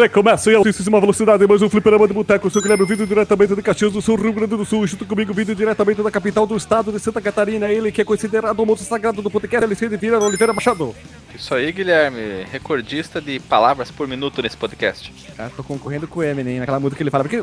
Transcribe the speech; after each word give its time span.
Recomeça 0.00 0.50
em 0.50 0.54
altíssima 0.54 0.98
velocidade, 0.98 1.46
mais 1.46 1.60
um 1.60 1.68
fliperama 1.68 2.08
de 2.08 2.14
boteco. 2.14 2.46
Eu 2.46 2.50
sou 2.50 2.60
o 2.60 2.62
Guilherme, 2.62 2.86
vindo 2.86 3.06
diretamente 3.06 3.54
de 3.54 3.60
Caxias 3.60 3.92
do 3.92 4.00
Sul, 4.00 4.16
Rio 4.16 4.32
Grande 4.32 4.56
do 4.56 4.64
Sul. 4.64 4.86
Junto 4.86 5.04
comigo, 5.04 5.34
vindo 5.34 5.54
diretamente 5.54 6.02
da 6.02 6.10
capital 6.10 6.46
do 6.46 6.56
estado 6.56 6.90
de 6.90 6.98
Santa 6.98 7.20
Catarina. 7.20 7.68
Ele 7.68 7.92
que 7.92 8.00
é 8.00 8.04
considerado 8.04 8.58
o 8.58 8.64
monstro 8.64 8.88
sagrado 8.88 9.20
do 9.20 9.30
podcast, 9.30 9.62
LC 9.62 9.90
de 9.90 9.98
Vira 9.98 10.18
Oliveira 10.18 10.54
Machado. 10.54 10.96
Isso 11.34 11.54
aí, 11.54 11.70
Guilherme. 11.70 12.46
Recordista 12.50 13.20
de 13.20 13.38
palavras 13.40 13.90
por 13.90 14.08
minuto 14.08 14.40
nesse 14.40 14.56
podcast. 14.56 15.12
Cara, 15.36 15.52
tô 15.54 15.62
concorrendo 15.62 16.08
com 16.08 16.20
o 16.20 16.22
Eminem, 16.22 16.60
naquela 16.60 16.80
música 16.80 16.96
que 16.96 17.02
ele 17.02 17.10
fala. 17.10 17.28
Que 17.28 17.36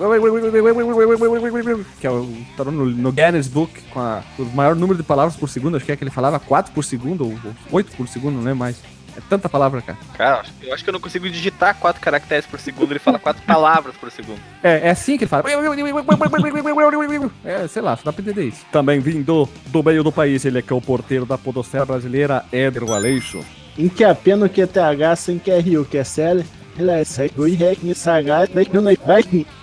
é 2.08 2.10
o. 2.10 2.28
Tá 2.58 2.64
no, 2.64 2.86
no 2.86 3.12
Guinness 3.12 3.48
Book 3.48 3.72
com 3.92 4.00
a, 4.00 4.24
o 4.40 4.46
maior 4.46 4.76
número 4.76 4.98
de 4.98 5.04
palavras 5.04 5.36
por 5.36 5.48
segundo. 5.48 5.78
Acho 5.78 5.86
que 5.86 5.92
é 5.92 5.96
que 5.96 6.04
ele 6.04 6.10
falava 6.10 6.40
4 6.40 6.74
por 6.74 6.84
segundo 6.84 7.24
ou 7.24 7.38
8 7.72 7.96
por 7.96 8.08
segundo, 8.08 8.34
não 8.34 8.44
lembro 8.44 8.58
mais. 8.58 8.97
É 9.18 9.22
tanta 9.28 9.50
palavra, 9.50 9.82
cara. 9.82 9.98
Cara, 10.16 10.44
eu 10.62 10.72
acho 10.72 10.84
que 10.84 10.90
eu 10.90 10.94
não 10.94 11.00
consigo 11.00 11.28
digitar 11.28 11.76
quatro 11.76 12.00
caracteres 12.00 12.46
por 12.46 12.60
segundo, 12.60 12.92
ele 12.92 13.00
fala 13.00 13.18
quatro 13.18 13.42
palavras 13.48 13.96
por 13.96 14.12
segundo. 14.12 14.40
É, 14.62 14.88
é 14.88 14.90
assim 14.92 15.18
que 15.18 15.24
ele 15.24 15.30
fala. 15.30 15.44
É, 17.44 17.68
sei 17.68 17.82
lá, 17.82 17.96
só 17.96 18.04
dá 18.06 18.14
pra 18.14 18.22
entender 18.22 18.48
isso. 18.48 18.64
Também 18.72 19.00
vindo 19.00 19.50
do 19.68 19.84
meio 19.84 20.04
do 20.04 20.12
país, 20.12 20.46
ele 20.46 20.60
é 20.60 20.62
que 20.62 20.72
é 20.72 20.76
o 20.76 20.82
porteiro 20.82 21.26
da 21.26 21.38
podosfera 21.38 21.86
brasileira, 21.86 22.46
Éder 22.52 22.84
Aleixo. 22.92 23.44
Em 23.78 23.90
que 23.90 24.04
é 24.04 24.14
pena 24.14 24.48
que 24.48 24.62
é 24.62 24.68
TH, 24.68 25.16
sem 25.16 25.40
que 25.40 25.50
é 25.50 25.60
Rio, 25.60 25.84
que 25.86 25.98
é 25.98 26.04
Célio. 26.04 26.46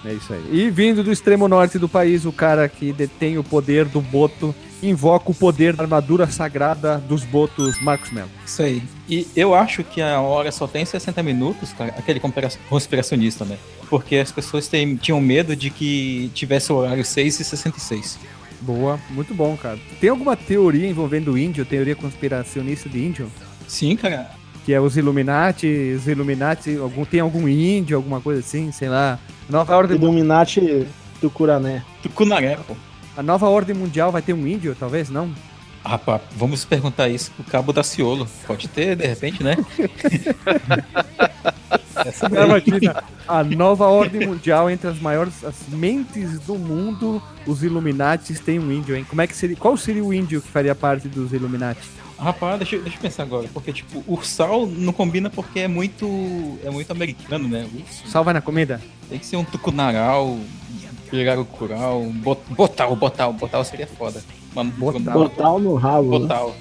É 0.04 0.12
isso 0.12 0.32
aí. 0.32 0.44
E 0.50 0.70
vindo 0.70 1.04
do 1.04 1.12
extremo 1.12 1.46
norte 1.46 1.78
do 1.78 1.88
país, 1.88 2.24
o 2.24 2.32
cara 2.32 2.68
que 2.68 2.92
detém 2.92 3.38
o 3.38 3.44
poder 3.44 3.84
do 3.84 4.00
boto 4.00 4.52
invoca 4.88 5.30
o 5.30 5.34
poder 5.34 5.74
da 5.74 5.84
armadura 5.84 6.26
sagrada 6.26 6.98
dos 6.98 7.24
botos 7.24 7.80
Marcos 7.80 8.10
Melo. 8.10 8.30
Isso 8.44 8.62
aí. 8.62 8.82
E 9.08 9.26
eu 9.36 9.54
acho 9.54 9.84
que 9.84 10.00
a 10.00 10.20
hora 10.20 10.50
só 10.50 10.66
tem 10.66 10.84
60 10.84 11.22
minutos, 11.22 11.72
cara, 11.72 11.94
aquele 11.96 12.20
conspiracionista, 12.68 13.44
né? 13.44 13.58
Porque 13.88 14.16
as 14.16 14.32
pessoas 14.32 14.68
tem, 14.68 14.96
tinham 14.96 15.20
medo 15.20 15.54
de 15.54 15.70
que 15.70 16.30
tivesse 16.34 16.72
o 16.72 16.76
horário 16.76 17.04
6 17.04 17.40
e 17.40 17.44
66. 17.44 18.18
Boa, 18.60 18.98
muito 19.10 19.34
bom, 19.34 19.56
cara. 19.56 19.78
Tem 20.00 20.08
alguma 20.08 20.36
teoria 20.36 20.88
envolvendo 20.88 21.32
o 21.32 21.38
índio, 21.38 21.66
teoria 21.66 21.94
conspiracionista 21.94 22.88
de 22.88 23.04
índio? 23.04 23.30
Sim, 23.68 23.94
cara. 23.94 24.30
Que 24.64 24.72
é 24.72 24.80
os 24.80 24.96
Illuminati, 24.96 25.66
os 25.94 26.08
Illuminati, 26.08 26.76
algum, 26.76 27.04
tem 27.04 27.20
algum 27.20 27.46
índio, 27.46 27.96
alguma 27.96 28.20
coisa 28.20 28.40
assim, 28.40 28.72
sei 28.72 28.88
lá. 28.88 29.18
Nova 29.50 29.76
ordem 29.76 29.98
Illuminati 29.98 30.86
do 31.20 31.28
Curané. 31.28 31.84
Do 32.02 32.08
Cunaré, 32.08 32.56
pô. 32.66 32.74
A 33.16 33.22
nova 33.22 33.48
ordem 33.48 33.74
mundial 33.74 34.10
vai 34.10 34.22
ter 34.22 34.32
um 34.32 34.46
índio, 34.46 34.76
talvez, 34.78 35.08
não? 35.08 35.32
Rapaz, 35.84 36.22
vamos 36.34 36.64
perguntar 36.64 37.08
isso 37.08 37.30
pro 37.32 37.44
Cabo 37.44 37.72
da 37.72 37.82
Ciolo. 37.82 38.26
Pode 38.46 38.68
ter, 38.68 38.96
de 38.96 39.06
repente, 39.06 39.42
né? 39.42 39.56
Essa 42.04 42.26
imagina, 42.26 43.04
a 43.26 43.44
nova 43.44 43.86
ordem 43.86 44.26
mundial 44.26 44.68
entre 44.68 44.88
as 44.88 44.98
maiores 44.98 45.44
as 45.44 45.54
mentes 45.68 46.40
do 46.40 46.56
mundo, 46.56 47.22
os 47.46 47.62
Illuminati 47.62 48.34
tem 48.34 48.58
um 48.58 48.72
índio, 48.72 48.96
hein? 48.96 49.06
Como 49.08 49.22
é 49.22 49.26
que 49.26 49.36
seria? 49.36 49.56
Qual 49.56 49.76
seria 49.76 50.04
o 50.04 50.12
índio 50.12 50.42
que 50.42 50.48
faria 50.48 50.74
parte 50.74 51.08
dos 51.08 51.32
Illuminati? 51.32 51.88
Rapaz, 52.18 52.58
deixa, 52.58 52.78
deixa 52.78 52.96
eu 52.96 53.00
pensar 53.00 53.22
agora, 53.22 53.48
porque 53.52 53.72
tipo, 53.72 54.02
ursal 54.06 54.66
não 54.66 54.92
combina 54.92 55.30
porque 55.30 55.60
é 55.60 55.68
muito 55.68 56.58
é 56.64 56.70
muito 56.70 56.90
americano, 56.90 57.48
né? 57.48 57.68
Urso. 57.74 58.08
Sal 58.08 58.24
vai 58.24 58.34
na 58.34 58.40
comida? 58.40 58.80
Tem 59.08 59.18
que 59.18 59.26
ser 59.26 59.36
um 59.36 59.44
tucunaral, 59.44 60.38
pegar 61.10 61.38
o 61.38 61.44
cural, 61.44 62.02
bot, 62.02 62.40
botal, 62.50 62.96
botal, 62.96 63.32
botal 63.32 63.64
seria 63.64 63.86
foda. 63.86 64.22
Uma, 64.52 64.64
botal. 64.64 65.14
botal 65.14 65.58
no 65.58 65.74
rabo. 65.74 66.18
Né? 66.18 66.18
Botal. 66.20 66.56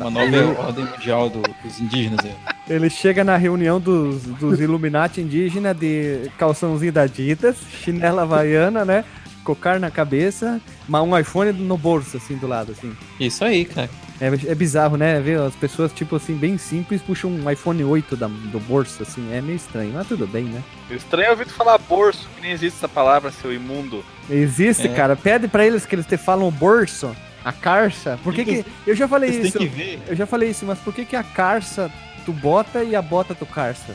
Uma 0.00 0.10
nova 0.10 0.26
ele... 0.26 0.38
ordem 0.38 0.84
mundial 0.84 1.30
do, 1.30 1.40
dos 1.40 1.80
indígenas. 1.80 2.18
Aí. 2.24 2.34
Ele 2.68 2.90
chega 2.90 3.22
na 3.22 3.36
reunião 3.36 3.80
dos, 3.80 4.22
dos 4.22 4.60
Illuminati 4.60 5.20
indígenas 5.20 5.76
de 5.76 6.30
calçãozinho 6.36 6.92
da 6.92 7.02
Adidas, 7.02 7.56
chinela 7.82 8.22
havaiana, 8.22 8.84
né? 8.84 9.04
Cocar 9.44 9.78
na 9.78 9.90
cabeça, 9.90 10.60
um 10.88 11.18
iPhone 11.18 11.52
no 11.52 11.78
bolso, 11.78 12.16
assim, 12.16 12.36
do 12.36 12.46
lado, 12.46 12.72
assim. 12.72 12.94
Isso 13.18 13.44
aí, 13.44 13.64
cara. 13.64 13.88
É, 14.20 14.26
é 14.26 14.54
bizarro, 14.54 14.96
né? 14.96 15.20
Ver 15.20 15.40
as 15.40 15.54
pessoas, 15.54 15.92
tipo 15.92 16.16
assim, 16.16 16.34
bem 16.34 16.58
simples, 16.58 17.00
puxam 17.00 17.30
um 17.30 17.50
iPhone 17.50 17.82
8 17.84 18.16
da, 18.16 18.26
do 18.26 18.58
bolso, 18.60 19.02
assim. 19.02 19.32
É 19.32 19.40
meio 19.40 19.56
estranho, 19.56 19.92
mas 19.94 20.08
tudo 20.08 20.26
bem, 20.26 20.44
né? 20.44 20.62
Estranho 20.90 21.28
é 21.28 21.30
ouvir 21.30 21.46
tu 21.46 21.54
falar 21.54 21.78
bolso, 21.78 22.28
que 22.34 22.42
nem 22.42 22.50
existe 22.50 22.76
essa 22.76 22.88
palavra, 22.88 23.30
seu 23.30 23.52
imundo. 23.52 24.04
Existe, 24.28 24.88
é. 24.88 24.94
cara. 24.94 25.14
Pede 25.14 25.46
para 25.46 25.64
eles 25.64 25.86
que 25.86 25.94
eles 25.94 26.06
te 26.06 26.16
falam 26.16 26.50
bolso, 26.50 27.14
a 27.44 27.52
carça. 27.52 28.18
Por 28.24 28.34
que 28.34 28.44
que... 28.44 28.64
Eu 28.86 28.96
já 28.96 29.06
falei 29.06 29.30
isso. 29.30 29.58
Tem 29.58 29.68
que 29.68 29.74
ver. 29.74 30.00
Eu 30.08 30.16
já 30.16 30.26
falei 30.26 30.50
isso, 30.50 30.66
mas 30.66 30.78
por 30.80 30.92
que 30.92 31.04
que 31.04 31.16
a 31.16 31.22
carça 31.22 31.90
tu 32.24 32.32
bota 32.32 32.82
e 32.82 32.96
a 32.96 33.02
bota 33.02 33.34
tu 33.34 33.46
carça? 33.46 33.94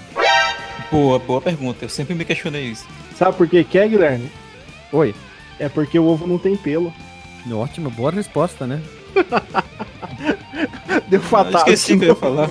Boa, 0.90 1.20
boa 1.20 1.42
pergunta. 1.42 1.84
Eu 1.84 1.90
sempre 1.90 2.16
me 2.16 2.24
questionei 2.24 2.64
isso. 2.64 2.88
Sabe 3.18 3.36
por 3.36 3.48
que 3.48 3.64
que 3.64 3.78
é, 3.78 3.88
Guilherme? 3.88 4.32
Oi. 4.92 5.14
É 5.60 5.70
porque 5.70 6.00
o 6.00 6.06
ovo 6.06 6.26
não 6.26 6.38
tem 6.38 6.56
pelo. 6.56 6.94
Ótimo, 7.52 7.90
boa 7.90 8.12
resposta, 8.12 8.66
né? 8.66 8.82
Deu 11.10 11.22
fatal. 11.22 11.62
esqueci 11.62 11.94
o 11.94 12.00
que 12.00 12.06
eu 12.06 12.10
ia 12.10 12.16
falar. 12.16 12.50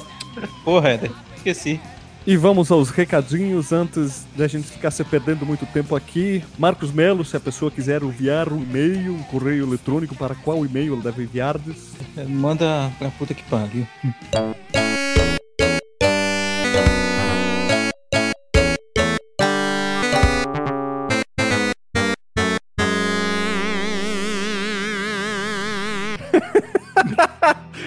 Porra, 0.65 0.91
Éder, 0.91 1.11
esqueci. 1.37 1.81
E 2.25 2.37
vamos 2.37 2.71
aos 2.71 2.91
recadinhos 2.91 3.73
antes 3.73 4.25
da 4.37 4.47
gente 4.47 4.69
ficar 4.69 4.93
se 4.93 5.03
perdendo 5.03 5.45
muito 5.45 5.67
tempo 5.67 5.97
aqui. 5.97 6.43
Marcos 6.57 6.93
Melo, 6.93 7.25
se 7.25 7.37
a 7.37 7.41
pessoa 7.41 7.69
quiser 7.69 8.03
enviar 8.03 8.53
um 8.53 8.63
e-mail, 8.63 9.15
um 9.15 9.23
correio 9.25 9.67
eletrônico, 9.67 10.15
para 10.15 10.37
qual 10.37 10.65
e-mail 10.65 10.95
ela 10.95 11.03
deve 11.03 11.25
enviar? 11.25 11.57
Manda 12.29 12.93
pra 12.99 13.11
puta 13.11 13.35
que 13.35 13.43
pariu. 13.43 13.87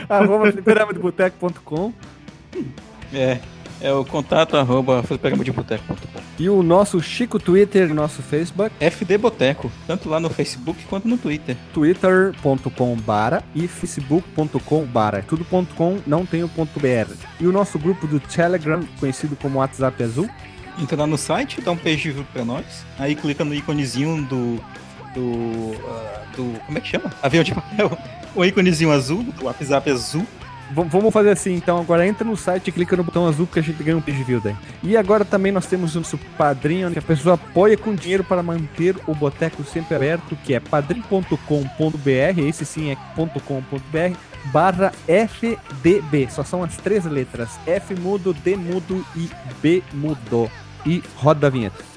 Arroba 0.09 0.51
fliperamadeboteco.com. 0.51 1.93
É, 3.13 3.39
é 3.81 3.91
o 3.91 4.03
contato 4.05 4.57
arroba 4.57 5.03
fliperamadeboteco.com. 5.03 6.21
E 6.38 6.49
o 6.49 6.61
nosso 6.61 7.01
Chico 7.01 7.39
Twitter, 7.39 7.93
nosso 7.93 8.21
Facebook. 8.21 8.71
FD 8.79 9.17
Boteco, 9.17 9.71
tanto 9.88 10.09
lá 10.09 10.19
no 10.19 10.29
Facebook 10.29 10.83
quanto 10.85 11.07
no 11.07 11.17
Twitter. 11.17 11.55
twitter.com 11.73 12.95
bara 12.97 13.44
e 13.53 13.67
facebook.com 13.67 14.85
bara. 14.85 15.19
É 15.19 15.21
tudo 15.21 15.45
ponto 15.45 15.73
.com, 15.75 15.99
não 16.05 16.25
tem 16.25 16.44
o 16.44 16.49
ponto 16.49 16.77
.br. 16.79 17.13
E 17.39 17.47
o 17.47 17.51
nosso 17.51 17.79
grupo 17.79 18.05
do 18.05 18.19
Telegram, 18.19 18.81
conhecido 18.99 19.35
como 19.35 19.59
WhatsApp 19.59 20.03
Azul. 20.03 20.29
Entra 20.77 20.97
lá 20.97 21.07
no 21.07 21.17
site, 21.17 21.61
dá 21.61 21.71
um 21.71 21.77
page 21.77 22.11
view 22.11 22.25
pra 22.33 22.44
nós, 22.44 22.85
aí 22.99 23.15
clica 23.15 23.45
no 23.45 23.53
íconezinho 23.53 24.25
do 24.25 24.61
do, 25.15 25.21
uh, 25.21 26.35
do. 26.35 26.59
Como 26.65 26.77
é 26.77 26.81
que 26.81 26.88
chama? 26.89 27.11
Avião 27.23 27.44
de 27.44 27.55
papel. 27.55 27.97
O 28.35 28.44
íconezinho 28.44 28.91
azul, 28.91 29.25
o 29.41 29.46
WhatsApp 29.46 29.90
azul. 29.90 30.25
Vamos 30.72 31.13
fazer 31.13 31.29
assim, 31.29 31.53
então. 31.53 31.79
Agora 31.79 32.06
entra 32.06 32.25
no 32.25 32.35
site 32.35 32.68
e 32.68 32.72
clica 32.72 32.97
no 32.97 33.03
botão 33.03 33.28
azul 33.28 33.47
que 33.47 33.59
a 33.59 33.62
gente 33.62 33.81
ganha 33.81 33.97
um 33.97 34.01
page 34.01 34.23
view 34.23 34.41
daí. 34.41 34.56
E 34.84 34.97
agora 34.97 35.23
também 35.23 35.51
nós 35.51 35.68
temos 35.68 35.96
o 35.96 36.00
nosso 36.00 36.18
padrinho, 36.38 36.91
que 36.91 37.00
a 37.00 37.03
pessoa 37.03 37.35
apoia 37.35 37.78
com 37.78 37.94
dinheiro 37.94 38.24
para 38.24 38.44
manter 38.44 38.95
o 39.07 39.13
Boteco 39.13 39.63
sempre 39.63 39.95
aberto, 39.95 40.35
que 40.44 40.53
é 40.53 40.59
padrim.com.br, 40.59 42.40
esse 42.40 42.66
sim 42.66 42.91
é 42.91 42.97
.com.br, 43.16 44.18
barra 44.51 44.91
FDB. 45.07 46.28
Só 46.29 46.44
são 46.44 46.63
as 46.63 46.75
três 46.78 47.06
letras. 47.06 47.59
F 47.66 47.95
mudo, 47.95 48.34
D 48.34 48.56
mudo 48.56 49.06
e 49.15 49.30
B 49.62 49.83
mudo. 49.94 50.50
E 50.86 51.01
roda 51.15 51.48
a 51.48 51.50
vinheta. 51.50 51.94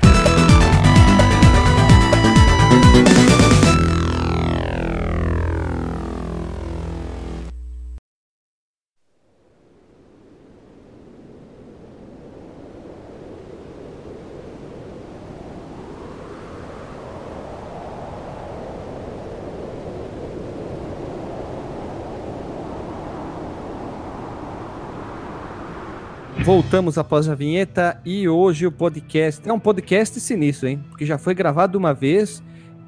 Voltamos 26.44 26.96
após 26.96 27.28
a 27.28 27.34
vinheta 27.34 28.00
e 28.04 28.28
hoje 28.28 28.66
o 28.66 28.72
podcast 28.72 29.46
é 29.46 29.52
um 29.52 29.58
podcast 29.58 30.18
sinistro, 30.20 30.68
hein? 30.68 30.82
Porque 30.88 31.04
já 31.04 31.18
foi 31.18 31.34
gravado 31.34 31.76
uma 31.76 31.92
vez 31.92 32.42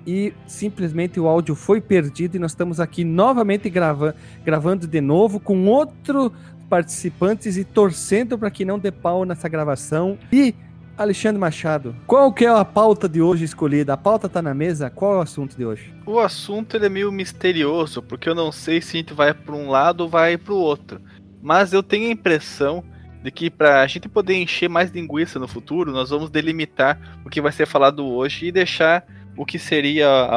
e 0.06 0.32
simplesmente 0.47 1.20
o 1.20 1.29
áudio 1.29 1.55
foi 1.55 1.81
perdido 1.81 2.37
e 2.37 2.38
nós 2.38 2.52
estamos 2.52 2.81
aqui 2.81 3.05
novamente 3.05 3.69
grava 3.69 4.14
gravando 4.44 4.87
de 4.87 5.00
novo 5.00 5.38
com 5.38 5.67
outros 5.67 6.32
participantes 6.70 7.56
e 7.56 7.64
torcendo 7.64 8.38
para 8.38 8.50
que 8.50 8.64
não 8.64 8.79
dê 8.79 8.91
pau 8.91 9.25
nessa 9.25 9.49
gravação. 9.49 10.17
E 10.32 10.55
Alexandre 10.97 11.38
Machado, 11.38 11.94
qual 12.06 12.32
que 12.32 12.44
é 12.44 12.49
a 12.49 12.64
pauta 12.64 13.08
de 13.08 13.20
hoje 13.20 13.44
escolhida? 13.44 13.94
A 13.94 13.97
pauta 13.97 14.29
tá 14.29 14.41
na 14.41 14.55
mesa? 14.55 14.88
Qual 14.88 15.14
é 15.14 15.17
o 15.19 15.20
assunto 15.20 15.56
de 15.56 15.64
hoje? 15.64 15.93
O 16.06 16.19
assunto 16.19 16.76
é 16.76 16.88
meio 16.88 17.11
misterioso, 17.11 18.02
porque 18.02 18.29
eu 18.29 18.35
não 18.35 18.52
sei 18.52 18.81
se 18.81 18.97
a 18.97 19.00
gente 19.00 19.12
vai 19.12 19.35
para 19.35 19.55
um 19.55 19.70
lado 19.70 20.02
ou 20.02 20.08
vai 20.08 20.38
para 20.38 20.55
o 20.55 20.58
outro. 20.58 21.00
Mas 21.43 21.73
eu 21.73 21.82
tenho 21.82 22.08
a 22.08 22.12
impressão 22.12 22.85
de 23.23 23.31
que 23.31 23.51
pra 23.51 23.87
gente 23.87 24.09
poder 24.09 24.35
encher 24.35 24.69
mais 24.69 24.91
linguiça 24.91 25.39
no 25.39 25.47
futuro, 25.49 25.93
nós 25.93 26.11
vamos 26.11 26.31
delimitar 26.31 26.99
o 27.25 27.29
que 27.31 27.41
vai 27.41 27.53
ser 27.53 27.67
falado 27.67 28.07
hoje 28.07 28.47
e 28.47 28.53
deixar 28.53 29.05
o 29.37 29.45
que 29.45 29.59
seria 29.59 30.09
a- 30.09 30.37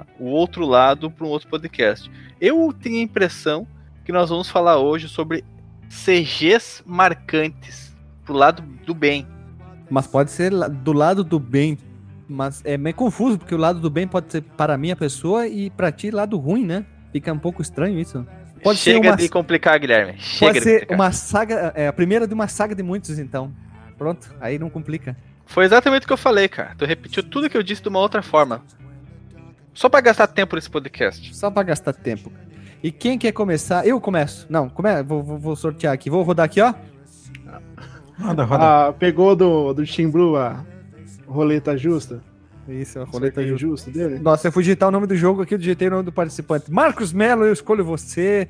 a- 0.00 0.06
o 0.18 0.26
outro 0.26 0.66
lado 0.66 1.10
para 1.10 1.26
um 1.26 1.28
outro 1.30 1.48
podcast. 1.48 2.10
Eu 2.40 2.72
tenho 2.78 2.96
a 2.98 3.02
impressão 3.02 3.66
que 4.04 4.12
nós 4.12 4.28
vamos 4.30 4.50
falar 4.50 4.78
hoje 4.78 5.08
sobre 5.08 5.44
CGs 5.88 6.82
marcantes 6.84 7.94
pro 8.24 8.34
lado 8.34 8.62
do 8.84 8.94
bem. 8.94 9.26
Mas 9.88 10.06
pode 10.06 10.30
ser 10.30 10.50
do 10.68 10.92
lado 10.92 11.22
do 11.22 11.38
bem. 11.38 11.78
Mas 12.28 12.62
é 12.64 12.76
meio 12.76 12.96
confuso, 12.96 13.38
porque 13.38 13.54
o 13.54 13.58
lado 13.58 13.78
do 13.80 13.90
bem 13.90 14.08
pode 14.08 14.32
ser 14.32 14.42
para 14.42 14.76
mim 14.78 14.90
a 14.90 14.96
pessoa 14.96 15.46
e 15.46 15.70
para 15.70 15.92
ti 15.92 16.10
lado 16.10 16.36
ruim, 16.38 16.64
né? 16.64 16.84
Fica 17.12 17.32
um 17.32 17.38
pouco 17.38 17.60
estranho 17.62 17.98
isso. 17.98 18.26
Pode 18.64 18.78
ser 18.80 18.92
Chega 18.94 19.10
uma- 19.10 19.16
de 19.16 19.28
complicar, 19.28 19.78
Guilherme. 19.78 20.14
Chega 20.18 20.54
Pode 20.54 20.58
de 20.58 20.64
ser 20.64 20.86
uma 20.90 21.12
saga, 21.12 21.72
é 21.76 21.86
a 21.86 21.92
primeira 21.92 22.26
de 22.26 22.34
uma 22.34 22.48
saga 22.48 22.74
de 22.74 22.82
muitos, 22.82 23.18
então. 23.18 23.52
Pronto, 23.96 24.34
aí 24.40 24.58
não 24.58 24.68
complica. 24.68 25.16
Foi 25.46 25.64
exatamente 25.64 26.02
o 26.04 26.06
que 26.06 26.12
eu 26.12 26.16
falei, 26.16 26.48
cara. 26.48 26.74
Tu 26.76 26.84
repetiu 26.84 27.22
tudo 27.22 27.48
que 27.48 27.56
eu 27.56 27.62
disse 27.62 27.82
de 27.82 27.88
uma 27.88 28.00
outra 28.00 28.22
forma. 28.22 28.62
Só 29.72 29.88
pra 29.88 30.00
gastar 30.00 30.26
tempo 30.26 30.56
nesse 30.56 30.70
podcast. 30.70 31.36
Só 31.36 31.50
pra 31.50 31.62
gastar 31.62 31.92
tempo. 31.92 32.32
E 32.82 32.90
quem 32.90 33.18
quer 33.18 33.32
começar? 33.32 33.86
Eu 33.86 34.00
começo. 34.00 34.46
Não, 34.48 34.68
come... 34.68 35.02
vou, 35.02 35.22
vou- 35.22 35.38
vou 35.38 35.56
sortear 35.56 35.92
aqui. 35.92 36.08
Vou 36.10 36.22
rodar 36.22 36.46
aqui, 36.46 36.60
ó. 36.60 36.72
Roda, 38.18 38.44
roda. 38.44 38.64
Ah, 38.88 38.92
pegou 38.92 39.34
do, 39.34 39.72
do 39.74 39.84
Team 39.86 40.10
Blue 40.10 40.36
a 40.36 40.64
roleta 41.26 41.76
justa? 41.76 42.22
Isso, 42.68 42.98
a 42.98 43.04
Roleta 43.04 43.40
roleta 43.40 43.46
justa. 43.46 43.66
justa 43.66 43.90
dele? 43.90 44.18
Nossa, 44.18 44.48
eu 44.48 44.52
fui 44.52 44.62
digitar 44.62 44.88
o 44.88 44.92
nome 44.92 45.06
do 45.06 45.16
jogo 45.16 45.42
aqui, 45.42 45.54
eu 45.54 45.58
digitei 45.58 45.88
o 45.88 45.90
nome 45.90 46.02
do 46.04 46.12
participante. 46.12 46.70
Marcos 46.70 47.12
Melo, 47.12 47.44
eu 47.44 47.52
escolho 47.52 47.84
você. 47.84 48.48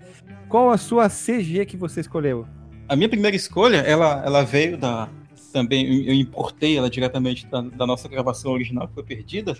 Qual 0.48 0.70
a 0.70 0.76
sua 0.78 1.08
CG 1.08 1.64
que 1.66 1.76
você 1.76 2.00
escolheu? 2.00 2.46
A 2.88 2.94
minha 2.94 3.08
primeira 3.08 3.36
escolha, 3.36 3.78
ela, 3.78 4.22
ela 4.24 4.44
veio 4.44 4.76
da. 4.78 5.08
Também, 5.52 6.04
eu 6.06 6.14
importei 6.14 6.76
ela 6.76 6.90
diretamente 6.90 7.46
da, 7.46 7.60
da 7.60 7.86
nossa 7.86 8.08
gravação 8.08 8.52
original, 8.52 8.88
que 8.88 8.94
foi 8.94 9.02
perdida. 9.04 9.56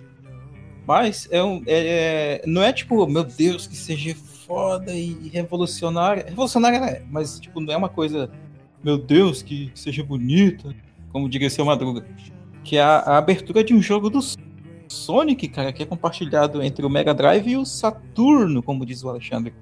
Mas 0.86 1.26
é 1.30 1.42
um, 1.42 1.62
é, 1.66 2.40
é- 2.42 2.46
não 2.46 2.62
é 2.62 2.72
tipo, 2.72 3.06
meu 3.06 3.24
Deus, 3.24 3.66
que 3.66 3.76
seja 3.76 4.14
foda 4.46 4.92
e 4.92 5.30
revolucionária. 5.32 6.26
Revolucionária 6.28 6.76
ela 6.76 6.90
é, 6.90 7.02
mas 7.10 7.40
tipo, 7.40 7.60
não 7.60 7.72
é 7.72 7.76
uma 7.76 7.88
coisa, 7.88 8.30
meu 8.82 8.98
Deus, 8.98 9.40
que, 9.42 9.70
que 9.70 9.80
seja 9.80 10.04
bonita, 10.04 10.74
como 11.10 11.28
diria 11.28 11.48
seu 11.48 11.64
Madruga. 11.64 12.04
Que 12.62 12.76
é 12.76 12.82
a, 12.82 12.96
a 12.98 13.18
abertura 13.18 13.64
de 13.64 13.72
um 13.72 13.80
jogo 13.80 14.10
do 14.10 14.20
Sonic, 14.94 15.48
cara, 15.48 15.72
que 15.72 15.82
é 15.82 15.86
compartilhado 15.86 16.62
entre 16.62 16.84
o 16.86 16.90
Mega 16.90 17.12
Drive 17.12 17.48
e 17.48 17.56
o 17.56 17.64
Saturno, 17.64 18.62
como 18.62 18.86
diz 18.86 19.02
o 19.02 19.08
Alexandre 19.08 19.52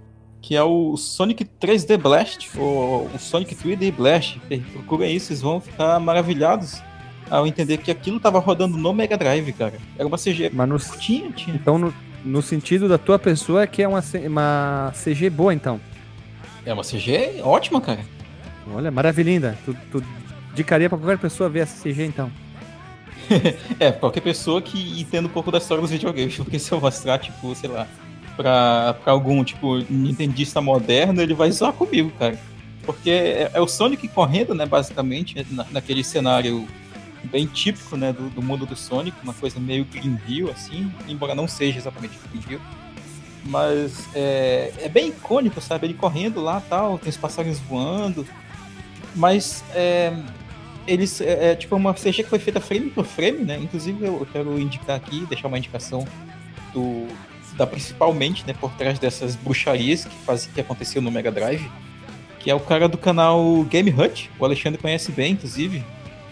que 0.44 0.56
é 0.56 0.62
o 0.64 0.96
Sonic 0.96 1.44
3D 1.44 1.96
Blast, 1.96 2.50
ou 2.58 3.06
o 3.14 3.16
Sonic 3.16 3.54
3D 3.54 3.92
Blast. 3.92 4.40
Procurem 4.72 5.14
isso, 5.14 5.26
vocês 5.26 5.40
vão 5.40 5.60
ficar 5.60 6.00
maravilhados 6.00 6.82
ao 7.30 7.46
entender 7.46 7.78
que 7.78 7.92
aquilo 7.92 8.18
tava 8.18 8.40
rodando 8.40 8.76
no 8.76 8.92
Mega 8.92 9.16
Drive, 9.16 9.52
cara. 9.52 9.74
Era 9.96 10.04
uma 10.08 10.18
CG 10.18 10.50
Mas 10.52 10.68
no- 10.68 10.78
tinha, 10.98 11.30
tinha. 11.30 11.54
então, 11.54 11.78
no, 11.78 11.94
no 12.24 12.42
sentido 12.42 12.88
da 12.88 12.98
tua 12.98 13.20
pessoa, 13.20 13.62
é 13.62 13.68
que 13.68 13.84
é 13.84 13.86
uma, 13.86 14.02
uma 14.26 14.92
CG 14.92 15.30
boa, 15.30 15.54
então. 15.54 15.80
É 16.66 16.72
uma 16.72 16.82
CG 16.82 17.40
ótima, 17.44 17.80
cara. 17.80 18.00
Olha, 18.74 18.90
maravilhinda. 18.90 19.56
Tu, 19.64 19.76
tu 19.92 20.02
indicaria 20.50 20.88
pra 20.88 20.98
qualquer 20.98 21.18
pessoa 21.18 21.48
ver 21.48 21.60
essa 21.60 21.80
CG, 21.88 22.04
então. 22.04 22.28
É, 23.78 23.90
qualquer 23.92 24.20
pessoa 24.20 24.60
que 24.62 25.00
entenda 25.00 25.28
um 25.28 25.30
pouco 25.30 25.50
da 25.50 25.58
história 25.58 25.80
dos 25.82 25.90
videogames, 25.90 26.36
porque 26.36 26.58
se 26.58 26.70
eu 26.72 26.80
mostrar, 26.80 27.18
tipo, 27.18 27.54
sei 27.54 27.70
lá, 27.70 27.86
pra, 28.36 28.94
pra 29.02 29.12
algum, 29.12 29.42
tipo, 29.44 29.78
nintendista 29.90 30.60
moderno, 30.60 31.20
ele 31.22 31.34
vai 31.34 31.50
zoar 31.50 31.72
comigo, 31.72 32.10
cara. 32.18 32.38
Porque 32.84 33.10
é, 33.10 33.50
é 33.54 33.60
o 33.60 33.66
Sonic 33.68 34.08
correndo, 34.08 34.54
né, 34.54 34.66
basicamente, 34.66 35.46
na- 35.50 35.66
naquele 35.70 36.02
cenário 36.02 36.66
bem 37.24 37.46
típico, 37.46 37.96
né, 37.96 38.12
do, 38.12 38.28
do 38.30 38.42
mundo 38.42 38.66
do 38.66 38.74
Sonic, 38.74 39.16
uma 39.22 39.32
coisa 39.34 39.60
meio 39.60 39.84
Green 39.84 40.18
Hill, 40.26 40.50
assim, 40.50 40.90
embora 41.08 41.34
não 41.34 41.46
seja 41.46 41.78
exatamente 41.78 42.18
Green 42.32 42.42
Hill. 42.50 42.60
Mas 43.44 44.08
é, 44.14 44.72
é 44.78 44.88
bem 44.88 45.08
icônico, 45.08 45.60
sabe? 45.60 45.86
Ele 45.86 45.94
correndo 45.94 46.40
lá 46.40 46.60
tal, 46.68 46.98
tem 46.98 47.10
os 47.10 47.16
passarinhos 47.16 47.58
voando. 47.58 48.24
Mas 49.14 49.64
é, 49.74 50.12
eles 50.86 51.20
é, 51.20 51.52
é, 51.52 51.54
tipo 51.54 51.74
uma 51.76 51.94
CG 51.94 52.22
que 52.22 52.28
foi 52.28 52.38
feita 52.38 52.60
frame 52.60 52.90
por 52.90 53.04
frame, 53.04 53.38
né? 53.44 53.58
Inclusive 53.60 54.04
eu 54.04 54.26
quero 54.32 54.58
indicar 54.58 54.96
aqui, 54.96 55.24
deixar 55.26 55.48
uma 55.48 55.58
indicação 55.58 56.06
do 56.72 57.06
da 57.56 57.66
principalmente, 57.66 58.44
né, 58.46 58.54
por 58.58 58.72
trás 58.72 58.98
dessas 58.98 59.36
bruxarias 59.36 60.06
que 60.06 60.14
faz 60.24 60.46
que 60.46 60.58
aconteceu 60.58 61.02
no 61.02 61.10
Mega 61.10 61.30
Drive, 61.30 61.70
que 62.38 62.50
é 62.50 62.54
o 62.54 62.60
cara 62.60 62.88
do 62.88 62.96
canal 62.96 63.62
Game 63.64 63.90
Hut, 63.90 64.30
o 64.38 64.44
Alexandre 64.44 64.80
conhece 64.80 65.12
bem, 65.12 65.32
inclusive. 65.32 65.84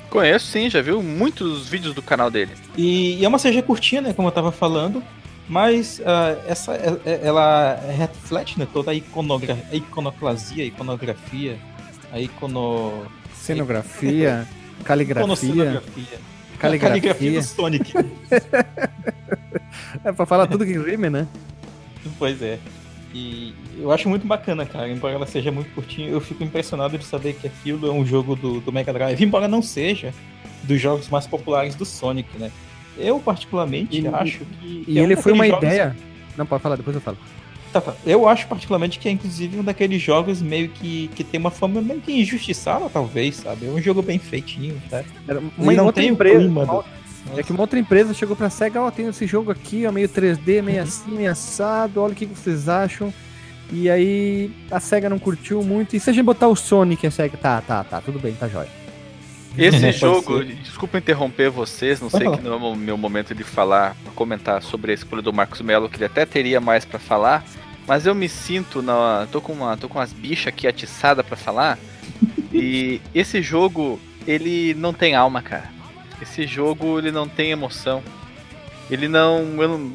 Conheço 0.08 0.46
sim, 0.46 0.70
já 0.70 0.80
viu 0.80 1.02
muitos 1.02 1.68
vídeos 1.68 1.94
do 1.94 2.00
canal 2.00 2.30
dele. 2.30 2.52
E, 2.76 3.18
e 3.18 3.24
é 3.24 3.28
uma 3.28 3.38
CG 3.38 3.60
curtinha, 3.62 4.00
né, 4.00 4.12
como 4.14 4.28
eu 4.28 4.32
tava 4.32 4.50
falando, 4.50 5.02
mas 5.46 6.00
ah, 6.06 6.36
essa 6.46 6.72
é- 6.72 6.98
é- 7.04 7.20
ela 7.22 7.78
reflete, 7.96 8.58
né, 8.58 8.66
toda 8.72 8.90
a, 8.90 8.94
iconogra 8.94 9.58
a 9.70 9.76
iconoclasia, 9.76 10.64
a 10.64 10.66
iconografia, 10.66 11.58
a 12.10 12.18
icono 12.18 13.06
Cenografia, 13.34 14.46
caligrafia. 14.84 15.22
iconocenografia. 15.24 16.18
Caligrafia. 16.58 17.40
do 17.40 17.42
Sonic. 17.46 17.92
É 20.04 20.12
pra 20.12 20.24
falar 20.26 20.46
tudo 20.46 20.64
que 20.64 20.72
rime, 20.78 21.10
né? 21.10 21.26
Pois 22.18 22.40
é. 22.42 22.58
E 23.12 23.54
eu 23.78 23.90
acho 23.90 24.08
muito 24.08 24.26
bacana, 24.26 24.64
cara. 24.64 24.88
Embora 24.88 25.14
ela 25.14 25.26
seja 25.26 25.50
muito 25.50 25.72
curtinha, 25.74 26.08
eu 26.08 26.20
fico 26.20 26.42
impressionado 26.44 26.96
de 26.96 27.04
saber 27.04 27.34
que 27.34 27.46
aquilo 27.46 27.88
é 27.88 27.92
um 27.92 28.04
jogo 28.06 28.36
do, 28.36 28.60
do 28.60 28.72
Mega 28.72 28.92
Drive, 28.92 29.20
embora 29.22 29.48
não 29.48 29.60
seja 29.62 30.14
dos 30.62 30.80
jogos 30.80 31.08
mais 31.08 31.26
populares 31.26 31.74
do 31.74 31.84
Sonic, 31.84 32.28
né? 32.38 32.50
Eu, 32.96 33.18
particularmente, 33.20 34.00
E- 34.00 34.06
acho 34.08 34.40
que. 34.44 34.84
E 34.86 34.98
é 34.98 35.02
um 35.02 35.04
ele 35.04 35.16
foi 35.16 35.32
uma 35.32 35.46
jogos- 35.46 35.64
ideia. 35.64 35.96
Não, 36.36 36.46
pode 36.46 36.62
falar, 36.62 36.76
depois 36.76 36.94
eu 36.94 37.02
falo. 37.02 37.18
Tá, 37.72 37.80
tá. 37.80 37.94
Eu 38.04 38.28
acho, 38.28 38.46
particularmente, 38.48 38.98
que 38.98 39.08
é 39.08 39.12
inclusive 39.12 39.58
um 39.58 39.62
daqueles 39.62 40.02
jogos 40.02 40.42
meio 40.42 40.68
que, 40.70 41.08
que 41.14 41.22
tem 41.22 41.38
uma 41.38 41.50
fama 41.50 41.80
meio 41.80 42.00
que 42.00 42.12
injustiçada, 42.12 42.88
talvez, 42.88 43.36
sabe? 43.36 43.66
É 43.66 43.70
um 43.70 43.80
jogo 43.80 44.02
bem 44.02 44.18
feitinho, 44.18 44.80
tá? 44.90 45.04
Era 45.28 45.40
uma 45.56 45.72
não 45.72 45.86
outra 45.86 46.02
tem 46.02 46.10
empresa. 46.12 46.38
clima 46.38 46.64
uma- 46.64 46.84
É 47.36 47.42
que 47.42 47.52
uma 47.52 47.60
outra 47.60 47.78
empresa 47.78 48.12
chegou 48.14 48.34
pra 48.34 48.50
SEGA, 48.50 48.80
ó, 48.82 48.90
tem 48.90 49.06
esse 49.06 49.26
jogo 49.26 49.50
aqui, 49.52 49.86
ó, 49.86 49.92
meio 49.92 50.08
3D, 50.08 50.62
meio 50.62 50.82
assim, 50.82 51.12
meio 51.12 51.30
assado, 51.30 52.00
olha 52.00 52.12
o 52.12 52.16
que 52.16 52.26
vocês 52.26 52.68
acham. 52.68 53.12
E 53.72 53.88
aí 53.88 54.50
a 54.70 54.80
SEGA 54.80 55.08
não 55.08 55.18
curtiu 55.18 55.62
muito. 55.62 55.94
E 55.94 56.00
se 56.00 56.10
a 56.10 56.12
gente 56.12 56.24
botar 56.24 56.48
o 56.48 56.56
Sonic, 56.56 57.06
a 57.06 57.10
SEGA, 57.10 57.36
tá, 57.36 57.60
tá, 57.60 57.84
tá, 57.84 58.00
tudo 58.00 58.18
bem, 58.18 58.32
tá 58.32 58.48
jóia. 58.48 58.68
Esse 59.56 59.92
jogo, 59.92 60.42
desculpa 60.44 60.98
interromper 60.98 61.50
vocês, 61.50 62.00
não 62.00 62.08
sei 62.10 62.28
que 62.30 62.40
não 62.42 62.52
é 62.52 62.56
o 62.56 62.74
meu 62.74 62.96
momento 62.96 63.34
de 63.34 63.44
falar, 63.44 63.94
pra 64.02 64.12
comentar 64.14 64.62
sobre 64.62 64.90
a 64.92 64.94
escolha 64.94 65.22
do 65.22 65.32
Marcos 65.32 65.60
Melo, 65.60 65.88
que 65.88 65.96
ele 65.98 66.04
até 66.06 66.24
teria 66.24 66.60
mais 66.60 66.84
pra 66.84 66.98
falar, 66.98 67.44
mas 67.90 68.06
eu 68.06 68.14
me 68.14 68.28
sinto 68.28 68.80
na, 68.82 69.26
tô 69.32 69.40
com 69.40 69.52
uma, 69.52 69.76
tô 69.76 69.88
com 69.88 69.98
umas 69.98 70.12
bichas 70.12 70.46
aqui 70.46 70.68
atiçadas 70.68 71.26
pra 71.26 71.36
falar. 71.36 71.76
e 72.54 73.00
esse 73.12 73.42
jogo, 73.42 73.98
ele 74.28 74.74
não 74.74 74.92
tem 74.92 75.16
alma, 75.16 75.42
cara. 75.42 75.68
Esse 76.22 76.46
jogo, 76.46 77.00
ele 77.00 77.10
não 77.10 77.26
tem 77.26 77.50
emoção. 77.50 78.00
Ele 78.88 79.08
não, 79.08 79.40
eu 79.60 79.68
não, 79.68 79.92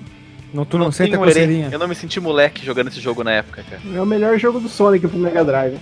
Não, 0.54 0.66
tu 0.66 0.78
não, 0.78 0.92
senta 0.92 1.12
tenho 1.12 1.24
a 1.24 1.26
coceirinha. 1.26 1.70
Eu 1.72 1.80
não 1.80 1.88
me 1.88 1.96
senti 1.96 2.20
moleque 2.20 2.66
jogando 2.66 2.90
esse 2.90 3.00
jogo 3.00 3.24
na 3.24 3.32
época, 3.32 3.64
cara. 3.64 3.82
É 3.96 4.02
o 4.02 4.06
melhor 4.06 4.38
jogo 4.38 4.60
do 4.60 4.68
Sonic 4.68 5.08
pro 5.08 5.18
Mega 5.18 5.46
Drive. 5.46 5.80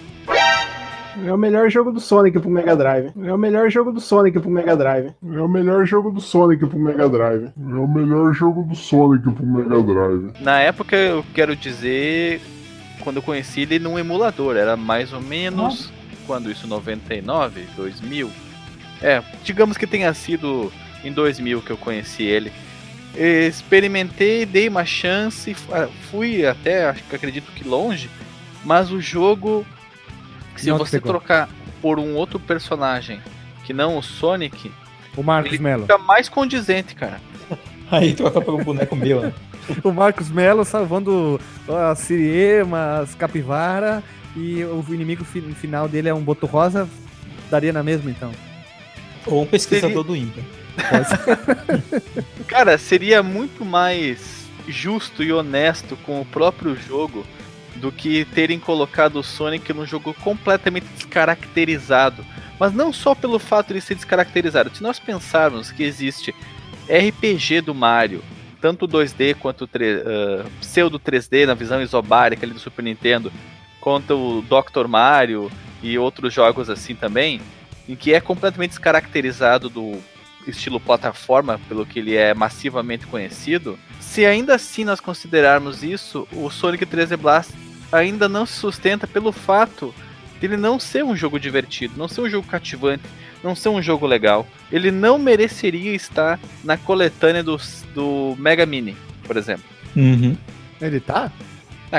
É 1.26 1.32
o 1.34 1.38
melhor 1.38 1.70
jogo 1.70 1.92
do 1.92 2.00
Sonic 2.00 2.40
pro 2.40 2.50
Mega 2.50 2.76
Drive. 2.76 3.12
É 3.24 3.34
o 3.34 3.38
melhor 3.38 3.70
jogo 3.70 3.92
do 3.92 4.00
Sonic 4.00 4.40
pro 4.40 4.50
Mega 4.50 4.76
Drive. 4.76 5.08
É 5.24 5.40
o 5.42 5.48
melhor 5.48 5.86
jogo 5.86 6.12
do 6.12 6.22
Sonic 6.22 6.66
pro 6.66 6.80
Mega 6.80 7.08
Drive. 7.10 7.46
É 7.46 7.76
o 7.76 7.88
melhor 7.88 8.34
jogo 8.34 8.64
do 8.64 8.76
Sonic 8.76 9.30
pro 9.32 9.46
Mega 9.46 9.82
Drive. 9.84 10.32
Na 10.42 10.60
época, 10.60 10.96
eu 10.96 11.24
quero 11.34 11.56
dizer, 11.56 12.42
quando 13.04 13.18
eu 13.18 13.22
conheci 13.22 13.62
ele 13.62 13.78
num 13.80 14.00
emulador, 14.00 14.56
era 14.56 14.76
mais 14.76 15.14
ou 15.14 15.22
menos, 15.22 15.92
quando 16.26 16.50
isso, 16.50 16.68
99, 16.68 17.66
2000? 17.76 18.30
É, 19.02 19.22
digamos 19.44 19.78
que 19.78 19.86
tenha 19.86 20.14
sido 20.14 20.72
em 21.04 21.12
2000 21.12 21.62
que 21.62 21.72
eu 21.72 21.78
conheci 21.78 22.24
ele. 22.24 22.52
Experimentei, 23.48 24.46
dei 24.46 24.68
uma 24.68 24.86
chance, 24.86 25.54
fu- 25.54 25.72
fui 26.10 26.46
até, 26.46 26.86
acho 26.90 27.04
que 27.04 27.16
acredito 27.16 27.52
que 27.52 27.68
longe, 27.68 28.10
mas 28.66 28.92
o 28.92 29.00
jogo, 29.00 29.66
se 30.62 30.70
Não 30.70 30.78
você 30.78 31.00
pegou. 31.00 31.14
trocar 31.20 31.50
por 31.82 32.00
um 32.00 32.16
outro 32.16 32.40
personagem 32.40 33.22
que 33.66 33.74
não 33.74 33.98
o 33.98 34.04
Sonic, 34.04 34.72
O 35.16 35.24
Marcos 35.24 35.54
ele 35.54 35.62
Melo. 35.64 35.82
fica 35.84 35.98
mais 35.98 36.28
condizente, 36.30 36.96
cara. 36.96 37.20
Aí 37.92 38.14
troca 38.14 38.42
por 38.42 38.54
um 38.56 38.64
boneco 38.64 38.96
meu, 38.96 39.22
né? 39.22 39.34
O 39.84 39.92
Marcos 39.94 40.30
Melo 40.30 40.66
salvando 40.66 41.40
a 41.70 41.96
Siriema, 41.96 43.00
as 43.00 43.16
capivara 43.16 44.04
e 44.36 44.62
o 44.64 44.84
inimigo 44.90 45.24
fi- 45.24 45.40
final 45.54 45.88
dele 45.88 46.10
é 46.10 46.14
um 46.14 46.22
boto 46.22 46.46
rosa. 46.46 46.90
Daria 47.50 47.72
na 47.72 47.82
mesma 47.82 48.12
então. 48.12 48.32
Ou 49.26 49.44
um 49.44 49.46
pesquisador 49.46 49.90
Seria- 49.90 50.04
do 50.04 50.16
INPA. 50.18 50.42
Cara, 52.48 52.78
seria 52.78 53.22
muito 53.24 53.64
mais 53.64 54.44
justo 54.68 55.24
e 55.24 55.32
honesto 55.32 55.96
com 55.98 56.20
o 56.22 56.26
próprio 56.26 56.76
jogo 56.76 57.26
do 57.76 57.92
que 57.92 58.26
terem 58.26 58.60
colocado 58.60 59.18
o 59.18 59.24
Sonic 59.24 59.74
num 59.74 59.86
jogo 59.86 60.14
completamente 60.14 60.86
descaracterizado. 60.96 62.26
Mas 62.60 62.74
não 62.74 62.94
só 62.94 63.16
pelo 63.16 63.40
fato 63.40 63.74
de 63.74 63.82
ser 63.82 63.96
descaracterizado. 63.96 64.76
Se 64.76 64.84
nós 64.84 65.00
pensarmos 65.00 65.72
que 65.72 65.84
existe 65.84 66.34
RPG 66.88 67.62
do 67.62 67.74
Mario, 67.74 68.24
tanto 68.62 68.88
2D 68.88 69.36
quanto 69.36 69.66
uh, 69.66 70.50
pseudo 70.62 71.00
3D 71.00 71.46
na 71.46 71.54
visão 71.54 71.82
isobárica 71.82 72.46
ali 72.46 72.54
do 72.54 72.60
Super 72.60 72.84
Nintendo, 72.84 73.32
quanto 73.82 74.14
o 74.16 74.42
Dr. 74.42 74.88
Mario 74.88 75.52
e 75.82 75.98
outros 75.98 76.34
jogos 76.34 76.70
assim 76.70 76.96
também, 76.96 77.42
em 77.90 77.96
que 77.96 78.14
é 78.14 78.22
completamente 78.22 78.70
descaracterizado 78.70 79.68
do 79.70 80.00
estilo 80.48 80.80
plataforma, 80.80 81.60
pelo 81.68 81.86
que 81.86 82.00
ele 82.00 82.16
é 82.16 82.34
massivamente 82.34 83.06
conhecido, 83.08 83.78
se 84.00 84.26
ainda 84.26 84.56
assim 84.56 84.84
nós 84.84 85.00
considerarmos 85.00 85.84
isso, 85.84 86.28
o 86.32 86.50
Sonic 86.50 86.86
3D 86.86 87.18
Blast 87.18 87.52
ainda 87.92 88.28
não 88.28 88.46
se 88.46 88.54
sustenta 88.54 89.08
pelo 89.08 89.32
fato 89.32 89.94
de 90.40 90.46
ele 90.46 90.58
não 90.58 90.80
ser 90.80 91.04
um 91.04 91.16
jogo 91.16 91.40
divertido, 91.40 91.94
não 91.98 92.08
ser 92.08 92.22
um 92.22 92.30
jogo 92.30 92.48
cativante, 92.48 93.04
não 93.44 93.56
ser 93.56 93.70
um 93.70 93.82
jogo 93.82 94.06
legal. 94.06 94.48
Ele 94.72 94.92
não 94.92 95.18
mereceria 95.18 95.94
estar 95.94 96.40
na 96.64 96.78
coletânea 96.78 97.44
do, 97.44 97.60
do 97.94 98.36
Mega 98.40 98.66
Mini, 98.66 98.96
por 99.24 99.38
exemplo. 99.38 99.66
Uhum. 99.96 100.36
Ele 100.82 101.00
tá? 101.00 101.32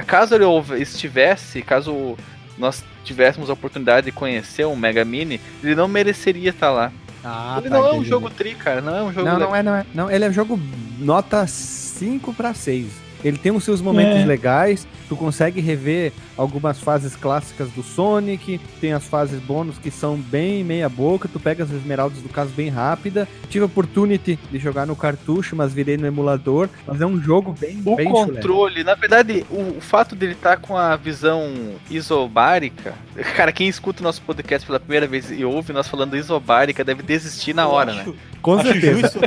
Caso 0.07 0.35
ele 0.35 0.45
estivesse, 0.83 1.63
caso 1.63 2.17
nós 2.59 2.85
tivéssemos 3.05 3.51
a 3.51 3.53
oportunidade 3.53 4.07
de 4.07 4.13
conhecer 4.13 4.67
um 4.67 4.77
Mega 4.77 5.05
Mini, 5.05 5.41
ele 5.63 5.75
não 5.75 5.87
mereceria 5.87 6.51
estar 6.51 6.71
lá. 6.71 6.93
Ah, 7.25 7.57
ele 7.59 7.71
tá, 7.71 7.79
não 7.79 7.87
é 7.87 7.95
um 7.95 8.05
jogo 8.05 8.29
tri, 8.29 8.55
cara, 8.55 8.81
não 8.83 8.95
é 8.97 9.03
um 9.03 9.13
jogo 9.13 9.27
Não, 9.27 9.39
não 9.39 9.57
é, 9.57 9.63
não 9.63 9.75
é. 9.75 9.87
Não, 9.95 10.11
ele 10.11 10.25
é 10.27 10.29
um 10.29 10.33
jogo 10.33 10.61
nota 10.99 11.47
5 11.47 12.35
para 12.35 12.53
6. 12.53 13.04
Ele 13.25 13.39
tem 13.39 13.51
os 13.53 13.65
seus 13.65 13.81
momentos 13.81 14.21
É. 14.21 14.25
legais, 14.27 14.87
tu 15.09 15.17
consegue 15.17 15.61
rever 15.61 16.13
algumas 16.37 16.79
fases 16.79 17.17
clássicas 17.17 17.71
do 17.71 17.83
Sonic, 17.83 18.61
tem 18.81 18.93
as 18.93 19.05
fases 19.07 19.41
bônus 19.41 19.79
que 19.79 19.91
são 19.91 20.17
bem 20.17 20.63
meia 20.63 20.89
boca, 20.89 21.29
tu 21.33 21.41
pega 21.41 21.65
as 21.65 21.71
esmeraldas 21.71 22.19
do 22.21 22.29
caso 22.29 22.51
bem 22.51 22.69
rápida. 22.69 23.27
Tive 23.49 23.63
a 23.63 23.67
opportunity 23.67 24.39
de 24.51 24.59
jogar 24.59 24.87
no 24.87 24.95
cartucho, 24.95 25.57
mas 25.57 25.73
virei 25.73 25.97
no 25.97 26.07
emulador, 26.07 26.69
mas 26.87 27.01
é 27.01 27.07
um 27.07 27.21
jogo 27.21 27.55
bem, 27.59 27.81
O 27.85 27.97
bem 27.97 28.07
chulé. 28.09 28.27
controle, 28.27 28.85
na 28.85 28.95
verdade, 28.95 29.47
o, 29.51 29.79
o 29.79 29.81
fato 29.81 30.15
dele 30.15 30.33
estar 30.33 30.59
com 30.59 30.77
a 30.77 30.95
visão 30.97 31.53
isobárica. 31.91 32.95
Cara, 33.37 33.53
quem 33.53 33.69
escuta 33.69 34.01
o 34.01 34.05
nosso 34.05 34.21
podcast 34.23 34.67
pela 34.67 34.79
primeira 34.81 35.07
vez 35.07 35.31
e 35.31 35.45
ouve 35.45 35.73
nós 35.73 35.89
falando 35.89 36.17
isobárica 36.17 36.85
deve 36.85 37.03
desistir 37.03 37.55
na 37.55 37.67
hora, 37.67 37.95
né? 37.95 38.01
acho, 38.03 38.15
Com 38.43 38.55
acho 38.59 38.69
certeza. 38.73 39.01
justo, 39.01 39.21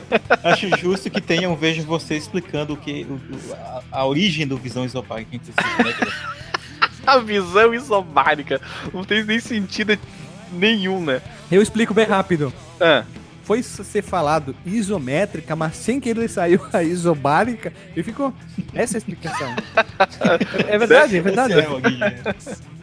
acho 0.43 0.77
justo 0.77 1.09
que 1.09 1.21
tenham 1.21 1.55
vejo 1.55 1.81
você 1.83 2.15
explicando 2.15 2.73
o 2.73 2.77
que 2.77 3.05
o- 3.09 3.13
o- 3.13 3.53
a, 3.53 3.83
a 3.91 4.05
origem 4.05 4.45
do 4.47 4.57
visão 4.57 4.85
isopárica, 4.85 5.35
inclusive, 5.35 5.83
né, 5.83 5.93
cara? 5.93 6.37
A 7.07 7.19
visão 7.19 7.73
isobárica 7.73 8.59
não 8.93 9.01
tem 9.01 9.23
nem 9.23 9.39
sentido 9.39 9.97
nenhum, 10.51 11.01
né? 11.05 11.21
Eu 11.49 11.61
explico 11.61 11.93
bem 11.93 12.05
rápido. 12.05 12.51
Ah, 12.81 13.05
Foi 13.43 13.63
ser 13.63 14.01
falado 14.01 14.53
isométrica, 14.65 15.55
mas 15.55 15.77
sem 15.77 16.01
que 16.01 16.09
ele 16.09 16.27
saiu 16.27 16.59
a 16.73 16.83
isobárica 16.83 17.71
e 17.95 18.03
ficou. 18.03 18.33
Essa 18.73 18.95
é 18.95 18.97
a 18.97 18.99
explicação. 18.99 19.55
é 20.67 20.77
verdade, 20.77 21.15
é 21.15 21.21
verdade. 21.21 21.53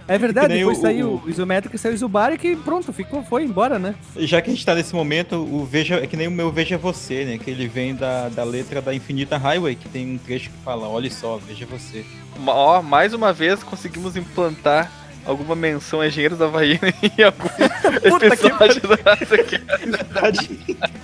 É 0.07 0.13
o. 0.13 0.15
É 0.15 0.19
verdade, 0.19 0.63
foi 0.65 0.73
o- 0.73 0.77
sair 0.77 1.05
o- 1.05 1.23
o 1.25 1.31
isométrico 1.31 1.75
e 1.75 1.79
saiu 1.79 1.95
isobárica 1.95 2.47
e 2.47 2.57
pronto, 2.57 2.93
ficou, 2.93 3.23
foi 3.23 3.45
embora, 3.45 3.79
né? 3.79 3.95
Já 4.17 4.41
que 4.43 4.51
a 4.51 4.53
gente 4.55 4.65
tá 4.65 4.75
nesse 4.75 4.95
momento, 4.95 5.37
o 5.37 5.65
Veja 5.65 5.97
é 5.97 6.07
que 6.07 6.17
nem 6.17 6.29
o 6.29 6.31
meu 6.31 6.51
Veja 6.53 6.77
Você, 6.79 7.25
né? 7.25 7.39
Que 7.39 7.51
ele 7.51 7.67
vem 7.69 7.95
da, 7.95 8.29
da 8.29 8.45
letra 8.45 8.81
da 8.83 8.95
Infinita 8.95 9.37
Highway, 9.37 9.75
que 9.75 9.89
tem 9.89 10.15
um 10.15 10.19
trecho 10.19 10.51
que 10.51 10.57
fala, 10.65 10.87
olha 10.89 11.11
só, 11.11 11.37
veja 11.39 11.67
você. 11.67 12.05
ó, 12.47 12.83
mais 12.83 13.15
uma 13.15 13.33
vez 13.33 13.63
conseguimos 13.63 14.17
implantar 14.17 14.91
alguma 15.27 15.55
menção 15.55 16.01
a 16.01 16.07
engenheiros 16.07 16.39
da 16.39 16.47
Havaí 16.47 16.79
em 17.19 17.23
algum 17.23 17.49
Puta 18.11 18.37
que 18.37 18.47
episódio 18.47 18.81
do 18.83 18.89
nosso 18.89 19.35
aqui. 19.35 19.59
Verdade. 19.87 20.61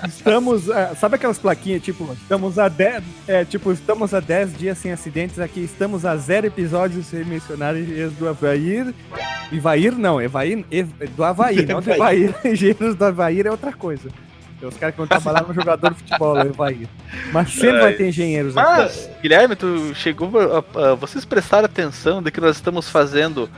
Estamos. 0.09 0.71
ah, 0.71 0.95
sabe 0.99 1.17
aquelas 1.17 1.39
plaquinhas, 1.39 1.83
tipo, 1.83 2.11
estamos 2.13 2.59
a 2.59 2.69
10. 2.69 3.03
É, 3.29 3.45
tipo, 3.45 3.73
estamos 3.73 4.13
a 4.15 4.21
10 4.21 4.57
dias 4.59 4.79
sem 4.79 4.93
acidentes 4.93 5.39
aqui, 5.39 5.61
estamos 5.61 6.05
a 6.05 6.17
zero 6.17 6.47
episódios 6.47 7.07
sem 7.07 7.25
mencionar 7.25 7.77
engenheiros 7.77 8.15
do 8.15 8.29
Havaí. 8.29 8.95
Ivair 9.53 9.93
não, 9.97 10.21
Evair, 10.21 10.65
Ev- 10.71 10.93
do 11.17 11.25
Havaí, 11.25 11.65
não 11.67 11.81
do 11.81 11.91
Evair. 11.91 12.35
Engenheiros 12.45 12.95
do 12.95 13.05
Havaí 13.05 13.41
é 13.41 13.51
outra 13.51 13.73
coisa. 13.73 14.09
É 14.63 14.67
os 14.67 14.77
caras 14.77 14.95
que 14.95 14.99
vão 14.99 15.07
trabalhar 15.07 15.43
no 15.49 15.55
jogador 15.55 15.91
de 15.95 15.97
futebol, 16.01 16.39
é 16.39 16.45
o 16.45 16.49
Evair. 16.49 16.87
Mas 17.33 17.51
sempre 17.51 17.77
Ai. 17.77 17.81
vai 17.81 17.93
ter 17.95 18.09
engenheiros 18.09 18.55
aqui. 18.57 18.71
Mas, 18.83 19.11
Guilherme, 19.23 19.57
tu 19.57 19.95
chegou. 19.95 20.31
a- 20.39 20.91
a- 20.91 20.95
vocês 20.95 21.25
prestaram 21.25 21.65
atenção 21.65 22.23
de 22.23 22.31
que 22.31 22.41
nós 22.43 22.57
estamos 22.57 22.89
fazendo 22.89 23.49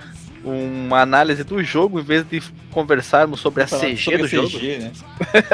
uma 0.45 1.01
análise 1.01 1.45
do 1.45 1.63
jogo 1.63 2.01
em 2.01 2.03
vez 2.03 2.25
de 2.29 2.43
conversarmos 2.71 3.41
sobre 3.41 3.63
a 3.63 3.67
CG 3.67 3.97
sobre 3.97 4.19
do 4.19 4.25
a 4.25 4.29
jogo? 4.29 4.49
CG, 4.51 4.79
né? 4.79 4.93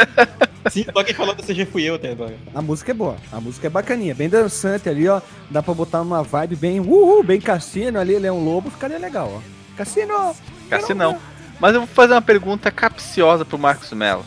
Sim, 0.71 0.85
só 0.92 1.02
quem 1.02 1.14
falou 1.14 1.35
da 1.35 1.42
CG 1.42 1.64
fui 1.66 1.83
eu 1.85 1.95
até 1.95 2.11
agora. 2.11 2.37
A 2.54 2.61
música 2.61 2.90
é 2.90 2.95
boa, 2.95 3.16
a 3.33 3.40
música 3.40 3.66
é 3.66 3.71
bacaninha, 3.71 4.14
bem 4.14 4.28
dançante 4.28 4.88
ali, 4.88 5.09
ó. 5.09 5.21
Dá 5.50 5.62
pra 5.62 5.75
botar 5.75 6.02
uma 6.02 6.23
vibe 6.23 6.57
bem, 6.57 6.80
uhul, 6.80 7.23
bem 7.23 7.40
cassino 7.40 7.99
ali, 7.99 8.14
ele 8.14 8.26
é 8.26 8.33
um 8.33 8.45
lobo, 8.45 8.71
ficaria 8.71 8.99
legal, 8.99 9.33
ó. 9.37 9.76
Cassino! 9.76 10.35
Assim 10.71 10.95
não. 10.95 11.18
Mas 11.61 11.75
eu 11.75 11.80
vou 11.80 11.88
fazer 11.88 12.12
uma 12.14 12.23
pergunta 12.23 12.71
capciosa 12.71 13.45
pro 13.45 13.59
Marcos 13.59 13.92
Mello. 13.92 14.25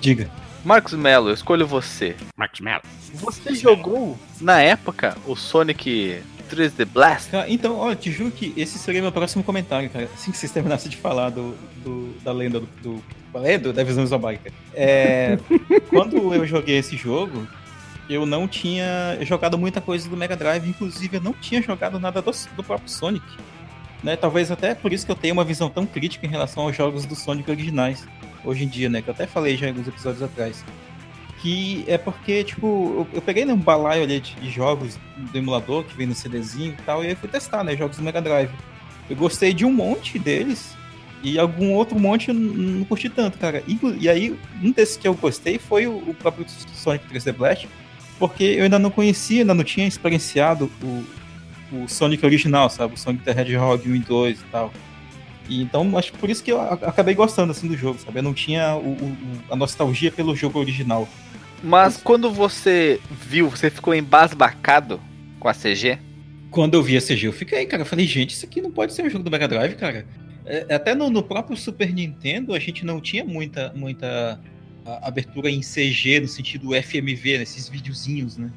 Diga. 0.00 0.30
Marcos 0.64 0.92
Mello, 0.94 1.28
eu 1.28 1.34
escolho 1.34 1.66
você. 1.66 2.16
Marcos 2.36 2.60
Mello. 2.60 2.82
Você 3.14 3.54
jogou, 3.54 4.18
na 4.40 4.60
época, 4.60 5.16
o 5.26 5.34
Sonic 5.34 6.22
3D 6.50 6.84
Blast? 6.86 7.30
Então, 7.48 7.76
olha, 7.78 7.94
te 7.96 8.10
juro 8.10 8.30
que 8.30 8.52
esse 8.56 8.78
seria 8.78 9.00
meu 9.00 9.12
próximo 9.12 9.42
comentário, 9.44 9.88
cara. 9.90 10.08
Assim 10.14 10.30
que 10.30 10.36
vocês 10.38 10.50
terminassem 10.52 10.90
de 10.90 10.96
falar 10.96 11.30
do, 11.30 11.54
do- 11.84 12.14
da 12.22 12.32
lenda 12.32 12.60
do, 12.60 12.66
do, 12.82 13.04
qual 13.32 13.44
é? 13.46 13.56
Do- 13.58 13.72
da 13.72 13.84
visão 13.84 14.02
isobárica. 14.04 14.52
É, 14.74 15.38
quando 15.90 16.34
eu 16.34 16.46
joguei 16.46 16.76
esse 16.78 16.96
jogo, 16.96 17.46
eu 18.08 18.26
não 18.26 18.48
tinha 18.48 19.18
jogado 19.22 19.56
muita 19.56 19.80
coisa 19.80 20.08
do 20.08 20.16
Mega 20.16 20.36
Drive, 20.36 20.68
inclusive 20.68 21.16
eu 21.16 21.20
não 21.22 21.32
tinha 21.32 21.62
jogado 21.62 21.98
nada 22.00 22.20
do, 22.20 22.30
do 22.56 22.62
próprio 22.64 22.88
Sonic. 22.90 23.24
Né? 24.02 24.16
Talvez 24.16 24.50
até 24.50 24.74
por 24.74 24.92
isso 24.92 25.04
que 25.06 25.12
eu 25.12 25.16
tenho 25.16 25.34
uma 25.34 25.44
visão 25.44 25.68
tão 25.68 25.84
crítica 25.86 26.26
em 26.26 26.30
relação 26.30 26.62
aos 26.64 26.76
jogos 26.76 27.04
do 27.04 27.14
Sonic 27.14 27.50
originais, 27.50 28.06
hoje 28.44 28.64
em 28.64 28.68
dia, 28.68 28.88
né? 28.88 29.02
Que 29.02 29.10
eu 29.10 29.14
até 29.14 29.26
falei 29.26 29.56
já 29.56 29.66
em 29.66 29.70
alguns 29.70 29.86
episódios 29.86 30.22
atrás. 30.22 30.64
Que 31.42 31.84
é 31.86 31.96
porque, 31.96 32.44
tipo, 32.44 32.66
eu, 32.66 33.08
eu 33.14 33.22
peguei 33.22 33.44
num 33.44 33.56
balaio 33.56 34.02
ali 34.02 34.20
de, 34.20 34.34
de 34.34 34.50
jogos 34.50 34.98
do 35.16 35.38
emulador 35.38 35.84
que 35.84 35.96
vem 35.96 36.06
no 36.06 36.14
CDzinho 36.14 36.74
e 36.78 36.82
tal, 36.82 37.02
e 37.02 37.08
aí 37.08 37.14
fui 37.14 37.28
testar, 37.28 37.64
né? 37.64 37.74
Jogos 37.76 37.96
do 37.96 38.02
Mega 38.02 38.20
Drive. 38.20 38.50
Eu 39.08 39.16
gostei 39.16 39.54
de 39.54 39.64
um 39.64 39.72
monte 39.72 40.18
deles, 40.18 40.76
e 41.22 41.38
algum 41.38 41.72
outro 41.72 41.98
monte 41.98 42.28
eu 42.28 42.34
não, 42.34 42.52
não 42.54 42.84
curti 42.84 43.08
tanto, 43.08 43.38
cara. 43.38 43.62
Inclu- 43.66 43.96
E 43.98 44.08
aí, 44.08 44.38
um 44.62 44.70
desses 44.70 44.96
que 44.98 45.08
eu 45.08 45.14
gostei 45.14 45.58
foi 45.58 45.86
o, 45.86 45.92
o 45.96 46.14
próprio 46.14 46.44
Sonic 46.74 47.06
3D 47.12 47.32
Blast, 47.32 47.66
porque 48.18 48.44
eu 48.44 48.64
ainda 48.64 48.78
não 48.78 48.90
conhecia, 48.90 49.40
ainda 49.40 49.54
não 49.54 49.64
tinha 49.64 49.86
experienciado 49.88 50.70
o, 50.82 51.04
o 51.72 51.88
Sonic 51.88 52.24
original, 52.24 52.68
sabe? 52.68 52.94
O 52.94 52.98
Sonic 52.98 53.24
the 53.24 53.30
Hedgehog 53.30 53.88
1 53.90 53.94
e 53.94 53.98
2 54.00 54.40
e 54.40 54.44
tal. 54.52 54.70
E 55.50 55.60
então, 55.60 55.98
acho 55.98 56.12
que 56.12 56.18
por 56.18 56.30
isso 56.30 56.42
que 56.42 56.52
eu 56.52 56.60
acabei 56.60 57.14
gostando 57.14 57.50
assim 57.50 57.68
do 57.68 57.76
jogo, 57.76 57.98
sabe? 57.98 58.18
Eu 58.20 58.22
não 58.22 58.32
tinha 58.32 58.76
o- 58.76 58.92
o- 58.92 59.16
a 59.50 59.56
nostalgia 59.56 60.10
pelo 60.12 60.34
jogo 60.34 60.58
original. 60.58 61.06
Mas 61.62 61.98
quando 61.98 62.30
você 62.30 62.98
viu, 63.10 63.50
você 63.50 63.68
ficou 63.68 63.94
embasbacado 63.94 64.98
com 65.38 65.48
a 65.48 65.52
CG? 65.52 65.98
Quando 66.50 66.74
eu 66.74 66.82
vi 66.82 66.96
a 66.96 67.00
CG, 67.00 67.26
eu 67.26 67.32
fiquei, 67.32 67.66
cara, 67.66 67.82
eu 67.82 67.86
falei, 67.86 68.06
gente, 68.06 68.30
isso 68.30 68.46
aqui 68.46 68.62
não 68.62 68.70
pode 68.70 68.92
ser 68.94 69.02
um 69.04 69.10
jogo 69.10 69.24
do 69.24 69.30
Mega 69.30 69.46
Drive, 69.46 69.74
cara. 69.74 70.06
É, 70.46 70.74
até 70.74 70.94
no, 70.94 71.10
no 71.10 71.22
próprio 71.22 71.56
Super 71.56 71.92
Nintendo, 71.92 72.54
a 72.54 72.58
gente 72.58 72.84
não 72.86 73.00
tinha 73.00 73.24
muita, 73.24 73.72
muita 73.74 74.40
abertura 75.02 75.50
em 75.50 75.60
CG, 75.60 76.20
no 76.20 76.28
sentido 76.28 76.74
FMV, 76.74 77.38
nesses 77.38 77.68
videozinhos, 77.68 78.36
né? 78.36 78.50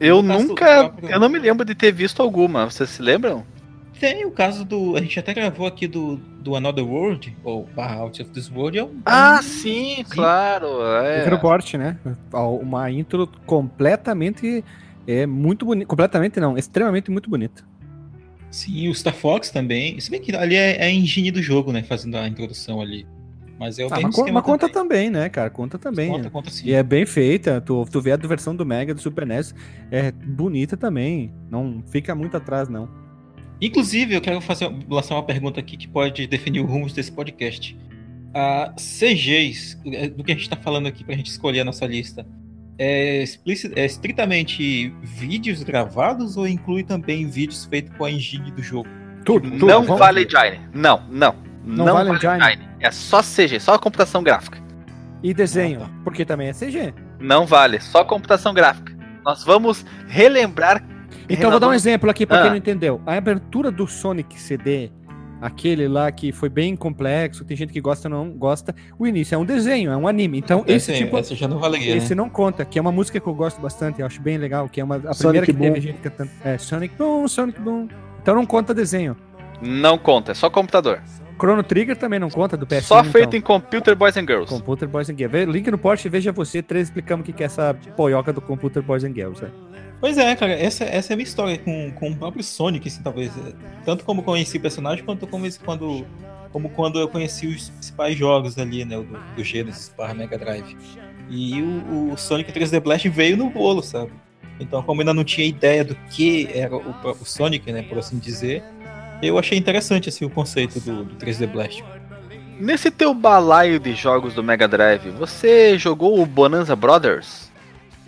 Eu 0.00 0.22
nunca. 0.22 0.64
próprio- 0.88 1.08
Eu 1.10 1.20
não 1.20 1.28
me 1.28 1.38
lembro 1.38 1.64
de 1.64 1.74
ter 1.74 1.92
visto 1.92 2.20
alguma. 2.22 2.64
Vocês 2.70 2.90
se 2.90 3.00
lembram? 3.02 3.44
Tem 4.00 4.24
o 4.24 4.30
caso 4.30 4.64
do. 4.64 4.96
A 4.96 5.00
gente 5.00 5.20
até 5.20 5.34
gravou 5.34 5.66
aqui 5.66 5.86
do, 5.86 6.16
do 6.16 6.56
Another 6.56 6.84
World, 6.84 7.36
ou 7.44 7.68
barra 7.76 7.96
Out 7.96 8.22
of 8.22 8.30
This 8.30 8.50
World, 8.50 8.78
é 8.78 8.84
um. 8.84 8.98
Ah, 9.04 9.42
sim, 9.42 10.02
claro. 10.08 10.82
É. 11.04 11.18
Microporte, 11.20 11.76
né? 11.76 11.98
Uma 12.32 12.90
intro 12.90 13.28
completamente. 13.44 14.64
É 15.06 15.26
muito 15.26 15.66
bonita. 15.66 15.86
Completamente 15.86 16.40
não, 16.40 16.56
extremamente 16.56 17.10
muito 17.10 17.28
bonita. 17.28 17.62
Sim, 18.50 18.88
o 18.88 18.94
Star 18.94 19.14
Fox 19.14 19.50
também. 19.50 20.00
Se 20.00 20.10
bem 20.10 20.20
que 20.20 20.34
ali 20.34 20.56
é, 20.56 20.78
é 20.78 20.84
a 20.86 20.90
engine 20.90 21.30
do 21.30 21.42
jogo, 21.42 21.70
né? 21.70 21.82
Fazendo 21.82 22.16
a 22.16 22.26
introdução 22.26 22.80
ali. 22.80 23.06
Mas 23.58 23.78
é 23.78 23.84
o 23.84 23.88
Ah, 23.92 23.96
mesmo 23.96 24.12
mas, 24.16 24.32
mas 24.32 24.42
conta 24.42 24.66
também. 24.66 25.10
também, 25.10 25.10
né, 25.10 25.28
cara? 25.28 25.50
Conta 25.50 25.78
também. 25.78 26.08
Conta, 26.08 26.24
né? 26.24 26.30
conta 26.30 26.50
sim. 26.50 26.68
E 26.68 26.72
é 26.72 26.82
bem 26.82 27.04
feita. 27.04 27.60
Tu, 27.60 27.86
tu 27.92 28.00
vê 28.00 28.12
a 28.12 28.16
versão 28.16 28.56
do 28.56 28.64
Mega 28.64 28.94
do 28.94 29.00
Super 29.00 29.26
NES. 29.26 29.54
É 29.90 30.10
bonita 30.10 30.74
também. 30.74 31.30
Não 31.50 31.82
fica 31.86 32.14
muito 32.14 32.34
atrás, 32.38 32.70
não. 32.70 32.88
Inclusive, 33.60 34.14
eu 34.14 34.20
quero 34.20 34.40
fazer, 34.40 34.70
lançar 34.88 35.14
uma 35.14 35.22
pergunta 35.22 35.60
aqui 35.60 35.76
que 35.76 35.86
pode 35.88 36.26
definir 36.26 36.60
o 36.60 36.66
rumo 36.66 36.88
desse 36.90 37.12
podcast. 37.12 37.76
A 38.34 38.72
CGs, 38.76 39.76
é, 39.86 40.08
do 40.08 40.22
que 40.24 40.32
a 40.32 40.34
gente 40.34 40.44
está 40.44 40.56
falando 40.56 40.86
aqui 40.86 41.02
para 41.04 41.14
a 41.14 41.16
gente 41.16 41.30
escolher 41.30 41.60
a 41.60 41.64
nossa 41.64 41.84
lista, 41.86 42.26
é, 42.78 43.22
explici- 43.22 43.72
é 43.76 43.84
estritamente 43.84 44.88
vídeos 45.02 45.62
gravados 45.62 46.36
ou 46.36 46.46
inclui 46.48 46.82
também 46.82 47.26
vídeos 47.28 47.64
feitos 47.66 47.94
com 47.98 48.04
a 48.04 48.10
engine 48.10 48.50
do 48.52 48.62
jogo? 48.62 48.88
Tudo, 49.24 49.50
não 49.50 49.84
vale 49.84 50.22
engine. 50.24 50.60
Não, 50.72 51.02
não. 51.10 51.34
Não 51.64 51.84
vale 51.84 52.10
engine? 52.10 52.66
É 52.80 52.90
só 52.90 53.20
CG, 53.20 53.60
só 53.60 53.76
computação 53.78 54.22
gráfica. 54.22 54.58
E 55.22 55.34
desenho, 55.34 55.82
Ah, 55.82 55.86
tá. 55.86 55.90
porque 56.02 56.24
também 56.24 56.48
é 56.48 56.52
CG. 56.54 56.94
Não 57.20 57.44
vale, 57.44 57.78
só 57.80 58.02
computação 58.04 58.54
gráfica. 58.54 58.96
Nós 59.24 59.44
vamos 59.44 59.84
relembrar. 60.08 60.82
Então 61.30 61.44
eu 61.46 61.50
vou 61.52 61.60
dar 61.60 61.68
um 61.68 61.72
exemplo 61.74 62.10
aqui 62.10 62.26
pra 62.26 62.38
Ah. 62.38 62.42
quem 62.42 62.50
não 62.50 62.56
entendeu. 62.56 63.00
A 63.06 63.14
abertura 63.14 63.70
do 63.70 63.86
Sonic 63.86 64.40
CD, 64.40 64.90
aquele 65.40 65.88
lá 65.88 66.10
que 66.12 66.32
foi 66.32 66.48
bem 66.48 66.76
complexo, 66.76 67.44
tem 67.44 67.56
gente 67.56 67.72
que 67.72 67.80
gosta 67.80 68.08
ou 68.08 68.14
não 68.14 68.30
gosta. 68.32 68.74
O 68.98 69.06
início 69.06 69.34
é 69.34 69.38
um 69.38 69.44
desenho, 69.44 69.90
é 69.90 69.96
um 69.96 70.06
anime. 70.06 70.38
Então 70.38 70.64
esse 70.66 70.90
Esse, 70.92 71.04
tipo 71.04 71.16
esse 71.18 71.34
já 71.34 71.48
não 71.48 71.58
valeria, 71.58 71.96
esse 71.96 72.10
né? 72.10 72.14
não 72.16 72.28
conta, 72.28 72.64
que 72.64 72.78
é 72.78 72.82
uma 72.82 72.92
música 72.92 73.18
que 73.20 73.26
eu 73.26 73.34
gosto 73.34 73.60
bastante, 73.60 74.00
eu 74.00 74.06
acho 74.06 74.20
bem 74.20 74.36
legal, 74.38 74.68
que 74.68 74.80
é 74.80 74.84
uma 74.84 74.96
a 74.96 75.14
Sonic 75.14 75.44
primeira 75.44 75.46
que 75.46 75.52
Boom. 75.52 75.62
teve 75.72 75.80
gente 75.80 75.98
cantando. 76.00 76.30
É, 76.44 76.58
Sonic 76.58 76.94
Boom, 76.96 77.26
Sonic 77.28 77.60
Boom. 77.60 77.88
Então 78.22 78.34
não 78.34 78.44
conta 78.44 78.74
desenho. 78.74 79.16
Não 79.62 79.96
conta, 79.98 80.32
é 80.32 80.34
só 80.34 80.48
computador. 80.50 81.00
Chrono 81.38 81.62
Trigger 81.62 81.96
também 81.96 82.18
não 82.18 82.28
conta 82.28 82.54
do 82.54 82.66
PS1. 82.66 82.82
só 82.82 83.02
feito 83.02 83.34
então. 83.34 83.38
em 83.38 83.40
Computer 83.40 83.96
Boys 83.96 84.14
and 84.18 84.26
Girls. 84.26 84.46
Computer 84.52 84.86
Boys 84.86 85.08
and 85.08 85.16
Girls. 85.16 85.50
Link 85.50 85.70
no 85.70 85.78
post, 85.78 86.06
veja 86.06 86.32
você, 86.32 86.62
três 86.62 86.88
explicamos 86.88 87.22
o 87.22 87.26
que 87.26 87.32
que 87.32 87.42
é 87.42 87.46
essa 87.46 87.74
poioca 87.96 88.30
do 88.30 88.42
Computer 88.42 88.82
Boys 88.82 89.04
and 89.04 89.14
Girls. 89.14 89.42
né? 89.42 89.50
Pois 90.00 90.16
é, 90.16 90.34
cara, 90.34 90.52
essa, 90.52 90.84
essa 90.84 91.12
é 91.12 91.14
a 91.14 91.16
minha 91.16 91.26
história 91.26 91.58
com, 91.58 91.90
com 91.92 92.10
o 92.10 92.16
próprio 92.16 92.42
Sonic, 92.42 92.88
assim, 92.88 93.02
talvez. 93.02 93.30
Tanto 93.84 94.04
como 94.04 94.22
conheci 94.22 94.56
o 94.56 94.60
personagem, 94.60 95.04
quanto 95.04 95.26
como, 95.26 95.46
quando, 95.64 96.06
como 96.52 96.70
quando 96.70 96.98
eu 96.98 97.06
conheci 97.06 97.46
os 97.46 97.68
principais 97.68 98.16
jogos 98.16 98.56
ali, 98.56 98.84
né? 98.84 98.96
Do, 98.96 99.18
do 99.36 99.44
Genesis 99.44 99.90
para 99.94 100.14
Mega 100.14 100.38
Drive. 100.38 100.74
E 101.28 101.60
o, 101.62 102.12
o 102.12 102.16
Sonic 102.16 102.50
3D 102.50 102.80
Blast 102.80 103.06
veio 103.10 103.36
no 103.36 103.50
bolo, 103.50 103.82
sabe? 103.82 104.10
Então, 104.58 104.82
como 104.82 105.00
eu 105.00 105.02
ainda 105.02 105.14
não 105.14 105.24
tinha 105.24 105.46
ideia 105.46 105.84
do 105.84 105.94
que 106.10 106.48
era 106.52 106.74
o, 106.74 106.94
o 107.20 107.24
Sonic, 107.24 107.70
né, 107.70 107.82
por 107.82 107.98
assim 107.98 108.18
dizer, 108.18 108.62
eu 109.22 109.38
achei 109.38 109.56
interessante 109.56 110.08
assim, 110.08 110.24
o 110.24 110.30
conceito 110.30 110.80
do, 110.80 111.04
do 111.04 111.14
3D 111.16 111.46
Blast. 111.46 111.84
Nesse 112.58 112.90
teu 112.90 113.14
balaio 113.14 113.78
de 113.78 113.94
jogos 113.94 114.34
do 114.34 114.42
Mega 114.42 114.66
Drive, 114.68 115.10
você 115.10 115.78
jogou 115.78 116.20
o 116.20 116.26
Bonanza 116.26 116.74
Brothers? 116.76 117.50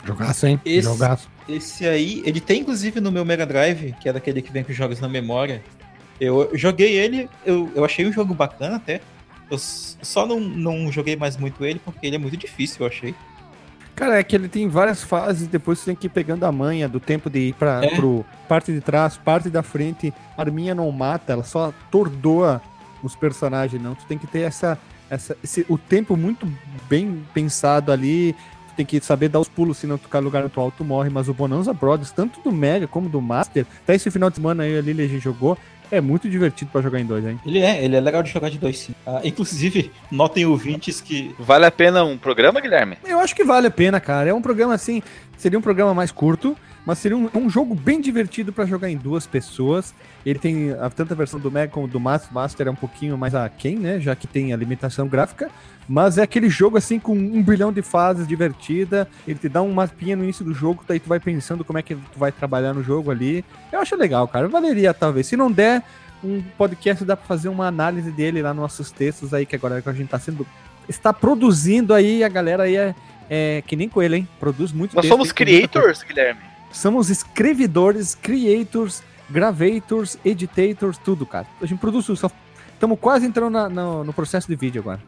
Jogaço, 0.04 0.46
hein? 0.46 0.60
Esse- 0.64 0.82
Jogaço. 0.82 1.30
Esse 1.48 1.86
aí, 1.86 2.22
ele 2.24 2.40
tem 2.40 2.60
inclusive 2.60 3.00
no 3.00 3.10
meu 3.10 3.24
Mega 3.24 3.44
Drive, 3.44 3.94
que 4.00 4.08
é 4.08 4.12
daquele 4.12 4.40
que 4.42 4.52
vem 4.52 4.62
com 4.62 4.70
os 4.70 4.76
jogos 4.76 5.00
na 5.00 5.08
memória. 5.08 5.62
Eu 6.20 6.50
joguei 6.54 6.94
ele, 6.94 7.28
eu, 7.44 7.70
eu 7.74 7.84
achei 7.84 8.06
um 8.06 8.12
jogo 8.12 8.32
bacana 8.32 8.76
até. 8.76 9.00
Eu 9.50 9.58
só 9.58 10.24
não, 10.26 10.38
não 10.40 10.90
joguei 10.90 11.16
mais 11.16 11.36
muito 11.36 11.64
ele 11.64 11.80
porque 11.84 12.06
ele 12.06 12.16
é 12.16 12.18
muito 12.18 12.36
difícil, 12.36 12.78
eu 12.80 12.86
achei. 12.86 13.14
Cara, 13.94 14.18
é 14.18 14.22
que 14.22 14.34
ele 14.34 14.48
tem 14.48 14.68
várias 14.68 15.02
fases, 15.02 15.46
depois 15.46 15.78
você 15.78 15.86
tem 15.86 15.96
que 15.96 16.06
ir 16.06 16.10
pegando 16.10 16.44
a 16.44 16.52
manha 16.52 16.88
do 16.88 16.98
tempo 16.98 17.28
de 17.28 17.48
ir 17.48 17.54
pra, 17.54 17.84
É. 17.84 17.94
pro 17.94 18.24
parte 18.48 18.72
de 18.72 18.80
trás, 18.80 19.16
parte 19.18 19.50
da 19.50 19.62
frente. 19.62 20.14
A 20.36 20.42
arminha 20.42 20.74
não 20.74 20.90
mata, 20.90 21.32
ela 21.34 21.44
só 21.44 21.68
atordoa 21.68 22.62
os 23.02 23.14
personagens, 23.14 23.82
não. 23.82 23.94
Tu 23.94 24.04
tem 24.06 24.16
que 24.16 24.26
ter 24.26 24.40
essa, 24.40 24.78
essa 25.10 25.36
esse, 25.44 25.66
o 25.68 25.76
tempo 25.76 26.16
muito 26.16 26.50
bem 26.88 27.22
pensado 27.34 27.92
ali. 27.92 28.34
Tu 28.72 28.76
tem 28.76 28.86
que 28.86 29.00
saber 29.00 29.28
dar 29.28 29.40
os 29.40 29.48
pulos, 29.48 29.78
se 29.78 29.86
não 29.86 29.98
tocar 29.98 30.18
lugar 30.20 30.42
no 30.42 30.48
teu 30.48 30.62
alto 30.62 30.84
morre. 30.84 31.10
Mas 31.10 31.28
o 31.28 31.34
Bonanza 31.34 31.72
Brothers, 31.72 32.10
tanto 32.10 32.40
do 32.40 32.50
Mega 32.50 32.86
como 32.86 33.08
do 33.08 33.20
Master, 33.20 33.66
até 33.82 33.94
esse 33.94 34.10
final 34.10 34.30
de 34.30 34.36
semana 34.36 34.62
aí 34.62 34.76
a 34.76 34.80
Lili 34.80 35.02
a 35.02 35.08
gente 35.08 35.22
jogou, 35.22 35.56
é 35.90 36.00
muito 36.00 36.26
divertido 36.28 36.70
pra 36.70 36.80
jogar 36.80 37.00
em 37.00 37.04
dois, 37.04 37.22
hein? 37.26 37.38
Ele 37.44 37.58
é, 37.58 37.84
ele 37.84 37.94
é 37.94 38.00
legal 38.00 38.22
de 38.22 38.30
jogar 38.30 38.48
de 38.48 38.58
dois 38.58 38.78
sim. 38.78 38.94
Ah, 39.06 39.20
inclusive, 39.22 39.92
notem 40.10 40.46
ouvintes 40.46 41.02
que. 41.02 41.34
Vale 41.38 41.66
a 41.66 41.70
pena 41.70 42.02
um 42.02 42.16
programa, 42.16 42.60
Guilherme? 42.62 42.96
Eu 43.04 43.20
acho 43.20 43.36
que 43.36 43.44
vale 43.44 43.66
a 43.66 43.70
pena, 43.70 44.00
cara. 44.00 44.30
É 44.30 44.34
um 44.34 44.40
programa 44.40 44.72
assim, 44.72 45.02
seria 45.42 45.58
um 45.58 45.62
programa 45.62 45.92
mais 45.92 46.12
curto, 46.12 46.56
mas 46.86 46.98
seria 46.98 47.16
um, 47.16 47.28
um 47.34 47.50
jogo 47.50 47.74
bem 47.74 48.00
divertido 48.00 48.52
pra 48.52 48.64
jogar 48.64 48.88
em 48.88 48.96
duas 48.96 49.26
pessoas. 49.26 49.92
Ele 50.24 50.38
tem 50.38 50.70
a, 50.72 50.88
tanto 50.88 51.12
a 51.12 51.16
versão 51.16 51.40
do 51.40 51.50
Mega 51.50 51.72
como 51.72 51.88
do 51.88 51.98
Master. 51.98 52.32
Master 52.32 52.68
é 52.68 52.70
um 52.70 52.76
pouquinho 52.76 53.18
mais 53.18 53.34
aquém, 53.34 53.76
né? 53.76 54.00
Já 54.00 54.14
que 54.14 54.26
tem 54.26 54.52
a 54.52 54.56
limitação 54.56 55.08
gráfica. 55.08 55.50
Mas 55.88 56.16
é 56.16 56.22
aquele 56.22 56.48
jogo 56.48 56.78
assim 56.78 56.98
com 56.98 57.12
um 57.12 57.42
bilhão 57.42 57.72
de 57.72 57.82
fases 57.82 58.26
divertida. 58.26 59.08
Ele 59.26 59.38
te 59.38 59.48
dá 59.48 59.60
um 59.62 59.72
mapinha 59.72 60.14
no 60.14 60.22
início 60.22 60.44
do 60.44 60.54
jogo, 60.54 60.84
daí 60.86 61.00
tu 61.00 61.08
vai 61.08 61.18
pensando 61.18 61.64
como 61.64 61.78
é 61.78 61.82
que 61.82 61.94
tu 61.94 62.18
vai 62.18 62.30
trabalhar 62.30 62.72
no 62.72 62.82
jogo 62.82 63.10
ali. 63.10 63.44
Eu 63.72 63.80
acho 63.80 63.96
legal, 63.96 64.26
cara. 64.28 64.48
Valeria, 64.48 64.94
talvez. 64.94 65.26
Se 65.26 65.36
não 65.36 65.50
der, 65.50 65.82
um 66.22 66.40
podcast 66.56 67.04
dá 67.04 67.16
pra 67.16 67.26
fazer 67.26 67.48
uma 67.48 67.66
análise 67.66 68.10
dele 68.12 68.42
lá 68.42 68.54
nos 68.54 68.62
nossos 68.62 68.90
textos 68.92 69.34
aí, 69.34 69.44
que 69.44 69.56
agora 69.56 69.82
que 69.82 69.88
a 69.88 69.92
gente 69.92 70.08
tá 70.08 70.18
sendo. 70.18 70.46
Está 70.88 71.12
produzindo 71.12 71.94
aí, 71.94 72.24
a 72.24 72.28
galera 72.28 72.64
aí 72.64 72.76
é, 72.76 72.94
é 73.34 73.62
que 73.66 73.74
nem 73.76 73.88
coelho, 73.88 74.14
hein? 74.16 74.28
Produz 74.38 74.72
muito 74.72 74.94
Nós 74.94 75.02
texto 75.04 75.14
somos 75.14 75.32
creators, 75.32 76.02
Guilherme. 76.02 76.40
Somos 76.70 77.08
escrevidores, 77.08 78.14
creators, 78.14 79.02
gravators, 79.30 80.18
editators, 80.22 80.98
tudo, 80.98 81.24
cara. 81.24 81.46
A 81.62 81.64
gente 81.64 81.78
produz 81.78 82.04
tudo. 82.04 82.16
Só... 82.18 82.30
Estamos 82.74 82.98
quase 83.00 83.24
entrando 83.24 83.52
na- 83.52 83.68
no, 83.70 84.04
no 84.04 84.12
processo 84.12 84.48
de 84.48 84.54
vídeo 84.56 84.82
agora. 84.82 85.00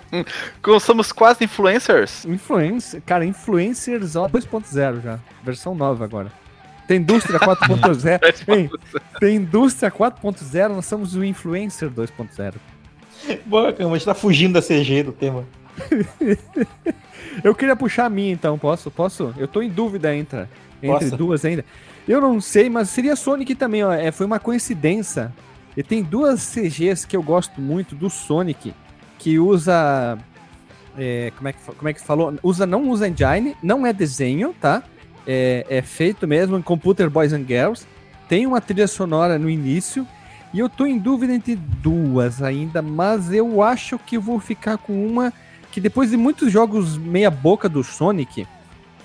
Como 0.62 0.80
somos 0.80 1.12
quase 1.12 1.44
influencers. 1.44 2.24
Influencer, 2.24 3.02
cara, 3.04 3.24
influencers 3.26 4.16
ó, 4.16 4.28
2.0 4.28 5.02
já. 5.02 5.18
Versão 5.42 5.74
nova 5.74 6.04
agora. 6.04 6.32
Tem 6.86 6.96
indústria 6.98 7.38
4.0. 7.38 8.56
Hein, 8.56 8.70
tem 9.20 9.36
indústria 9.36 9.90
4.0, 9.90 10.68
nós 10.68 10.86
somos 10.86 11.14
o 11.14 11.22
influencer 11.22 11.90
2.0. 11.90 12.54
Boa, 13.44 13.72
cara, 13.74 13.90
mas 13.90 14.04
tá 14.04 14.14
fugindo 14.14 14.54
da 14.54 14.62
CG 14.62 15.02
do 15.02 15.12
tema. 15.12 15.44
Eu 17.42 17.54
queria 17.54 17.76
puxar 17.76 18.06
a 18.06 18.10
minha 18.10 18.32
então, 18.32 18.58
posso? 18.58 18.90
Posso? 18.90 19.34
Eu 19.36 19.48
tô 19.48 19.62
em 19.62 19.68
dúvida 19.68 20.14
entre, 20.14 20.46
entre 20.82 21.10
duas 21.10 21.44
ainda. 21.44 21.64
Eu 22.06 22.20
não 22.20 22.40
sei, 22.40 22.70
mas 22.70 22.88
seria 22.88 23.14
Sonic 23.14 23.54
também, 23.54 23.84
ó. 23.84 23.92
É, 23.92 24.10
foi 24.10 24.26
uma 24.26 24.38
coincidência. 24.38 25.32
E 25.76 25.82
tem 25.82 26.02
duas 26.02 26.42
CGs 26.52 27.06
que 27.06 27.16
eu 27.16 27.22
gosto 27.22 27.60
muito 27.60 27.94
do 27.94 28.10
Sonic, 28.10 28.74
que 29.18 29.38
usa. 29.38 30.18
é, 30.96 31.32
como, 31.36 31.48
é 31.48 31.52
que, 31.52 31.58
como 31.60 31.88
é 31.88 31.92
que 31.92 32.00
falou? 32.00 32.34
Usa, 32.42 32.66
não 32.66 32.88
usa 32.90 33.08
engine, 33.08 33.56
não 33.62 33.86
é 33.86 33.92
desenho, 33.92 34.54
tá? 34.60 34.82
É, 35.26 35.66
é 35.68 35.82
feito 35.82 36.26
mesmo 36.26 36.56
em 36.56 36.62
Computer 36.62 37.08
Boys 37.10 37.32
and 37.32 37.44
Girls. 37.46 37.86
Tem 38.28 38.46
uma 38.46 38.60
trilha 38.60 38.86
sonora 38.86 39.38
no 39.38 39.48
início. 39.48 40.06
E 40.52 40.58
eu 40.58 40.68
tô 40.68 40.86
em 40.86 40.98
dúvida 40.98 41.34
entre 41.34 41.54
duas 41.56 42.42
ainda, 42.42 42.80
mas 42.80 43.30
eu 43.30 43.62
acho 43.62 43.98
que 43.98 44.16
vou 44.18 44.40
ficar 44.40 44.78
com 44.78 45.06
uma 45.06 45.30
que 45.72 45.80
depois 45.80 46.10
de 46.10 46.16
muitos 46.16 46.50
jogos 46.52 46.96
meia 46.96 47.30
boca 47.30 47.68
do 47.68 47.82
Sonic, 47.84 48.46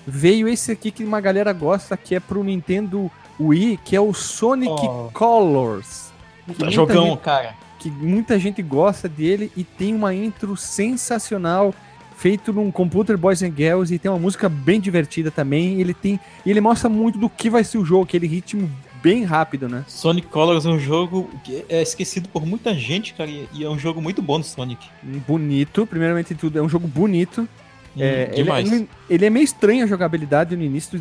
veio 0.06 0.48
esse 0.48 0.70
aqui 0.72 0.90
que 0.90 1.04
uma 1.04 1.20
galera 1.20 1.52
gosta, 1.52 1.96
que 1.96 2.14
é 2.14 2.20
pro 2.20 2.42
Nintendo 2.44 3.10
Wii, 3.40 3.78
que 3.84 3.96
é 3.96 4.00
o 4.00 4.12
Sonic 4.12 4.72
Oh. 4.72 5.10
Colors. 5.12 6.12
Que 6.46 6.50
muita 6.64 6.70
Jogão, 6.70 7.06
gente- 7.06 7.18
cara. 7.20 7.54
que 7.78 7.90
muita 7.90 8.38
gente 8.38 8.62
gosta 8.62 9.08
dele 9.08 9.50
e 9.56 9.64
tem 9.64 9.94
uma 9.94 10.14
intro 10.14 10.56
sensacional 10.56 11.74
feito 12.16 12.52
num 12.52 12.70
Computer 12.70 13.16
Boys 13.18 13.42
and 13.42 13.52
Girls 13.56 13.92
e 13.94 13.98
tem 13.98 14.10
uma 14.10 14.18
música 14.20 14.48
bem 14.48 14.78
divertida 14.80 15.30
também. 15.30 15.80
Ele 15.80 15.92
tem, 15.92 16.20
e 16.46 16.50
ele 16.50 16.60
mostra 16.60 16.88
muito 16.88 17.18
do 17.18 17.28
que 17.28 17.50
vai 17.50 17.64
ser 17.64 17.78
o 17.78 17.84
jogo, 17.84 18.04
aquele 18.04 18.26
ritmo 18.26 18.70
bem 19.04 19.22
rápido, 19.22 19.68
né? 19.68 19.84
Sonic 19.86 20.26
Colors 20.28 20.64
é 20.64 20.70
um 20.70 20.78
jogo 20.78 21.30
que 21.44 21.62
é 21.68 21.82
esquecido 21.82 22.26
por 22.30 22.46
muita 22.46 22.74
gente, 22.74 23.12
cara, 23.12 23.30
e 23.30 23.62
é 23.62 23.68
um 23.68 23.78
jogo 23.78 24.00
muito 24.00 24.22
bom 24.22 24.40
do 24.40 24.46
Sonic. 24.46 24.88
Bonito, 25.28 25.86
primeiramente 25.86 26.34
tudo, 26.34 26.58
é 26.58 26.62
um 26.62 26.68
jogo 26.68 26.88
bonito. 26.88 27.46
É, 27.98 28.30
ele, 28.32 28.42
demais. 28.42 28.72
ele- 28.72 28.88
ele 29.10 29.26
é 29.26 29.30
meio 29.30 29.44
estranho 29.44 29.84
a 29.84 29.86
jogabilidade 29.86 30.56
no 30.56 30.62
início. 30.64 30.98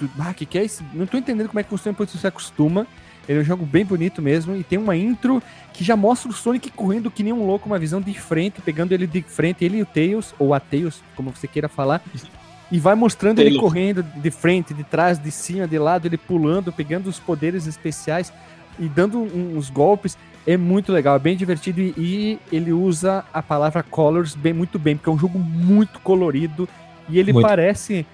Do, 0.00 0.10
ah, 0.18 0.32
que 0.32 0.46
que 0.46 0.58
é 0.58 0.64
isso? 0.64 0.82
Não 0.94 1.06
tô 1.06 1.18
entendendo 1.18 1.46
como 1.48 1.60
é 1.60 1.62
que 1.62 1.68
funciona, 1.68 1.92
depois 1.92 2.10
você 2.10 2.18
se 2.18 2.26
acostuma. 2.26 2.86
Ele 3.28 3.38
é 3.38 3.42
um 3.42 3.44
jogo 3.44 3.64
bem 3.64 3.84
bonito 3.84 4.20
mesmo. 4.20 4.56
E 4.56 4.64
tem 4.64 4.76
uma 4.78 4.96
intro 4.96 5.42
que 5.72 5.84
já 5.84 5.94
mostra 5.96 6.28
o 6.30 6.32
Sonic 6.34 6.70
correndo 6.70 7.10
que 7.10 7.22
nem 7.22 7.32
um 7.32 7.46
louco, 7.46 7.66
uma 7.68 7.78
visão 7.78 8.00
de 8.00 8.12
frente, 8.18 8.60
pegando 8.62 8.92
ele 8.92 9.06
de 9.06 9.22
frente, 9.22 9.64
ele 9.64 9.78
e 9.78 9.82
o 9.82 9.86
Tails, 9.86 10.34
ou 10.38 10.52
a 10.52 10.60
Tails, 10.60 11.02
como 11.14 11.30
você 11.30 11.46
queira 11.46 11.68
falar. 11.68 12.02
E 12.72 12.78
vai 12.78 12.94
mostrando 12.94 13.40
ele 13.40 13.58
correndo 13.58 14.02
de 14.02 14.30
frente, 14.30 14.72
de 14.74 14.82
trás, 14.82 15.18
de 15.18 15.30
cima, 15.30 15.68
de 15.68 15.78
lado, 15.78 16.06
ele 16.06 16.16
pulando, 16.16 16.72
pegando 16.72 17.08
os 17.08 17.18
poderes 17.20 17.66
especiais 17.66 18.32
e 18.78 18.88
dando 18.88 19.20
uns 19.22 19.70
golpes. 19.70 20.16
É 20.46 20.56
muito 20.56 20.92
legal, 20.92 21.16
é 21.16 21.18
bem 21.18 21.36
divertido 21.36 21.80
e, 21.80 21.94
e 21.96 22.38
ele 22.52 22.72
usa 22.72 23.24
a 23.32 23.42
palavra 23.42 23.82
colors 23.82 24.34
bem, 24.34 24.52
muito 24.52 24.78
bem, 24.78 24.96
porque 24.96 25.08
é 25.08 25.12
um 25.12 25.18
jogo 25.18 25.38
muito 25.38 25.98
colorido 26.00 26.68
e 27.08 27.18
ele 27.18 27.32
Muito. 27.32 27.46
parece. 27.46 28.04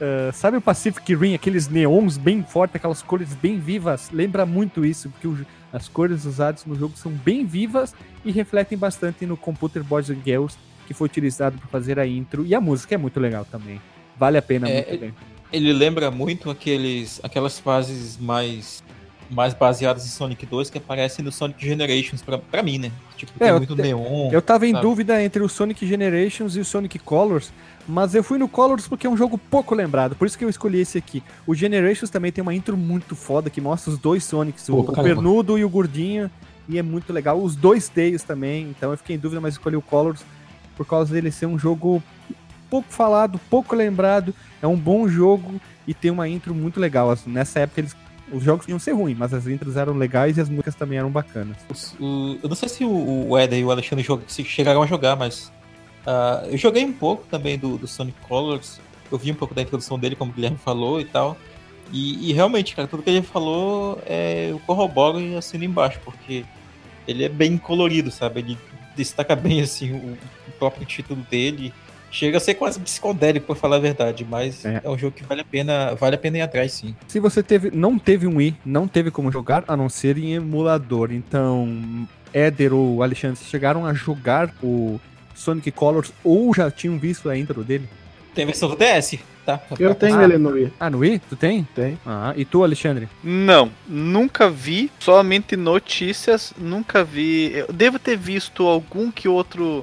ah, 0.00 0.30
sabe 0.32 0.56
o 0.56 0.60
Pacific 0.60 1.14
Rim, 1.14 1.34
aqueles 1.34 1.68
neons 1.68 2.16
bem 2.16 2.42
fortes, 2.42 2.76
aquelas 2.76 3.02
cores 3.02 3.32
bem 3.34 3.58
vivas? 3.58 4.10
Lembra 4.12 4.44
muito 4.44 4.84
isso, 4.84 5.08
porque 5.10 5.26
o- 5.28 5.46
as 5.72 5.88
cores 5.88 6.24
usadas 6.24 6.64
no 6.66 6.74
jogo 6.76 6.96
são 6.96 7.10
bem 7.10 7.46
vivas 7.46 7.94
e 8.24 8.30
refletem 8.30 8.76
bastante 8.76 9.24
no 9.26 9.36
Computer 9.36 9.82
Boys 9.82 10.10
and 10.10 10.18
Girls, 10.24 10.56
que 10.86 10.92
foi 10.94 11.06
utilizado 11.06 11.56
para 11.58 11.68
fazer 11.68 11.98
a 11.98 12.06
intro. 12.06 12.44
E 12.44 12.54
a 12.54 12.60
música 12.60 12.94
é 12.94 12.98
muito 12.98 13.18
legal 13.18 13.44
também. 13.50 13.80
Vale 14.18 14.38
a 14.38 14.42
pena 14.42 14.68
É, 14.68 14.74
muito 14.76 14.88
ele- 14.90 14.98
bem. 14.98 15.14
Ele 15.52 15.72
lembra 15.72 16.10
muito 16.10 16.48
aqueles, 16.50 17.20
aquelas 17.22 17.58
fases 17.58 18.16
mais, 18.16 18.82
mais 19.28 19.52
baseadas 19.52 20.06
em 20.06 20.08
Sonic 20.08 20.46
2 20.46 20.70
que 20.70 20.78
aparecem 20.78 21.22
no 21.22 21.30
Sonic 21.30 21.62
Generations 21.66 22.22
pra, 22.22 22.38
pra 22.38 22.62
mim, 22.62 22.78
né? 22.78 22.90
Tipo, 23.18 23.32
tem 23.38 23.48
É, 23.48 23.50
eu 23.50 23.58
muito 23.58 23.76
te- 23.76 23.82
neon. 23.82 24.30
Eu 24.32 24.40
tava 24.40 24.66
em 24.66 24.72
sabe? 24.72 24.82
dúvida 24.82 25.22
entre 25.22 25.42
o 25.42 25.48
Sonic 25.50 25.86
Generations 25.86 26.56
e 26.56 26.60
o 26.60 26.64
Sonic 26.64 26.98
Colors, 27.00 27.52
mas 27.86 28.14
eu 28.14 28.24
fui 28.24 28.38
no 28.38 28.48
Colors 28.48 28.88
porque 28.88 29.06
é 29.06 29.10
um 29.10 29.16
jogo 29.16 29.36
pouco 29.36 29.74
lembrado, 29.74 30.16
por 30.16 30.26
isso 30.26 30.38
que 30.38 30.44
eu 30.44 30.48
escolhi 30.48 30.80
esse 30.80 30.96
aqui. 30.96 31.22
O 31.46 31.54
Generations 31.54 32.08
também 32.08 32.32
tem 32.32 32.40
uma 32.40 32.54
intro 32.54 32.74
muito 32.76 33.14
foda 33.14 33.50
que 33.50 33.60
mostra 33.60 33.92
os 33.92 33.98
dois 33.98 34.24
Sonics, 34.24 34.66
o, 34.70 34.72
Pô, 34.72 34.80
o 34.80 34.84
caramba. 34.86 35.02
pernudo 35.02 35.58
e 35.58 35.64
o 35.64 35.68
gordinho. 35.68 36.30
e 36.68 36.78
é 36.78 36.82
muito 36.82 37.12
legal. 37.12 37.38
Os 37.42 37.54
dois 37.56 37.88
Tales 37.90 38.22
também, 38.22 38.68
então 38.70 38.90
eu 38.92 38.96
fiquei 38.96 39.16
em 39.16 39.18
dúvida, 39.18 39.40
mas 39.40 39.54
escolhi 39.54 39.76
o 39.76 39.82
Colors 39.82 40.24
por 40.76 40.86
causa 40.86 41.12
dele 41.12 41.30
ser 41.30 41.44
um 41.44 41.58
jogo 41.58 42.02
pouco 42.72 42.90
falado, 42.90 43.38
pouco 43.50 43.76
lembrado, 43.76 44.34
é 44.62 44.66
um 44.66 44.78
bom 44.78 45.06
jogo 45.06 45.60
e 45.86 45.92
tem 45.92 46.10
uma 46.10 46.26
intro 46.26 46.54
muito 46.54 46.80
legal. 46.80 47.14
Nessa 47.26 47.60
época 47.60 47.82
eles 47.82 47.94
os 48.32 48.42
jogos 48.42 48.66
iam 48.66 48.78
ser 48.78 48.92
ruins, 48.92 49.18
mas 49.18 49.34
as 49.34 49.46
intros 49.46 49.76
eram 49.76 49.92
legais 49.92 50.38
e 50.38 50.40
as 50.40 50.48
músicas 50.48 50.74
também 50.74 50.96
eram 50.96 51.10
bacanas. 51.10 51.58
O, 52.00 52.02
o, 52.02 52.38
eu 52.42 52.48
não 52.48 52.56
sei 52.56 52.70
se 52.70 52.82
o, 52.82 53.28
o 53.28 53.38
Eder 53.38 53.58
e 53.58 53.64
o 53.64 53.70
Alexandre 53.70 54.02
jog, 54.02 54.22
se 54.26 54.42
chegaram 54.42 54.82
a 54.82 54.86
jogar, 54.86 55.16
mas 55.16 55.52
uh, 56.06 56.46
eu 56.46 56.56
joguei 56.56 56.82
um 56.82 56.94
pouco 56.94 57.26
também 57.30 57.58
do, 57.58 57.76
do, 57.76 57.86
Sonic 57.86 58.18
Colors. 58.26 58.80
Eu 59.10 59.18
vi 59.18 59.30
um 59.30 59.34
pouco 59.34 59.54
da 59.54 59.60
introdução 59.60 59.98
dele, 59.98 60.16
como 60.16 60.30
o 60.30 60.34
Guilherme 60.34 60.56
falou 60.56 60.98
e 60.98 61.04
tal. 61.04 61.36
E, 61.92 62.30
e 62.30 62.32
realmente, 62.32 62.74
cara, 62.74 62.88
tudo 62.88 63.02
que 63.02 63.10
ele 63.10 63.20
falou 63.20 64.00
é, 64.06 64.48
eu 64.50 64.58
corroboro 64.60 65.20
e 65.20 65.36
assino 65.36 65.64
embaixo, 65.64 66.00
porque 66.02 66.42
ele 67.06 67.22
é 67.22 67.28
bem 67.28 67.58
colorido, 67.58 68.10
sabe? 68.10 68.40
Ele 68.40 68.58
destaca 68.96 69.36
bem 69.36 69.60
assim 69.60 69.92
o, 69.92 70.16
o 70.48 70.52
próprio 70.58 70.86
título 70.86 71.20
dele 71.30 71.70
Chega 72.12 72.36
a 72.36 72.40
ser 72.40 72.54
quase 72.54 72.78
psicodélico, 72.78 73.46
pra 73.46 73.56
falar 73.56 73.76
a 73.76 73.80
verdade, 73.80 74.26
mas 74.28 74.66
é. 74.66 74.82
é. 74.84 74.90
um 74.90 74.98
jogo 74.98 75.16
que 75.16 75.24
vale 75.24 75.40
a 75.40 75.44
pena, 75.44 75.94
vale 75.94 76.14
a 76.14 76.18
pena 76.18 76.36
ir 76.36 76.42
atrás, 76.42 76.72
sim. 76.72 76.94
Se 77.08 77.18
você 77.18 77.42
teve, 77.42 77.70
não 77.70 77.98
teve 77.98 78.26
um 78.26 78.36
Wii, 78.36 78.54
não 78.66 78.86
teve 78.86 79.10
como 79.10 79.32
jogar, 79.32 79.64
a 79.66 79.74
não 79.74 79.88
ser 79.88 80.18
em 80.18 80.34
emulador. 80.34 81.10
Então, 81.10 82.06
Éder 82.30 82.74
ou 82.74 83.02
Alexandre, 83.02 83.38
vocês 83.38 83.48
chegaram 83.48 83.86
a 83.86 83.94
jogar 83.94 84.54
o 84.62 85.00
Sonic 85.34 85.70
Colors 85.70 86.12
ou 86.22 86.54
já 86.54 86.70
tinham 86.70 86.98
visto 86.98 87.30
a 87.30 87.36
intro 87.36 87.64
dele? 87.64 87.88
Tem 88.34 88.44
versão 88.44 88.68
do 88.68 88.76
DS, 88.76 89.18
tá? 89.46 89.58
Eu 89.78 89.94
tenho 89.94 90.18
ah, 90.18 90.24
ele 90.24 90.36
no 90.36 90.50
Wii. 90.50 90.72
Ah, 90.78 90.90
no 90.90 90.98
Wii? 90.98 91.18
Tu 91.30 91.36
tem? 91.36 91.66
Tem. 91.74 91.98
Ah, 92.04 92.34
e 92.36 92.44
tu, 92.44 92.62
Alexandre? 92.62 93.08
Não, 93.24 93.70
nunca 93.88 94.50
vi, 94.50 94.90
somente 94.98 95.56
notícias, 95.56 96.52
nunca 96.58 97.02
vi. 97.02 97.52
Eu 97.54 97.72
devo 97.72 97.98
ter 97.98 98.18
visto 98.18 98.66
algum 98.66 99.10
que 99.10 99.28
outro 99.28 99.82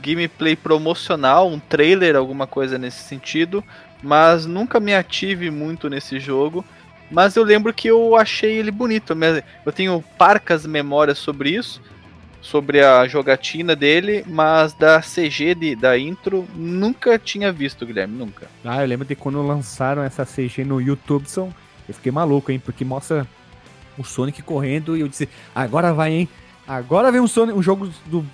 gameplay 0.00 0.56
promocional, 0.56 1.48
um 1.48 1.58
trailer, 1.58 2.16
alguma 2.16 2.46
coisa 2.46 2.78
nesse 2.78 3.02
sentido, 3.02 3.62
mas 4.02 4.46
nunca 4.46 4.78
me 4.78 4.94
ative 4.94 5.50
muito 5.50 5.88
nesse 5.88 6.18
jogo. 6.20 6.64
Mas 7.10 7.36
eu 7.36 7.42
lembro 7.42 7.72
que 7.72 7.88
eu 7.88 8.16
achei 8.16 8.58
ele 8.58 8.70
bonito. 8.70 9.16
Eu 9.64 9.72
tenho 9.72 10.04
parcas 10.18 10.66
memórias 10.66 11.18
sobre 11.18 11.50
isso, 11.50 11.80
sobre 12.40 12.84
a 12.84 13.06
jogatina 13.08 13.74
dele, 13.74 14.24
mas 14.26 14.74
da 14.74 15.00
CG 15.00 15.54
de, 15.54 15.74
da 15.74 15.98
intro 15.98 16.46
nunca 16.54 17.18
tinha 17.18 17.50
visto, 17.50 17.86
Guilherme, 17.86 18.16
nunca. 18.16 18.46
Ah, 18.64 18.82
eu 18.82 18.86
lembro 18.86 19.06
de 19.06 19.14
quando 19.14 19.40
lançaram 19.42 20.02
essa 20.02 20.24
CG 20.24 20.64
no 20.64 20.80
YouTube, 20.80 21.24
eu 21.36 21.94
fiquei 21.94 22.12
maluco, 22.12 22.52
hein, 22.52 22.60
porque 22.62 22.84
mostra 22.84 23.26
o 23.96 24.04
Sonic 24.04 24.42
correndo 24.42 24.96
e 24.96 25.00
eu 25.00 25.08
disse, 25.08 25.28
agora 25.54 25.92
vai, 25.92 26.12
hein? 26.12 26.28
Agora 26.66 27.10
vem 27.10 27.20
um, 27.20 27.26
Sonic, 27.26 27.58
um 27.58 27.62
jogo 27.62 27.88
do 28.06 28.24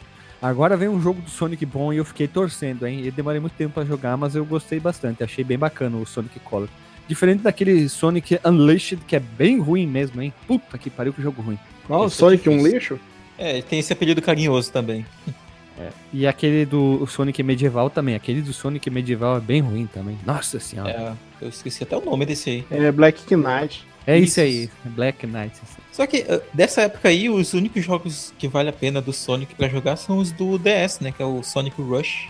Agora 0.44 0.76
vem 0.76 0.90
um 0.90 1.00
jogo 1.00 1.22
do 1.22 1.30
Sonic 1.30 1.64
bom 1.64 1.90
e 1.90 1.96
eu 1.96 2.04
fiquei 2.04 2.28
torcendo, 2.28 2.86
hein? 2.86 3.00
Eu 3.02 3.10
demorei 3.10 3.40
muito 3.40 3.54
tempo 3.54 3.72
para 3.72 3.84
jogar, 3.86 4.14
mas 4.18 4.36
eu 4.36 4.44
gostei 4.44 4.78
bastante. 4.78 5.24
Achei 5.24 5.42
bem 5.42 5.56
bacana 5.56 5.96
o 5.96 6.04
Sonic 6.04 6.38
Color. 6.40 6.68
Diferente 7.08 7.40
daquele 7.40 7.88
Sonic 7.88 8.38
Unleashed, 8.44 9.00
que 9.06 9.16
é 9.16 9.20
bem 9.20 9.58
ruim 9.58 9.86
mesmo, 9.86 10.20
hein? 10.20 10.34
Puta 10.46 10.76
que 10.76 10.90
pariu, 10.90 11.14
que 11.14 11.22
jogo 11.22 11.40
ruim. 11.40 11.58
Qual? 11.86 12.02
Oh, 12.02 12.10
Sonic 12.10 12.46
um 12.46 12.62
lixo? 12.62 13.00
É, 13.38 13.62
tem 13.62 13.78
esse 13.78 13.94
apelido 13.94 14.20
carinhoso 14.20 14.70
também. 14.70 15.06
É. 15.76 15.88
E 16.12 16.24
aquele 16.24 16.64
do 16.64 17.04
Sonic 17.04 17.42
Medieval 17.42 17.90
também. 17.90 18.14
Aquele 18.14 18.40
do 18.40 18.52
Sonic 18.52 18.88
Medieval 18.90 19.38
é 19.38 19.40
bem 19.40 19.60
ruim 19.60 19.88
também. 19.92 20.16
Nossa 20.24 20.60
senhora. 20.60 20.88
É, 20.88 21.44
eu 21.44 21.48
esqueci 21.48 21.82
até 21.82 21.96
o 21.96 22.00
nome 22.00 22.24
desse 22.24 22.48
aí. 22.48 22.64
É 22.70 22.92
Black 22.92 23.24
Knight. 23.34 23.84
É 24.06 24.18
isso, 24.18 24.40
isso 24.40 24.40
aí, 24.40 24.70
Black 24.84 25.26
Knight. 25.26 25.58
Só 25.90 26.06
que 26.06 26.20
uh, 26.20 26.42
dessa 26.52 26.82
época 26.82 27.08
aí, 27.08 27.30
os 27.30 27.54
únicos 27.54 27.84
jogos 27.84 28.34
que 28.38 28.46
vale 28.46 28.68
a 28.68 28.72
pena 28.72 29.00
do 29.00 29.12
Sonic 29.12 29.54
para 29.54 29.68
jogar 29.68 29.96
são 29.96 30.18
os 30.18 30.30
do 30.30 30.58
DS, 30.58 31.00
né? 31.00 31.10
Que 31.10 31.22
é 31.22 31.26
o 31.26 31.42
Sonic 31.42 31.80
Rush. 31.80 32.28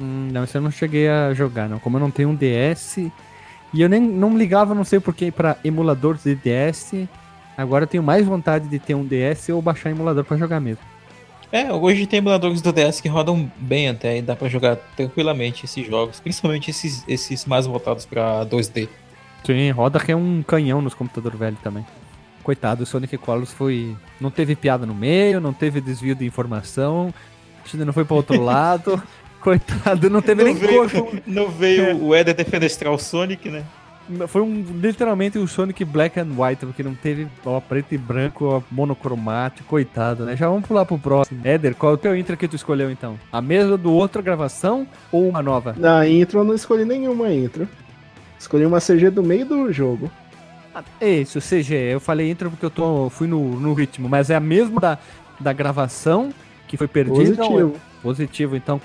Hum, 0.00 0.30
não, 0.32 0.44
isso 0.44 0.56
eu 0.56 0.62
não 0.62 0.70
cheguei 0.70 1.08
a 1.08 1.32
jogar, 1.32 1.68
não. 1.68 1.78
Como 1.78 1.96
eu 1.96 2.00
não 2.00 2.10
tenho 2.10 2.30
um 2.30 2.34
DS. 2.34 2.98
E 3.72 3.80
eu 3.80 3.88
nem 3.88 4.00
não 4.00 4.36
ligava, 4.36 4.74
não 4.74 4.82
sei 4.82 4.98
porquê, 4.98 5.30
para 5.30 5.56
emuladores 5.64 6.24
de 6.24 6.34
DS. 6.34 7.06
Agora 7.56 7.84
eu 7.84 7.88
tenho 7.88 8.02
mais 8.02 8.26
vontade 8.26 8.66
de 8.68 8.78
ter 8.78 8.94
um 8.94 9.04
DS 9.04 9.50
ou 9.50 9.62
baixar 9.62 9.90
emulador 9.90 10.24
para 10.24 10.36
jogar 10.36 10.58
mesmo. 10.60 10.82
É, 11.52 11.72
hoje 11.72 12.06
tem 12.06 12.18
emuladores 12.18 12.62
do 12.62 12.72
DS 12.72 13.00
que 13.00 13.08
rodam 13.08 13.50
bem 13.58 13.88
até 13.88 14.18
e 14.18 14.22
dá 14.22 14.36
para 14.36 14.48
jogar 14.48 14.76
tranquilamente 14.96 15.64
esses 15.64 15.84
jogos, 15.86 16.20
principalmente 16.20 16.70
esses, 16.70 17.04
esses 17.08 17.44
mais 17.44 17.66
voltados 17.66 18.06
para 18.06 18.46
2D. 18.46 18.88
Sim, 19.44 19.70
roda 19.70 19.98
que 19.98 20.12
é 20.12 20.16
um 20.16 20.42
canhão 20.42 20.80
nos 20.82 20.94
computadores 20.94 21.38
velhos 21.38 21.60
também. 21.60 21.84
Coitado, 22.42 22.82
o 22.82 22.86
Sonic 22.86 23.16
Colors 23.18 23.52
foi. 23.52 23.94
Não 24.20 24.30
teve 24.30 24.56
piada 24.56 24.86
no 24.86 24.94
meio, 24.94 25.40
não 25.40 25.52
teve 25.52 25.80
desvio 25.80 26.14
de 26.14 26.24
informação, 26.24 27.12
ainda 27.72 27.84
não 27.84 27.92
foi 27.92 28.04
para 28.04 28.16
outro 28.16 28.40
lado. 28.42 29.02
Coitado, 29.40 30.10
não 30.10 30.20
teve 30.20 30.44
não 30.44 30.52
nem 30.52 30.54
veio, 30.54 30.90
corpo. 30.90 31.16
Não 31.26 31.48
veio 31.50 31.90
é. 31.90 31.94
o 31.94 32.14
Eder 32.14 32.34
defenestrar 32.34 32.92
o 32.92 32.98
Sonic, 32.98 33.48
né? 33.48 33.64
Foi 34.26 34.42
um, 34.42 34.64
literalmente 34.80 35.38
o 35.38 35.46
Sonic 35.46 35.84
Black 35.84 36.18
and 36.18 36.30
White, 36.36 36.66
porque 36.66 36.82
não 36.82 36.94
teve 36.94 37.28
ó, 37.44 37.60
preto 37.60 37.94
e 37.94 37.98
branco, 37.98 38.44
ó, 38.44 38.62
monocromático, 38.70 39.68
coitado, 39.68 40.24
né? 40.24 40.36
Já 40.36 40.48
vamos 40.48 40.66
pular 40.66 40.84
pro 40.84 40.98
próximo. 40.98 41.40
Éder, 41.44 41.76
qual 41.76 41.92
é 41.92 41.94
o 41.94 41.98
teu 41.98 42.16
intro 42.16 42.36
que 42.36 42.48
tu 42.48 42.56
escolheu 42.56 42.90
então? 42.90 43.18
A 43.30 43.40
mesma 43.40 43.76
do 43.76 43.92
outra 43.92 44.20
gravação 44.20 44.86
ou 45.12 45.28
uma 45.28 45.42
nova? 45.42 45.74
Na 45.78 46.06
intro 46.08 46.40
eu 46.40 46.44
não 46.44 46.54
escolhi 46.54 46.84
nenhuma 46.84 47.32
intro. 47.32 47.68
Escolhi 48.40 48.64
uma 48.64 48.80
CG 48.80 49.10
do 49.10 49.22
meio 49.22 49.44
do 49.44 49.70
jogo. 49.70 50.10
Ah, 50.74 50.82
isso, 50.98 51.40
CG. 51.40 51.74
Eu 51.74 52.00
falei 52.00 52.30
intro 52.30 52.50
porque 52.50 52.64
eu 52.64 52.70
tô, 52.70 53.10
fui 53.10 53.28
no, 53.28 53.60
no 53.60 53.74
ritmo, 53.74 54.08
mas 54.08 54.30
é 54.30 54.34
a 54.34 54.40
mesma 54.40 54.80
da, 54.80 54.98
da 55.38 55.52
gravação 55.52 56.32
que 56.66 56.78
foi 56.78 56.88
perdida? 56.88 57.36
Positivo. 57.36 57.76
É 57.76 58.02
positivo, 58.02 58.56
então. 58.56 58.80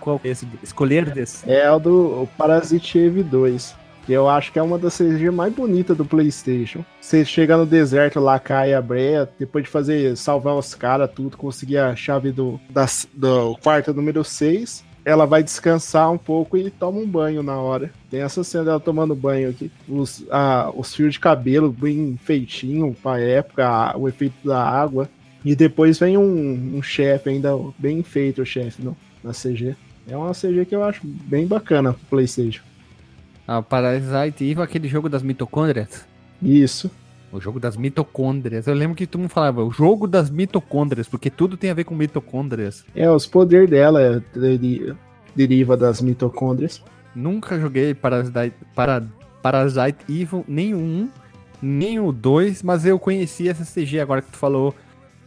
Qual 0.00 0.18
é 0.24 0.28
esse? 0.28 0.48
Escolher 0.62 1.10
desse? 1.10 1.48
É 1.50 1.70
o 1.70 1.78
do 1.78 2.28
Parasite 2.38 2.98
Eve 2.98 3.22
2. 3.22 3.76
Que 4.06 4.14
eu 4.14 4.26
acho 4.30 4.50
que 4.50 4.58
é 4.58 4.62
uma 4.62 4.78
das 4.78 4.96
CG 4.96 5.30
mais 5.30 5.52
bonitas 5.52 5.94
do 5.94 6.06
PlayStation. 6.06 6.82
Você 6.98 7.22
chega 7.22 7.58
no 7.58 7.66
deserto 7.66 8.18
lá, 8.18 8.38
cai 8.38 8.72
a 8.72 8.80
breia, 8.80 9.28
depois 9.38 9.64
de 9.64 9.70
fazer 9.70 10.16
salvar 10.16 10.54
os 10.54 10.74
caras, 10.74 11.10
tudo, 11.14 11.36
conseguir 11.36 11.76
a 11.76 11.94
chave 11.94 12.32
do, 12.32 12.58
das, 12.70 13.06
do 13.12 13.58
quarto 13.58 13.92
número 13.92 14.24
6 14.24 14.88
ela 15.04 15.26
vai 15.26 15.42
descansar 15.42 16.10
um 16.12 16.18
pouco 16.18 16.56
e 16.56 16.70
toma 16.70 16.98
um 16.98 17.06
banho 17.06 17.42
na 17.42 17.56
hora. 17.58 17.90
Tem 18.10 18.20
essa 18.20 18.44
cena 18.44 18.64
dela 18.64 18.80
tomando 18.80 19.14
banho 19.14 19.50
aqui. 19.50 19.70
Os, 19.88 20.24
a, 20.30 20.70
os 20.74 20.94
fios 20.94 21.14
de 21.14 21.20
cabelo 21.20 21.70
bem 21.70 22.18
feitinho 22.22 22.94
pra 23.02 23.20
época, 23.20 23.66
a, 23.66 23.96
o 23.96 24.08
efeito 24.08 24.36
da 24.46 24.62
água. 24.62 25.08
E 25.44 25.54
depois 25.54 25.98
vem 25.98 26.18
um, 26.18 26.76
um 26.76 26.82
chefe 26.82 27.30
ainda 27.30 27.50
bem 27.78 28.02
feito, 28.02 28.42
o 28.42 28.46
chefe 28.46 28.82
na 29.24 29.32
CG. 29.32 29.74
É 30.06 30.16
uma 30.16 30.32
CG 30.32 30.66
que 30.66 30.74
eu 30.74 30.84
acho 30.84 31.00
bem 31.04 31.46
bacana 31.46 31.92
pro 31.92 32.06
Playstation. 32.10 32.62
A 33.46 33.62
Parasite 33.62 34.44
Eve, 34.44 34.62
aquele 34.62 34.86
jogo 34.86 35.08
das 35.08 35.22
mitocôndrias? 35.22 36.06
Isso. 36.42 36.90
O 37.32 37.40
jogo 37.40 37.60
das 37.60 37.76
mitocôndrias. 37.76 38.66
Eu 38.66 38.74
lembro 38.74 38.96
que 38.96 39.06
todo 39.06 39.20
mundo 39.20 39.30
falava, 39.30 39.62
o 39.64 39.70
jogo 39.70 40.06
das 40.06 40.30
mitocôndrias, 40.30 41.08
porque 41.08 41.30
tudo 41.30 41.56
tem 41.56 41.70
a 41.70 41.74
ver 41.74 41.84
com 41.84 41.94
mitocôndrias. 41.94 42.84
É, 42.94 43.10
os 43.10 43.26
poderes 43.26 43.70
dela 43.70 44.22
deriva 45.34 45.76
das 45.76 46.00
mitocôndrias. 46.00 46.82
Nunca 47.14 47.58
joguei 47.58 47.94
Parasite, 47.94 48.54
para, 48.74 49.02
Parasite 49.42 49.98
Evil 50.08 50.44
nenhum, 50.46 51.08
nem 51.62 52.00
o 52.00 52.12
2, 52.12 52.62
mas 52.62 52.84
eu 52.84 52.98
conheci 52.98 53.48
essa 53.48 53.64
CG 53.64 54.00
agora 54.00 54.22
que 54.22 54.30
tu 54.30 54.36
falou 54.36 54.74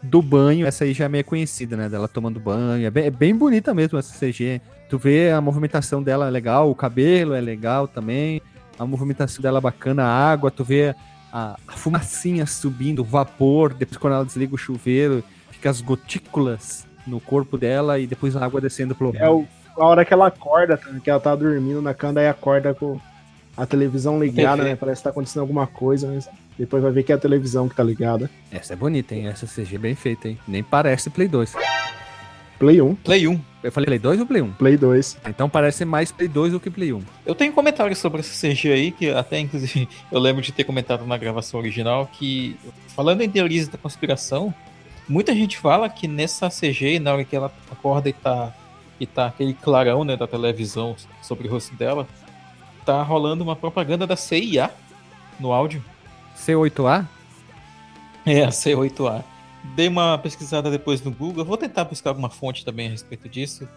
do 0.02 0.22
banho. 0.22 0.68
Essa 0.68 0.84
aí 0.84 0.94
já 0.94 1.06
é 1.06 1.10
meio 1.10 1.24
conhecida, 1.24 1.78
né? 1.78 1.88
Dela 1.88 2.08
tomando 2.08 2.40
banho. 2.40 2.86
É 2.86 2.92
bem, 2.92 3.06
é 3.06 3.12
bem 3.12 3.36
bonita 3.36 3.74
mesmo 3.74 3.98
essa 3.98 4.14
CG. 4.14 4.62
Tu 4.90 4.98
vê 4.98 5.32
a 5.32 5.40
movimentação 5.40 6.04
dela 6.04 6.28
é 6.28 6.30
legal, 6.30 6.70
o 6.70 6.76
cabelo 6.76 7.34
é 7.34 7.42
legal 7.42 7.88
também. 7.88 8.42
A 8.78 8.86
movimentação 8.86 9.42
dela 9.42 9.60
é 9.60 9.62
bacana, 9.62 10.04
a 10.04 10.32
água, 10.32 10.52
tu 10.52 10.64
vê 10.64 10.96
a, 11.34 11.58
a 11.68 11.72
fumacinha 11.72 12.46
subindo, 12.46 13.00
o 13.00 13.04
vapor, 13.04 13.74
depois 13.74 13.98
quando 13.98 14.14
ela 14.14 14.26
desliga 14.26 14.54
o 14.54 14.58
chuveiro, 14.58 15.24
fica 15.50 15.68
as 15.72 15.82
gotículas 15.82 16.86
no 17.08 17.20
corpo 17.20 17.58
dela 17.58 17.98
e 17.98 18.06
depois 18.06 18.36
a 18.36 18.46
água 18.46 18.62
descendo 18.62 18.94
pelo. 18.94 19.16
É 19.16 19.28
o, 19.28 19.48
a 19.76 19.86
hora 19.86 20.06
que 20.06 20.14
ela 20.14 20.28
acorda, 20.28 20.80
que 21.04 21.10
ela 21.10 21.20
tá 21.20 21.36
dormindo 21.36 21.82
na 21.82 21.94
cama, 21.94 22.22
e 22.22 22.28
acorda 22.28 22.76
com 22.76 23.00
a 23.58 23.66
televisão 23.66 24.20
ligada, 24.20 24.64
né? 24.64 24.76
Parece 24.76 25.00
que 25.00 25.06
tá 25.06 25.10
acontecendo 25.10 25.42
alguma 25.42 25.66
coisa, 25.66 26.08
mas 26.08 26.30
depois 26.58 26.84
vai 26.84 26.92
ver 26.92 27.02
que 27.02 27.12
é 27.12 27.16
a 27.16 27.20
televisão 27.20 27.68
que 27.68 27.76
tá 27.76 27.84
ligada. 27.84 28.30
Essa 28.52 28.74
é 28.74 28.76
bonita, 28.76 29.16
hein? 29.16 29.28
Essa 29.28 29.48
CG 29.48 29.76
é 29.76 29.80
bem 29.80 29.96
feita, 29.96 30.28
hein? 30.28 30.38
Nem 30.48 30.62
parece 30.62 31.10
Play 31.10 31.28
2. 31.28 31.56
Play 32.64 32.82
1. 32.82 32.96
Play 32.96 33.28
1. 33.28 33.42
Eu 33.62 33.72
falei 33.74 33.86
Play 33.88 34.00
2 34.00 34.20
ou 34.22 34.26
Play 34.26 34.42
1? 34.42 34.54
Play 34.54 34.78
2. 34.78 35.18
Então 35.28 35.50
parece 35.50 35.84
mais 35.84 36.14
Play 36.14 36.30
2 36.30 36.54
do 36.54 36.62
que 36.62 36.70
Play 36.70 36.94
1. 36.94 37.02
Eu 37.26 37.36
tenho 37.36 37.52
comentários 37.52 38.00
sobre 38.00 38.22
essa 38.22 38.48
CG 38.48 38.72
aí, 38.72 38.92
que 38.92 39.10
até 39.10 39.38
inclusive 39.38 39.88
eu 40.10 40.18
lembro 40.18 40.42
de 40.42 40.54
ter 40.54 40.64
comentado 40.64 41.06
na 41.06 41.18
gravação 41.18 41.60
original, 41.60 42.08
que 42.08 42.56
falando 42.96 43.20
em 43.20 43.30
teorias 43.30 43.68
da 43.68 43.78
conspiração, 43.78 44.54
muita 45.10 45.36
gente 45.36 45.58
fala 45.58 45.90
que 45.90 46.08
nessa 46.08 46.50
CG, 46.50 47.00
na 47.00 47.12
hora 47.12 47.26
que 47.26 47.36
ela 47.36 47.52
acorda 47.70 48.08
e 48.08 48.14
tá, 48.14 48.54
e 48.98 49.06
tá 49.06 49.26
aquele 49.26 49.54
clarão 49.54 50.06
né, 50.06 50.16
da 50.16 50.26
televisão 50.26 50.96
sobre 51.22 51.50
o 51.50 51.52
rosto 51.52 51.76
dela, 51.76 52.08
tá 52.86 53.04
rolando 53.04 53.44
uma 53.44 53.58
propaganda 53.58 54.08
da 54.08 54.16
CIA 54.16 54.72
no 55.38 55.52
áudio. 55.52 55.84
C8A? 56.38 57.06
É, 58.26 58.46
a 58.46 58.50
C8A. 58.50 59.33
Dei 59.76 59.88
uma 59.88 60.18
pesquisada 60.18 60.70
depois 60.70 61.02
no 61.02 61.12
Google. 61.12 61.42
Eu 61.42 61.46
vou 61.46 61.58
tentar 61.58 61.86
buscar 61.86 62.12
alguma 62.12 62.30
fonte 62.30 62.66
também 62.66 62.88
a 62.88 62.92
respeito 62.92 63.28
disso. 63.30 63.68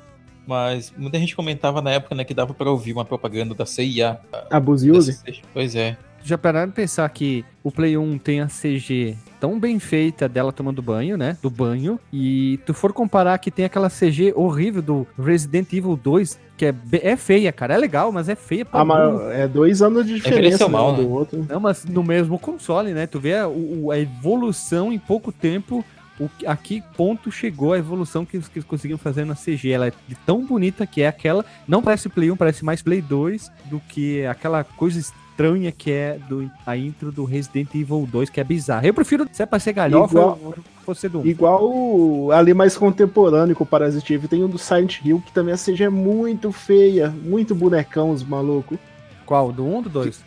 Mas 0.46 0.92
muita 0.96 1.18
gente 1.18 1.34
comentava 1.34 1.82
na 1.82 1.90
época 1.90 2.14
né, 2.14 2.24
que 2.24 2.32
dava 2.32 2.54
para 2.54 2.70
ouvir 2.70 2.92
uma 2.92 3.04
propaganda 3.04 3.54
da 3.54 3.66
CIA. 3.66 4.20
Abuse 4.50 4.90
use? 4.90 5.18
Pois 5.52 5.74
é. 5.74 5.96
Já 6.26 6.36
pararam 6.36 6.66
de 6.68 6.74
pensar 6.74 7.08
que 7.08 7.44
o 7.62 7.70
Play 7.70 7.96
1 7.96 8.18
tem 8.18 8.40
a 8.40 8.48
CG 8.48 9.16
tão 9.38 9.60
bem 9.60 9.78
feita 9.78 10.28
dela 10.28 10.52
tomando 10.52 10.82
banho, 10.82 11.16
né? 11.16 11.36
Do 11.40 11.48
banho. 11.48 12.00
E 12.12 12.58
tu 12.66 12.74
for 12.74 12.92
comparar 12.92 13.38
que 13.38 13.48
tem 13.48 13.64
aquela 13.64 13.88
CG 13.88 14.32
horrível 14.34 14.82
do 14.82 15.06
Resident 15.16 15.72
Evil 15.72 15.94
2, 15.96 16.36
que 16.56 16.66
é, 16.66 16.74
é 17.00 17.16
feia, 17.16 17.52
cara. 17.52 17.74
É 17.74 17.78
legal, 17.78 18.10
mas 18.10 18.28
é 18.28 18.34
feia 18.34 18.64
pra 18.64 18.80
Ah, 18.80 18.84
mas 18.84 19.20
é 19.30 19.46
dois 19.46 19.80
anos 19.82 20.04
de 20.04 20.14
diferença 20.16 20.38
envelheceu 20.40 20.68
né, 20.68 20.72
mal, 20.72 20.92
um 20.92 20.96
do 20.96 21.02
né? 21.02 21.08
outro. 21.08 21.46
Não, 21.48 21.60
mas 21.60 21.84
no 21.84 22.02
mesmo 22.02 22.38
console, 22.40 22.92
né? 22.92 23.06
Tu 23.06 23.20
vê 23.20 23.34
a, 23.34 23.46
a 23.46 23.98
evolução 23.98 24.92
em 24.92 24.98
pouco 24.98 25.30
tempo. 25.30 25.84
O, 26.18 26.30
a 26.46 26.56
que 26.56 26.82
ponto 26.96 27.30
chegou 27.30 27.74
a 27.74 27.78
evolução 27.78 28.24
que, 28.24 28.38
eles- 28.38 28.48
que 28.48 28.58
eles 28.58 28.66
conseguiram 28.68 28.98
fazer 28.98 29.24
na 29.26 29.34
CG? 29.36 29.70
Ela 29.70 29.88
é 29.88 29.92
de 30.08 30.14
tão 30.26 30.44
bonita 30.44 30.86
que 30.86 31.02
é 31.02 31.08
aquela. 31.08 31.44
Não 31.68 31.82
parece 31.82 32.08
Play 32.08 32.30
1, 32.32 32.36
parece 32.36 32.64
mais 32.64 32.80
Play 32.82 33.00
2 33.02 33.52
do 33.66 33.78
que 33.80 34.24
aquela 34.26 34.64
coisa 34.64 34.98
estranha 35.36 35.70
que 35.70 35.92
é 35.92 36.18
do, 36.28 36.50
a 36.66 36.76
intro 36.76 37.12
do 37.12 37.24
Resident 37.24 37.68
Evil 37.74 38.08
2, 38.10 38.30
que 38.30 38.40
é 38.40 38.44
bizarra. 38.44 38.86
Eu 38.86 38.94
prefiro, 38.94 39.28
se 39.30 39.42
é 39.42 39.46
pra 39.46 39.58
ser 39.58 39.74
galhofa, 39.74 40.14
Igual- 40.14 40.38
eu- 40.42 40.50
eu- 40.56 40.64
fosse 40.84 41.08
do 41.08 41.20
1. 41.20 41.26
Igual 41.26 41.62
o- 41.64 42.32
ali 42.32 42.54
mais 42.54 42.76
contemporâneo 42.76 43.54
com 43.54 43.64
o 43.64 43.66
Parasite 43.66 44.14
Eve, 44.14 44.28
tem 44.28 44.42
um 44.42 44.48
do 44.48 44.56
Silent 44.58 45.00
Hill, 45.04 45.22
que 45.24 45.32
também 45.32 45.52
a 45.52 45.56
CG 45.58 45.84
é 45.84 45.88
muito 45.90 46.50
feia, 46.52 47.10
muito 47.10 47.54
bonecão, 47.54 48.10
os 48.10 48.24
malucos. 48.24 48.78
Qual? 49.26 49.52
Do 49.52 49.64
1 49.66 49.74
ou 49.74 49.82
do 49.82 49.88
2? 49.90 50.24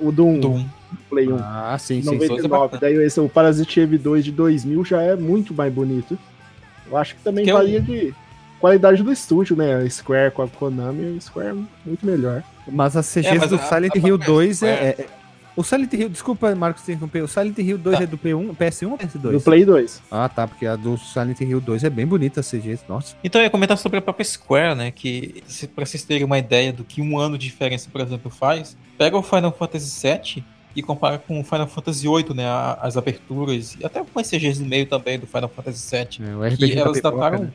O 0.00 0.10
do 0.10 0.26
1, 0.26 0.40
Doom. 0.40 0.64
Play 1.08 1.28
1. 1.30 1.36
Ah, 1.38 1.76
sim, 1.78 2.02
sim. 2.02 2.08
sim. 2.08 2.28
99. 2.28 2.78
Daí 2.78 2.94
esse, 3.04 3.20
o 3.20 3.28
Parasite 3.28 3.78
Eve 3.80 3.98
2 3.98 4.24
de 4.24 4.32
2000 4.32 4.84
já 4.84 5.00
é 5.02 5.14
muito 5.14 5.54
mais 5.54 5.72
bonito. 5.72 6.18
Eu 6.90 6.96
acho 6.96 7.14
que 7.14 7.22
também 7.22 7.44
Que 7.44 7.50
é 7.50 7.54
um- 7.54 7.58
varia 7.58 7.80
de 7.80 8.12
qualidade 8.60 9.02
do 9.02 9.10
estúdio, 9.12 9.56
né? 9.56 9.76
A 9.76 9.88
Square 9.90 10.30
com 10.32 10.42
a 10.42 10.48
Konami, 10.48 11.16
a 11.16 11.20
Square 11.20 11.48
é 11.48 11.52
muito 11.86 12.04
melhor. 12.06 12.42
Mas 12.68 12.96
as 12.96 13.06
CGs 13.06 13.28
É, 13.28 13.38
mas 13.38 13.50
do 13.50 13.56
a- 13.56 13.58
Silent 13.58 13.92
a 13.94 13.98
Hill 13.98 14.18
própria 14.18 14.26
2 14.26 14.62
é, 14.62 14.68
é- 14.98 15.06
O 15.56 15.64
Silent 15.64 15.92
Hill, 15.92 16.08
desculpa, 16.08 16.54
Marcos, 16.54 16.84
te 16.84 16.92
interromper. 16.92 17.22
O 17.22 17.28
Silent 17.28 17.58
Hill 17.58 17.76
2 17.76 17.98
Tá. 17.98 18.04
é 18.04 18.06
do 18.06 18.16
P1, 18.16 18.54
PS1 18.54 18.92
ou 18.92 18.96
PS2? 18.96 19.32
Do 19.32 19.40
Play 19.40 19.64
2. 19.64 20.00
Ah, 20.10 20.28
tá, 20.28 20.46
porque 20.46 20.64
a 20.64 20.76
do 20.76 20.96
Silent 20.96 21.40
Hill 21.40 21.60
2 21.60 21.82
é 21.84 21.90
bem 21.90 22.06
bonita 22.06 22.40
a 22.40 22.42
CG, 22.42 22.78
nossa. 22.88 23.16
Então 23.22 23.40
eu 23.40 23.44
ia 23.44 23.50
comentar 23.50 23.76
sobre 23.76 23.98
a 23.98 24.00
própria 24.02 24.24
Square, 24.24 24.76
né? 24.76 24.90
Que, 24.92 25.42
se, 25.46 25.66
pra 25.66 25.84
vocês 25.84 26.04
terem 26.04 26.24
uma 26.24 26.38
ideia 26.38 26.72
do 26.72 26.84
que 26.84 27.02
um 27.02 27.18
ano 27.18 27.36
de 27.36 27.46
diferença, 27.46 27.88
por 27.90 28.00
exemplo, 28.00 28.30
faz, 28.30 28.76
pega 28.96 29.18
o 29.18 29.22
Final 29.22 29.52
Fantasy 29.52 30.00
VII 30.08 30.44
e 30.74 30.82
compara 30.82 31.18
com 31.18 31.40
o 31.40 31.44
Final 31.44 31.66
Fantasy 31.66 32.06
VIII, 32.06 32.32
né? 32.34 32.46
a- 32.46 32.78
As 32.80 32.96
aberturas, 32.96 33.76
e 33.78 33.84
até 33.84 34.02
com 34.04 34.20
as 34.20 34.28
CGs 34.28 34.62
no 34.62 34.68
meio 34.68 34.86
também 34.86 35.18
do 35.18 35.26
Final 35.26 35.48
Fantasy 35.48 35.90
VII. 35.90 36.26
É, 36.30 36.36
o 36.36 36.40
Que 36.40 36.46
RPG 36.54 36.74
da 36.76 36.80
elas 36.82 36.96
pipoca, 36.96 37.16
dataram. 37.16 37.38
né? 37.44 37.50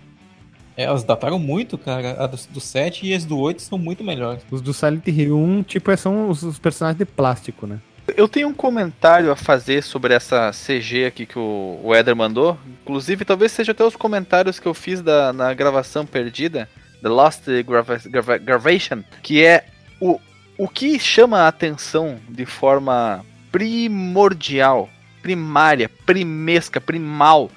É, 0.77 0.83
Elas 0.83 1.03
dataram 1.03 1.39
muito, 1.39 1.77
cara. 1.77 2.15
A 2.23 2.27
do, 2.27 2.37
do 2.51 2.59
7 2.59 3.05
e 3.07 3.13
as 3.13 3.25
do 3.25 3.37
8 3.39 3.61
são 3.61 3.77
muito 3.77 4.03
melhores. 4.03 4.43
Os 4.51 4.61
do 4.61 4.73
Silent 4.73 5.07
Hill 5.07 5.37
1, 5.37 5.63
tipo, 5.63 5.91
é- 5.91 5.97
são 5.97 6.29
os, 6.29 6.43
os 6.43 6.59
personagens 6.59 6.97
de 6.97 7.05
plástico, 7.05 7.65
né? 7.67 7.79
Eu 8.15 8.27
tenho 8.27 8.47
um 8.49 8.53
comentário 8.53 9.31
a 9.31 9.35
fazer 9.35 9.81
sobre 9.81 10.13
essa 10.13 10.51
CG 10.51 11.05
aqui 11.05 11.25
que 11.25 11.39
o, 11.39 11.79
o 11.83 11.95
Eder 11.95 12.15
mandou. 12.15 12.55
Inclusive, 12.83 13.25
talvez 13.25 13.51
seja 13.51 13.71
até 13.71 13.83
os 13.83 13.95
comentários 13.95 14.59
que 14.59 14.67
eu 14.67 14.73
fiz 14.75 15.01
da, 15.01 15.33
na 15.33 15.51
gravação 15.55 16.05
perdida, 16.05 16.69
The 17.01 17.09
Lost 17.09 17.41
Grava- 17.65 17.97
Grava- 18.05 18.37
Gravation, 18.37 19.03
que 19.23 19.43
é 19.43 19.65
o, 19.99 20.19
o 20.55 20.67
que 20.67 20.99
chama 20.99 21.39
a 21.39 21.47
atenção 21.47 22.17
de 22.29 22.45
forma 22.45 23.25
primordial, 23.51 24.87
primária, 25.23 25.89
primesca, 26.05 26.79
primal 26.79 27.49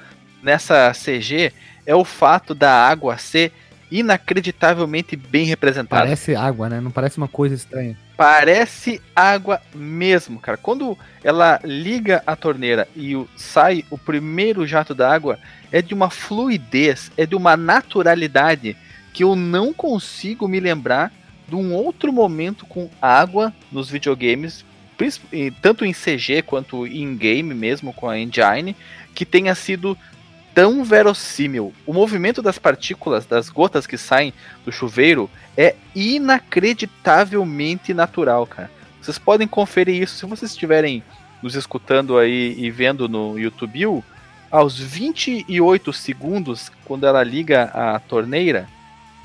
nessa 0.42 0.92
CG 0.94 1.52
é 1.88 1.94
o 1.94 2.05
fato 2.05 2.55
da 2.55 2.70
água 2.70 3.16
ser 3.16 3.51
inacreditavelmente 3.90 5.16
bem 5.16 5.46
representada. 5.46 6.03
Parece 6.03 6.37
água, 6.37 6.68
né? 6.68 6.83
Não 6.83 6.90
parece 6.90 7.16
uma 7.16 7.27
coisa 7.27 7.55
estranha. 7.55 7.96
Parece 8.14 9.01
água 9.16 9.62
mesmo, 9.74 10.38
cara. 10.38 10.59
Quando 10.59 10.98
ela 11.24 11.59
liga 11.64 12.22
a 12.27 12.37
torneira 12.37 12.87
e 12.94 13.16
sai 13.35 13.87
o 13.88 13.96
primeiro 13.96 14.66
jato 14.66 14.94
d'água, 14.94 15.38
é 15.72 15.81
de 15.81 15.94
uma 15.94 16.11
fluidez, 16.11 17.11
é 17.16 17.24
de 17.24 17.35
uma 17.35 17.57
naturalidade 17.57 18.77
que 19.14 19.24
eu 19.24 19.35
não 19.35 19.72
consigo 19.72 20.46
me 20.46 20.61
lembrar 20.61 21.11
de 21.48 21.55
um 21.55 21.72
outro 21.72 22.12
momento 22.12 22.66
com 22.66 22.90
água 23.01 23.51
nos 23.72 23.88
videogames, 23.88 24.66
tanto 25.62 25.87
em 25.87 25.94
CG 25.94 26.42
quanto 26.42 26.87
em 26.87 27.16
game 27.16 27.55
mesmo 27.55 27.94
com 27.94 28.07
a 28.07 28.18
engine, 28.18 28.77
que 29.14 29.24
tenha 29.24 29.55
sido 29.55 29.96
tão 30.54 30.84
verossímil. 30.84 31.72
O 31.87 31.92
movimento 31.92 32.42
das 32.42 32.58
partículas, 32.58 33.26
das 33.26 33.48
gotas 33.48 33.87
que 33.87 33.96
saem 33.96 34.32
do 34.64 34.72
chuveiro, 34.72 35.30
é 35.56 35.74
inacreditavelmente 35.94 37.94
natural, 37.94 38.46
cara. 38.46 38.70
Vocês 39.00 39.18
podem 39.18 39.48
conferir 39.48 40.02
isso 40.02 40.16
se 40.16 40.26
vocês 40.26 40.50
estiverem 40.50 41.02
nos 41.42 41.54
escutando 41.54 42.18
aí 42.18 42.54
e 42.58 42.70
vendo 42.70 43.08
no 43.08 43.38
YouTube. 43.38 44.02
Aos 44.50 44.78
28 44.78 45.92
segundos, 45.92 46.70
quando 46.84 47.06
ela 47.06 47.22
liga 47.22 47.64
a 47.74 47.98
torneira, 47.98 48.66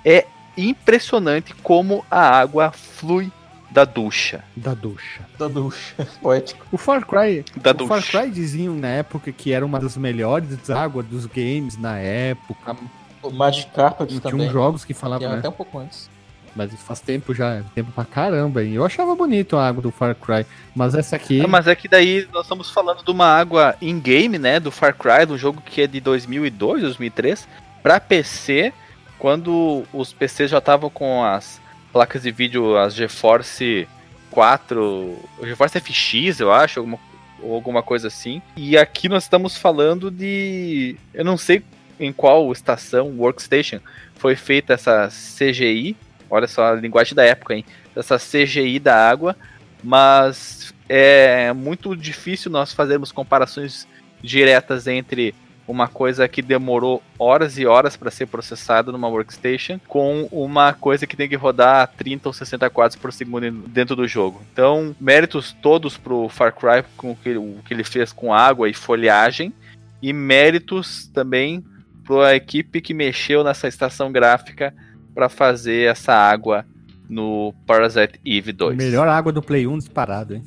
é 0.03 0.25
impressionante 0.57 1.53
como 1.55 2.05
a 2.11 2.19
água 2.19 2.71
flui 2.71 3.31
da 3.73 3.85
ducha. 3.85 4.43
Da 4.55 4.75
ducha. 4.75 5.21
Da 5.37 5.47
ducha. 5.47 6.07
Poético. 6.21 6.63
O 6.71 6.77
Far 6.77 7.03
Cry. 7.05 7.43
Da 7.57 7.71
o 7.71 7.87
Far 7.87 7.99
ducha. 7.99 8.19
Cry 8.21 8.29
diziam 8.29 8.75
na 8.75 8.87
época 8.87 9.31
que 9.31 9.51
era 9.51 9.65
uma 9.65 9.79
das 9.79 9.97
melhores 9.97 10.69
águas 10.69 11.05
dos 11.07 11.25
games 11.25 11.75
na 11.75 11.97
época. 11.97 12.77
O 13.23 13.31
Magic 13.31 13.71
Carpet 13.71 14.09
Tinha 14.09 14.21
também. 14.21 14.47
uns 14.47 14.53
jogos 14.53 14.85
que 14.85 14.93
que 14.93 14.99
falavam, 14.99 15.25
era 15.25 15.33
né? 15.33 15.39
até 15.39 15.49
um 15.49 15.53
pouco 15.53 15.79
antes. 15.79 16.07
Mas 16.55 16.71
faz 16.83 16.99
tempo 16.99 17.33
já, 17.33 17.63
tempo 17.73 17.91
pra 17.91 18.05
caramba. 18.05 18.61
E 18.63 18.75
eu 18.75 18.85
achava 18.85 19.15
bonito 19.15 19.57
a 19.57 19.67
água 19.67 19.81
do 19.81 19.89
Far 19.89 20.13
Cry. 20.13 20.45
Mas 20.75 20.93
essa 20.93 21.15
aqui. 21.15 21.41
Ah, 21.41 21.47
mas 21.47 21.65
é 21.65 21.73
que 21.73 21.87
daí 21.87 22.27
nós 22.31 22.43
estamos 22.43 22.69
falando 22.69 23.03
de 23.03 23.09
uma 23.09 23.25
água 23.25 23.75
in-game, 23.81 24.37
né? 24.37 24.59
Do 24.59 24.69
Far 24.69 24.93
Cry, 24.95 25.25
do 25.25 25.35
jogo 25.35 25.63
que 25.65 25.81
é 25.81 25.87
de 25.87 25.99
2002, 25.99 26.83
2003, 26.83 27.47
pra 27.81 27.99
PC, 27.99 28.71
quando 29.17 29.83
os 29.91 30.13
PCs 30.13 30.51
já 30.51 30.59
estavam 30.59 30.91
com 30.91 31.23
as 31.23 31.62
placas 31.93 32.23
de 32.23 32.31
vídeo, 32.31 32.75
as 32.75 32.95
GeForce 32.95 33.87
4, 34.31 34.81
o 34.81 35.45
GeForce 35.45 35.79
FX, 35.79 36.39
eu 36.39 36.51
acho, 36.51 36.79
alguma, 36.79 36.99
ou 37.39 37.53
alguma 37.53 37.83
coisa 37.83 38.07
assim. 38.07 38.41
E 38.57 38.75
aqui 38.75 39.07
nós 39.07 39.23
estamos 39.23 39.55
falando 39.55 40.09
de. 40.09 40.97
Eu 41.13 41.23
não 41.23 41.37
sei 41.37 41.63
em 41.99 42.11
qual 42.11 42.51
estação, 42.51 43.13
workstation, 43.17 43.79
foi 44.15 44.35
feita 44.35 44.73
essa 44.73 45.07
CGI. 45.07 45.95
Olha 46.29 46.47
só 46.47 46.71
a 46.71 46.73
linguagem 46.73 47.13
da 47.13 47.23
época, 47.23 47.53
hein? 47.53 47.63
Essa 47.95 48.17
CGI 48.17 48.79
da 48.79 49.07
água, 49.07 49.37
mas 49.83 50.73
é 50.89 51.53
muito 51.53 51.95
difícil 51.95 52.51
nós 52.51 52.73
fazermos 52.73 53.11
comparações 53.11 53.87
diretas 54.21 54.87
entre 54.87 55.35
uma 55.67 55.87
coisa 55.87 56.27
que 56.27 56.41
demorou 56.41 57.01
horas 57.17 57.57
e 57.57 57.65
horas 57.65 57.95
para 57.95 58.11
ser 58.11 58.25
processada 58.25 58.91
numa 58.91 59.07
workstation 59.07 59.79
com 59.87 60.27
uma 60.31 60.73
coisa 60.73 61.07
que 61.07 61.15
tem 61.15 61.29
que 61.29 61.35
rodar 61.35 61.81
a 61.81 61.87
30 61.87 62.29
ou 62.29 62.33
60 62.33 62.69
quadros 62.69 62.99
por 62.99 63.13
segundo 63.13 63.49
dentro 63.67 63.95
do 63.95 64.07
jogo. 64.07 64.41
Então, 64.51 64.95
méritos 64.99 65.55
todos 65.61 65.97
pro 65.97 66.27
Far 66.29 66.53
Cry 66.53 66.83
com 66.97 67.11
o 67.11 67.15
que, 67.15 67.35
o 67.37 67.59
que 67.65 67.73
ele 67.73 67.83
fez 67.83 68.11
com 68.11 68.33
água 68.33 68.69
e 68.69 68.73
folhagem 68.73 69.53
e 70.01 70.11
méritos 70.11 71.07
também 71.13 71.63
para 72.05 72.35
equipe 72.35 72.81
que 72.81 72.93
mexeu 72.93 73.43
nessa 73.43 73.67
estação 73.67 74.11
gráfica 74.11 74.73
para 75.15 75.29
fazer 75.29 75.89
essa 75.89 76.13
água 76.13 76.65
no 77.09 77.53
Parasite 77.65 78.19
Eve 78.25 78.51
2. 78.51 78.75
Melhor 78.75 79.07
água 79.07 79.31
do 79.31 79.41
Play 79.41 79.65
1 79.67 79.77
disparado, 79.77 80.35
hein? 80.35 80.43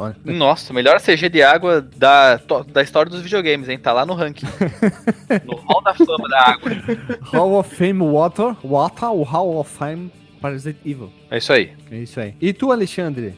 Olha. 0.00 0.16
Nossa, 0.24 0.72
melhor 0.72 0.98
CG 0.98 1.28
de 1.28 1.42
água 1.42 1.82
da, 1.82 2.40
da 2.72 2.82
história 2.82 3.10
dos 3.10 3.20
videogames, 3.20 3.68
hein? 3.68 3.78
Tá 3.78 3.92
lá 3.92 4.06
no 4.06 4.14
ranking. 4.14 4.46
no 5.44 5.56
Hall 5.56 5.82
da 5.82 5.92
Fama 5.92 6.26
da 6.26 6.40
água. 6.40 6.70
Hall 7.20 7.58
of 7.58 7.74
Fame 7.74 8.02
Water. 8.02 8.56
Water, 8.64 9.10
o 9.12 9.22
Hall 9.22 9.60
of 9.60 9.70
Fame 9.70 10.10
Parasite 10.40 10.78
Evil. 10.86 11.12
É 11.30 11.36
isso 11.36 11.52
aí. 11.52 11.72
É 11.90 11.96
isso 11.98 12.18
aí. 12.18 12.34
E 12.40 12.50
tu, 12.54 12.72
Alexandre? 12.72 13.34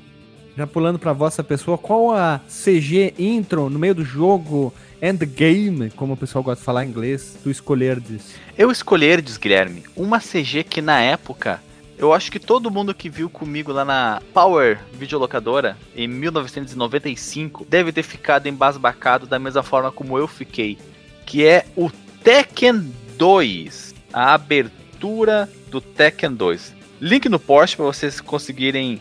Já 0.57 0.65
pulando 0.65 1.01
pra 1.01 1.13
vossa 1.13 1.43
pessoa, 1.43 1.77
qual 1.77 2.13
a 2.13 2.41
CG 2.47 3.15
intro 3.19 3.69
no 3.69 3.79
meio 3.79 3.97
do 3.97 4.05
jogo, 4.05 4.73
endgame, 5.03 5.91
como 5.91 6.13
o 6.13 6.17
pessoal 6.17 6.45
gosta 6.45 6.61
de 6.61 6.65
falar 6.65 6.85
em 6.85 6.91
inglês, 6.91 7.39
tu 7.43 7.51
escolherdes? 7.51 8.37
Eu 8.57 8.71
escolherdes, 8.71 9.37
Guilherme, 9.37 9.83
uma 9.97 10.21
CG 10.21 10.63
que 10.63 10.81
na 10.81 11.01
época, 11.01 11.61
eu 12.03 12.13
acho 12.13 12.33
que 12.33 12.41
todo 12.41 12.71
mundo 12.71 12.93
que 12.93 13.09
viu 13.09 13.31
comigo 13.31 13.73
lá 13.73 13.85
na 13.85 14.21
Power 14.35 14.81
Videolocadora, 14.93 15.77
em 15.95 16.09
1995, 16.09 17.65
deve 17.65 17.93
ter 17.93 18.03
ficado 18.03 18.49
embasbacado 18.49 19.25
da 19.25 19.39
mesma 19.39 19.63
forma 19.63 19.93
como 19.93 20.19
eu 20.19 20.27
fiquei. 20.27 20.77
Que 21.25 21.47
é 21.47 21.65
o 21.77 21.91
Tekken 22.25 22.93
2. 23.17 23.95
A 24.13 24.35
abertura 24.35 25.49
do 25.71 25.81
Tekken 25.81 26.35
2. 26.35 26.75
Link 27.01 27.29
no 27.29 27.39
post 27.39 27.77
para 27.77 27.87
vocês 27.87 28.21
conseguirem 28.21 29.01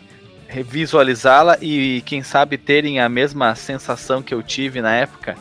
visualizá-la 0.64 1.58
e 1.60 2.04
quem 2.06 2.22
sabe 2.22 2.56
terem 2.56 3.00
a 3.00 3.10
mesma 3.10 3.56
sensação 3.56 4.22
que 4.22 4.34
eu 4.34 4.44
tive 4.44 4.82
na 4.82 4.94
época 4.94 5.38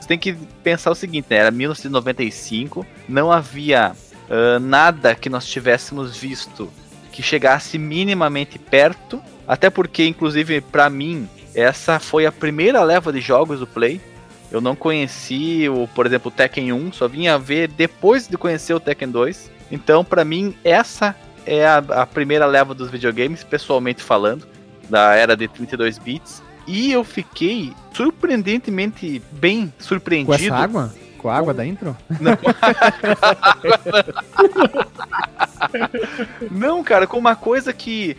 Você 0.00 0.06
tem 0.06 0.18
que 0.18 0.34
pensar 0.62 0.92
o 0.92 0.94
seguinte, 0.94 1.26
né? 1.28 1.36
Era 1.36 1.50
1995, 1.50 2.86
não 3.08 3.30
havia 3.32 3.92
uh, 4.30 4.60
nada 4.60 5.14
que 5.14 5.28
nós 5.28 5.46
tivéssemos 5.46 6.16
visto 6.16 6.70
que 7.12 7.22
chegasse 7.22 7.78
minimamente 7.78 8.58
perto, 8.58 9.22
até 9.46 9.70
porque, 9.70 10.06
inclusive, 10.06 10.60
para 10.60 10.88
mim, 10.88 11.28
essa 11.54 12.00
foi 12.00 12.26
a 12.26 12.32
primeira 12.32 12.82
leva 12.82 13.12
de 13.12 13.20
jogos 13.20 13.60
do 13.60 13.66
Play. 13.66 14.00
Eu 14.50 14.60
não 14.60 14.74
conheci 14.74 15.68
o, 15.68 15.86
por 15.88 16.06
exemplo, 16.06 16.28
o 16.28 16.34
Tekken 16.34 16.72
1, 16.72 16.92
só 16.92 17.06
vinha 17.06 17.38
ver 17.38 17.68
depois 17.68 18.26
de 18.26 18.36
conhecer 18.36 18.74
o 18.74 18.80
Tekken 18.80 19.10
2. 19.10 19.50
Então, 19.70 20.04
para 20.04 20.24
mim, 20.24 20.54
essa 20.64 21.14
é 21.46 21.66
a, 21.66 21.78
a, 21.78 22.06
primeira 22.06 22.46
leva 22.46 22.74
dos 22.74 22.90
videogames, 22.90 23.44
pessoalmente 23.44 24.02
falando, 24.02 24.46
da 24.88 25.14
era 25.14 25.36
de 25.36 25.48
32 25.48 25.98
bits. 25.98 26.42
E 26.66 26.92
eu 26.92 27.02
fiquei 27.02 27.72
surpreendentemente 27.92 29.22
bem 29.32 29.72
surpreendido. 29.78 30.36
Com 30.36 30.44
essa 30.44 30.54
água? 30.54 30.94
Com 31.18 31.28
a 31.28 31.36
água 31.36 31.54
da 31.54 31.64
intro? 31.64 31.96
Não, 32.20 32.32
não 36.50 36.82
cara, 36.82 37.06
com 37.06 37.18
uma 37.18 37.36
coisa 37.36 37.72
que 37.72 38.16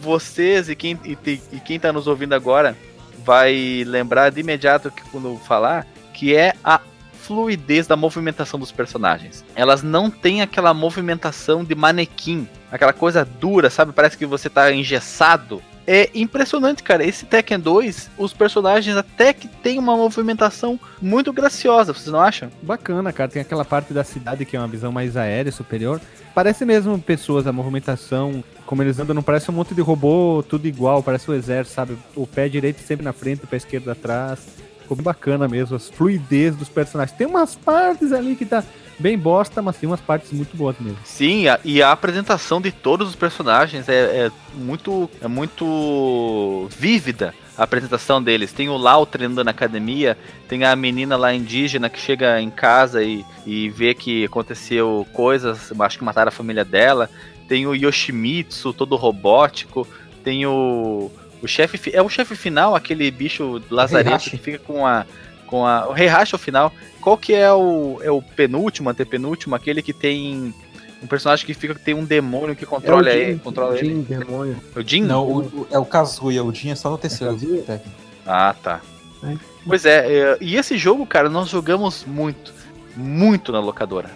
vocês 0.00 0.68
e 0.68 0.76
quem, 0.76 0.98
e, 1.04 1.16
e 1.52 1.60
quem 1.60 1.78
tá 1.78 1.92
nos 1.92 2.06
ouvindo 2.06 2.34
agora 2.34 2.76
vai 3.24 3.84
lembrar 3.86 4.30
de 4.30 4.40
imediato 4.40 4.90
que 4.90 5.02
quando 5.10 5.36
falar, 5.38 5.86
que 6.12 6.34
é 6.34 6.54
a 6.64 6.80
fluidez 7.22 7.86
da 7.86 7.96
movimentação 7.96 8.58
dos 8.58 8.72
personagens. 8.72 9.44
Elas 9.54 9.82
não 9.82 10.10
têm 10.10 10.42
aquela 10.42 10.74
movimentação 10.74 11.64
de 11.64 11.74
manequim, 11.74 12.48
aquela 12.70 12.92
coisa 12.92 13.24
dura, 13.24 13.70
sabe? 13.70 13.92
Parece 13.92 14.18
que 14.18 14.26
você 14.26 14.50
tá 14.50 14.72
engessado. 14.72 15.62
É 15.86 16.10
impressionante, 16.14 16.82
cara. 16.82 17.04
Esse 17.04 17.24
Tekken 17.26 17.58
2, 17.58 18.10
os 18.16 18.32
personagens 18.32 18.96
até 18.96 19.32
que 19.32 19.48
tem 19.48 19.78
uma 19.78 19.96
movimentação 19.96 20.78
muito 21.00 21.32
graciosa, 21.32 21.92
vocês 21.92 22.12
não 22.12 22.20
acham? 22.20 22.50
Bacana, 22.62 23.12
cara. 23.12 23.30
Tem 23.30 23.42
aquela 23.42 23.64
parte 23.64 23.92
da 23.92 24.04
cidade 24.04 24.44
que 24.44 24.56
é 24.56 24.58
uma 24.58 24.68
visão 24.68 24.92
mais 24.92 25.16
aérea, 25.16 25.50
superior. 25.50 26.00
Parece 26.34 26.64
mesmo 26.64 26.98
pessoas, 26.98 27.46
a 27.46 27.52
movimentação, 27.52 28.42
como 28.64 28.82
eles 28.82 28.98
andam, 28.98 29.14
não 29.14 29.22
parece 29.22 29.50
um 29.50 29.54
monte 29.54 29.74
de 29.74 29.82
robô, 29.82 30.42
tudo 30.48 30.66
igual, 30.66 31.02
parece 31.02 31.30
o 31.30 31.34
exército, 31.34 31.74
sabe? 31.74 31.98
O 32.16 32.26
pé 32.26 32.48
direito 32.48 32.80
sempre 32.80 33.04
na 33.04 33.12
frente, 33.12 33.44
o 33.44 33.46
pé 33.46 33.56
esquerdo 33.56 33.90
atrás. 33.90 34.40
Ficou 34.80 34.96
bacana 34.96 35.46
mesmo, 35.46 35.76
as 35.76 35.88
fluidez 35.88 36.56
dos 36.56 36.68
personagens. 36.68 37.16
Tem 37.16 37.26
umas 37.26 37.54
partes 37.54 38.12
ali 38.12 38.34
que 38.34 38.46
tá 38.46 38.64
bem 38.98 39.18
bosta, 39.18 39.60
mas 39.60 39.76
tem 39.76 39.88
umas 39.88 40.00
partes 40.00 40.32
muito 40.32 40.56
boas 40.56 40.76
mesmo. 40.78 40.98
Sim, 41.04 41.48
a, 41.48 41.58
e 41.64 41.82
a 41.82 41.92
apresentação 41.92 42.60
de 42.60 42.70
todos 42.70 43.08
os 43.08 43.16
personagens 43.16 43.88
é, 43.88 44.26
é, 44.26 44.30
muito 44.54 45.10
é 45.20 45.28
muito 45.28 46.68
vívida 46.78 47.34
a 47.56 47.64
apresentação 47.64 48.22
deles. 48.22 48.52
Tem 48.52 48.68
o 48.68 48.76
Lau 48.76 49.04
treinando 49.04 49.44
na 49.44 49.50
academia, 49.50 50.16
tem 50.48 50.64
a 50.64 50.74
menina 50.74 51.16
lá 51.16 51.34
indígena 51.34 51.90
que 51.90 51.98
chega 51.98 52.40
em 52.40 52.50
casa 52.50 53.02
e, 53.02 53.24
e 53.46 53.68
vê 53.70 53.94
que 53.94 54.24
aconteceu 54.24 55.06
coisas, 55.12 55.72
acho 55.78 55.98
que 55.98 56.04
mataram 56.04 56.28
a 56.28 56.32
família 56.32 56.64
dela. 56.64 57.10
Tem 57.48 57.66
o 57.66 57.74
Yoshimitsu, 57.74 58.72
todo 58.72 58.96
robótico. 58.96 59.86
Tem 60.24 60.46
o. 60.46 61.10
O 61.42 61.48
chefe. 61.48 61.90
É 61.92 62.00
o 62.00 62.08
chefe 62.08 62.36
final, 62.36 62.74
aquele 62.74 63.10
bicho 63.10 63.60
lazareto 63.68 64.30
que 64.30 64.38
fica 64.38 64.58
com 64.58 64.86
a. 64.86 65.04
Com 65.46 65.66
a. 65.66 65.88
O 65.88 65.96
Heihachi 65.96 66.34
ao 66.34 66.38
final. 66.38 66.72
Qual 67.02 67.18
que 67.18 67.34
é 67.34 67.52
o. 67.52 67.98
É 68.00 68.10
o 68.10 68.22
penúltimo, 68.22 68.88
antepenúltimo, 68.88 69.54
aquele 69.56 69.82
que 69.82 69.92
tem 69.92 70.54
um 71.02 71.06
personagem 71.06 71.44
que 71.44 71.52
fica 71.52 71.74
que 71.74 71.84
tem 71.84 71.94
um 71.94 72.04
demônio 72.04 72.54
que 72.54 72.64
controla, 72.64 73.10
é 73.10 73.18
ele, 73.18 73.38
controla 73.40 73.76
Jin, 73.76 73.86
ele. 73.86 74.02
demônio. 74.02 74.56
O 74.74 74.80
Jin? 74.82 75.02
Não, 75.02 75.26
o, 75.26 75.40
o, 75.40 75.66
é 75.68 75.78
o 75.78 75.84
Kazuya, 75.84 76.44
o 76.44 76.54
Jin 76.54 76.70
é 76.70 76.74
só 76.76 76.90
no 76.90 76.96
terceiro. 76.96 77.36
É 77.68 77.80
ah, 78.24 78.54
tá. 78.62 78.80
É. 79.24 79.36
Pois 79.66 79.84
é, 79.84 80.12
é, 80.12 80.38
e 80.40 80.56
esse 80.56 80.78
jogo, 80.78 81.04
cara, 81.04 81.28
nós 81.28 81.48
jogamos 81.48 82.04
muito, 82.06 82.54
muito 82.96 83.50
na 83.50 83.58
locadora, 83.58 84.10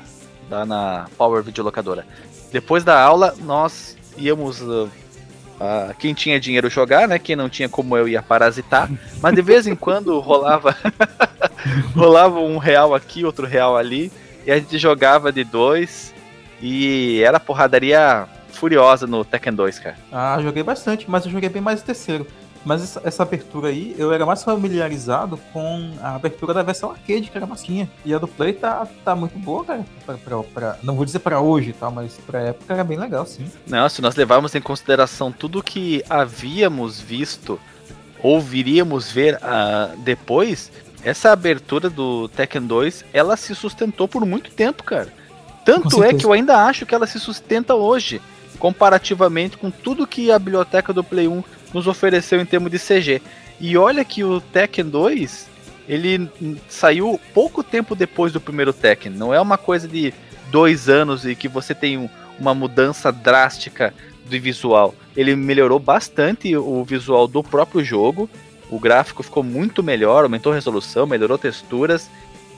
lá 0.49 0.64
na 0.64 1.09
Power 1.18 1.42
Video 1.42 1.64
Locadora. 1.64 2.07
Depois 2.53 2.85
da 2.85 3.01
aula, 3.01 3.35
nós 3.40 3.96
íamos 4.16 4.61
uh, 5.61 5.95
quem 5.99 6.14
tinha 6.14 6.40
dinheiro 6.40 6.71
jogar, 6.71 7.09
né? 7.09 7.19
Quem 7.19 7.37
não 7.37 7.49
tinha 7.49 7.69
como 7.69 7.97
eu 7.97 8.09
ia 8.09 8.23
parasitar, 8.23 8.90
mas 9.21 9.35
de 9.35 9.42
vez 9.42 9.66
em 9.66 9.75
quando 9.77 10.19
rolava 10.21 10.77
rolava 11.95 12.38
um 12.40 12.59
real 12.59 12.95
aqui, 12.95 13.25
outro 13.25 13.47
real 13.47 13.77
ali, 13.77 14.11
e 14.47 14.53
a 14.53 14.57
gente 14.57 14.79
jogava 14.79 15.33
de 15.33 15.45
dois 15.45 16.14
e 16.61 17.23
era 17.23 17.38
porradaria 17.38 18.27
furiosa 18.49 19.07
no 19.07 19.25
Tekken 19.25 19.53
2, 19.53 19.79
cara. 19.79 19.97
Ah, 20.11 20.38
joguei 20.40 20.62
bastante, 20.62 21.09
mas 21.09 21.25
eu 21.25 21.31
joguei 21.31 21.49
bem 21.49 21.61
mais 21.61 21.81
o 21.81 21.85
terceiro. 21.85 22.27
Mas 22.67 22.83
essa, 22.83 23.01
essa, 23.05 23.23
abertura 23.23 23.69
aí, 23.69 23.95
eu 23.97 24.13
era 24.13 24.27
mais 24.27 24.43
familiarizado 24.43 25.39
com 25.53 25.93
a 26.03 26.17
abertura 26.17 26.53
da 26.53 26.65
versão 26.65 26.91
arcade, 26.91 27.31
que 27.31 27.39
era 27.39 27.47
massinha. 27.47 27.89
E 28.05 28.13
a 28.13 28.19
do 28.19 28.27
Play 28.27 28.55
tá, 28.55 28.85
tá 29.05 29.15
muito 29.15 29.39
boa, 29.39 29.65
cara. 29.65 29.85
Pra, 30.05 30.17
pra, 30.17 30.43
pra 30.43 30.79
não 30.83 30.97
vou 30.97 31.05
dizer 31.05 31.21
para 31.21 31.41
hoje, 31.41 31.73
tá? 31.73 31.89
Mas 31.93 32.19
pra 32.27 32.41
época 32.41 32.75
era 32.75 32.83
bem 32.83 32.99
legal, 32.99 33.25
sim. 33.25 33.47
Não, 33.69 33.89
se 33.89 34.03
nós 34.03 34.17
levarmos 34.17 34.53
em 34.57 34.61
consideração 34.61 35.31
tudo 35.31 35.63
que 35.63 36.03
havíamos 36.11 37.01
visto 37.01 37.57
ou 38.21 38.41
viríamos 38.41 39.13
ver 39.13 39.37
uh, 39.37 39.97
depois, 39.99 40.73
essa 41.05 41.31
abertura 41.31 41.89
do 41.89 42.27
Tekken 42.31 42.63
2, 42.63 43.05
ela 43.13 43.37
se 43.37 43.55
sustentou 43.55 44.09
por 44.09 44.27
muito 44.27 44.51
tempo, 44.51 44.83
cara. 44.83 45.13
Tanto 45.65 46.03
é 46.03 46.13
que 46.13 46.27
eu 46.27 46.33
ainda 46.33 46.65
acho 46.65 46.85
que 46.85 46.97
ela 46.97 47.07
se 47.07 47.21
sustenta 47.21 47.77
hoje, 47.77 48.21
comparativamente 48.59 49.57
com 49.57 49.71
tudo 49.71 50.05
que 50.05 50.33
a 50.33 50.39
biblioteca 50.39 50.93
do 50.93 51.05
Play 51.05 51.29
1 51.29 51.45
nos 51.73 51.87
ofereceu 51.87 52.41
em 52.41 52.47
termos 52.47 52.71
de 52.71 52.79
CG. 52.79 53.21
E 53.61 53.77
olha 53.77 54.05
que 54.05 54.23
o 54.23 54.41
Tekken 54.41 54.87
2, 54.87 55.49
ele 55.89 56.29
saiu 56.69 57.21
pouco 57.33 57.63
tempo 57.63 57.95
depois 57.95 58.33
do 58.33 58.41
primeiro 58.41 58.73
Tekken. 58.73 59.13
Não 59.13 59.33
é 59.33 59.41
uma 59.41 59.57
coisa 59.57 59.89
de 59.89 60.13
dois 60.51 60.89
anos 60.89 61.25
e 61.25 61.35
que 61.35 61.49
você 61.49 61.75
tem 61.75 62.11
uma 62.39 62.55
mudança 62.55 63.11
drástica 63.11 63.95
de 64.29 64.39
visual. 64.39 64.95
Ele 65.17 65.35
melhorou 65.35 65.79
bastante 65.79 66.55
o 66.57 66.85
visual 66.85 67.27
do 67.27 67.43
próprio 67.43 67.85
jogo. 67.85 68.29
O 68.71 68.79
gráfico 68.79 69.23
ficou 69.23 69.43
muito 69.43 69.83
melhor, 69.83 70.25
aumentou 70.25 70.53
a 70.53 70.55
resolução, 70.55 71.07
melhorou 71.07 71.39
texturas. 71.39 72.11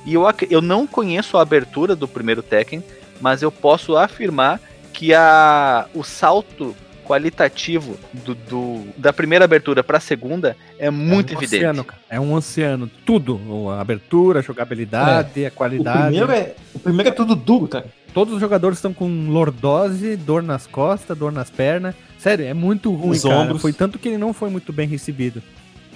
E 0.05 0.15
eu, 0.15 0.25
eu 0.51 0.63
não 0.63 0.87
conheço 0.87 1.37
a 1.37 1.43
abertura 1.43 1.95
do 1.95 2.09
primeiro 2.09 2.43
Tekken, 2.43 2.83
mas 3.21 3.43
eu 3.43 3.53
posso 3.53 3.97
afirmar 3.97 4.61
que 4.93 5.15
a, 5.15 5.87
o 5.95 6.03
salto 6.03 6.75
qualitativo 7.09 7.99
do, 8.13 8.35
do 8.35 8.85
da 8.99 9.15
primeira 9.15 9.47
abertura 9.47 9.83
para 9.83 9.97
a 9.97 10.01
segunda 10.01 10.55
é 10.79 10.91
muito 10.91 11.33
é 11.33 11.37
um 11.37 11.39
evidente. 11.39 11.65
Oceano, 11.65 11.87
é 12.11 12.21
um 12.21 12.35
oceano, 12.35 12.91
tudo, 13.07 13.71
a 13.71 13.81
abertura, 13.81 14.41
a 14.41 14.43
jogabilidade, 14.43 15.43
é. 15.43 15.47
a 15.47 15.51
qualidade. 15.51 15.99
O 15.99 16.27
primeiro, 16.27 16.33
é, 16.33 16.55
o 16.75 16.79
primeiro 16.79 17.09
é 17.09 17.13
tudo 17.13 17.35
duro, 17.35 17.67
cara. 17.67 17.87
Todos 18.13 18.35
os 18.35 18.41
jogadores 18.41 18.77
estão 18.77 18.93
com 18.93 19.31
lordose, 19.31 20.17
dor 20.17 20.43
nas 20.43 20.67
costas, 20.67 21.17
dor 21.17 21.33
nas 21.33 21.49
pernas. 21.49 21.95
Sério, 22.19 22.45
é 22.45 22.53
muito 22.53 22.93
ruim, 22.93 23.17
Os 23.17 23.23
cara. 23.23 23.37
Ombros. 23.37 23.63
Foi 23.63 23.73
tanto 23.73 23.99
que 23.99 24.09
ele 24.09 24.19
não 24.19 24.35
foi 24.35 24.51
muito 24.51 24.73
bem 24.73 24.87
recebido. 24.87 25.43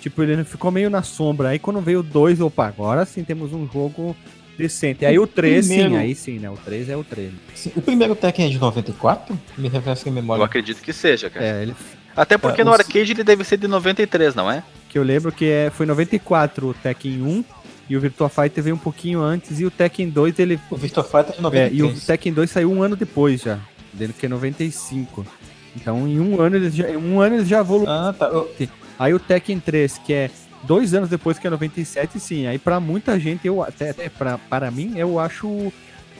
Tipo, 0.00 0.22
ele 0.22 0.44
ficou 0.44 0.70
meio 0.70 0.88
na 0.88 1.02
sombra. 1.02 1.50
Aí 1.50 1.58
quando 1.58 1.80
veio 1.80 2.00
o 2.00 2.02
2, 2.02 2.40
opa, 2.40 2.66
agora 2.66 3.04
sim 3.04 3.22
temos 3.22 3.52
um 3.52 3.68
jogo 3.70 4.16
decente. 4.56 5.04
Aí 5.04 5.18
o 5.18 5.26
3, 5.26 5.66
primeiro... 5.66 5.90
sim, 5.90 5.96
aí 5.96 6.14
sim, 6.14 6.38
né? 6.38 6.50
O 6.50 6.56
3 6.56 6.88
é 6.88 6.96
o 6.96 7.04
3. 7.04 7.32
Sim, 7.54 7.72
o 7.76 7.82
primeiro 7.82 8.14
Tekken 8.14 8.46
é 8.46 8.48
de 8.50 8.58
94? 8.58 9.38
Me 9.56 9.68
refresca 9.68 10.10
a 10.10 10.12
memória. 10.12 10.40
Eu 10.40 10.44
acredito 10.44 10.80
que 10.80 10.92
seja, 10.92 11.30
cara. 11.30 11.44
É, 11.44 11.62
ele... 11.62 11.74
Até 12.14 12.36
porque 12.36 12.60
é, 12.60 12.64
no 12.64 12.72
arcade 12.72 13.12
ele 13.12 13.24
deve 13.24 13.42
ser 13.42 13.56
de 13.56 13.66
93, 13.66 14.34
não 14.34 14.50
é? 14.50 14.62
Que 14.88 14.98
eu 14.98 15.02
lembro 15.02 15.32
que 15.32 15.46
é, 15.46 15.70
foi 15.70 15.86
94 15.86 16.68
o 16.68 16.74
Tekken 16.74 17.22
1 17.22 17.44
e 17.88 17.96
o 17.96 18.00
Virtua 18.00 18.28
Fighter 18.28 18.62
veio 18.62 18.76
um 18.76 18.78
pouquinho 18.78 19.20
antes 19.22 19.58
e 19.58 19.64
o 19.64 19.70
Tekken 19.70 20.10
2 20.10 20.38
ele... 20.38 20.60
O 20.70 20.76
Virtua 20.76 21.04
Fighter 21.04 21.32
é 21.32 21.36
de 21.36 21.42
93. 21.42 21.72
É, 21.72 21.74
e 21.74 21.82
o 21.82 22.00
Tekken 22.00 22.32
2 22.32 22.50
saiu 22.50 22.70
um 22.70 22.82
ano 22.82 22.96
depois 22.96 23.40
já, 23.40 23.58
dele 23.92 24.12
que 24.12 24.26
é 24.26 24.28
95. 24.28 25.26
Então 25.74 26.06
em 26.06 26.20
um 26.20 26.40
ano 26.40 26.56
eles 26.56 26.74
já, 26.74 26.86
um 26.90 27.20
ano 27.20 27.36
eles 27.36 27.48
já 27.48 27.60
evoluíram. 27.60 27.92
Ah, 27.92 28.12
tá. 28.12 28.26
Eu... 28.26 28.50
Aí 28.98 29.14
o 29.14 29.18
Tekken 29.18 29.58
3, 29.58 29.98
que 29.98 30.12
é 30.12 30.30
dois 30.62 30.94
anos 30.94 31.08
depois 31.08 31.38
que 31.38 31.46
é 31.46 31.50
97, 31.50 32.18
sim. 32.20 32.46
Aí 32.46 32.58
para 32.58 32.80
muita 32.80 33.18
gente, 33.18 33.46
eu 33.46 33.62
até, 33.62 33.90
até 33.90 34.08
pra, 34.08 34.38
para 34.38 34.70
mim, 34.70 34.94
eu 34.96 35.18
acho 35.18 35.72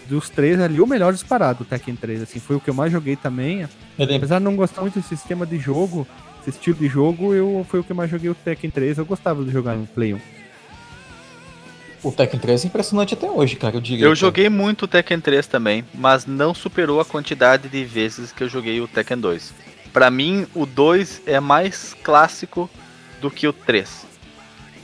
dos 0.08 0.28
três 0.28 0.60
ali 0.60 0.80
o 0.80 0.86
melhor 0.86 1.12
disparado, 1.12 1.62
o 1.62 1.66
Tekken 1.66 1.96
3. 1.96 2.22
Assim, 2.22 2.40
foi 2.40 2.56
o 2.56 2.60
que 2.60 2.70
eu 2.70 2.74
mais 2.74 2.92
joguei 2.92 3.16
também. 3.16 3.66
Apesar 3.98 4.38
de 4.38 4.44
não 4.44 4.56
gostar 4.56 4.82
muito 4.82 5.00
do 5.00 5.06
sistema 5.06 5.46
de 5.46 5.58
jogo, 5.58 6.06
esse 6.40 6.50
estilo 6.50 6.78
de 6.78 6.88
jogo, 6.88 7.34
eu 7.34 7.64
foi 7.68 7.80
o 7.80 7.84
que 7.84 7.92
eu 7.92 7.96
mais 7.96 8.10
joguei 8.10 8.30
o 8.30 8.34
Tekken 8.34 8.70
3. 8.70 8.98
Eu 8.98 9.06
gostava 9.06 9.44
de 9.44 9.50
jogar 9.50 9.76
no 9.76 9.86
Play 9.86 10.14
1. 10.14 10.20
O 12.02 12.10
Tekken 12.10 12.40
3 12.40 12.64
é 12.64 12.66
impressionante 12.66 13.14
até 13.14 13.30
hoje, 13.30 13.54
cara, 13.54 13.76
eu 13.76 13.80
diria. 13.80 14.04
Eu 14.04 14.14
joguei 14.14 14.48
muito 14.48 14.86
o 14.86 14.88
Tekken 14.88 15.20
3 15.20 15.46
também, 15.46 15.84
mas 15.94 16.26
não 16.26 16.52
superou 16.52 17.00
a 17.00 17.04
quantidade 17.04 17.68
de 17.68 17.84
vezes 17.84 18.32
que 18.32 18.42
eu 18.42 18.48
joguei 18.48 18.80
o 18.80 18.88
Tekken 18.88 19.18
2. 19.18 19.54
Para 19.92 20.10
mim, 20.10 20.46
o 20.52 20.66
2 20.66 21.22
é 21.26 21.38
mais 21.38 21.94
clássico 22.02 22.68
do 23.20 23.30
que 23.30 23.46
o 23.46 23.52
3. 23.52 24.11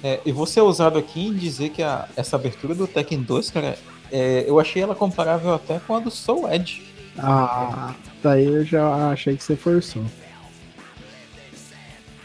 É, 0.02 0.20
e 0.24 0.32
você 0.32 0.60
é 0.60 0.62
usado 0.62 0.98
aqui 0.98 1.26
em 1.26 1.34
dizer 1.34 1.70
que 1.70 1.82
a, 1.82 2.08
essa 2.16 2.36
abertura 2.36 2.74
do 2.74 2.86
Tekken 2.86 3.22
2, 3.22 3.50
cara, 3.50 3.76
é, 4.12 4.44
eu 4.46 4.60
achei 4.60 4.82
ela 4.82 4.94
comparável 4.94 5.52
até 5.52 5.80
com 5.80 5.94
a 5.94 6.00
do 6.00 6.10
Soul 6.10 6.50
Edge. 6.52 6.86
Ah, 7.18 7.94
daí 8.22 8.46
eu 8.46 8.64
já 8.64 9.10
achei 9.10 9.36
que 9.36 9.42
você 9.42 9.56
forçou. 9.56 10.04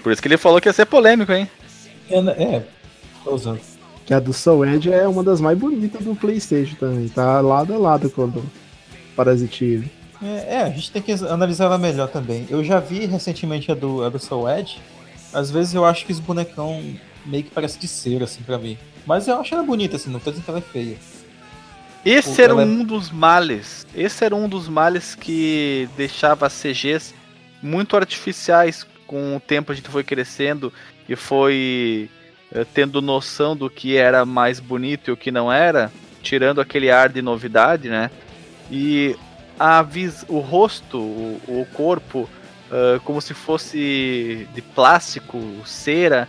Por 0.03 0.11
isso 0.11 0.21
que 0.21 0.27
ele 0.27 0.37
falou 0.37 0.61
que 0.61 0.69
ia 0.69 0.73
ser 0.73 0.85
polêmico, 0.85 1.31
hein? 1.31 1.49
É, 2.09 2.21
né, 2.21 2.31
é 2.37 2.63
tô 3.23 3.33
usando. 3.33 3.59
Que 4.05 4.13
a 4.13 4.19
do 4.19 4.33
Soul 4.33 4.65
Edge 4.65 4.91
é 4.91 5.07
uma 5.07 5.23
das 5.23 5.39
mais 5.39 5.57
bonitas 5.57 6.03
do 6.03 6.13
Playstation 6.13 6.75
também. 6.75 7.07
Tá 7.07 7.39
lado 7.39 7.73
a 7.73 7.77
lado 7.77 8.09
com 8.09 8.23
a 8.23 8.27
do 8.27 8.43
Parasite 9.15 9.63
Eve. 9.63 9.91
É, 10.21 10.55
é, 10.55 10.61
a 10.63 10.69
gente 10.69 10.91
tem 10.91 11.01
que 11.01 11.11
analisar 11.11 11.65
ela 11.65 11.77
melhor 11.77 12.09
também. 12.09 12.45
Eu 12.49 12.63
já 12.63 12.79
vi 12.79 13.05
recentemente 13.05 13.71
a 13.71 13.75
do, 13.75 14.03
a 14.03 14.09
do 14.09 14.19
Soul 14.19 14.49
Edge. 14.49 14.79
Às 15.33 15.49
vezes 15.49 15.73
eu 15.73 15.85
acho 15.85 16.05
que 16.05 16.11
os 16.11 16.19
bonecão 16.19 16.83
meio 17.25 17.43
que 17.43 17.51
parece 17.51 17.79
de 17.79 17.87
cera, 17.87 18.25
assim, 18.25 18.41
pra 18.43 18.57
mim. 18.57 18.77
Mas 19.05 19.27
eu 19.27 19.39
acho 19.39 19.53
ela 19.53 19.63
bonita, 19.63 19.95
assim, 19.95 20.09
não 20.09 20.19
tô 20.19 20.31
dizendo 20.31 20.45
que 20.45 20.49
ela 20.51 20.59
é 20.59 20.61
feia. 20.61 20.97
Esse 22.05 22.35
Pô, 22.35 22.41
era 22.41 22.53
é- 22.53 22.65
um 22.65 22.83
dos 22.83 23.11
males. 23.11 23.85
Esse 23.95 24.25
era 24.25 24.35
um 24.35 24.47
dos 24.49 24.67
males 24.67 25.15
que 25.15 25.87
deixava 25.95 26.47
as 26.47 26.53
CGs 26.53 27.13
muito 27.61 27.95
artificiais. 27.95 28.85
Com 29.07 29.35
o 29.35 29.39
tempo 29.39 29.71
a 29.71 29.75
gente 29.75 29.89
foi 29.89 30.03
crescendo 30.03 30.71
e 31.07 31.15
foi 31.15 32.09
eh, 32.51 32.65
tendo 32.73 33.01
noção 33.01 33.55
do 33.55 33.69
que 33.69 33.95
era 33.95 34.25
mais 34.25 34.59
bonito 34.59 35.09
e 35.09 35.11
o 35.11 35.17
que 35.17 35.31
não 35.31 35.51
era, 35.51 35.91
tirando 36.21 36.59
aquele 36.59 36.89
ar 36.89 37.09
de 37.09 37.21
novidade, 37.21 37.89
né? 37.89 38.09
E 38.71 39.15
a 39.59 39.81
vis 39.81 40.25
o 40.27 40.39
rosto, 40.39 40.97
o, 40.97 41.39
o 41.47 41.67
corpo, 41.73 42.27
ah, 42.71 42.99
como 43.03 43.21
se 43.21 43.35
fosse 43.35 44.47
de 44.53 44.61
plástico, 44.61 45.39
cera, 45.63 46.27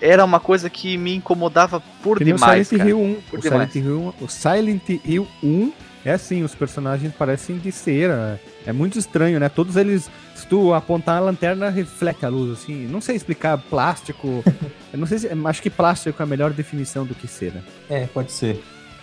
era 0.00 0.24
uma 0.24 0.40
coisa 0.40 0.68
que 0.68 0.96
me 0.96 1.14
incomodava 1.14 1.82
por 2.02 2.18
Que 2.18 2.24
demais. 2.24 2.68
Silent 2.68 2.78
cara. 2.80 2.90
Hill 2.90 3.00
1. 3.00 3.14
Por 3.30 3.38
O 3.38 3.42
demais. 3.42 3.72
Silent, 3.72 3.86
Hill, 3.86 4.14
o 4.20 4.28
Silent 4.28 4.88
Hill 5.04 5.28
1 5.42 5.72
é 6.04 6.12
assim, 6.12 6.44
os 6.44 6.54
personagens 6.54 7.12
parecem 7.14 7.58
de 7.58 7.72
cera. 7.72 8.40
É 8.64 8.72
muito 8.72 8.98
estranho, 8.98 9.40
né? 9.40 9.48
Todos 9.48 9.76
eles, 9.76 10.08
se 10.34 10.46
tu 10.46 10.72
apontar 10.72 11.16
a 11.16 11.20
lanterna, 11.20 11.68
reflete 11.68 12.24
a 12.24 12.28
luz, 12.28 12.60
assim. 12.60 12.86
Não 12.86 13.00
sei 13.00 13.16
explicar, 13.16 13.58
plástico. 13.58 14.44
eu 14.92 14.98
não 14.98 15.06
sei 15.06 15.18
se. 15.18 15.28
Acho 15.44 15.62
que 15.62 15.70
plástico 15.70 16.20
é 16.20 16.24
a 16.24 16.26
melhor 16.26 16.52
definição 16.52 17.04
do 17.04 17.14
que 17.14 17.26
cera. 17.26 17.64
É, 17.90 18.06
pode 18.06 18.30
ser. 18.30 18.62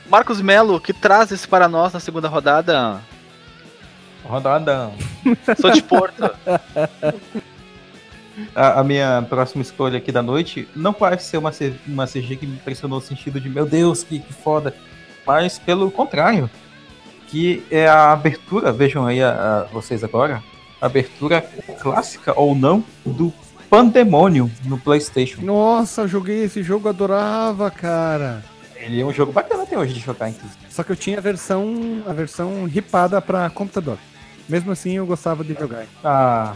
Marcos 0.10 0.41
Melo, 0.41 0.80
que 0.80 0.94
traz 0.94 1.32
esse 1.32 1.48
para 1.48 1.68
nós 1.68 1.94
na 1.94 2.00
segunda 2.00 2.28
rodada? 2.28 3.02
Rodadão. 4.24 4.94
Sou 5.60 5.72
de 5.72 5.82
Porto. 5.82 6.24
A, 8.55 8.79
a 8.79 8.84
minha 8.84 9.25
próxima 9.29 9.61
escolha 9.61 9.97
aqui 9.97 10.11
da 10.11 10.21
noite 10.23 10.67
não 10.75 10.91
parece 10.93 11.25
ser 11.29 11.38
uma, 11.38 11.51
uma 11.88 12.07
CG 12.07 12.36
que 12.38 12.47
me 12.47 12.55
impressionou 12.55 12.99
no 12.99 13.05
sentido 13.05 13.39
de 13.39 13.49
meu 13.49 13.65
Deus, 13.65 14.03
que, 14.03 14.19
que 14.19 14.34
foda. 14.34 14.73
Mas 15.25 15.59
pelo 15.59 15.89
contrário. 15.91 16.49
Que 17.27 17.63
é 17.71 17.88
a 17.88 18.11
abertura, 18.11 18.71
vejam 18.71 19.05
aí 19.07 19.21
a- 19.23 19.29
a- 19.31 19.73
vocês 19.73 20.03
agora, 20.03 20.43
a 20.79 20.86
abertura 20.86 21.41
clássica 21.81 22.38
ou 22.39 22.53
não 22.53 22.84
do 23.05 23.34
Pandemonium 23.69 24.51
no 24.65 24.77
Playstation. 24.77 25.41
Nossa, 25.41 26.01
eu 26.01 26.07
joguei 26.07 26.43
esse 26.43 26.61
jogo, 26.61 26.88
adorava, 26.89 27.71
cara. 27.71 28.43
Ele 28.75 29.01
é 29.01 29.05
um 29.05 29.11
jogo 29.13 29.31
bacana 29.31 29.63
até 29.63 29.75
hoje 29.77 29.93
de 29.93 29.99
jogar, 29.99 30.29
inclusive. 30.29 30.59
Só 30.69 30.84
que 30.84 30.91
eu 30.91 30.95
tinha 30.95 31.17
a 31.17 31.21
versão, 31.21 32.03
a 32.05 32.13
versão 32.13 32.65
ripada 32.65 33.19
pra 33.21 33.49
computador. 33.49 33.97
Mesmo 34.47 34.71
assim, 34.71 34.91
eu 34.97 35.05
gostava 35.05 35.43
de 35.43 35.53
jogar. 35.55 35.86
Ah, 36.03 36.53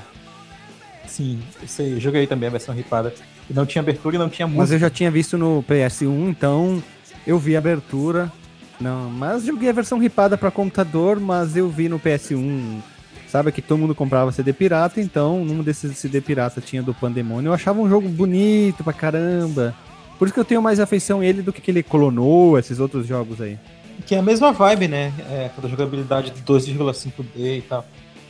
sim, 1.18 1.40
eu 1.60 1.68
sei, 1.68 1.94
eu 1.94 2.00
joguei 2.00 2.28
também 2.28 2.48
a 2.48 2.52
versão 2.52 2.76
ripada. 2.76 3.14
E 3.50 3.54
não 3.54 3.66
tinha 3.66 3.82
abertura 3.82 4.16
e 4.16 4.20
não 4.20 4.30
tinha 4.30 4.48
Mas 4.48 4.56
música. 4.56 4.76
eu 4.76 4.80
já 4.80 4.90
tinha 4.90 5.10
visto 5.10 5.38
no 5.38 5.64
PS1, 5.64 6.30
então 6.30 6.82
eu 7.26 7.40
vi 7.40 7.56
a 7.56 7.60
abertura. 7.60 8.32
Não, 8.80 9.10
mas 9.10 9.44
joguei 9.44 9.70
a 9.70 9.74
versão 9.74 9.98
ripada 9.98 10.38
pra 10.38 10.52
computador, 10.52 11.20
mas 11.20 11.58
eu 11.58 11.68
vi 11.68 11.90
no 11.90 12.00
PS1. 12.00 12.80
Sabe 13.28 13.52
que 13.52 13.62
todo 13.62 13.80
mundo 13.80 13.96
comprava 13.96 14.32
CD 14.32 14.54
pirata, 14.54 15.02
então 15.02 15.44
num 15.44 15.64
desses 15.64 15.98
CD 15.98 16.22
pirata 16.22 16.62
tinha 16.62 16.84
do 16.84 16.94
Pandemônio. 16.94 17.50
Eu 17.50 17.54
achava 17.54 17.82
um 17.82 17.90
jogo 17.90 18.08
bonito 18.08 18.84
pra 18.84 18.94
caramba. 18.94 19.76
Por 20.20 20.26
isso 20.26 20.34
que 20.34 20.40
eu 20.40 20.46
tenho 20.46 20.62
mais 20.62 20.80
afeição 20.80 21.20
a 21.22 21.26
ele 21.26 21.42
do 21.42 21.52
que 21.52 21.60
aquele 21.60 21.82
clonou, 21.84 22.58
esses 22.58 22.80
outros 22.80 23.08
jogos 23.08 23.42
aí. 23.42 23.58
Que 24.06 24.16
é 24.16 24.20
a 24.20 24.22
mesma 24.22 24.52
vibe, 24.52 24.88
né? 24.88 25.12
É, 25.30 25.50
com 25.56 25.66
a 25.66 25.70
jogabilidade 25.70 26.32
de 26.32 26.42
2,5D 26.42 27.58
e 27.58 27.62
tal. 27.68 27.86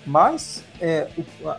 Mas 0.07 0.63
é, 0.79 1.07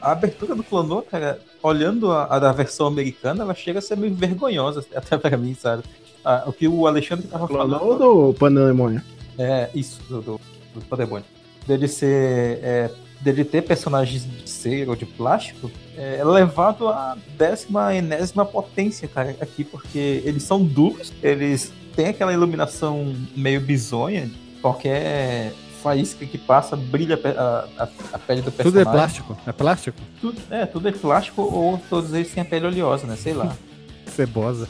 a 0.01 0.13
abertura 0.13 0.55
do 0.55 0.65
Clonô, 0.65 1.03
cara, 1.03 1.39
olhando 1.63 2.11
a, 2.11 2.25
a 2.25 2.39
da 2.39 2.51
versão 2.51 2.87
americana, 2.87 3.45
ela 3.45 3.55
chega 3.55 3.79
a 3.79 3.83
ser 3.83 3.97
meio 3.97 4.15
vergonhosa 4.15 4.85
até 4.97 5.19
pra 5.19 5.37
mim, 5.37 5.55
sabe? 5.55 5.83
Ah, 6.25 6.45
o 6.47 6.53
que 6.53 6.67
o 6.67 6.87
Alexandre 6.87 7.29
tava 7.29 7.47
falando. 7.47 7.83
Ou 7.83 8.31
do 8.31 8.39
Pandemônio? 8.39 9.03
É, 9.39 9.69
isso, 9.75 10.01
do, 10.09 10.23
do, 10.23 10.41
do 10.75 10.81
Pandemônio. 10.89 11.27
Dele 11.67 11.87
ser. 11.87 12.59
É, 12.63 12.91
dele 13.21 13.45
ter 13.45 13.63
personagens 13.63 14.25
de 14.25 14.49
cera 14.49 14.91
ou 14.91 14.97
de 14.97 15.05
plástico, 15.05 15.71
é 15.97 16.23
levado 16.25 16.89
à 16.89 17.17
décima 17.37 17.93
enésima 17.93 18.45
potência, 18.45 19.09
cara, 19.09 19.35
aqui, 19.41 19.65
porque 19.65 20.23
eles 20.25 20.45
são 20.45 20.63
duros, 20.63 21.13
eles 21.21 21.73
têm 21.97 22.07
aquela 22.07 22.33
iluminação 22.33 23.13
meio 23.35 23.61
bizonha, 23.61 24.31
qualquer 24.63 25.53
faísca 25.83 26.24
que 26.26 26.37
passa 26.39 26.76
brilha 26.76 27.18
a, 27.24 27.83
a, 27.83 27.89
a 28.12 28.18
pele 28.18 28.43
do 28.43 28.51
Tudo 28.51 28.68
é 28.81 28.85
personagem. 28.85 28.93
plástico. 28.93 29.39
É 29.47 29.53
plástico? 29.53 29.99
Tudo, 30.20 30.41
é, 30.51 30.66
tudo 30.66 30.89
é 30.89 30.93
plástico 30.93 31.43
ou 31.43 31.79
todos 31.89 32.12
eles 32.12 32.33
têm 32.33 32.43
a 32.43 32.47
pele 32.47 32.66
oleosa, 32.66 33.07
né? 33.07 33.16
Sei 33.16 33.33
lá. 33.33 33.55
Cebosa. 34.07 34.68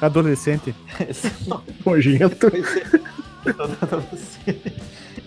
Adolescente. 0.00 0.74
Nojento. 1.84 2.46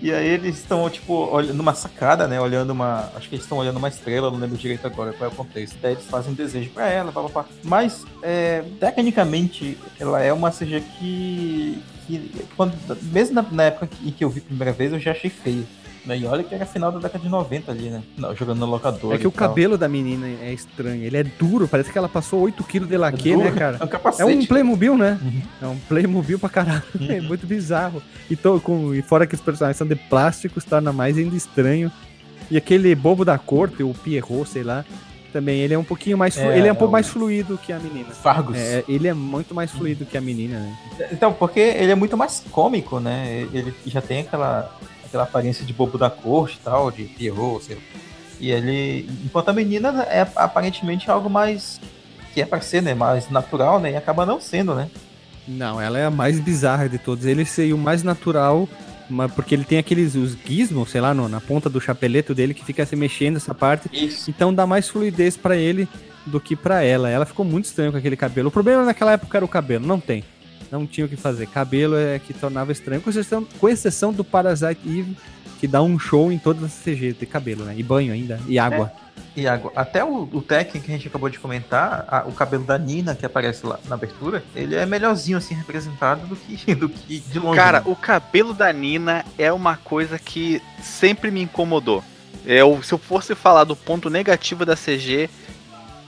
E 0.02 0.12
aí 0.12 0.28
eles 0.30 0.58
estão, 0.58 0.90
tipo, 0.90 1.14
olhando 1.14 1.54
numa 1.54 1.76
sacada, 1.76 2.28
né? 2.28 2.42
Olhando 2.42 2.72
uma. 2.72 3.12
Acho 3.16 3.30
que 3.30 3.36
eles 3.36 3.46
estão 3.46 3.60
olhando 3.60 3.78
uma 3.78 3.88
estrela, 3.88 4.32
não 4.32 4.40
lembro 4.40 4.58
direito 4.58 4.86
agora 4.88 5.14
qual 5.14 5.30
é 5.30 5.34
o 5.34 5.36
contexto. 5.36 5.78
Daí 5.80 5.94
eles 5.94 6.06
fazem 6.06 6.32
um 6.32 6.36
desejo 6.36 6.72
pra 6.72 6.90
ela, 6.90 7.12
pá, 7.12 7.22
pá, 7.22 7.30
pá. 7.30 7.46
Mas, 7.64 8.04
é, 8.24 8.64
tecnicamente, 8.80 9.78
ela 10.00 10.20
é 10.20 10.34
uma 10.34 10.50
CG 10.50 10.82
que. 10.98 11.84
que 12.08 12.46
quando, 12.58 12.74
mesmo 13.12 13.36
na, 13.36 13.46
na 13.52 13.64
época 13.64 13.88
em 14.04 14.12
que 14.12 14.24
eu 14.24 14.30
vi 14.30 14.40
a 14.40 14.44
primeira 14.44 14.74
vez, 14.74 14.92
eu 14.92 15.00
já 15.00 15.12
achei 15.12 15.30
feio. 15.30 15.68
Né? 16.06 16.18
E 16.18 16.26
olha 16.26 16.44
que 16.44 16.56
era 16.56 16.66
final 16.66 16.92
da 16.92 16.98
década 17.00 17.24
de 17.24 17.30
90 17.30 17.72
ali, 17.72 17.90
né? 17.90 18.02
Não, 18.18 18.36
jogando 18.36 18.60
no 18.60 18.66
locador. 18.66 19.14
É 19.14 19.18
que 19.20 19.28
o 19.28 19.32
tal. 19.32 19.50
cabelo 19.50 19.78
da 19.78 19.88
menina 19.88 20.26
é 20.28 20.52
estranho. 20.52 21.04
Ele 21.04 21.16
é 21.18 21.24
duro, 21.24 21.68
parece 21.68 21.92
que 21.92 21.98
ela 21.98 22.10
passou 22.10 22.42
8kg 22.44 22.88
de 22.88 22.96
É 22.96 22.98
laque, 22.98 23.32
duro, 23.34 23.44
né, 23.46 23.52
cara? 23.52 23.78
É 23.80 23.84
um 23.84 23.88
É 23.88 23.90
capacete. 23.90 24.32
um 24.32 24.46
Playmobil, 24.46 24.98
né? 24.98 25.20
Uhum. 25.22 25.42
É 25.62 25.68
um 25.68 25.78
Playmobil 25.88 26.40
pra 26.40 26.50
caralho. 26.50 26.82
É 27.08 27.20
Uhum. 27.20 27.28
muito 27.28 27.46
bizarro. 27.46 28.02
E, 28.30 28.36
tô 28.36 28.60
com, 28.60 28.96
e 28.96 29.02
fora 29.04 29.28
que 29.28 29.36
os 29.36 29.42
personagens 29.42 29.78
são 29.78 29.86
de 29.88 29.96
plástico, 29.96 30.60
se 30.60 30.66
torna 30.68 30.92
mais 30.92 31.18
ainda 31.18 31.36
estranho. 31.36 31.92
E 32.50 32.58
aquele 32.58 32.94
bobo 32.96 33.24
da 33.24 33.38
corte, 33.38 33.84
o 33.84 33.94
Pierrot, 33.94 34.50
sei 34.50 34.64
lá, 34.64 34.84
também 35.32 35.60
ele 35.60 35.74
é 35.74 35.78
um 35.80 35.84
pouquinho 35.84 36.18
mais 36.18 36.36
É, 36.36 36.58
ele 36.58 36.68
é 36.68 36.72
um 36.72 36.76
é 36.76 36.78
pouco 36.78 36.90
o- 36.90 36.92
mais 36.92 37.08
fluido 37.08 37.58
que 37.58 37.72
a 37.72 37.78
menina. 37.80 38.10
Fargus. 38.10 38.58
É, 38.58 38.84
ele 38.90 39.08
é 39.08 39.14
muito 39.14 39.54
mais 39.56 39.70
fluido 39.72 40.04
que 40.06 40.18
a 40.18 40.22
menina, 40.22 40.60
né? 40.60 40.78
Então, 41.12 41.32
porque 41.32 41.60
ele 41.60 41.92
é 41.92 41.96
muito 41.96 42.18
mais 42.18 42.44
cômico, 42.52 43.00
né? 43.00 43.48
Ele 43.54 43.72
já 43.86 44.02
tem 44.02 44.22
aquela, 44.22 44.70
aquela 45.12 45.24
aparência 45.24 45.66
de 45.66 45.74
bobo 45.74 45.98
da 45.98 46.10
corte 46.10 46.56
e 46.60 46.64
tal, 46.64 46.90
de 46.90 47.04
Pierrot, 47.04 47.66
sei 47.66 47.76
lá. 47.76 47.82
E 48.40 48.50
ele. 48.50 49.08
Enquanto 49.26 49.50
a 49.50 49.54
menina 49.54 50.04
é 50.10 50.26
aparentemente 50.36 51.12
algo 51.12 51.30
mais. 51.30 51.80
que 52.34 52.42
é 52.42 52.46
pra 52.46 52.62
ser, 52.62 52.82
né? 52.82 52.94
Mais 52.94 53.30
natural, 53.30 53.80
né? 53.80 53.92
E 53.92 53.96
acaba 53.98 54.26
não 54.26 54.40
sendo, 54.42 54.74
né? 54.74 54.90
Não, 55.48 55.82
ela 55.82 56.00
é 56.00 56.06
a 56.06 56.10
mais 56.12 56.40
bizarra 56.40 56.88
de 56.88 56.98
todos. 56.98 57.26
Ele 57.26 57.44
seria 57.46 57.76
o 57.76 57.78
mais 57.78 58.04
natural, 58.04 58.68
mas 59.10 59.32
porque 59.34 59.54
ele 59.54 59.66
tem 59.66 59.78
aqueles 59.80 60.16
os 60.16 60.36
gizmos, 60.46 60.90
sei 60.92 61.02
lá, 61.02 61.14
no- 61.14 61.28
na 61.28 61.42
ponta 61.42 61.70
do 61.70 61.82
chapeleto 61.82 62.34
dele 62.34 62.54
que 62.54 62.64
fica 62.64 62.86
se 62.86 62.96
mexendo 62.96 63.36
essa 63.38 63.54
parte. 63.54 63.90
Isso. 63.92 64.30
Então 64.30 64.54
dá 64.54 64.66
mais 64.66 64.88
fluidez 64.88 65.36
pra 65.36 65.56
ele 65.58 65.88
do 66.26 66.40
que 66.40 66.56
pra 66.56 66.84
ela. 66.84 67.10
Ela 67.10 67.26
ficou 67.26 67.44
muito 67.46 67.66
estranha 67.66 67.92
com 67.92 67.98
aquele 67.98 68.16
cabelo. 68.16 68.48
O 68.48 68.52
problema 68.52 68.86
naquela 68.86 69.12
época 69.12 69.38
era 69.38 69.44
o 69.46 69.48
cabelo, 69.48 69.86
não 69.86 70.00
tem. 70.00 70.24
Não 70.72 70.88
tinha 70.88 71.06
o 71.06 71.10
que 71.10 71.16
fazer. 71.18 71.48
Cabelo 71.48 71.96
é 71.98 72.18
que 72.20 72.34
tornava 72.34 72.72
estranho, 72.72 73.02
com 73.02 73.10
exceção, 73.10 73.44
com 73.60 73.68
exceção 73.70 74.14
do 74.14 74.24
Parasite 74.24 74.82
Eve, 74.88 75.16
que 75.60 75.68
dá 75.68 75.82
um 75.82 76.00
show 76.00 76.32
em 76.32 76.38
todas 76.40 76.64
as 76.64 76.72
CGs 76.74 77.14
de 77.20 77.26
cabelo, 77.26 77.64
né? 77.66 77.74
E 77.78 77.84
banho 77.84 78.14
ainda, 78.14 78.40
e 78.48 78.58
água. 78.58 78.92
E 79.36 79.48
agora, 79.48 79.74
até 79.78 80.04
o, 80.04 80.24
o 80.32 80.42
Tekken 80.42 80.82
que 80.82 80.92
a 80.92 80.96
gente 80.96 81.08
acabou 81.08 81.30
de 81.30 81.40
comentar, 81.40 82.06
a- 82.08 82.24
o 82.28 82.32
cabelo 82.34 82.64
da 82.66 82.78
Nina 82.78 83.16
que 83.16 83.26
aparece 83.26 83.66
lá 83.66 83.80
na 83.88 83.96
abertura, 83.96 84.44
ele 84.56 84.76
é 84.76 84.86
melhorzinho 84.86 85.38
assim 85.38 85.54
representado 85.54 86.26
do 86.28 86.36
que, 86.36 86.74
do 86.76 86.90
que 86.90 87.20
de 87.20 87.40
longe. 87.40 87.56
Cara, 87.58 87.80
né? 87.80 87.86
o 87.88 87.96
cabelo 87.96 88.54
da 88.54 88.72
Nina 88.74 89.24
é 89.38 89.52
uma 89.54 89.78
coisa 89.78 90.18
que 90.20 90.62
sempre 90.82 91.32
me 91.32 91.42
incomodou. 91.44 92.04
Eu, 92.46 92.82
se 92.82 92.92
eu 92.94 92.98
fosse 92.98 93.36
falar 93.36 93.64
do 93.66 93.76
ponto 93.76 94.10
negativo 94.10 94.66
da 94.66 94.76
CG, 94.76 95.30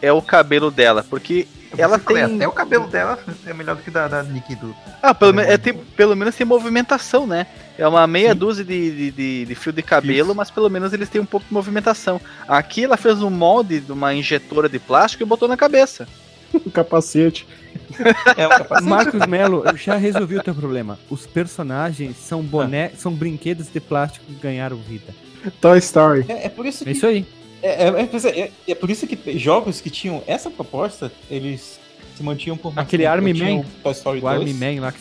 é 0.04 0.12
o 0.12 0.22
cabelo 0.22 0.70
dela, 0.70 1.04
porque 1.10 1.47
ela 1.78 1.97
tem- 1.97 2.22
Até 2.22 2.47
o 2.47 2.51
cabelo 2.51 2.86
dela 2.88 3.18
é 3.47 3.54
melhor 3.54 3.76
do 3.76 3.82
que 3.82 3.89
da, 3.89 4.08
da 4.08 4.22
Nikki 4.22 4.56
do. 4.56 4.76
Ah, 5.01 5.14
pelo, 5.16 5.34
me- 5.34 5.41
é, 5.43 5.58
tem- 5.58 5.74
pelo 5.74 6.16
menos 6.16 6.36
tem 6.36 6.45
movimentação, 6.45 7.26
né? 7.26 7.47
É 7.78 7.88
uma 7.88 8.06
meia 8.06 8.36
dúzia 8.36 8.64
de, 8.64 8.91
de, 8.91 9.12
de- 9.12 9.45
de 9.45 9.56
fio 9.56 9.74
de 9.74 9.82
cabelo, 9.82 10.28
Isso. 10.28 10.36
mas 10.36 10.51
pelo 10.51 10.70
menos 10.70 10.93
eles 10.93 11.10
têm 11.10 11.20
um 11.20 11.26
pouco 11.26 11.47
de 11.47 11.54
movimentação. 11.54 12.22
Aqui 12.47 12.84
ela 12.84 12.97
fez 12.97 13.24
um 13.24 13.30
molde 13.32 13.80
de 13.80 13.91
uma 13.91 14.14
injetora 14.14 14.70
de 14.70 14.78
plástico 14.78 15.24
e 15.24 15.26
botou 15.26 15.47
na 15.47 15.58
cabeça. 15.58 16.08
O 16.54 16.60
capacete. 16.70 17.47
É 18.38 18.45
o 18.45 18.49
capacete. 18.60 18.88
Marcos 18.89 19.26
Melo, 19.26 19.64
eu 19.66 19.76
já 19.76 19.95
resolvi 19.95 20.38
o 20.38 20.43
teu 20.43 20.54
problema. 20.54 20.99
Os 21.10 21.26
personagens 21.26 22.18
são 22.18 22.43
boné, 22.43 22.91
Ah. 22.93 22.97
são 22.97 23.12
brinquedos 23.12 23.68
de 23.74 23.80
plástico 23.80 24.26
que 24.28 24.34
ganharam 24.34 24.78
vida. 24.78 25.12
Toy 25.60 25.80
Story. 25.80 26.26
É, 26.30 26.45
é 26.45 26.49
por 26.49 26.66
isso 26.68 26.84
É 26.84 26.86
que 26.86 26.91
isso 26.91 27.08
aí. 27.08 27.26
É, 27.64 27.86
é- 27.88 27.88
é- 27.88 28.39
é- 28.41 28.51
é 28.68 28.76
por 28.76 28.89
isso 28.91 29.07
que 29.07 29.39
jogos 29.39 29.80
que 29.82 29.89
tinham 29.89 30.22
essa 30.28 30.49
proposta, 30.51 31.09
eles 31.32 31.80
se 32.16 32.22
mantinham 32.22 32.57
por 32.57 32.74
mais 32.76 32.86
Aquele 32.86 33.03
tempo. 33.03 33.14
Army 33.16 33.34
Man. 33.34 33.61
O 33.61 33.66
Toy 33.82 33.91
Story 33.93 34.20
O 34.20 34.28
Army 34.28 34.53
2. 34.53 34.59
Man 34.76 34.82
lá 34.82 34.91
que 34.91 34.99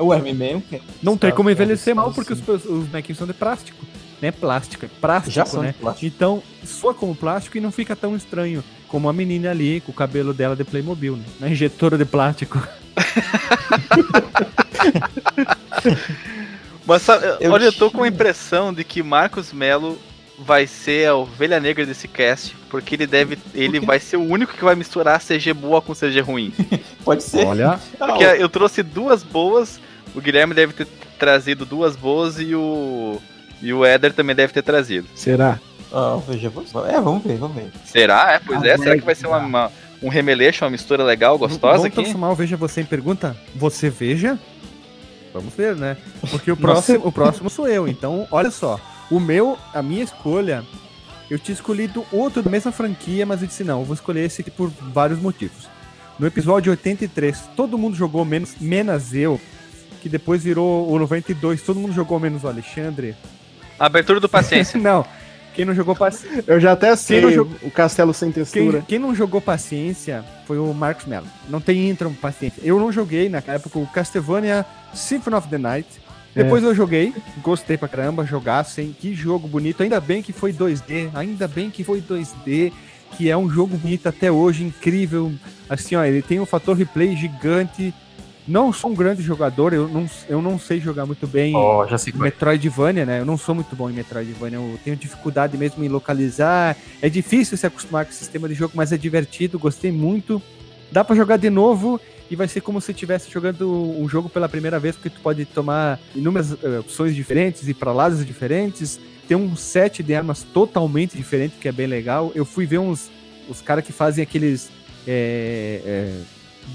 O 0.00 0.10
Army 0.12 0.32
Man. 0.32 0.60
que- 0.62 0.80
Não 1.02 1.16
tem 1.18 1.30
como 1.30 1.50
envelhecer 1.50 1.94
mal 1.94 2.10
porque 2.12 2.32
os, 2.32 2.38
sim. 2.38 2.50
os 2.52 2.86
bonequinhos 2.86 3.18
são 3.18 3.26
de 3.26 3.34
plástico. 3.34 3.84
Não 4.20 4.28
é 4.28 4.32
plástico, 4.32 4.84
é 4.84 4.88
plástico, 5.00 5.30
Já 5.34 5.44
são 5.44 5.62
né? 5.62 5.72
plástico. 5.78 6.06
Então, 6.06 6.42
soa 6.64 6.92
como 6.94 7.14
plástico 7.14 7.56
e 7.56 7.60
não 7.60 7.70
fica 7.70 7.94
tão 7.94 8.16
estranho 8.16 8.64
como 8.88 9.08
a 9.08 9.12
menina 9.12 9.50
ali 9.50 9.80
com 9.82 9.92
o 9.92 9.94
cabelo 9.94 10.32
dela 10.34 10.56
de 10.56 10.64
Playmobil, 10.64 11.14
né? 11.16 11.24
Na 11.38 11.48
injetora 11.50 11.96
de 11.98 12.04
plástico. 12.06 12.58
Mas 16.86 17.02
sabe, 17.02 17.26
Eu 17.40 17.52
olha, 17.52 17.64
eu 17.64 17.72
tô 17.72 17.90
com 17.90 18.02
a 18.02 18.08
impressão 18.08 18.72
de 18.72 18.82
que 18.82 19.02
Marcos 19.02 19.52
Melo 19.52 19.98
vai 20.38 20.66
ser 20.66 21.08
a 21.08 21.14
ovelha 21.16 21.58
negra 21.60 21.84
desse 21.84 22.06
cast, 22.08 22.54
porque 22.70 22.94
ele 22.94 23.06
deve. 23.06 23.38
Ele 23.54 23.80
vai 23.80 23.98
ser 23.98 24.16
o 24.16 24.22
único 24.24 24.54
que 24.54 24.64
vai 24.64 24.74
misturar 24.74 25.20
CG 25.20 25.52
boa 25.52 25.80
com 25.82 25.94
CG 25.94 26.20
ruim. 26.20 26.52
Pode 27.04 27.22
ser. 27.22 27.46
Olha, 27.46 27.78
Porque 27.98 28.24
eu 28.24 28.48
trouxe 28.48 28.82
duas 28.82 29.22
boas, 29.22 29.80
o 30.14 30.20
Guilherme 30.20 30.54
deve 30.54 30.72
ter 30.72 30.86
trazido 31.18 31.64
duas 31.64 31.96
boas 31.96 32.38
e 32.38 32.54
o. 32.54 33.20
E 33.60 33.72
o 33.72 33.84
Éder 33.84 34.12
também 34.12 34.36
deve 34.36 34.52
ter 34.52 34.62
trazido. 34.62 35.08
Será? 35.16 35.58
ah, 35.92 36.18
veja, 36.28 36.48
vamos- 36.48 36.72
é, 36.88 37.00
vamos 37.00 37.24
ver, 37.24 37.36
vamos 37.38 37.56
ver. 37.56 37.70
Será? 37.84 38.32
É, 38.34 38.38
pois 38.38 38.62
Ah, 38.62 38.68
é. 38.68 38.78
Será 38.78 38.96
que 38.96 39.04
vai 39.04 39.14
ser 39.16 39.26
uma, 39.26 39.38
uma- 39.38 39.72
um 40.00 40.08
remeleixo, 40.08 40.64
uma 40.64 40.70
mistura 40.70 41.02
legal, 41.02 41.36
gostosa 41.36 41.72
Vamos 41.78 41.86
aqui? 41.86 41.96
transformar 41.96 42.30
o 42.30 42.34
Veja 42.36 42.56
Você 42.56 42.82
em 42.82 42.84
pergunta? 42.84 43.36
Você 43.56 43.90
veja? 43.90 44.38
Vamos 45.34 45.52
ver, 45.54 45.74
né? 45.74 45.96
Porque 46.30 46.52
o 46.52 46.56
próximo, 46.56 47.06
o 47.06 47.10
próximo 47.10 47.50
sou 47.50 47.66
eu. 47.68 47.88
Então, 47.88 48.28
olha 48.30 48.50
só. 48.50 48.78
O 49.10 49.18
meu, 49.18 49.58
a 49.72 49.82
minha 49.82 50.02
escolha, 50.02 50.64
eu 51.30 51.38
tinha 51.38 51.54
escolhido 51.54 52.04
outro 52.12 52.42
da 52.42 52.50
mesma 52.50 52.72
franquia, 52.72 53.24
mas 53.24 53.42
eu 53.42 53.48
disse 53.48 53.64
não, 53.64 53.80
eu 53.80 53.84
vou 53.84 53.94
escolher 53.94 54.24
esse 54.24 54.40
aqui 54.40 54.50
por 54.50 54.68
vários 54.68 55.18
motivos. 55.18 55.68
No 56.18 56.26
episódio 56.26 56.70
83, 56.70 57.50
todo 57.56 57.78
mundo 57.78 57.96
jogou 57.96 58.24
menos, 58.24 58.56
menos 58.60 59.14
eu, 59.14 59.40
que 60.02 60.08
depois 60.08 60.42
virou 60.42 60.90
o 60.90 60.98
92, 60.98 61.62
todo 61.62 61.78
mundo 61.78 61.92
jogou 61.92 62.18
menos 62.18 62.44
o 62.44 62.48
Alexandre. 62.48 63.14
Abertura 63.78 64.18
do 64.18 64.28
Paciência. 64.28 64.78
não, 64.80 65.06
quem 65.58 65.64
não 65.64 65.74
jogou 65.74 65.96
paciência. 65.96 66.44
Eu 66.46 66.60
já 66.60 66.70
até 66.70 66.94
sei 66.94 67.36
o 67.36 67.70
Castelo 67.72 68.14
Sem 68.14 68.30
Quem, 68.30 68.44
Textura. 68.44 68.84
quem 68.86 68.98
não 68.98 69.12
jogou 69.12 69.40
paciência 69.40 70.24
foi 70.46 70.56
o 70.56 70.72
Marcos 70.72 71.06
Mello. 71.06 71.26
Não 71.48 71.60
tem 71.60 71.90
intro 71.90 72.08
paciência. 72.12 72.62
Eu 72.62 72.78
não 72.78 72.92
joguei 72.92 73.28
na 73.28 73.42
época 73.44 73.76
o 73.76 73.86
Castlevania 73.88 74.64
Symphony 74.94 75.34
of 75.36 75.48
the 75.48 75.58
Night. 75.58 75.88
Depois 76.42 76.62
eu 76.62 76.74
joguei, 76.74 77.12
gostei 77.42 77.76
pra 77.76 77.88
caramba, 77.88 78.24
jogar 78.24 78.60
assim, 78.60 78.94
que 78.98 79.14
jogo 79.14 79.48
bonito. 79.48 79.82
Ainda 79.82 80.00
bem 80.00 80.22
que 80.22 80.32
foi 80.32 80.52
2D, 80.52 81.10
ainda 81.14 81.48
bem 81.48 81.68
que 81.68 81.82
foi 81.82 82.00
2D, 82.00 82.72
que 83.16 83.28
é 83.28 83.36
um 83.36 83.50
jogo 83.50 83.76
bonito 83.76 84.08
até 84.08 84.30
hoje, 84.30 84.64
incrível. 84.64 85.32
Assim, 85.68 85.96
ó, 85.96 86.04
ele 86.04 86.22
tem 86.22 86.38
um 86.38 86.46
fator 86.46 86.76
replay 86.76 87.16
gigante. 87.16 87.92
Não 88.46 88.72
sou 88.72 88.90
um 88.90 88.94
grande 88.94 89.20
jogador, 89.20 89.74
eu 89.74 89.86
não, 89.88 90.08
eu 90.26 90.40
não 90.40 90.58
sei 90.58 90.80
jogar 90.80 91.04
muito 91.04 91.26
bem 91.26 91.54
é. 91.54 92.22
Metroidvania, 92.22 93.04
né? 93.04 93.20
Eu 93.20 93.26
não 93.26 93.36
sou 93.36 93.54
muito 93.54 93.76
bom 93.76 93.90
em 93.90 93.92
Metroidvania, 93.92 94.58
eu 94.58 94.78
tenho 94.82 94.96
dificuldade 94.96 95.58
mesmo 95.58 95.84
em 95.84 95.88
localizar. 95.88 96.74
É 97.02 97.10
difícil 97.10 97.58
se 97.58 97.66
acostumar 97.66 98.06
com 98.06 98.12
o 98.12 98.14
sistema 98.14 98.48
de 98.48 98.54
jogo, 98.54 98.72
mas 98.74 98.90
é 98.90 98.96
divertido, 98.96 99.58
gostei 99.58 99.92
muito. 99.92 100.40
Dá 100.90 101.04
pra 101.04 101.14
jogar 101.16 101.36
de 101.36 101.50
novo 101.50 102.00
e 102.30 102.36
vai 102.36 102.46
ser 102.48 102.60
como 102.60 102.80
se 102.80 102.92
estivesse 102.92 103.30
jogando 103.30 103.70
um 103.70 104.08
jogo 104.08 104.28
pela 104.28 104.48
primeira 104.48 104.78
vez, 104.78 104.94
porque 104.96 105.10
tu 105.10 105.20
pode 105.20 105.44
tomar 105.44 105.98
inúmeras 106.14 106.52
eh, 106.62 106.78
opções 106.80 107.14
diferentes 107.14 107.68
e 107.68 107.74
para 107.74 107.92
lados 107.92 108.24
diferentes. 108.24 108.98
Tem 109.26 109.36
um 109.36 109.54
set 109.56 110.02
de 110.02 110.14
armas 110.14 110.42
totalmente 110.42 111.16
diferente, 111.16 111.54
que 111.60 111.68
é 111.68 111.72
bem 111.72 111.86
legal. 111.86 112.32
Eu 112.34 112.44
fui 112.44 112.64
ver 112.66 112.78
uns 112.78 113.10
os 113.48 113.60
caras 113.62 113.84
que 113.84 113.92
fazem 113.92 114.22
aqueles 114.22 114.70
é, 115.06 115.80
é, 115.84 116.20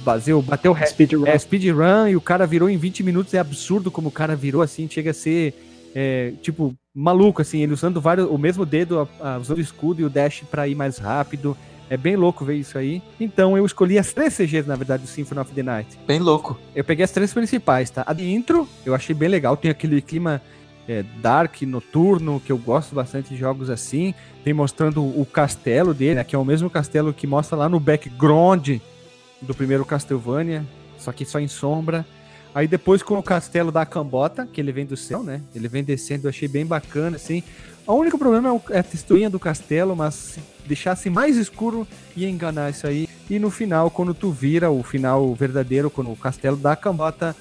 baseu, 0.03 0.41
bateu 0.41 0.71
o 0.71 0.85
Speedrun. 0.87 1.25
é 1.27 1.37
speedrun 1.37 2.07
e 2.07 2.15
o 2.15 2.21
cara 2.21 2.45
virou 2.47 2.69
em 2.69 2.77
20 2.77 3.03
minutos. 3.03 3.33
É 3.33 3.39
absurdo 3.39 3.91
como 3.91 4.09
o 4.09 4.11
cara 4.11 4.35
virou 4.35 4.61
assim, 4.61 4.87
chega 4.89 5.11
a 5.11 5.13
ser 5.13 5.53
é, 5.95 6.33
tipo 6.41 6.73
maluco 6.95 7.41
assim, 7.41 7.61
ele 7.61 7.73
usando 7.73 7.99
vários, 8.01 8.27
o 8.29 8.37
mesmo 8.37 8.65
dedo, 8.65 8.99
a- 9.21 9.33
a- 9.35 9.37
usando 9.39 9.57
o 9.57 9.61
escudo 9.61 10.01
e 10.01 10.03
o 10.05 10.09
dash 10.09 10.43
pra 10.49 10.67
ir 10.67 10.75
mais 10.75 10.97
rápido. 10.97 11.55
É 11.93 11.97
bem 11.97 12.15
louco 12.15 12.43
ver 12.43 12.55
isso 12.55 12.75
aí. 12.75 13.03
Então 13.19 13.55
eu 13.55 13.63
escolhi 13.63 13.99
as 13.99 14.11
três 14.11 14.35
CGs, 14.35 14.67
na 14.67 14.75
verdade, 14.75 15.03
do 15.03 15.07
Symphony 15.07 15.39
of 15.41 15.53
the 15.53 15.61
Night. 15.61 15.99
Bem 16.07 16.17
louco. 16.17 16.57
Eu 16.73 16.83
peguei 16.83 17.05
as 17.05 17.11
três 17.11 17.31
principais, 17.31 17.91
tá? 17.91 18.03
A 18.07 18.13
de 18.13 18.27
intro, 18.33 18.67
eu 18.83 18.95
achei 18.95 19.13
bem 19.13 19.29
legal. 19.29 19.55
Tem 19.55 19.69
aquele 19.69 20.01
clima 20.01 20.41
é, 20.87 21.05
dark, 21.21 21.61
noturno, 21.61 22.41
que 22.43 22.51
eu 22.51 22.57
gosto 22.57 22.95
bastante 22.95 23.29
de 23.29 23.37
jogos 23.37 23.69
assim. 23.69 24.11
Tem 24.43 24.55
mostrando 24.55 25.03
o 25.03 25.23
castelo 25.23 25.93
dele, 25.93 26.15
né, 26.15 26.23
que 26.23 26.35
é 26.35 26.39
o 26.39 26.43
mesmo 26.43 26.67
castelo 26.67 27.13
que 27.13 27.27
mostra 27.27 27.55
lá 27.55 27.69
no 27.69 27.79
background 27.79 28.79
do 29.39 29.53
primeiro 29.53 29.85
Castlevania, 29.85 30.65
só 30.97 31.11
que 31.11 31.23
só 31.25 31.39
em 31.39 31.47
sombra. 31.47 32.03
Aí 32.55 32.67
depois 32.67 33.03
com 33.03 33.19
o 33.19 33.21
castelo 33.21 33.71
da 33.71 33.85
Cambota, 33.85 34.47
que 34.51 34.59
ele 34.59 34.71
vem 34.71 34.87
do 34.87 34.97
céu, 34.97 35.21
né? 35.21 35.41
Ele 35.53 35.67
vem 35.67 35.83
descendo, 35.83 36.25
eu 36.25 36.29
achei 36.29 36.47
bem 36.47 36.65
bacana, 36.65 37.17
assim. 37.17 37.43
O 37.85 37.93
único 37.93 38.17
problema 38.17 38.49
é 38.49 38.77
é 38.77 38.79
a 38.79 38.83
texturinha 38.83 39.29
do 39.29 39.39
castelo, 39.39 39.95
mas 39.95 40.13
se 40.13 40.39
deixasse 40.65 41.09
mais 41.09 41.35
escuro 41.35 41.87
ia 42.15 42.29
enganar 42.29 42.69
isso 42.69 42.87
aí. 42.87 43.07
E 43.29 43.39
no 43.39 43.49
final, 43.49 43.89
quando 43.89 44.13
tu 44.13 44.31
vira 44.31 44.69
o 44.71 44.83
final 44.83 45.33
verdadeiro, 45.33 45.89
quando 45.89 46.11
o 46.11 46.15
castelo 46.15 46.55
da 46.55 46.75
Cambota 46.75 47.35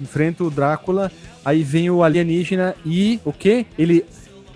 enfrenta 0.00 0.44
o 0.44 0.50
Drácula, 0.50 1.10
aí 1.44 1.62
vem 1.62 1.90
o 1.90 2.02
alienígena 2.02 2.74
e 2.84 3.20
o 3.24 3.32
quê? 3.32 3.66
Ele 3.78 4.04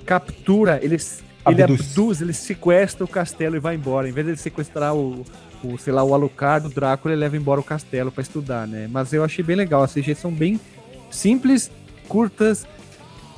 captura, 0.05 0.79
ele, 0.83 0.95
ele 0.95 1.63
Abduz. 1.63 1.81
abduz, 1.81 2.21
ele 2.21 2.33
sequestra 2.33 3.05
o 3.05 3.09
castelo 3.09 3.57
e 3.57 3.59
vai 3.59 3.75
embora. 3.75 4.09
Em 4.09 4.13
vez 4.13 4.27
de 4.27 4.33
ele 4.33 4.39
sequestrar 4.39 4.95
o, 4.95 5.25
o 5.63 5.77
sei 5.79 5.93
lá, 5.93 6.03
o 6.03 6.15
Alucard, 6.15 6.67
o 6.67 6.71
Drácula, 6.71 7.13
ele 7.13 7.21
leva 7.21 7.37
embora 7.37 7.61
o 7.61 7.65
castelo 7.65 8.11
pra 8.11 8.23
estudar, 8.23 8.67
né? 8.67 8.89
Mas 8.91 9.13
eu 9.13 9.25
achei 9.25 9.45
bem 9.45 9.57
legal, 9.57 9.83
as 9.83 9.93
CGs 9.93 10.21
são 10.21 10.33
bem 10.33 10.61
simples, 11.11 11.71
curtas 12.09 12.67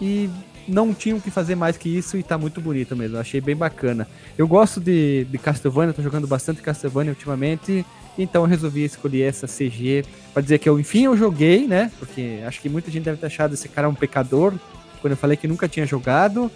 e 0.01 0.28
não 0.69 0.93
tinham 0.93 1.19
que 1.19 1.31
fazer 1.31 1.55
mais 1.55 1.77
que 1.77 1.89
isso 1.89 2.16
e 2.19 2.23
tá 2.23 2.37
muito 2.37 2.61
bonito 2.61 2.95
mesmo. 2.95 3.16
Eu 3.16 3.21
achei 3.21 3.41
bem 3.41 3.57
bacana. 3.57 4.07
Eu 4.37 4.47
gosto 4.47 4.81
de, 4.81 5.25
de 5.25 5.39
Castlevania, 5.39 5.95
tô 5.95 6.03
jogando 6.03 6.27
bastante 6.27 6.61
Castlevania 6.61 7.11
ultimamente, 7.11 7.85
então 8.19 8.43
eu 8.43 8.47
resolvi 8.47 8.85
escolher 8.85 9.23
essa 9.23 9.47
CG 9.47 10.05
pra 10.33 10.43
dizer 10.43 10.59
que 10.59 10.69
eu, 10.69 10.79
enfim, 10.79 11.05
eu 11.05 11.16
joguei, 11.16 11.66
né? 11.66 11.91
Porque 11.99 12.41
acho 12.47 12.61
que 12.61 12.69
muita 12.69 12.91
gente 12.91 13.05
deve 13.05 13.16
ter 13.16 13.27
achado 13.27 13.55
esse 13.55 13.69
cara 13.69 13.89
um 13.89 13.95
pecador 13.95 14.53
quando 15.01 15.12
eu 15.12 15.16
falei 15.16 15.37
que 15.37 15.49
nunca 15.49 15.69
tinha 15.69 15.87
jogado. 15.87 16.51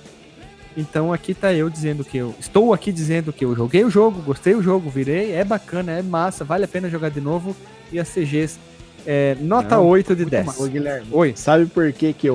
Então 0.77 1.13
aqui 1.13 1.35
tá 1.35 1.53
eu 1.53 1.69
dizendo 1.69 2.05
que 2.05 2.19
eu 2.19 2.35
estou 2.39 2.73
aqui 2.73 2.93
dizendo 2.93 3.33
que 3.33 3.45
eu 3.45 3.55
joguei 3.55 3.85
o 3.85 3.91
jogo, 3.91 4.23
gostei 4.23 4.55
do 4.55 4.63
jogo, 4.63 4.89
virei, 4.91 5.33
é 5.33 5.45
bacana, 5.45 5.93
é 5.93 6.03
massa, 6.03 6.45
vale 6.45 6.65
a 6.65 6.69
pena 6.69 6.89
jogar 6.89 7.11
de 7.11 7.21
novo. 7.21 7.55
E 7.91 8.01
as 8.01 8.09
CGs, 8.09 8.59
é, 9.07 9.37
nota 9.41 9.77
Não, 9.77 9.87
8 9.87 10.17
de 10.17 10.25
10. 10.25 10.61
Ô, 10.61 10.67
Guilherme, 10.67 11.07
Oi. 11.11 11.35
sabe 11.37 11.67
por 11.67 11.93
que, 11.93 12.13
que 12.15 12.31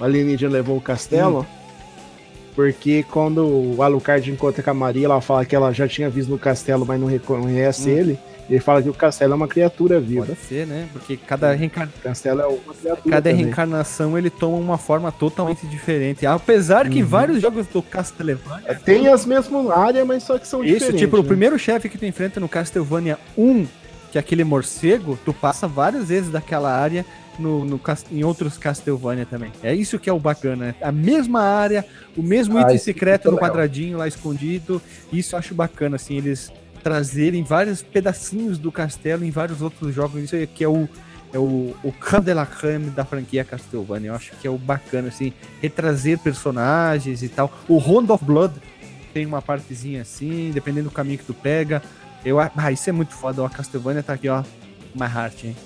o 0.00 0.04
alienígena 0.04 0.52
levou 0.52 0.76
o 0.76 0.80
castelo? 0.80 1.40
Hum. 1.40 1.56
Porque 2.54 3.02
quando 3.10 3.44
o 3.46 3.82
Alucard 3.82 4.30
encontra 4.30 4.62
com 4.62 4.70
a 4.70 4.74
Maria, 4.74 5.04
ela 5.04 5.20
fala 5.20 5.44
que 5.44 5.54
ela 5.54 5.72
já 5.72 5.86
tinha 5.86 6.08
visto 6.08 6.30
no 6.30 6.38
castelo, 6.38 6.86
mas 6.86 6.98
não 6.98 7.06
reconhece 7.06 7.90
Hum. 7.90 7.98
ele. 7.98 8.18
Ele 8.48 8.60
fala 8.60 8.80
que 8.80 8.88
o 8.88 8.94
castelo 8.94 9.32
é 9.32 9.36
uma 9.36 9.48
criatura 9.48 9.98
viva. 10.00 10.24
Pode 10.26 10.38
ser, 10.38 10.66
né? 10.68 10.88
Porque 10.92 11.16
cada, 11.16 11.52
reencar... 11.52 11.88
O 11.88 12.00
castelo 12.00 12.40
é 12.40 12.46
uma 12.46 12.72
criatura. 12.74 13.10
cada 13.10 13.28
também. 13.30 13.44
reencarnação 13.44 14.16
ele 14.16 14.30
toma 14.30 14.56
uma 14.56 14.78
forma 14.78 15.10
totalmente 15.10 15.66
diferente. 15.66 16.24
Apesar 16.24 16.88
que 16.88 17.02
Uhum. 17.02 17.08
vários 17.08 17.42
jogos 17.42 17.66
do 17.66 17.82
Castlevania. 17.82 18.74
Tem 18.84 19.08
as 19.08 19.26
mesmas 19.26 19.68
áreas, 19.68 20.06
mas 20.06 20.22
só 20.22 20.38
que 20.38 20.46
são 20.46 20.62
Isso, 20.62 20.74
diferentes. 20.74 21.00
tipo, 21.00 21.16
o 21.18 21.22
né? 21.22 21.26
primeiro 21.28 21.58
chefe 21.58 21.88
que 21.88 21.98
tu 21.98 22.06
enfrenta 22.06 22.38
no 22.38 22.48
Castlevania 22.48 23.18
1, 23.36 23.66
que 24.12 24.16
é 24.16 24.20
aquele 24.20 24.44
morcego, 24.44 25.18
tu 25.24 25.32
passa 25.34 25.66
várias 25.66 26.08
vezes 26.08 26.30
daquela 26.30 26.72
área 26.72 27.04
no, 27.38 27.64
no 27.64 27.80
em 28.10 28.24
outros 28.24 28.58
Castlevania 28.58 29.26
também. 29.26 29.52
É 29.62 29.74
isso 29.74 29.98
que 29.98 30.08
é 30.08 30.12
o 30.12 30.18
bacana. 30.18 30.66
né? 30.66 30.74
A 30.80 30.92
mesma 30.92 31.42
área, 31.42 31.84
o 32.16 32.22
mesmo 32.22 32.58
Ah, 32.58 32.62
item 32.62 32.78
secreto 32.78 33.30
no 33.30 33.38
quadradinho 33.38 33.98
lá 33.98 34.08
escondido. 34.08 34.80
Isso 35.12 35.34
eu 35.34 35.38
acho 35.38 35.54
bacana, 35.54 35.96
assim, 35.96 36.16
eles 36.16 36.52
trazerem 36.82 37.42
vários 37.42 37.82
pedacinhos 37.82 38.58
do 38.58 38.70
castelo 38.70 39.24
em 39.24 39.30
vários 39.30 39.60
outros 39.60 39.94
jogos. 39.94 40.22
Isso 40.22 40.36
aí 40.36 40.46
que 40.46 40.64
é 40.64 40.68
o. 40.68 40.88
É 41.32 41.38
o, 41.38 41.74
o 41.82 41.92
creme 41.92 42.24
de 42.24 42.32
la 42.32 42.46
creme 42.46 42.88
da 42.88 43.04
franquia 43.04 43.44
Castlevania. 43.44 44.10
Eu 44.10 44.14
acho 44.14 44.30
que 44.36 44.46
é 44.46 44.50
o 44.50 44.56
bacana, 44.56 45.08
assim, 45.08 45.32
retrazer 45.60 46.18
personagens 46.20 47.22
e 47.22 47.28
tal. 47.28 47.52
O 47.68 47.78
Round 47.78 48.10
of 48.12 48.24
Blood 48.24 48.54
tem 49.12 49.26
uma 49.26 49.42
partezinha 49.42 50.02
assim, 50.02 50.50
dependendo 50.54 50.88
do 50.88 50.94
caminho 50.94 51.18
que 51.18 51.24
tu 51.24 51.34
pega. 51.34 51.82
Eu, 52.24 52.38
ah, 52.38 52.72
isso 52.72 52.88
é 52.88 52.92
muito 52.92 53.12
foda. 53.12 53.42
Ó, 53.42 53.46
a 53.46 53.50
Castlevania 53.50 54.02
tá 54.02 54.12
aqui, 54.12 54.28
ó. 54.28 54.42
My 54.94 55.06
heart, 55.12 55.44
hein? 55.44 55.56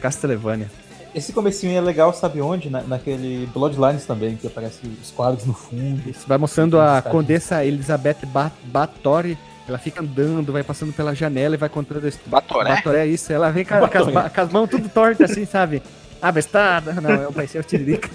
Castlevania. 0.00 0.70
Esse 1.14 1.32
comecinho 1.32 1.76
é 1.76 1.80
legal, 1.80 2.12
sabe 2.14 2.40
onde? 2.40 2.70
Na- 2.70 2.82
naquele 2.82 3.46
Bloodlines 3.52 4.04
também, 4.06 4.36
que 4.36 4.46
aparece 4.46 4.80
os 5.02 5.10
quadros 5.10 5.44
no 5.44 5.52
fundo. 5.54 6.08
Isso 6.08 6.26
vai 6.28 6.38
mostrando 6.38 6.80
a. 6.80 7.02
Condessa 7.02 7.64
Elizabeth 7.64 8.18
Ba- 8.26 8.52
Batori. 8.64 9.36
Ela 9.68 9.78
fica 9.78 10.00
andando, 10.02 10.52
vai 10.52 10.62
passando 10.64 10.92
pela 10.92 11.14
janela 11.14 11.54
e 11.54 11.58
vai 11.58 11.68
contando 11.68 12.04
a 12.04 12.08
história. 12.08 12.30
Batoré? 12.30 12.74
Batoré, 12.76 13.06
isso. 13.06 13.32
Ela 13.32 13.50
vem 13.50 13.64
com, 13.64 13.74
a- 13.74 13.88
com 13.88 13.98
as, 13.98 14.32
com 14.32 14.40
as 14.40 14.52
mãos 14.52 14.68
tudo 14.70 14.88
tortas 14.88 15.30
assim, 15.30 15.44
sabe? 15.44 15.82
Abestada. 16.20 16.92
Não, 17.00 17.10
é 17.10 17.28
o 17.28 17.32
pai 17.32 17.46
seu 17.46 17.62
Tiririca. 17.64 18.08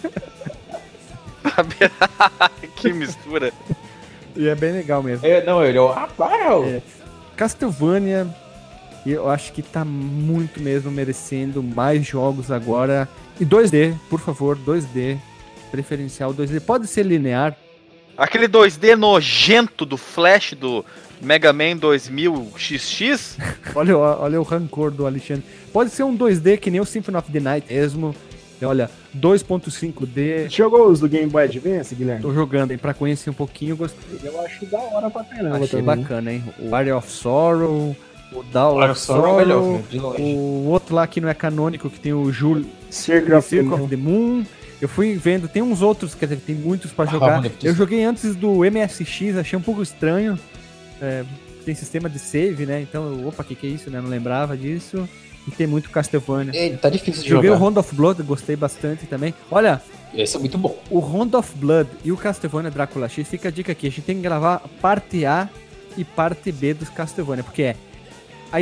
que 2.76 2.92
mistura. 2.94 3.52
E 4.36 4.48
é 4.48 4.56
bem 4.56 4.72
legal 4.74 5.02
mesmo. 5.02 5.26
É, 5.26 5.44
não, 5.46 5.64
ele 5.64 5.78
é 5.78 5.82
o. 5.82 5.90
Ah, 5.90 6.08
para! 6.18 6.56
É. 6.68 6.82
Castlevania, 7.38 8.28
E 9.06 9.12
eu 9.12 9.30
acho 9.30 9.54
que 9.54 9.62
tá 9.62 9.86
muito 9.86 10.60
mesmo 10.60 10.90
merecendo 10.90 11.62
mais 11.62 12.06
jogos 12.06 12.50
agora. 12.52 13.08
E 13.40 13.46
2D, 13.46 13.96
por 14.10 14.20
favor, 14.20 14.58
2D. 14.58 15.18
Preferencial 15.70 16.34
2D. 16.34 16.60
Pode 16.62 16.88
ser 16.88 17.04
linear. 17.04 17.56
Aquele 18.18 18.48
2D 18.48 18.96
nojento 18.96 19.86
do 19.86 19.98
Flash 19.98 20.54
do 20.54 20.84
Mega 21.22 21.52
Man 21.52 21.78
2000 21.78 22.52
XX? 22.58 23.38
olha, 23.76 23.98
olha 23.98 24.40
o 24.40 24.44
rancor 24.44 24.90
do 24.90 25.06
Alexandre. 25.06 25.44
Pode 25.72 25.90
ser 25.92 26.04
um 26.04 26.18
2D 26.18 26.58
que 26.58 26.72
nem 26.72 26.80
o 26.80 26.86
Symphony 26.86 27.18
of 27.18 27.32
the 27.32 27.40
Night 27.40 27.72
mesmo. 27.72 28.16
Olha, 28.64 28.90
2.5D. 29.16 30.50
Jogou 30.50 30.88
os 30.90 31.02
do 31.02 31.10
Game 31.10 31.28
Boy 31.28 31.44
Advance, 31.44 31.94
Guilherme? 31.94 32.22
Tô 32.22 32.34
jogando, 32.34 32.72
hein? 32.72 32.78
Pra 32.78 32.94
conhecer 32.94 33.30
um 33.30 33.34
pouquinho, 33.34 33.76
gostei. 33.76 34.18
Eu 34.24 34.40
acho 34.42 34.66
da 34.66 34.80
hora 34.80 35.10
pra 35.10 35.24
caramba 35.26 35.58
Achei 35.58 35.68
também. 35.82 35.84
bacana, 35.84 36.32
hein? 36.32 36.44
O 36.60 36.74
Area 36.74 36.96
of 36.96 37.12
Sorrow, 37.12 37.96
o 38.32 38.44
Olha, 38.58 38.92
of 38.92 39.00
só 39.00 39.16
é 39.16 39.18
o 39.18 39.22
Sorrow, 39.22 39.38
melhor, 39.38 39.82
de 39.90 40.00
longe. 40.00 40.22
o 40.22 40.68
outro 40.70 40.96
lá 40.96 41.06
que 41.08 41.22
não 41.22 41.30
é 41.30 41.34
canônico, 41.34 41.90
que 41.90 42.00
tem 42.00 42.14
o 42.14 42.32
Jul 42.32 42.66
Circle 42.90 43.34
of 43.36 43.48
Circle 43.48 43.70
Moon. 43.70 43.84
of 43.84 43.90
the 43.90 43.96
Moon. 44.02 44.46
Eu 44.82 44.90
fui 44.90 45.16
vendo, 45.16 45.48
tem 45.48 45.62
uns 45.62 45.82
outros, 45.82 46.14
quer 46.14 46.26
dizer, 46.26 46.42
tem 46.46 46.56
muitos 46.56 46.92
pra 46.92 47.06
Ah, 47.06 47.08
jogar. 47.08 47.52
Eu 47.64 47.74
joguei 47.74 48.04
antes 48.04 48.36
do 48.36 48.64
MSX, 48.66 49.38
achei 49.38 49.58
um 49.58 49.62
pouco 49.62 49.82
estranho. 49.82 50.38
É, 51.02 51.24
tem 51.66 51.74
sistema 51.74 52.10
de 52.10 52.20
save, 52.20 52.66
né? 52.66 52.82
Então, 52.82 53.04
eu, 53.20 53.28
opa, 53.28 53.42
o 53.42 53.46
que, 53.46 53.56
que 53.56 53.68
é 53.68 53.70
isso, 53.70 53.90
né? 53.90 54.02
Não 54.02 54.10
lembrava 54.10 54.56
disso. 54.58 55.08
E 55.48 55.52
tem 55.52 55.66
muito 55.68 55.90
Castlevania. 55.92 56.54
Ele 56.56 56.76
tá 56.78 56.90
difícil 56.90 57.24
de 57.24 57.30
Joguei 57.30 57.50
o 57.50 57.54
jogar. 57.54 57.64
Round 57.66 57.80
of 57.80 57.96
Blood, 57.96 58.24
gostei 58.24 58.56
bastante 58.56 59.06
também. 59.06 59.34
Olha, 59.50 59.82
Esse 60.14 60.36
é 60.36 60.40
muito 60.40 60.58
bom. 60.58 60.78
o 60.90 61.00
Round 61.00 61.36
of 61.36 61.56
Blood 61.56 61.90
e 62.04 62.12
o 62.12 62.18
Castlevania 62.18 62.70
Drácula 62.72 63.08
X, 63.08 63.28
fica 63.28 63.48
a 63.48 63.52
dica 63.52 63.72
aqui, 63.72 63.88
a 63.88 63.90
gente 63.90 64.02
tem 64.02 64.16
que 64.18 64.22
gravar 64.24 64.62
parte 64.82 65.24
A 65.26 65.48
e 65.98 66.04
parte 66.04 66.52
B 66.52 66.74
dos 66.74 66.90
Castlevania, 66.90 67.44
porque 67.44 67.62
é 67.62 67.76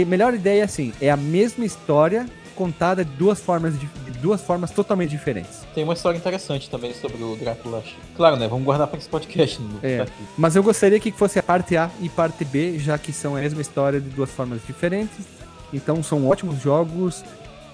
a 0.01 0.05
melhor 0.05 0.33
ideia 0.33 0.61
é 0.61 0.63
assim, 0.63 0.93
é 0.99 1.09
a 1.09 1.17
mesma 1.17 1.65
história 1.65 2.25
contada 2.55 3.03
de 3.03 3.11
duas 3.11 3.39
formas 3.39 3.79
de, 3.79 3.85
de 3.85 4.19
duas 4.19 4.41
formas 4.41 4.71
totalmente 4.71 5.09
diferentes. 5.09 5.65
Tem 5.73 5.83
uma 5.83 5.93
história 5.93 6.17
interessante 6.17 6.69
também 6.69 6.93
sobre 6.93 7.21
o 7.23 7.35
Drácula. 7.35 7.83
Claro, 8.15 8.37
né? 8.37 8.47
Vamos 8.47 8.63
guardar 8.63 8.87
para 8.87 8.99
esse 8.99 9.09
podcast. 9.09 9.61
No... 9.61 9.79
É. 9.83 10.05
Mas 10.37 10.55
eu 10.55 10.63
gostaria 10.63 10.99
que 10.99 11.11
fosse 11.11 11.39
a 11.39 11.43
parte 11.43 11.75
A 11.75 11.89
e 11.99 12.09
parte 12.09 12.45
B, 12.45 12.77
já 12.79 12.97
que 12.97 13.11
são 13.11 13.35
a 13.35 13.39
mesma 13.39 13.61
história 13.61 13.99
de 13.99 14.09
duas 14.09 14.29
formas 14.29 14.61
diferentes. 14.65 15.25
Então 15.73 16.01
são 16.03 16.27
ótimos 16.27 16.61
jogos. 16.61 17.23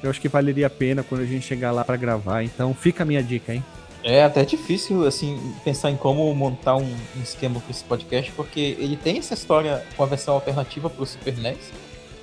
Eu 0.01 0.09
acho 0.09 0.21
que 0.21 0.29
valeria 0.29 0.67
a 0.67 0.69
pena 0.69 1.03
quando 1.03 1.21
a 1.21 1.25
gente 1.25 1.45
chegar 1.45 1.71
lá 1.71 1.83
pra 1.83 1.97
gravar. 1.97 2.43
Então 2.43 2.73
fica 2.73 3.03
a 3.03 3.05
minha 3.05 3.21
dica, 3.21 3.53
hein? 3.53 3.63
É 4.01 4.23
até 4.23 4.45
difícil, 4.45 5.05
assim, 5.05 5.37
pensar 5.65 5.91
em 5.91 5.97
como 5.97 6.33
montar 6.33 6.77
um, 6.77 6.85
um 6.85 7.21
esquema 7.21 7.59
para 7.59 7.71
esse 7.71 7.83
podcast, 7.83 8.31
porque 8.31 8.77
ele 8.79 8.95
tem 8.95 9.17
essa 9.17 9.33
história 9.33 9.83
com 9.97 10.03
a 10.03 10.05
versão 10.05 10.35
alternativa 10.35 10.89
pro 10.89 11.05
Super 11.05 11.37
NES. 11.37 11.57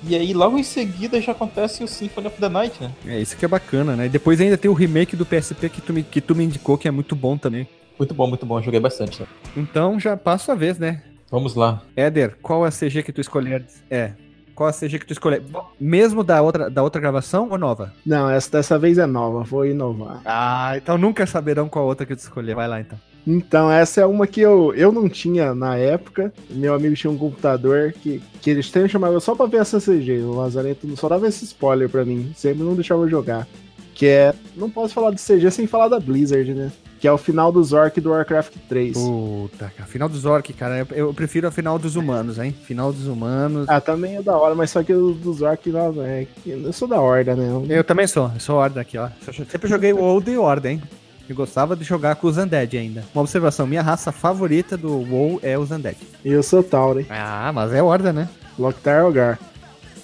E 0.03 0.15
aí, 0.15 0.33
logo 0.33 0.57
em 0.57 0.63
seguida, 0.63 1.19
já 1.19 1.31
acontece 1.31 1.83
o 1.83 1.87
Symphony 1.87 2.27
of 2.27 2.39
the 2.39 2.49
Night, 2.49 2.81
né? 2.81 2.91
É 3.05 3.19
isso 3.19 3.35
que 3.35 3.45
é 3.45 3.47
bacana, 3.47 3.95
né? 3.95 4.05
E 4.05 4.09
depois 4.09 4.39
ainda 4.39 4.57
tem 4.57 4.69
o 4.69 4.73
remake 4.73 5.15
do 5.15 5.25
PSP 5.25 5.69
que 5.69 5.81
tu 5.81 5.93
me, 5.93 6.03
que 6.03 6.21
tu 6.21 6.35
me 6.35 6.43
indicou, 6.43 6.77
que 6.77 6.87
é 6.87 6.91
muito 6.91 7.15
bom 7.15 7.37
também. 7.37 7.67
Muito 7.97 8.13
bom, 8.13 8.27
muito 8.27 8.45
bom. 8.45 8.59
Eu 8.59 8.63
joguei 8.63 8.79
bastante, 8.79 9.21
né? 9.21 9.27
Então 9.55 9.99
já 9.99 10.15
passo 10.15 10.51
a 10.51 10.55
vez, 10.55 10.77
né? 10.77 11.01
Vamos 11.31 11.55
lá. 11.55 11.81
Éder, 11.95 12.37
qual 12.41 12.65
é 12.65 12.69
a 12.69 12.71
CG 12.71 13.03
que 13.03 13.11
tu 13.11 13.19
escolher? 13.19 13.65
É. 13.89 14.11
Qual 14.55 14.67
é 14.67 14.71
a 14.71 14.73
CG 14.73 14.99
que 14.99 15.05
tu 15.05 15.13
escolher? 15.13 15.43
Mesmo 15.79 16.23
da 16.23 16.41
outra, 16.41 16.69
da 16.69 16.81
outra 16.81 17.01
gravação 17.01 17.47
ou 17.49 17.57
nova? 17.57 17.93
Não, 18.05 18.29
essa 18.29 18.51
dessa 18.51 18.79
vez 18.79 18.97
é 18.97 19.05
nova, 19.05 19.43
vou 19.43 19.65
inovar. 19.65 20.21
Ah, 20.25 20.73
então 20.75 20.97
nunca 20.97 21.25
saberão 21.25 21.67
qual 21.67 21.85
outra 21.85 22.05
que 22.05 22.15
tu 22.15 22.19
escolher. 22.19 22.55
Vai 22.55 22.67
lá 22.67 22.79
então. 22.79 22.97
Então, 23.29 23.69
essa 23.69 23.99
é 23.99 24.05
uma 24.05 24.25
que 24.25 24.39
eu, 24.39 24.73
eu 24.73 24.89
não 24.89 25.09
tinha 25.09 25.53
na 25.53 25.75
época. 25.75 26.31
Meu 26.49 26.73
amigo 26.73 26.95
tinha 26.95 27.11
um 27.11 27.17
computador 27.17 27.91
que, 27.91 28.21
que 28.41 28.49
eles 28.49 28.71
têm 28.71 28.87
chamado 28.87 29.19
só 29.19 29.35
pra 29.35 29.45
ver 29.45 29.57
essa 29.57 29.79
CG. 29.81 30.19
O 30.21 30.31
Lazarento 30.35 30.87
só 30.95 31.09
dava 31.09 31.27
esse 31.27 31.43
spoiler 31.43 31.89
pra 31.89 32.05
mim, 32.05 32.31
sempre 32.37 32.63
não 32.63 32.73
deixava 32.73 33.01
eu 33.03 33.09
jogar. 33.09 33.45
Que 33.93 34.05
é. 34.05 34.33
Não 34.55 34.69
posso 34.69 34.93
falar 34.93 35.11
de 35.11 35.19
CG 35.21 35.51
sem 35.51 35.67
falar 35.67 35.89
da 35.89 35.99
Blizzard, 35.99 36.53
né? 36.53 36.71
Que 37.01 37.07
é 37.07 37.11
o 37.11 37.17
final 37.17 37.51
do 37.51 37.63
Zork 37.63 37.99
do 37.99 38.11
Warcraft 38.11 38.53
3. 38.69 38.97
Puta, 38.97 39.71
cara. 39.75 39.87
Final 39.89 40.07
dos 40.07 40.23
Orc, 40.25 40.51
cara. 40.53 40.79
Eu, 40.79 40.87
eu 41.07 41.13
prefiro 41.13 41.47
a 41.47 41.51
final 41.51 41.77
dos 41.77 41.95
humanos, 41.95 42.39
hein? 42.39 42.55
Final 42.63 42.93
dos 42.93 43.07
humanos. 43.07 43.67
Ah, 43.69 43.81
também 43.81 44.15
é 44.15 44.21
da 44.21 44.35
hora, 44.37 44.55
mas 44.55 44.71
só 44.71 44.81
que 44.81 44.93
o 44.93 45.11
do 45.13 45.33
Zork 45.33 45.69
é. 46.05 46.25
Eu 46.45 46.71
sou 46.73 46.87
da 46.87 46.99
Horda, 47.01 47.35
né? 47.35 47.49
Eu- 47.49 47.65
Eu 47.77 47.83
também 47.83 48.07
sou. 48.07 48.31
Eu 48.33 48.39
sou 48.39 48.55
Horda 48.55 48.81
aqui, 48.81 48.97
ó. 48.97 49.09
Sempre 49.49 49.67
joguei 49.67 49.91
o 49.93 49.99
Old 50.01 50.29
e 50.31 50.37
Horda, 50.37 50.71
hein? 50.71 50.81
Eu 51.29 51.35
gostava 51.35 51.75
de 51.75 51.83
jogar 51.83 52.15
com 52.15 52.27
os 52.27 52.37
Undead 52.37 52.77
ainda. 52.77 53.03
Uma 53.13 53.21
observação, 53.21 53.67
minha 53.67 53.81
raça 53.81 54.11
favorita 54.11 54.77
do 54.77 54.91
WoW 54.97 55.39
é 55.43 55.57
os 55.57 55.71
Undead. 55.71 55.97
E 56.23 56.29
eu 56.31 56.41
sou 56.41 56.63
Tauren. 56.63 57.05
Ah, 57.09 57.51
mas 57.53 57.73
é 57.73 57.81
Horda, 57.83 58.13
né? 58.13 58.29
Locktar 58.57 59.01
Algar. 59.03 59.37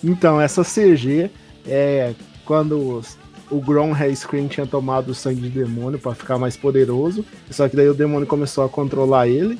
Então, 0.03 0.39
essa 0.41 0.63
CG 0.63 1.31
é 1.65 2.13
quando 2.45 2.97
os- 2.97 3.17
o 3.49 3.61
Grom 3.61 3.93
Screen 4.15 4.47
tinha 4.47 4.65
tomado 4.67 5.09
o 5.09 5.15
sangue 5.15 5.41
de 5.41 5.49
demônio 5.49 5.97
pra 5.97 6.13
ficar 6.13 6.37
mais 6.37 6.57
poderoso. 6.57 7.23
Só 7.49 7.69
que 7.69 7.75
daí 7.75 7.87
o 7.87 7.93
demônio 7.93 8.27
começou 8.27 8.65
a 8.65 8.69
controlar 8.69 9.27
ele. 9.27 9.57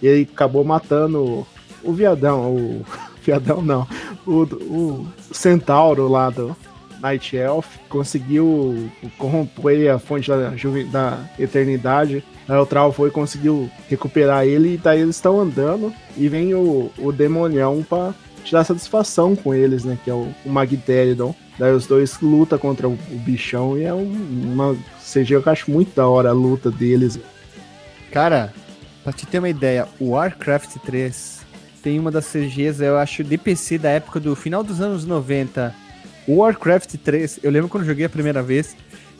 E 0.00 0.06
ele 0.06 0.28
acabou 0.32 0.62
matando 0.64 1.18
o, 1.24 1.46
o 1.82 1.92
viadão. 1.92 2.54
O 2.54 2.84
viadão 3.24 3.60
não. 3.62 3.86
O, 4.26 4.42
o 4.42 5.06
centauro 5.32 6.06
lá 6.08 6.30
do 6.30 6.56
Night 7.00 7.36
Elf. 7.36 7.66
Conseguiu 7.88 8.90
corromper 9.18 9.92
a 9.94 9.98
fonte 9.98 10.28
da, 10.28 10.50
da 10.90 11.18
eternidade. 11.38 12.24
Aí 12.48 12.56
o 12.56 12.66
Trau 12.66 12.92
foi 12.92 13.08
e 13.08 13.12
conseguiu 13.12 13.70
recuperar 13.88 14.44
ele. 14.44 14.74
E 14.74 14.76
daí 14.78 15.00
eles 15.00 15.16
estão 15.16 15.40
andando. 15.40 15.92
E 16.16 16.28
vem 16.28 16.54
o, 16.54 16.90
o 16.98 17.12
demonião 17.12 17.84
pra 17.88 18.12
tirar 18.44 18.64
satisfação 18.64 19.36
com 19.36 19.54
eles, 19.54 19.84
né? 19.84 19.98
Que 20.04 20.10
é 20.10 20.14
o, 20.14 20.28
o 20.44 20.50
Magteridon. 20.50 21.34
Daí 21.58 21.72
os 21.72 21.86
dois 21.86 22.18
lutam 22.20 22.58
contra 22.58 22.88
o, 22.88 22.92
o 22.92 23.18
bichão 23.18 23.76
e 23.76 23.84
é 23.84 23.92
um- 23.92 24.50
uma 24.52 24.74
CG 25.02 25.34
eu 25.34 25.42
acho 25.46 25.70
muito 25.70 25.94
da 25.94 26.06
hora 26.08 26.30
a 26.30 26.32
luta 26.32 26.70
deles. 26.70 27.18
Cara, 28.10 28.52
pra 29.04 29.12
te 29.12 29.26
ter 29.26 29.38
uma 29.38 29.48
ideia, 29.48 29.86
o 29.98 30.10
Warcraft 30.10 30.76
3 30.84 31.40
tem 31.82 31.98
uma 31.98 32.10
das 32.10 32.26
CGs, 32.26 32.82
eu 32.84 32.96
acho, 32.98 33.22
de 33.24 33.38
PC 33.38 33.78
da 33.78 33.90
época 33.90 34.18
do 34.20 34.34
final 34.36 34.62
dos 34.62 34.80
anos 34.80 35.04
90. 35.04 35.74
O 36.26 36.36
Warcraft 36.36 36.94
3, 36.96 37.40
eu 37.42 37.50
lembro 37.50 37.68
quando 37.68 37.82
eu 37.84 37.88
joguei 37.88 38.04
a 38.04 38.08
primeira 38.08 38.42
vez 38.42 38.76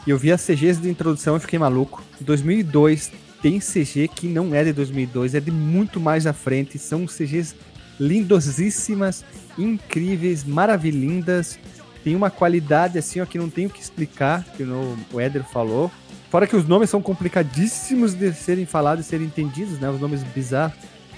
e 0.07 0.11
eu 0.11 0.19
vi 0.19 0.31
as 0.33 0.43
CGs 0.45 0.81
de 0.81 0.89
introdução 0.89 1.37
e 1.37 1.41
fiquei 1.41 1.59
maluco. 1.59 2.03
2002 2.21 3.11
tem 3.43 3.59
CG 3.59 4.09
que 4.09 4.27
não 4.27 4.55
é 4.55 4.63
de 4.65 4.73
2002, 4.73 5.35
é 5.35 5.41
de 5.41 5.51
muito 5.51 5.99
mais 5.99 6.27
à 6.27 6.33
frente. 6.33 6.79
São 6.79 7.07
CGs 7.07 7.55
lindosíssimas, 7.99 9.25
incríveis, 9.59 10.45
maravilhindas. 10.45 11.59
Tem 12.05 12.15
uma 12.15 12.31
qualidade 12.31 12.99
assim, 12.99 13.21
ó, 13.21 13.27
que 13.27 13.39
não 13.39 13.51
tenho 13.51 13.69
que 13.69 13.81
explicar, 13.81 14.45
que 14.57 14.63
o 15.13 15.21
Éder 15.21 15.45
falou. 15.45 15.91
Fora 16.31 16.47
que 16.47 16.55
os 16.57 16.67
nomes 16.67 16.89
são 16.89 17.03
complicadíssimos 17.03 18.15
de 18.15 18.33
serem 18.33 18.65
falados 18.65 19.05
e 19.05 19.09
serem 19.09 19.27
entendidos, 19.27 19.79
né? 19.81 19.91
Os 19.91 20.01
nomes 20.01 20.23
bizarros. 20.23 20.77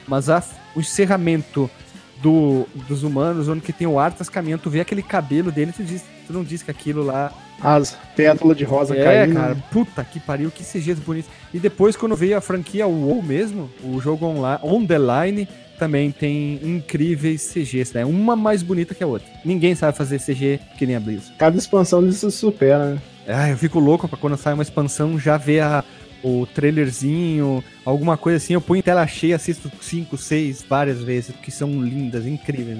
Mas 0.08 0.28
a- 0.30 0.42
o 0.74 0.80
encerramento 0.80 1.70
do, 2.22 2.66
dos 2.88 3.02
humanos, 3.02 3.48
onde 3.48 3.60
que 3.60 3.72
tem 3.72 3.86
o 3.86 3.98
Arthas 3.98 4.28
caminhando, 4.28 4.62
tu 4.62 4.70
vê 4.70 4.80
aquele 4.80 5.02
cabelo 5.02 5.50
dele, 5.50 5.72
tu, 5.72 5.82
diz, 5.82 6.04
tu 6.26 6.32
não 6.32 6.44
diz 6.44 6.62
que 6.62 6.70
aquilo 6.70 7.02
lá 7.04 7.32
As 7.60 7.96
pétalas 8.16 8.56
de 8.56 8.64
rosa 8.64 8.96
é, 8.96 9.04
caindo. 9.04 9.34
cara, 9.34 9.56
puta 9.70 10.04
que 10.04 10.20
pariu, 10.20 10.50
que 10.50 10.62
CGs 10.62 11.00
bonitos. 11.00 11.30
E 11.52 11.58
depois, 11.58 11.96
quando 11.96 12.14
veio 12.16 12.36
a 12.36 12.40
franquia 12.40 12.86
WoW 12.86 13.22
mesmo, 13.22 13.68
o 13.82 14.00
jogo 14.00 14.26
online, 14.26 14.60
on 14.62 14.86
the 14.86 14.98
line, 14.98 15.48
também 15.78 16.12
tem 16.12 16.60
incríveis 16.62 17.42
CGs, 17.42 17.92
né? 17.94 18.04
Uma 18.04 18.36
mais 18.36 18.62
bonita 18.62 18.94
que 18.94 19.02
a 19.02 19.06
outra. 19.06 19.26
Ninguém 19.44 19.74
sabe 19.74 19.96
fazer 19.96 20.20
CG 20.20 20.60
que 20.78 20.86
nem 20.86 20.94
a 20.94 21.00
Blizzard. 21.00 21.34
Cada 21.36 21.56
expansão 21.58 22.06
disso 22.06 22.30
supera, 22.30 22.94
né? 22.94 23.02
Ah, 23.26 23.50
eu 23.50 23.56
fico 23.56 23.78
louco 23.78 24.08
pra 24.08 24.18
quando 24.18 24.36
sai 24.36 24.52
uma 24.52 24.62
expansão 24.62 25.18
já 25.18 25.36
ver 25.36 25.60
a, 25.60 25.84
o 26.22 26.46
trailerzinho, 26.46 27.62
alguma 27.84 28.16
coisa 28.16 28.36
assim. 28.36 28.54
Eu 28.54 28.60
ponho 28.60 28.80
em 28.80 28.82
tela 28.82 29.06
cheia, 29.06 29.36
assisto 29.36 29.70
5, 29.80 30.16
6 30.16 30.64
várias 30.68 31.02
vezes, 31.02 31.32
porque 31.32 31.50
são 31.50 31.82
lindas, 31.82 32.26
incríveis. 32.26 32.78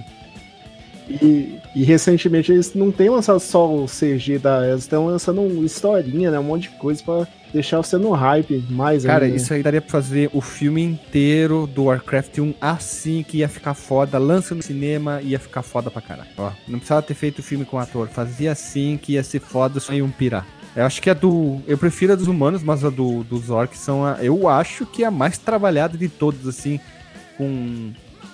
E, 1.09 1.59
e 1.75 1.83
recentemente 1.83 2.53
eles 2.53 2.75
não 2.75 2.93
têm 2.93 3.11
lançado 3.11 3.41
só 3.41 3.69
o 3.69 3.87
CG 3.87 4.39
da. 4.39 4.67
Eles 4.69 4.83
estão 4.83 5.07
lançando 5.07 5.43
uma 5.43 5.65
historinha, 5.65 6.31
né? 6.31 6.39
Um 6.39 6.45
monte 6.45 6.63
de 6.63 6.71
coisa 6.71 7.03
pra 7.03 7.27
deixar 7.53 7.79
você 7.79 7.99
no 7.99 8.13
hype 8.13 8.65
mais 8.71 9.05
Cara, 9.05 9.25
ainda. 9.25 9.37
isso 9.37 9.53
aí 9.53 9.63
daria 9.63 9.81
pra 9.81 9.91
fazer 9.91 10.31
o 10.33 10.41
filme 10.41 10.83
inteiro 10.83 11.67
do 11.67 11.85
Warcraft 11.85 12.39
1 12.39 12.55
assim 12.61 13.23
que 13.23 13.39
ia 13.39 13.49
ficar 13.49 13.75
foda. 13.75 14.17
Lança 14.17 14.55
no 14.55 14.63
cinema, 14.63 15.21
ia 15.23 15.39
ficar 15.39 15.63
foda 15.63 15.91
pra 15.91 16.01
caralho. 16.01 16.31
Ó, 16.39 16.51
não 16.69 16.79
precisava 16.79 17.03
ter 17.03 17.15
feito 17.15 17.41
o 17.41 17.43
filme 17.43 17.65
com 17.65 17.77
o 17.77 17.81
ator. 17.81 18.09
Fazia 18.09 18.53
assim 18.53 18.99
que 19.01 19.15
ia 19.15 19.25
ser 19.25 19.41
foda, 19.41 19.81
só 19.81 19.93
iam 19.93 20.09
pirar. 20.09 20.47
Eu 20.75 20.87
acho 20.87 21.03
que 21.03 21.11
a 21.11 21.15
do. 21.15 21.61
Eu 21.67 21.77
prefiro 21.77 22.13
a 22.15 22.17
dos 22.17 22.29
humanos, 22.29 22.63
mas 22.63 22.85
a 22.85 22.89
do, 22.91 23.23
dos 23.25 23.51
orcs 23.51 23.79
são 23.79 24.05
a. 24.07 24.19
Eu 24.25 24.49
acho 24.49 24.87
que 24.87 25.05
é 25.05 25.07
a 25.07 25.11
mais 25.11 25.37
trabalhada 25.39 25.99
de 25.99 26.09
todos, 26.09 26.47
assim. 26.49 26.81
Com 27.37 27.91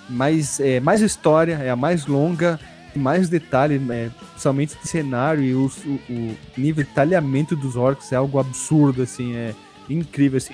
mais, 0.09 0.59
é, 0.59 0.79
mais 0.79 1.01
história, 1.01 1.55
é 1.61 1.69
a 1.69 1.75
mais 1.75 2.05
longa, 2.05 2.59
mais 2.95 3.29
detalhe, 3.29 3.79
é, 3.91 4.09
principalmente 4.31 4.75
de 4.81 4.87
cenário 4.87 5.43
e 5.43 5.53
os- 5.53 5.77
o, 5.85 5.99
o 6.09 6.35
nível 6.57 6.83
de 6.83 6.89
talhamento 6.91 7.55
dos 7.55 7.75
orcs 7.75 8.11
é 8.11 8.15
algo 8.15 8.39
absurdo, 8.39 9.03
assim, 9.03 9.35
é 9.35 9.53
incrível, 9.89 10.37
assim, 10.37 10.53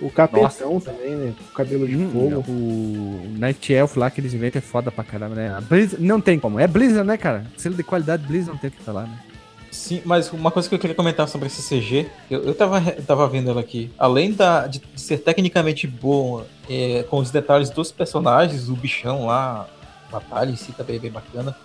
O 0.00 0.10
Capetão 0.10 0.80
também, 0.80 1.14
né? 1.14 1.32
Com 1.38 1.54
cabelo 1.54 1.86
de 1.86 1.94
Hum, 1.96 2.10
fogo. 2.10 2.44
o 2.50 3.24
Night 3.38 3.72
Elf 3.72 3.96
lá 3.96 4.10
que 4.10 4.20
eles 4.20 4.34
inventam 4.34 4.58
é 4.58 4.62
foda 4.62 4.90
pra 4.90 5.04
caramba, 5.04 5.36
né? 5.36 5.54
A 5.56 5.60
Blizzard, 5.60 6.04
não 6.04 6.20
tem 6.20 6.40
como. 6.40 6.58
É 6.58 6.66
Blizzard, 6.66 7.06
né, 7.06 7.16
cara? 7.16 7.44
Selo 7.56 7.76
de 7.76 7.84
qualidade 7.84 8.26
Blizzard 8.26 8.50
não 8.50 8.58
tem 8.58 8.68
o 8.68 8.72
que 8.72 8.82
falar, 8.82 9.02
né? 9.04 9.16
Sim, 9.82 10.00
mas 10.04 10.30
uma 10.32 10.52
coisa 10.52 10.68
que 10.68 10.74
eu 10.76 10.78
queria 10.78 10.94
comentar 10.94 11.26
sobre 11.28 11.48
esse 11.48 11.60
CG, 11.60 12.08
eu, 12.30 12.44
eu 12.44 12.54
tava, 12.54 12.80
tava 13.04 13.26
vendo 13.26 13.50
ela 13.50 13.60
aqui. 13.60 13.90
Além 13.98 14.30
da, 14.32 14.68
de 14.68 14.80
ser 14.94 15.18
tecnicamente 15.18 15.88
boa, 15.88 16.46
é, 16.70 17.02
com 17.10 17.18
os 17.18 17.32
detalhes 17.32 17.68
dos 17.68 17.90
personagens, 17.90 18.68
o 18.68 18.76
bichão 18.76 19.26
lá, 19.26 19.66
a 20.08 20.12
batalha 20.12 20.52
em 20.52 20.54
si 20.56 20.70
também 20.70 20.94
é 20.96 20.98
bem 21.00 21.10
bacana. 21.10 21.56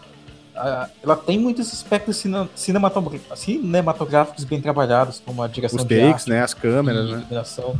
a- 0.55 0.89
ela 1.03 1.15
tem 1.15 1.38
muitos 1.38 1.72
aspectos 1.72 2.18
cine- 2.18 2.49
cinematográficos 2.55 4.43
bem 4.45 4.59
trabalhados, 4.59 5.22
como 5.24 5.43
a 5.43 5.47
direção 5.47 5.78
Os 5.78 5.86
de 5.86 5.95
takes, 5.95 6.11
arte 6.24 6.30
né? 6.32 6.41
As 6.41 6.55
câmeras, 6.55 7.05
né? 7.11 7.18
iluminação. 7.20 7.76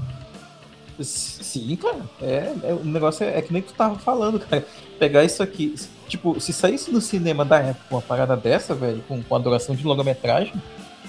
Sim, 1.02 1.76
cara. 1.78 2.02
É, 2.22 2.54
é- 2.64 2.74
o 2.74 2.86
negócio 2.86 3.24
é, 3.24 3.40
é 3.40 3.42
que 3.42 3.52
nem 3.52 3.64
tu 3.64 3.74
tava 3.74 3.98
falando, 3.98 4.40
cara. 4.40 4.64
Pegar 5.00 5.24
isso 5.24 5.42
aqui, 5.42 5.74
tipo, 6.08 6.40
se 6.40 6.52
saísse 6.54 6.92
no 6.92 7.02
cinema 7.02 7.44
da 7.46 7.60
época 7.60 7.86
uma 7.92 8.02
parada 8.02 8.36
dessa, 8.36 8.74
velho, 8.74 9.04
com, 9.08 9.22
com 9.22 9.36
a 9.36 9.40
duração 9.40 9.76
de 9.76 9.84
longa-metragem, 9.84 10.54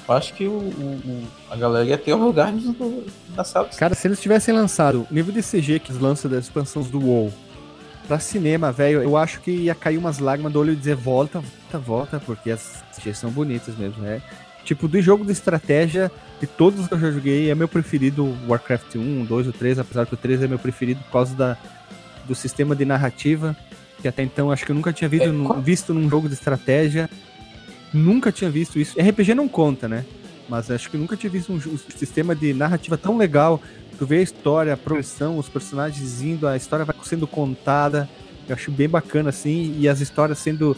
eu 0.09 0.15
acho 0.15 0.33
que 0.35 0.47
o, 0.47 0.53
o- 0.53 1.25
a 1.51 1.57
galera 1.57 1.85
ia 1.85 1.99
ter 1.99 2.13
orgasmos 2.15 2.65
no- 2.79 3.05
na 3.37 3.45
sala. 3.45 3.69
Cara, 3.77 3.95
se 3.95 4.09
eles 4.09 4.21
tivessem 4.21 4.55
lançado 4.55 5.07
o 5.11 5.15
nível 5.15 5.33
de 5.33 5.43
CG 5.43 5.79
que 5.79 5.91
eles 5.91 6.01
lançam 6.01 6.31
das 6.31 6.45
expansões 6.45 6.89
do 6.89 6.99
WoW 7.01 7.33
pra 8.07 8.19
cinema, 8.19 8.73
velho, 8.73 9.03
eu 9.03 9.17
acho 9.19 9.41
que 9.41 9.51
ia 9.51 9.75
cair 9.75 9.99
umas 9.99 10.19
lágrimas 10.19 10.53
do 10.53 10.59
olho 10.61 10.73
e 10.73 10.77
dizer 10.77 10.95
volta, 10.97 11.41
volta, 11.41 11.79
volta, 11.79 12.21
porque 12.25 12.51
as 12.51 12.83
CGs 12.93 13.19
são 13.21 13.31
bonitas 13.31 13.77
mesmo, 13.77 14.03
né? 14.03 14.23
Tipo, 14.65 14.89
do 14.89 15.01
jogo 15.01 15.25
de 15.25 15.33
estratégia, 15.33 16.11
de 16.41 16.47
todos 16.47 16.81
os 16.81 16.89
que 16.89 16.95
eu 16.95 16.99
já 17.01 17.11
joguei, 17.11 17.51
é 17.51 17.55
meu 17.55 17.69
preferido 17.69 18.35
Warcraft 18.49 18.97
1, 18.97 19.25
2 19.25 19.47
ou 19.47 19.53
3, 19.53 19.79
apesar 19.79 20.07
que 20.07 20.15
o 20.15 20.17
3 20.17 20.43
é 20.43 20.47
meu 20.49 20.59
preferido 20.59 21.01
por 21.05 21.13
causa 21.13 21.35
da, 21.35 21.57
do 22.27 22.35
sistema 22.35 22.75
de 22.77 22.85
narrativa, 22.85 23.55
que 24.01 24.09
até 24.09 24.23
então 24.23 24.51
acho 24.51 24.65
que 24.65 24.73
eu 24.73 24.77
nunca 24.77 24.93
tinha 24.93 25.09
visto, 25.09 25.25
É, 25.25 25.33
num- 25.33 25.61
visto 25.61 25.93
num 25.95 26.09
jogo 26.09 26.29
de 26.29 26.35
estratégia. 26.35 27.09
Nunca 27.93 28.31
tinha 28.31 28.51
visto 28.51 28.79
isso. 28.79 28.99
RPG 29.01 29.35
não 29.35 29.49
conta, 29.49 29.89
né? 29.89 30.05
Mas 30.49 30.71
acho 30.71 30.91
que 30.91 30.97
nunca 30.97 31.17
tinha 31.17 31.31
visto 31.31 31.53
um, 31.53 31.57
um 31.57 31.79
sistema 31.97 32.35
de 32.35 32.53
narrativa 32.55 32.97
tão 32.97 33.17
legal. 33.17 33.61
Tu 33.99 34.07
vê 34.07 34.19
a 34.19 34.23
história, 34.23 34.73
a 34.73 34.77
progressão, 34.77 35.39
os 35.39 35.49
personagens 35.49 36.23
indo, 36.23 36.47
a 36.47 36.57
história 36.57 36.85
vai 36.85 36.95
sendo 37.03 37.27
contada. 37.27 38.09
Eu 38.49 38.55
acho 38.55 38.71
bem 38.71 38.89
bacana, 38.89 39.29
assim, 39.31 39.75
e 39.79 39.89
as 39.89 40.01
histórias 40.01 40.39
sendo 40.39 40.77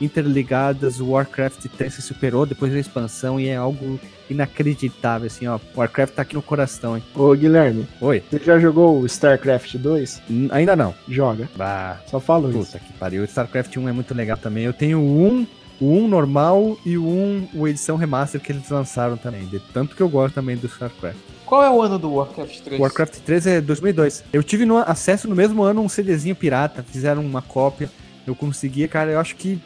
interligadas. 0.00 1.00
O 1.00 1.08
Warcraft 1.10 1.64
3 1.76 1.94
se 1.94 2.02
superou 2.02 2.46
depois 2.46 2.72
da 2.72 2.78
expansão 2.78 3.40
e 3.40 3.48
é 3.48 3.56
algo 3.56 3.98
inacreditável, 4.30 5.26
assim, 5.26 5.46
ó. 5.46 5.58
Warcraft 5.76 6.14
tá 6.14 6.22
aqui 6.22 6.34
no 6.34 6.42
coração, 6.42 6.96
hein? 6.96 7.02
Ô, 7.14 7.32
Guilherme, 7.34 7.86
Oi? 8.00 8.22
você 8.30 8.38
já 8.38 8.58
jogou 8.58 9.00
o 9.00 9.06
StarCraft 9.06 9.76
2? 9.76 10.22
N- 10.28 10.48
ainda 10.52 10.74
não. 10.76 10.94
Joga. 11.08 11.48
Bah, 11.56 11.98
Só 12.06 12.20
falo 12.20 12.50
isso. 12.50 12.58
puta 12.72 12.78
que 12.78 12.92
pariu. 12.94 13.22
O 13.22 13.24
StarCraft 13.24 13.76
1 13.76 13.88
é 13.88 13.92
muito 13.92 14.14
legal 14.14 14.36
também. 14.36 14.64
Eu 14.64 14.72
tenho 14.72 14.98
o 15.00 15.26
1, 15.28 15.46
o 15.80 15.92
1 15.98 16.08
normal 16.08 16.76
e 16.84 16.96
o 16.98 17.06
1, 17.06 17.48
o 17.54 17.68
edição 17.68 17.96
remaster 17.96 18.40
que 18.40 18.52
eles 18.52 18.68
lançaram 18.68 19.16
também. 19.16 19.46
De 19.46 19.58
tanto 19.72 19.94
que 19.96 20.02
eu 20.02 20.08
gosto 20.08 20.34
também 20.34 20.56
do 20.56 20.66
StarCraft. 20.66 21.16
Qual 21.46 21.62
é 21.64 21.70
o 21.70 21.80
ano 21.80 21.98
do 21.98 22.12
Warcraft 22.12 22.60
3? 22.60 22.78
O 22.78 22.82
Warcraft 22.82 23.14
3 23.20 23.46
é 23.46 23.60
2002. 23.62 24.22
Eu 24.32 24.42
tive 24.42 24.66
no 24.66 24.76
acesso 24.78 25.26
no 25.28 25.34
mesmo 25.34 25.62
ano 25.62 25.80
um 25.80 25.88
CDzinho 25.88 26.36
pirata, 26.36 26.82
fizeram 26.82 27.24
uma 27.24 27.40
cópia. 27.40 27.88
Eu 28.26 28.34
conseguia, 28.34 28.86
cara, 28.86 29.12
eu 29.12 29.18
acho 29.20 29.34
que 29.34 29.58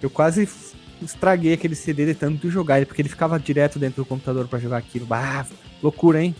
eu 0.00 0.08
quase 0.08 0.48
estraguei 1.02 1.52
aquele 1.52 1.74
CD 1.74 2.06
de 2.06 2.14
tanto 2.14 2.50
jogar 2.50 2.76
ele, 2.78 2.86
porque 2.86 3.02
ele 3.02 3.08
ficava 3.08 3.38
direto 3.38 3.78
dentro 3.78 4.02
do 4.02 4.06
computador 4.06 4.46
pra 4.48 4.58
jogar 4.58 4.78
aquilo. 4.78 5.06
Bah, 5.06 5.46
loucura, 5.82 6.22
hein? 6.22 6.34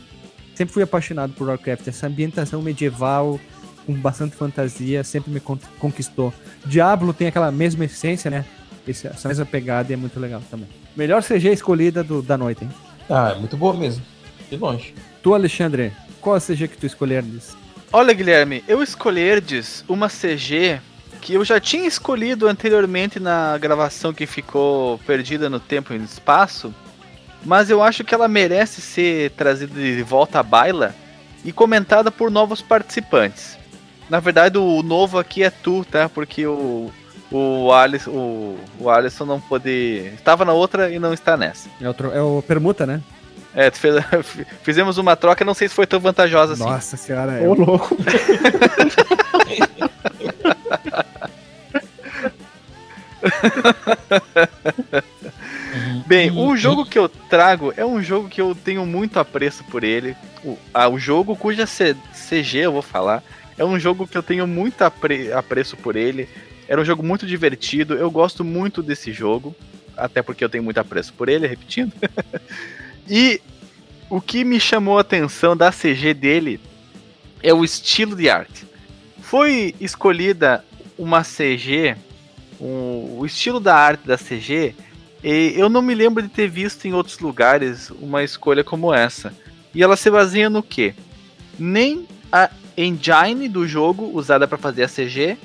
Sempre 0.54 0.74
fui 0.74 0.82
apaixonado 0.82 1.32
por 1.34 1.48
Warcraft. 1.48 1.86
Essa 1.88 2.06
ambientação 2.06 2.61
medieval, 2.61 3.38
com 3.86 3.94
bastante 3.94 4.34
fantasia, 4.36 5.04
sempre 5.04 5.30
me 5.30 5.40
con- 5.40 5.59
conquistou. 5.78 6.32
Diablo 6.66 7.12
tem 7.12 7.28
aquela 7.28 7.50
mesma 7.52 7.84
essência, 7.84 8.30
né? 8.30 8.44
Essa 8.86 9.28
mesma 9.28 9.44
pegada 9.46 9.92
e 9.92 9.94
é 9.94 9.96
muito 9.96 10.18
legal 10.18 10.42
também. 10.50 10.66
Melhor 10.96 11.22
CG 11.22 11.52
escolhida 11.52 12.02
do- 12.02 12.22
da 12.22 12.36
noite, 12.38 12.64
hein? 12.64 12.70
Ah, 13.09 13.34
é 13.36 13.38
muito 13.38 13.56
boa 13.56 13.74
mesmo. 13.74 14.02
De 14.50 14.56
longe. 14.56 14.94
Tu, 15.22 15.34
Alexandre, 15.34 15.92
qual 16.20 16.36
a 16.36 16.40
CG 16.40 16.66
que 16.68 16.76
tu 16.76 16.86
escolheres? 16.86 17.56
Olha, 17.92 18.12
Guilherme, 18.14 18.64
eu 18.66 18.82
escolherdes 18.82 19.84
uma 19.88 20.09
CG 20.09 20.80
que 21.20 21.34
eu 21.34 21.44
já 21.44 21.60
tinha 21.60 21.86
escolhido 21.86 22.46
anteriormente 22.46 23.18
na 23.20 23.56
gravação 23.58 24.12
que 24.12 24.26
ficou 24.26 24.98
perdida 25.06 25.48
no 25.50 25.60
tempo 25.60 25.92
e 25.92 25.98
no 25.98 26.04
espaço, 26.04 26.74
mas 27.44 27.70
eu 27.70 27.82
acho 27.82 28.04
que 28.04 28.14
ela 28.14 28.28
merece 28.28 28.80
ser 28.80 29.30
trazida 29.32 29.74
de 29.74 30.02
volta 30.02 30.40
à 30.40 30.42
baila 30.42 30.94
e 31.44 31.52
comentada 31.52 32.10
por 32.10 32.30
novos 32.30 32.60
participantes. 32.62 33.56
Na 34.10 34.20
verdade, 34.20 34.58
o 34.58 34.82
novo 34.82 35.18
aqui 35.18 35.42
é 35.42 35.50
tu, 35.50 35.84
tá? 35.84 36.08
Porque 36.08 36.46
o 36.46 36.90
o 37.30 37.70
Alisson, 37.70 38.10
o, 38.10 38.58
o 38.80 38.88
Alisson 38.88 39.26
não 39.26 39.38
pôde. 39.38 40.10
Estava 40.14 40.46
na 40.46 40.54
outra 40.54 40.90
e 40.90 40.98
não 40.98 41.12
está 41.12 41.36
nessa. 41.36 41.68
É 41.78 41.86
o, 41.86 41.92
tro- 41.92 42.10
é 42.10 42.22
o 42.22 42.42
permuta, 42.46 42.86
né? 42.86 43.02
É, 43.55 43.70
fez- 43.70 44.05
fizemos 44.62 44.99
uma 44.99 45.16
troca, 45.16 45.44
não 45.44 45.55
sei 45.55 45.68
se 45.68 45.74
foi 45.74 45.86
tão 45.86 45.99
vantajosa 46.01 46.53
assim. 46.55 46.62
Nossa 46.64 46.96
senhora, 46.96 47.32
é 47.32 47.49
Ô, 47.49 47.55
louco. 47.55 47.96
Bem, 56.07 56.30
o 56.30 56.57
jogo 56.57 56.84
que 56.86 56.99
eu 56.99 57.09
trago 57.09 57.72
é 57.76 57.84
um 57.84 58.03
jogo 58.03 58.28
que 58.28 58.40
eu 58.40 58.55
tenho 58.55 58.86
muito 58.86 59.18
apreço 59.18 59.62
por 59.64 59.84
ele. 59.84 60.16
O, 60.44 60.57
ah, 60.72 60.88
o 60.88 60.99
jogo 60.99 61.36
cuja 61.36 61.66
C- 61.66 61.96
CG 62.14 62.59
eu 62.59 62.72
vou 62.72 62.82
falar 62.82 63.22
é 63.57 63.64
um 63.64 63.78
jogo 63.78 64.07
que 64.07 64.16
eu 64.16 64.22
tenho 64.22 64.46
muito 64.46 64.82
apre- 64.82 65.32
apreço 65.32 65.76
por 65.76 65.96
ele. 65.96 66.28
Era 66.68 66.80
um 66.80 66.84
jogo 66.84 67.03
muito 67.03 67.26
divertido. 67.26 67.94
Eu 67.94 68.11
gosto 68.11 68.44
muito 68.44 68.82
desse 68.82 69.12
jogo, 69.12 69.55
até 69.96 70.22
porque 70.22 70.44
eu 70.44 70.49
tenho 70.49 70.64
muito 70.64 70.78
apreço 70.78 71.12
por 71.14 71.28
ele, 71.28 71.46
repetindo. 71.46 71.92
e 73.09 73.40
o 74.11 74.20
que 74.20 74.44
me 74.44 74.59
chamou 74.59 74.98
a 74.98 75.02
atenção 75.02 75.56
da 75.56 75.70
CG 75.70 76.14
dele 76.14 76.61
é 77.42 77.52
o 77.52 77.64
estilo 77.64 78.16
de 78.16 78.28
arte. 78.28 78.66
Foi 79.20 79.74
escolhida 79.80 80.64
uma 80.98 81.22
CG, 81.22 81.96
um- 82.61 83.18
o 83.18 83.26
estilo 83.26 83.61
da 83.61 83.76
arte 83.76 84.06
da 84.06 84.16
CG 84.16 84.74
e 85.22 85.54
eu 85.56 85.68
não 85.68 85.82
me 85.82 85.94
lembro 85.94 86.22
de 86.22 86.28
ter 86.28 86.48
visto 86.48 86.86
em 86.86 86.92
outros 86.92 87.18
lugares 87.18 87.90
uma 88.00 88.22
escolha 88.22 88.64
como 88.64 88.92
essa. 88.92 89.32
E 89.74 89.82
ela 89.82 89.96
se 89.96 90.11
baseia 90.11 90.48
no 90.48 90.62
quê? 90.62 90.94
Nem 91.59 92.06
a 92.32 92.50
engine 92.76 93.48
do 93.48 93.66
jogo 93.66 94.11
usada 94.14 94.46
para 94.46 94.59
fazer 94.59 94.84
a 94.84 94.88
CG. 94.88 95.36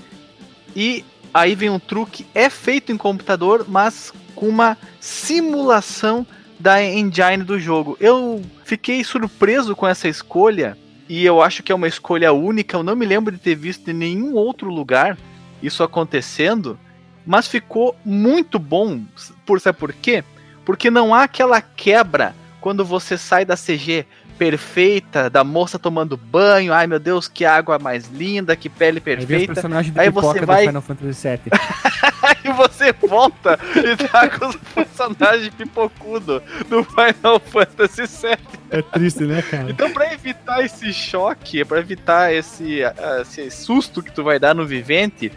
E 0.76 1.04
aí 1.34 1.56
vem 1.56 1.70
um 1.70 1.80
truque, 1.80 2.26
é 2.34 2.50
feito 2.50 2.92
em 2.92 2.98
computador, 2.98 3.66
mas 3.68 4.14
com 4.36 4.48
uma 4.48 4.78
simulação 5.00 6.26
da 6.64 6.82
engine 6.82 7.44
do 7.44 7.60
jogo. 7.60 7.98
Eu 8.00 8.42
fiquei 8.64 9.04
surpreso 9.04 9.76
com 9.76 9.86
essa 9.86 10.08
escolha 10.08 10.78
e 11.10 11.26
eu 11.26 11.42
acho 11.42 11.62
que 11.62 11.72
é 11.74 11.76
uma 11.76 11.88
escolha 11.90 12.32
única. 12.32 12.78
Eu 12.78 12.84
não 12.84 12.96
me 12.96 13.06
lembro 13.06 13.34
de 13.34 13.38
ter 13.38 13.54
visto 13.56 13.90
em 13.92 13.94
nenhum 13.94 14.34
outro 14.34 14.70
lugar 14.70 15.18
isso 15.62 15.84
acontecendo 15.84 16.80
mas 17.26 17.48
ficou 17.48 17.96
muito 18.04 18.60
bom. 18.60 19.02
Por 19.46 19.60
sabe 19.60 19.78
por 19.78 19.94
quê? 19.94 20.24
Porque 20.66 20.90
não 20.92 21.14
há 21.14 21.24
aquela 21.24 21.62
quebra 21.62 22.36
quando 22.60 22.84
você 22.84 23.18
sai 23.18 23.46
da 23.46 23.56
CG 23.56 24.06
perfeita, 24.38 25.30
da 25.30 25.44
moça 25.44 25.80
tomando 25.80 26.18
banho, 26.18 26.74
ai 26.74 26.86
meu 26.88 27.00
Deus, 27.00 27.28
que 27.28 27.46
água 27.46 27.80
mais 27.80 28.08
linda, 28.10 28.56
que 28.56 28.68
pele 28.68 28.98
Aí 28.98 29.02
perfeita. 29.02 29.62
Aí 29.96 30.08
pipoca 30.10 30.40
você 30.40 30.46
vai- 30.46 30.68
Final 30.68 30.82
Fantasy 30.82 31.28
VII. 31.28 31.40
Aí 32.44 32.54
você 32.54 32.92
volta 32.92 33.58
e 33.76 33.96
tá 34.08 34.30
com 34.30 34.48
os 34.48 34.56
personagens 34.56 35.54
pipocudo 35.54 36.42
do 36.70 36.84
Final 36.84 37.40
Fantasy 37.40 38.04
VII. 38.04 38.38
É 38.70 38.82
triste, 38.82 39.24
né, 39.24 39.42
cara? 39.42 39.70
Então, 39.70 39.92
pra 39.92 40.14
evitar 40.14 40.64
esse 40.64 40.92
choque, 40.94 41.64
pra 41.64 41.80
evitar 41.80 42.34
esse, 42.34 42.82
esse 43.22 43.52
susto 43.52 44.02
que 44.02 44.12
tu 44.12 44.24
vai 44.24 44.40
dar 44.40 44.54
no 44.54 44.66
vivente, 44.66 45.32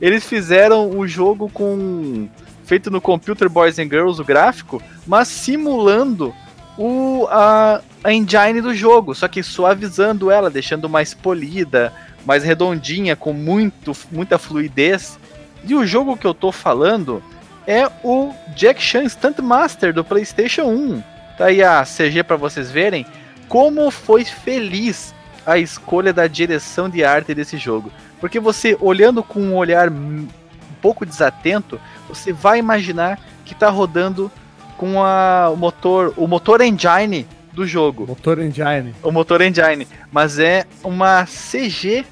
eles 0.00 0.24
fizeram 0.24 0.90
o 0.90 1.06
jogo 1.06 1.48
com 1.48 2.28
feito 2.64 2.90
no 2.90 3.00
Computer 3.00 3.48
Boys 3.48 3.78
and 3.78 3.88
Girls, 3.88 4.20
o 4.20 4.24
gráfico, 4.24 4.80
mas 5.06 5.26
simulando 5.28 6.34
o, 6.78 7.26
a, 7.28 7.80
a 8.02 8.12
engine 8.12 8.60
do 8.60 8.74
jogo, 8.74 9.14
só 9.14 9.26
que 9.26 9.42
suavizando 9.42 10.30
ela, 10.30 10.48
deixando 10.48 10.88
mais 10.88 11.12
polida, 11.12 11.92
mais 12.24 12.44
redondinha, 12.44 13.16
com 13.16 13.32
muito, 13.32 13.92
muita 14.10 14.38
fluidez. 14.38 15.18
E 15.64 15.74
o 15.74 15.86
jogo 15.86 16.16
que 16.16 16.26
eu 16.26 16.34
tô 16.34 16.50
falando 16.50 17.22
é 17.66 17.88
o 18.02 18.32
Jack 18.56 18.82
Chan 18.82 19.08
Stunt 19.08 19.38
Master 19.38 19.92
do 19.92 20.04
PlayStation 20.04 20.64
1. 20.64 21.02
Tá 21.36 21.46
aí 21.46 21.62
a 21.62 21.84
CG 21.84 22.22
para 22.22 22.36
vocês 22.36 22.70
verem 22.70 23.06
como 23.48 23.90
foi 23.90 24.24
feliz 24.24 25.14
a 25.44 25.58
escolha 25.58 26.12
da 26.12 26.26
direção 26.26 26.88
de 26.88 27.04
arte 27.04 27.34
desse 27.34 27.56
jogo. 27.56 27.90
Porque 28.20 28.38
você, 28.38 28.76
olhando 28.80 29.22
com 29.22 29.40
um 29.40 29.56
olhar 29.56 29.90
um 29.90 30.26
pouco 30.80 31.06
desatento, 31.06 31.80
você 32.08 32.32
vai 32.32 32.58
imaginar 32.58 33.18
que 33.44 33.52
está 33.52 33.68
rodando 33.68 34.30
com 34.76 35.02
a, 35.02 35.50
o 35.50 35.56
motor, 35.56 36.14
o 36.16 36.26
motor 36.26 36.60
engine 36.60 37.26
do 37.52 37.66
jogo. 37.66 38.06
Motor 38.06 38.38
Engine. 38.40 38.94
o 39.02 39.10
motor 39.10 39.40
engine, 39.40 39.86
mas 40.12 40.38
é 40.38 40.64
uma 40.84 41.24
CG 41.24 42.04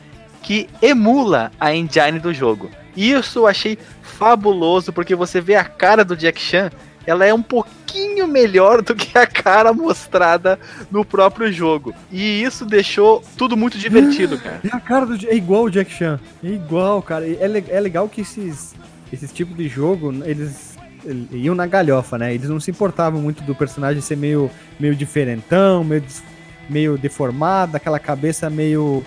que 0.42 0.68
emula 0.82 1.52
a 1.60 1.74
engine 1.74 2.18
do 2.18 2.34
jogo. 2.34 2.70
Isso 2.96 3.40
eu 3.40 3.46
achei 3.46 3.78
fabuloso, 4.02 4.92
porque 4.92 5.14
você 5.14 5.40
vê 5.40 5.54
a 5.54 5.64
cara 5.64 6.04
do 6.04 6.16
Jack 6.16 6.40
Chan, 6.40 6.70
ela 7.06 7.24
é 7.24 7.32
um 7.32 7.42
pouquinho 7.42 8.28
melhor 8.28 8.82
do 8.82 8.94
que 8.94 9.16
a 9.16 9.26
cara 9.26 9.72
mostrada 9.72 10.58
no 10.90 11.04
próprio 11.04 11.50
jogo. 11.50 11.94
E 12.12 12.42
isso 12.42 12.66
deixou 12.66 13.22
tudo 13.36 13.56
muito 13.56 13.78
divertido, 13.78 14.36
cara. 14.42 14.60
E 14.62 14.68
a 14.68 14.78
cara 14.78 15.06
do. 15.06 15.14
É 15.26 15.34
igual 15.34 15.64
o 15.64 15.70
Jack 15.70 15.90
Chan. 15.90 16.20
É 16.44 16.48
igual, 16.48 17.00
cara. 17.00 17.26
É, 17.26 17.64
é 17.68 17.80
legal 17.80 18.08
que 18.08 18.20
esses, 18.20 18.74
esses 19.10 19.32
tipos 19.32 19.56
de 19.56 19.68
jogo, 19.68 20.12
eles 20.24 20.76
iam 21.32 21.54
na 21.54 21.66
galhofa, 21.66 22.18
né? 22.18 22.34
Eles 22.34 22.48
não 22.48 22.60
se 22.60 22.70
importavam 22.70 23.20
muito 23.20 23.42
do 23.42 23.54
personagem 23.54 24.02
ser 24.02 24.16
meio, 24.16 24.50
meio 24.78 24.94
diferentão, 24.94 25.82
meio, 25.82 26.04
meio 26.68 26.98
deformado, 26.98 27.76
aquela 27.76 27.98
cabeça 27.98 28.50
meio. 28.50 29.02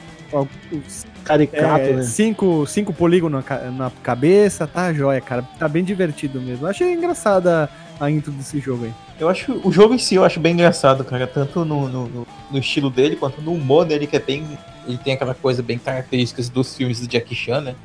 Caricato, 1.24 1.84
é, 1.86 1.93
né? 1.93 2.01
cinco, 2.03 2.65
cinco 2.65 2.93
polígonos 2.93 3.43
na, 3.45 3.72
na 3.72 3.91
cabeça, 4.03 4.65
tá 4.67 4.91
joia, 4.93 5.22
cara. 5.22 5.43
Tá 5.57 5.67
bem 5.67 5.84
divertido 5.84 6.41
mesmo. 6.41 6.65
Achei 6.67 6.93
engraçada 6.93 7.69
a 7.99 8.09
intro 8.09 8.32
desse 8.32 8.59
jogo 8.59 8.86
aí. 8.86 8.93
Eu 9.19 9.30
acho 9.30 9.61
o 9.63 9.72
jogo 9.72 9.93
em 9.93 9.99
si 9.99 10.15
eu 10.15 10.24
acho 10.26 10.39
bem 10.39 10.53
engraçado, 10.53 11.03
cara, 11.03 11.28
tanto 11.28 11.63
no, 11.63 11.88
no, 11.88 12.07
no- 12.51 12.57
estilo 12.57 12.89
dele 12.89 13.15
quanto 13.15 13.39
no 13.39 13.53
humor 13.53 13.86
dele 13.86 14.07
que 14.07 14.15
é 14.15 14.19
bem, 14.19 14.43
ele 14.88 14.97
tem 14.97 15.13
aquela 15.13 15.36
coisa 15.36 15.61
bem 15.61 15.78
característica 15.78 16.41
dos 16.51 16.76
filmes 16.76 16.99
do 16.99 17.11
Jackie 17.11 17.36
Chan, 17.36 17.61
né? 17.61 17.76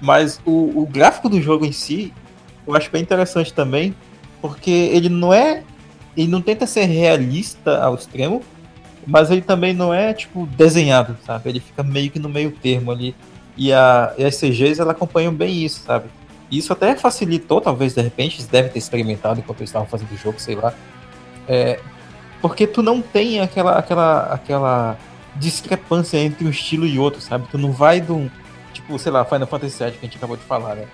Mas 0.00 0.40
o, 0.44 0.82
o 0.82 0.86
gráfico 0.86 1.28
do 1.28 1.40
jogo 1.40 1.64
em 1.64 1.70
si 1.70 2.12
eu 2.66 2.74
acho 2.74 2.90
bem 2.90 3.00
interessante 3.02 3.52
também, 3.54 3.94
porque 4.40 4.70
ele 4.70 5.08
não 5.08 5.32
é, 5.32 5.62
ele 6.16 6.28
não 6.28 6.42
tenta 6.42 6.66
ser 6.66 6.84
realista 6.86 7.78
ao 7.82 7.94
extremo, 7.94 8.42
mas 9.06 9.30
ele 9.30 9.42
também 9.42 9.72
não 9.72 9.92
é 9.92 10.12
tipo 10.12 10.46
desenhado, 10.46 11.16
sabe? 11.26 11.48
Ele 11.50 11.60
fica 11.60 11.82
meio 11.82 12.10
que 12.10 12.18
no 12.18 12.28
meio 12.28 12.50
termo 12.50 12.90
ali. 12.90 13.14
E, 13.56 13.72
a, 13.72 14.14
e 14.16 14.24
as 14.24 14.36
CGs 14.36 14.80
ela 14.80 14.92
acompanham 14.92 15.32
bem 15.32 15.64
isso, 15.64 15.80
sabe? 15.80 16.08
Isso 16.50 16.72
até 16.72 16.94
facilitou, 16.94 17.60
talvez, 17.60 17.94
de 17.94 18.02
repente, 18.02 18.36
eles 18.36 18.46
devem 18.46 18.70
ter 18.70 18.78
experimentado 18.78 19.40
enquanto 19.40 19.60
eles 19.60 19.70
estavam 19.70 19.88
fazendo 19.88 20.12
o 20.12 20.16
jogo, 20.16 20.38
sei 20.38 20.54
lá. 20.54 20.74
É, 21.48 21.80
porque 22.40 22.66
tu 22.66 22.82
não 22.82 23.00
tem 23.00 23.40
aquela, 23.40 23.78
aquela, 23.78 24.22
aquela 24.24 24.98
discrepância 25.36 26.18
entre 26.18 26.44
um 26.44 26.50
estilo 26.50 26.86
e 26.86 26.98
outro, 26.98 27.20
sabe? 27.20 27.46
Tu 27.50 27.56
não 27.56 27.72
vai 27.72 28.00
de 28.00 28.12
um. 28.12 28.28
Tipo, 28.72 28.98
sei 28.98 29.12
lá, 29.12 29.24
Final 29.24 29.46
Fantasy 29.46 29.82
VII 29.82 29.92
que 29.92 29.98
a 29.98 30.02
gente 30.02 30.16
acabou 30.16 30.36
de 30.36 30.42
falar, 30.42 30.74
né? 30.74 30.86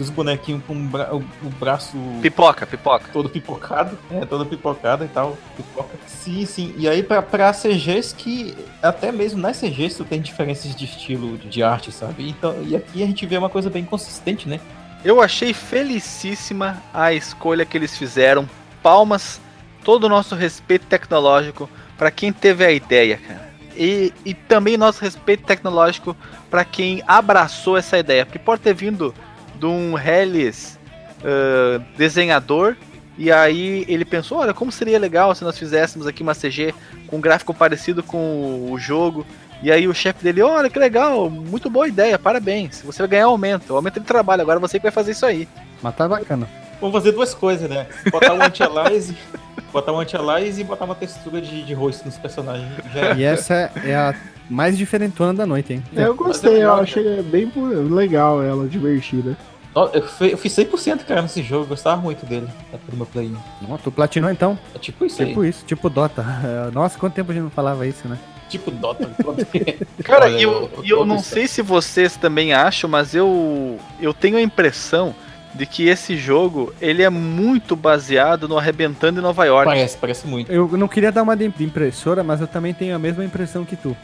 Dos 0.00 0.08
bonequinhos 0.08 0.62
com 0.66 0.72
o, 0.72 0.76
bra- 0.84 1.14
o- 1.14 1.18
o 1.18 1.50
braço 1.60 1.94
Pipoca, 2.22 2.66
pipoca. 2.66 3.04
todo 3.12 3.28
pipocado, 3.28 3.98
é, 4.10 4.24
todo 4.24 4.46
pipocado 4.46 5.04
e 5.04 5.08
tal. 5.08 5.36
Pipoca. 5.54 5.90
Sim, 6.06 6.46
sim. 6.46 6.74
E 6.78 6.88
aí 6.88 7.02
pra, 7.02 7.20
pra 7.20 7.52
CGs 7.52 8.14
que 8.14 8.56
até 8.82 9.12
mesmo 9.12 9.38
nas 9.38 9.58
CGs 9.60 9.96
tu 9.98 10.04
tem 10.06 10.18
diferenças 10.22 10.74
de 10.74 10.86
estilo 10.86 11.36
de, 11.36 11.48
de 11.50 11.62
arte, 11.62 11.92
sabe? 11.92 12.26
Então, 12.30 12.54
e 12.66 12.74
aqui 12.74 13.02
a 13.02 13.06
gente 13.06 13.26
vê 13.26 13.36
uma 13.36 13.50
coisa 13.50 13.68
bem 13.68 13.84
consistente, 13.84 14.48
né? 14.48 14.58
Eu 15.04 15.20
achei 15.20 15.52
felicíssima 15.52 16.82
a 16.94 17.12
escolha 17.12 17.66
que 17.66 17.76
eles 17.76 17.94
fizeram. 17.98 18.48
Palmas, 18.82 19.38
todo 19.84 20.04
o 20.04 20.08
nosso 20.08 20.34
respeito 20.34 20.86
tecnológico 20.86 21.68
para 21.98 22.10
quem 22.10 22.32
teve 22.32 22.64
a 22.64 22.72
ideia, 22.72 23.18
cara. 23.18 23.50
E, 23.76 24.12
e 24.24 24.32
também 24.32 24.78
nosso 24.78 25.02
respeito 25.02 25.44
tecnológico 25.44 26.16
para 26.50 26.64
quem 26.64 27.02
abraçou 27.06 27.76
essa 27.76 27.98
ideia. 27.98 28.24
Porque 28.24 28.38
pode 28.38 28.62
ter 28.62 28.72
vindo 28.74 29.14
de 29.60 29.66
um 29.66 29.98
Hellis 29.98 30.80
ah, 31.24 31.80
desenhador. 31.96 32.76
E 33.18 33.30
aí 33.30 33.84
ele 33.86 34.04
pensou, 34.04 34.38
olha, 34.38 34.54
como 34.54 34.72
seria 34.72 34.98
legal 34.98 35.34
se 35.34 35.44
nós 35.44 35.58
fizéssemos 35.58 36.06
aqui 36.06 36.22
uma 36.22 36.34
CG 36.34 36.74
com 37.06 37.18
um 37.18 37.20
gráfico 37.20 37.52
parecido 37.52 38.02
com 38.02 38.70
o 38.70 38.78
jogo. 38.78 39.26
E 39.62 39.70
aí 39.70 39.86
o 39.86 39.92
chefe 39.92 40.24
dele, 40.24 40.40
olha 40.40 40.70
que 40.70 40.78
legal, 40.78 41.28
muito 41.28 41.68
boa 41.68 41.86
ideia, 41.86 42.18
parabéns. 42.18 42.80
Você 42.82 43.02
vai 43.02 43.08
ganhar 43.08 43.26
aumento, 43.26 43.76
aumento 43.76 44.00
de 44.00 44.06
trabalho, 44.06 44.40
agora 44.40 44.58
você 44.58 44.78
que 44.78 44.84
vai 44.84 44.92
fazer 44.92 45.10
isso 45.10 45.26
aí. 45.26 45.46
Mas 45.82 45.94
tá 45.94 46.08
bacana. 46.08 46.48
Vamos 46.80 46.94
fazer 46.94 47.12
duas 47.12 47.34
coisas, 47.34 47.68
né? 47.68 47.86
Botar 48.10 48.32
um 48.32 48.40
anti-aliase, 48.40 49.14
botar 49.70 49.92
um 49.92 50.00
anti-aliase 50.00 50.62
e 50.62 50.64
botar 50.64 50.86
uma 50.86 50.94
textura 50.94 51.42
de, 51.42 51.62
de 51.62 51.74
rosto 51.74 52.06
nos 52.06 52.16
personagens. 52.16 52.66
Já 52.94 53.00
é. 53.00 53.16
E 53.16 53.22
essa 53.22 53.70
é 53.84 53.94
a 53.94 54.14
mais 54.48 54.78
diferentona 54.78 55.34
da 55.34 55.44
noite, 55.44 55.74
hein? 55.74 55.82
Eu 55.94 56.14
gostei, 56.14 56.54
legal, 56.54 56.78
eu 56.78 56.82
achei 56.82 57.22
bem 57.22 57.52
legal 57.90 58.42
ela, 58.42 58.66
divertida. 58.66 59.36
Eu, 59.74 60.02
fi- 60.02 60.32
eu 60.32 60.38
fiz 60.38 60.52
100% 60.52 61.04
cara 61.04 61.22
nesse 61.22 61.42
jogo, 61.42 61.64
eu 61.64 61.68
gostava 61.68 62.00
muito 62.00 62.26
dele, 62.26 62.48
do 62.88 62.96
meu 62.96 63.06
play. 63.06 63.32
Ó, 63.68 63.76
tu 63.78 63.92
platinou 63.92 64.30
então? 64.30 64.58
É 64.74 64.78
tipo 64.78 65.04
isso 65.06 65.22
aí, 65.22 65.28
Tipo 65.28 65.44
isso, 65.44 65.64
tipo 65.64 65.88
Dota. 65.88 66.24
Nossa, 66.74 66.98
quanto 66.98 67.14
tempo 67.14 67.30
a 67.30 67.34
gente 67.34 67.44
não 67.44 67.50
falava 67.50 67.86
isso, 67.86 68.06
né? 68.08 68.18
tipo 68.48 68.72
Dota. 68.72 69.08
Cara, 70.02 70.24
Olha, 70.24 70.36
e 70.38 70.42
eu, 70.42 70.68
eu- 70.78 70.84
eu 70.84 71.06
não 71.06 71.20
sei 71.20 71.46
se 71.46 71.62
vocês 71.62 72.16
também 72.16 72.52
acham, 72.52 72.90
mas 72.90 73.14
eu, 73.14 73.78
eu 74.00 74.12
tenho 74.12 74.36
a 74.38 74.42
impressão 74.42 75.14
de 75.54 75.64
que 75.66 75.86
esse 75.88 76.16
jogo 76.16 76.72
ele 76.80 77.02
é 77.04 77.10
muito 77.10 77.76
baseado 77.76 78.48
no 78.48 78.58
Arrebentando 78.58 79.20
em 79.20 79.22
Nova 79.22 79.44
York. 79.44 79.66
Parece, 79.66 79.96
parece 79.96 80.26
muito. 80.26 80.50
Eu 80.50 80.66
não 80.76 80.88
queria 80.88 81.12
dar 81.12 81.22
uma 81.22 81.36
de 81.36 81.44
impressora, 81.62 82.24
mas 82.24 82.40
eu 82.40 82.46
também 82.48 82.74
tenho 82.74 82.94
a 82.94 82.98
mesma 82.98 83.24
impressão 83.24 83.64
que 83.64 83.76
tu. 83.76 83.96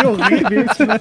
que 0.00 0.06
horrível 0.06 0.64
isso, 0.70 0.86
né? 0.86 0.98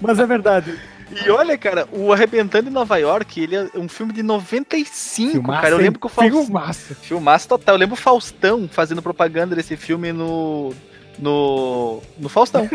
Mas 0.00 0.18
é 0.20 0.26
verdade. 0.26 0.78
E 1.24 1.30
olha, 1.30 1.56
cara, 1.58 1.88
o 1.92 2.12
Arrebentando 2.12 2.68
em 2.68 2.72
Nova 2.72 2.96
York, 2.98 3.40
ele 3.40 3.56
é 3.56 3.68
um 3.74 3.88
filme 3.88 4.12
de 4.12 4.22
95, 4.22 5.42
cara. 5.52 5.70
Eu 5.70 5.78
lembro 5.78 5.98
que 5.98 6.06
o 6.06 6.08
Faustão. 6.08 6.44
Filmaço. 6.44 6.94
Filmaço 6.96 7.48
total. 7.48 7.74
Eu 7.74 7.78
lembro 7.78 7.94
o 7.94 7.98
Faustão 7.98 8.68
fazendo 8.70 9.02
propaganda 9.02 9.56
desse 9.56 9.76
filme 9.76 10.12
no. 10.12 10.72
No. 11.18 12.02
No 12.18 12.28
Faustão. 12.28 12.68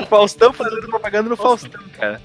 o 0.00 0.06
Faustão 0.06 0.52
fazendo 0.52 0.86
propaganda 0.88 1.28
no 1.28 1.36
Faustão, 1.36 1.80
cara. 1.96 2.20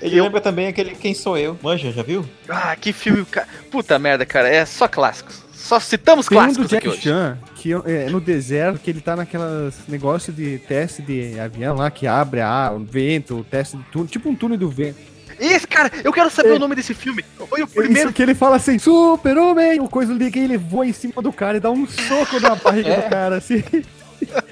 Ele 0.00 0.18
Eu- 0.18 0.24
lembra 0.24 0.40
também 0.42 0.66
aquele 0.66 0.94
Quem 0.94 1.14
Sou 1.14 1.38
Eu. 1.38 1.58
Manja, 1.62 1.90
já 1.90 2.02
viu? 2.02 2.28
Ah, 2.48 2.76
que 2.76 2.92
filme. 2.92 3.26
Puta 3.70 3.98
merda, 3.98 4.26
cara. 4.26 4.48
É 4.48 4.64
só 4.66 4.86
clássicos. 4.86 5.45
Só 5.66 5.80
citamos 5.80 6.28
Tem 6.28 6.38
um 6.38 6.40
do 6.40 6.44
clássicos 6.44 6.72
aqui 6.72 6.74
Jack 6.74 6.88
hoje. 6.88 7.00
Chan, 7.02 7.38
que 7.56 7.72
é 7.72 8.08
no 8.08 8.20
deserto, 8.20 8.78
que 8.78 8.88
ele 8.88 9.00
tá 9.00 9.16
naquelas 9.16 9.74
negócio 9.88 10.32
de 10.32 10.58
teste 10.60 11.02
de 11.02 11.38
avião 11.40 11.74
lá, 11.74 11.90
que 11.90 12.06
abre 12.06 12.40
a, 12.40 12.72
o 12.72 12.78
vento, 12.84 13.38
o 13.38 13.44
teste 13.44 13.76
de 13.76 13.82
túnel, 13.84 14.06
tipo 14.06 14.28
um 14.28 14.34
túnel 14.36 14.56
do 14.56 14.70
vento. 14.70 14.96
Esse, 15.40 15.66
cara, 15.66 15.90
eu 16.04 16.12
quero 16.12 16.30
saber 16.30 16.52
o 16.52 16.58
nome 16.58 16.74
desse 16.76 16.94
filme. 16.94 17.22
Foi 17.48 17.62
o 17.62 17.66
primeiro. 17.66 18.08
Isso 18.08 18.12
que 18.14 18.22
ele 18.22 18.34
fala 18.34 18.56
assim, 18.56 18.78
super 18.78 19.36
homem, 19.36 19.80
o 19.80 19.88
coisa 19.88 20.12
liga 20.14 20.38
e 20.38 20.44
ele 20.44 20.56
voa 20.56 20.86
em 20.86 20.92
cima 20.92 21.20
do 21.20 21.32
cara 21.32 21.56
e 21.58 21.60
dá 21.60 21.70
um 21.70 21.86
soco 21.86 22.40
na 22.40 22.54
barriga 22.54 22.88
É. 22.94 23.00
do 23.02 23.10
cara, 23.10 23.36
assim. 23.36 23.62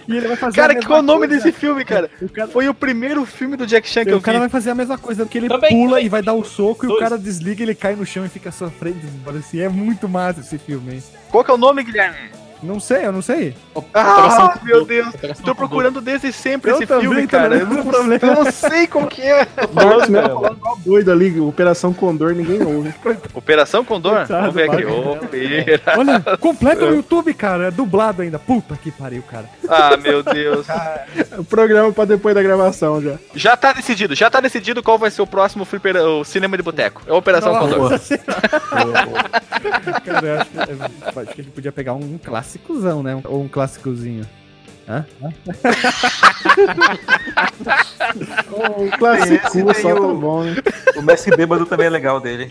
E 0.06 0.16
ele 0.16 0.28
vai 0.28 0.36
fazer 0.36 0.56
Cara, 0.56 0.72
a 0.72 0.74
que 0.74 0.80
mesma 0.80 0.88
qual 0.88 0.98
é 0.98 1.02
o 1.02 1.06
nome 1.06 1.26
coisa. 1.28 1.34
desse 1.44 1.52
filme, 1.58 1.84
cara? 1.84 2.10
O 2.20 2.28
cara, 2.28 2.48
Foi 2.48 2.68
o 2.68 2.74
primeiro 2.74 3.24
filme 3.24 3.56
do 3.56 3.66
Jack 3.66 3.88
Chan 3.88 4.04
que 4.04 4.10
eu 4.12 4.18
o 4.18 4.20
cara 4.20 4.36
vi. 4.36 4.40
vai 4.40 4.48
fazer 4.48 4.70
a 4.70 4.74
mesma 4.74 4.98
coisa, 4.98 5.24
porque 5.24 5.38
ele 5.38 5.48
Também, 5.48 5.70
pula 5.70 5.90
também. 5.92 6.06
e 6.06 6.08
vai 6.08 6.22
dar 6.22 6.34
o 6.34 6.44
soco 6.44 6.84
e 6.84 6.88
o 6.88 6.90
Dois. 6.90 7.00
cara 7.02 7.16
desliga, 7.18 7.62
ele 7.62 7.74
cai 7.74 7.96
no 7.96 8.04
chão 8.04 8.24
e 8.24 8.28
fica 8.28 8.50
sofrendo. 8.52 8.98
Assim, 9.38 9.60
é 9.60 9.68
muito 9.68 10.08
massa 10.08 10.40
esse 10.40 10.58
filme, 10.58 10.94
hein? 10.94 11.02
Qual 11.30 11.42
que 11.44 11.50
é 11.50 11.54
o 11.54 11.58
nome, 11.58 11.82
Guilherme? 11.82 12.30
Não 12.64 12.80
sei, 12.80 13.06
eu 13.06 13.12
não 13.12 13.22
sei. 13.22 13.54
Ah, 13.74 13.78
Operação 13.78 14.52
meu. 14.62 14.84
Deus. 14.84 15.14
Operação 15.14 15.44
Tô 15.44 15.54
procurando 15.54 16.00
desde 16.00 16.32
sempre 16.32 16.70
Eu 16.70 16.76
esse 16.76 16.86
também 16.86 17.08
filme, 17.08 17.26
cara. 17.26 17.56
Eu 17.56 17.66
não, 17.66 18.12
eu 18.12 18.44
não 18.44 18.50
sei 18.50 18.86
qual 18.86 19.06
que 19.06 19.22
é. 19.22 19.46
Mel 19.72 20.00
velho. 20.00 20.34
falando 20.34 20.56
igual 20.56 20.78
doido 20.84 21.12
ali, 21.12 21.40
Operação 21.40 21.92
Condor, 21.92 22.34
ninguém 22.34 22.62
ouve. 22.62 22.94
Operação 23.34 23.84
Condor? 23.84 24.18
Coitado, 24.18 24.40
Vamos 24.40 24.54
ver 24.54 24.70
aqui. 24.70 24.84
Bárbara. 24.84 25.10
Opera... 25.10 25.80
Olha, 25.98 26.38
completo 26.38 26.86
no 26.86 26.94
YouTube, 26.96 27.34
cara. 27.34 27.68
É 27.68 27.70
dublado 27.70 28.22
ainda. 28.22 28.38
Puta 28.38 28.76
que 28.76 28.90
pariu, 28.90 29.22
cara. 29.22 29.46
Ah, 29.68 29.96
meu 29.96 30.22
Deus. 30.22 30.66
O 31.38 31.44
programa 31.44 31.92
pra 31.92 32.04
depois 32.04 32.34
da 32.34 32.42
gravação 32.42 33.00
já. 33.02 33.14
Já 33.34 33.56
tá 33.56 33.72
decidido, 33.72 34.14
já 34.14 34.30
tá 34.30 34.40
decidido 34.40 34.82
qual 34.82 34.98
vai 34.98 35.10
ser 35.10 35.22
o 35.22 35.26
próximo 35.26 35.64
flipper, 35.64 35.96
o 35.96 36.24
cinema 36.24 36.56
de 36.56 36.62
boteco. 36.62 37.02
É 37.06 37.12
Operação 37.12 37.52
Nossa 37.52 37.74
Condor. 37.74 38.00
Cara, 40.04 40.26
eu 40.26 40.40
acho 40.40 40.50
que, 40.50 40.56
eu 40.58 41.22
acho 41.22 41.34
que 41.34 41.40
a 41.40 41.44
gente 41.44 41.52
podia 41.52 41.72
pegar 41.72 41.94
um 41.94 42.18
clássicozão, 42.58 43.02
né? 43.02 43.20
Ou 43.24 43.42
um 43.42 43.48
clássicozinho. 43.48 44.26
Hã? 44.88 45.04
O 48.52 48.98
clássico 48.98 49.34
Esse 49.34 49.60
só 49.60 49.72
tem 49.72 49.94
tá 49.94 50.00
o- 50.00 50.16
bom, 50.18 50.44
né? 50.44 50.56
O 50.96 51.02
Mestre 51.02 51.36
Bêbado 51.36 51.66
também 51.66 51.86
é 51.86 51.90
legal 51.90 52.20
dele. 52.20 52.50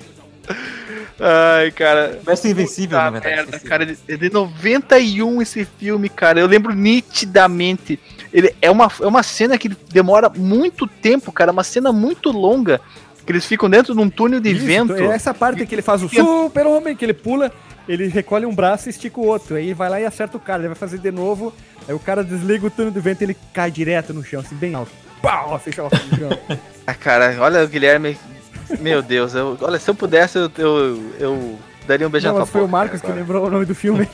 Ai, 1.20 1.72
cara. 1.72 2.20
Mestre 2.26 2.52
Invencível, 2.52 2.98
na 2.98 3.10
verdade. 3.12 3.36
merda, 3.36 3.60
cara. 3.60 3.96
É 4.08 4.18
de 4.18 4.30
91 4.32 5.42
esse 5.42 5.66
filme, 5.78 6.10
cara. 6.10 6.40
Eu 6.40 6.48
lembro 6.48 6.74
nitidamente. 6.74 8.00
Ele 8.34 8.54
é 8.62 8.70
uma, 8.72 8.92
é 9.02 9.06
uma 9.06 9.24
cena 9.24 9.58
que 9.58 9.70
demora 9.70 10.30
muito 10.30 10.88
tempo, 10.88 11.32
cara. 11.32 11.52
Uma 11.52 11.64
cena 11.64 11.92
muito 11.94 12.32
longa. 12.32 12.82
Que 13.26 13.32
eles 13.32 13.46
ficam 13.46 13.70
dentro 13.70 13.94
de 13.94 14.02
um 14.02 14.10
túnel 14.10 14.42
de 14.42 14.52
Isso, 14.52 14.66
vento. 14.66 14.94
É 14.96 15.06
essa 15.16 15.34
parte 15.34 15.66
que 15.66 15.74
ele 15.76 15.82
faz 15.82 16.04
o 16.04 16.10
super 16.10 16.66
homem, 16.68 16.94
que 16.96 17.06
ele 17.06 17.14
pula, 17.14 17.52
ele 17.88 18.08
recolhe 18.08 18.46
um 18.46 18.54
braço 18.54 18.88
e 18.88 18.92
estica 18.92 19.20
o 19.20 19.26
outro. 19.26 19.56
Aí 19.56 19.66
ele 19.66 19.74
vai 19.74 19.90
lá 19.90 20.00
e 20.00 20.06
acerta 20.06 20.38
o 20.38 20.40
cara. 20.40 20.62
Ele 20.62 20.70
vai 20.70 20.76
fazer 20.76 20.98
de 20.98 21.12
novo. 21.12 21.54
Aí 21.88 21.94
o 21.94 22.00
cara 22.00 22.24
desliga 22.24 22.68
o 22.68 22.72
túnel 22.72 22.92
do 22.92 23.02
vento 23.02 23.22
e 23.22 23.26
ele 23.26 23.38
cai 23.54 23.70
direto 23.70 24.14
no 24.14 24.24
chão, 24.24 24.40
assim, 24.42 24.56
bem 24.56 24.74
alto. 24.74 24.92
Pau! 25.22 25.52
Lá 25.52 25.62
no 25.66 25.74
chão. 25.74 25.90
Ah, 26.86 26.94
cara, 26.94 27.34
olha 27.40 27.64
o 27.64 27.68
Guilherme. 27.70 28.18
Meu 28.82 29.02
Deus, 29.02 29.34
eu, 29.34 29.58
olha, 29.62 29.80
se 29.80 29.90
eu 29.90 29.96
pudesse, 29.96 30.38
eu, 30.38 30.52
eu, 30.58 31.14
eu 31.18 31.60
Daria 31.88 32.08
um 32.08 32.10
beijo 32.10 32.28
Não, 32.28 32.34
na 32.34 32.40
mas 32.42 32.50
tua 32.50 32.54
foi 32.54 32.62
o 32.62 32.68
boca, 32.68 32.78
Marcos 32.78 33.02
que 33.02 33.08
agora. 33.08 33.20
lembrou 33.22 33.46
o 33.46 33.50
nome 33.50 33.66
do 33.66 33.76
filme. 33.76 34.08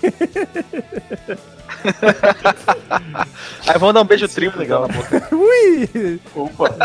Aí 3.68 3.78
vamos 3.80 3.94
dar 3.94 4.02
um 4.02 4.06
beijo 4.06 4.28
triplo 4.28 4.60
legal. 4.60 4.88
legal 4.88 5.02
na 5.04 5.20
boca. 5.20 5.30
Ui! 5.36 6.20
Opa, 6.36 6.76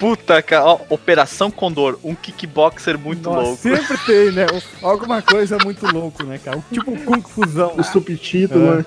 Puta, 0.00 0.42
cara, 0.42 0.64
ó, 0.64 0.80
Operação 0.88 1.50
Condor, 1.50 1.98
um 2.02 2.14
kickboxer 2.14 2.98
muito 2.98 3.28
Nossa, 3.28 3.40
louco. 3.42 3.56
Sempre 3.62 3.98
tem, 4.06 4.32
né? 4.32 4.46
Alguma 4.82 5.20
coisa 5.22 5.58
muito 5.62 5.86
louco, 5.86 6.24
né, 6.24 6.40
cara? 6.42 6.64
Tipo 6.72 6.90
um 6.90 6.96
Kung 7.04 7.20
Fusão. 7.22 7.74
O 7.76 7.82
subtítulo, 7.84 8.72
É. 8.72 8.76
né? 8.78 8.86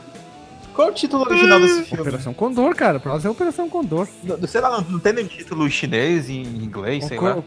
qual 0.74 0.88
é 0.88 0.91
o 0.91 0.93
título 0.93 1.24
original 1.24 1.59
desse 1.59 1.84
filme? 1.84 2.01
Operação 2.01 2.34
Condor, 2.34 2.76
cara. 2.76 2.99
Pra 2.99 3.14
nós 3.14 3.24
é 3.24 3.30
Operação 3.30 3.70
Condor. 3.70 4.07
Não- 4.24 4.47
Sei 4.47 4.59
lá, 4.59 4.82
não, 4.82 4.97
tem 4.99 5.14
nem 5.14 5.26
título 5.28 5.70
chinês 5.70 6.28
em 6.32 6.41
inglês, 6.41 7.05
sei 7.05 7.20
O 7.20 7.22
lá. 7.22 7.36
co- 7.36 7.43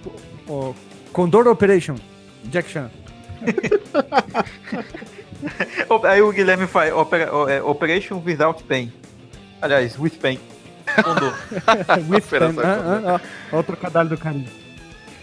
o- 0.47 0.53
o 0.71 0.75
Condor 1.13 1.49
Operation. 1.49 1.97
Jack 2.45 2.71
Chan. 2.71 2.89
Aí 6.05 6.23
o 6.23 6.31
Guilherme 6.33 6.67
faz 6.69 6.93
é, 7.51 7.61
Operation 7.63 8.23
Without 8.25 8.63
Pain. 8.63 8.93
Aliás, 9.61 9.99
with 9.99 10.11
pain. 10.23 10.39
Condor. 11.03 11.35
Pen. 12.31 12.41
Ah, 12.63 13.03
ah, 13.05 13.17
ah. 13.17 13.21
Ó 13.53 13.61
o 13.61 13.63
trocadilho 13.63 14.09
do 14.09 14.19
carinho. 14.19 14.47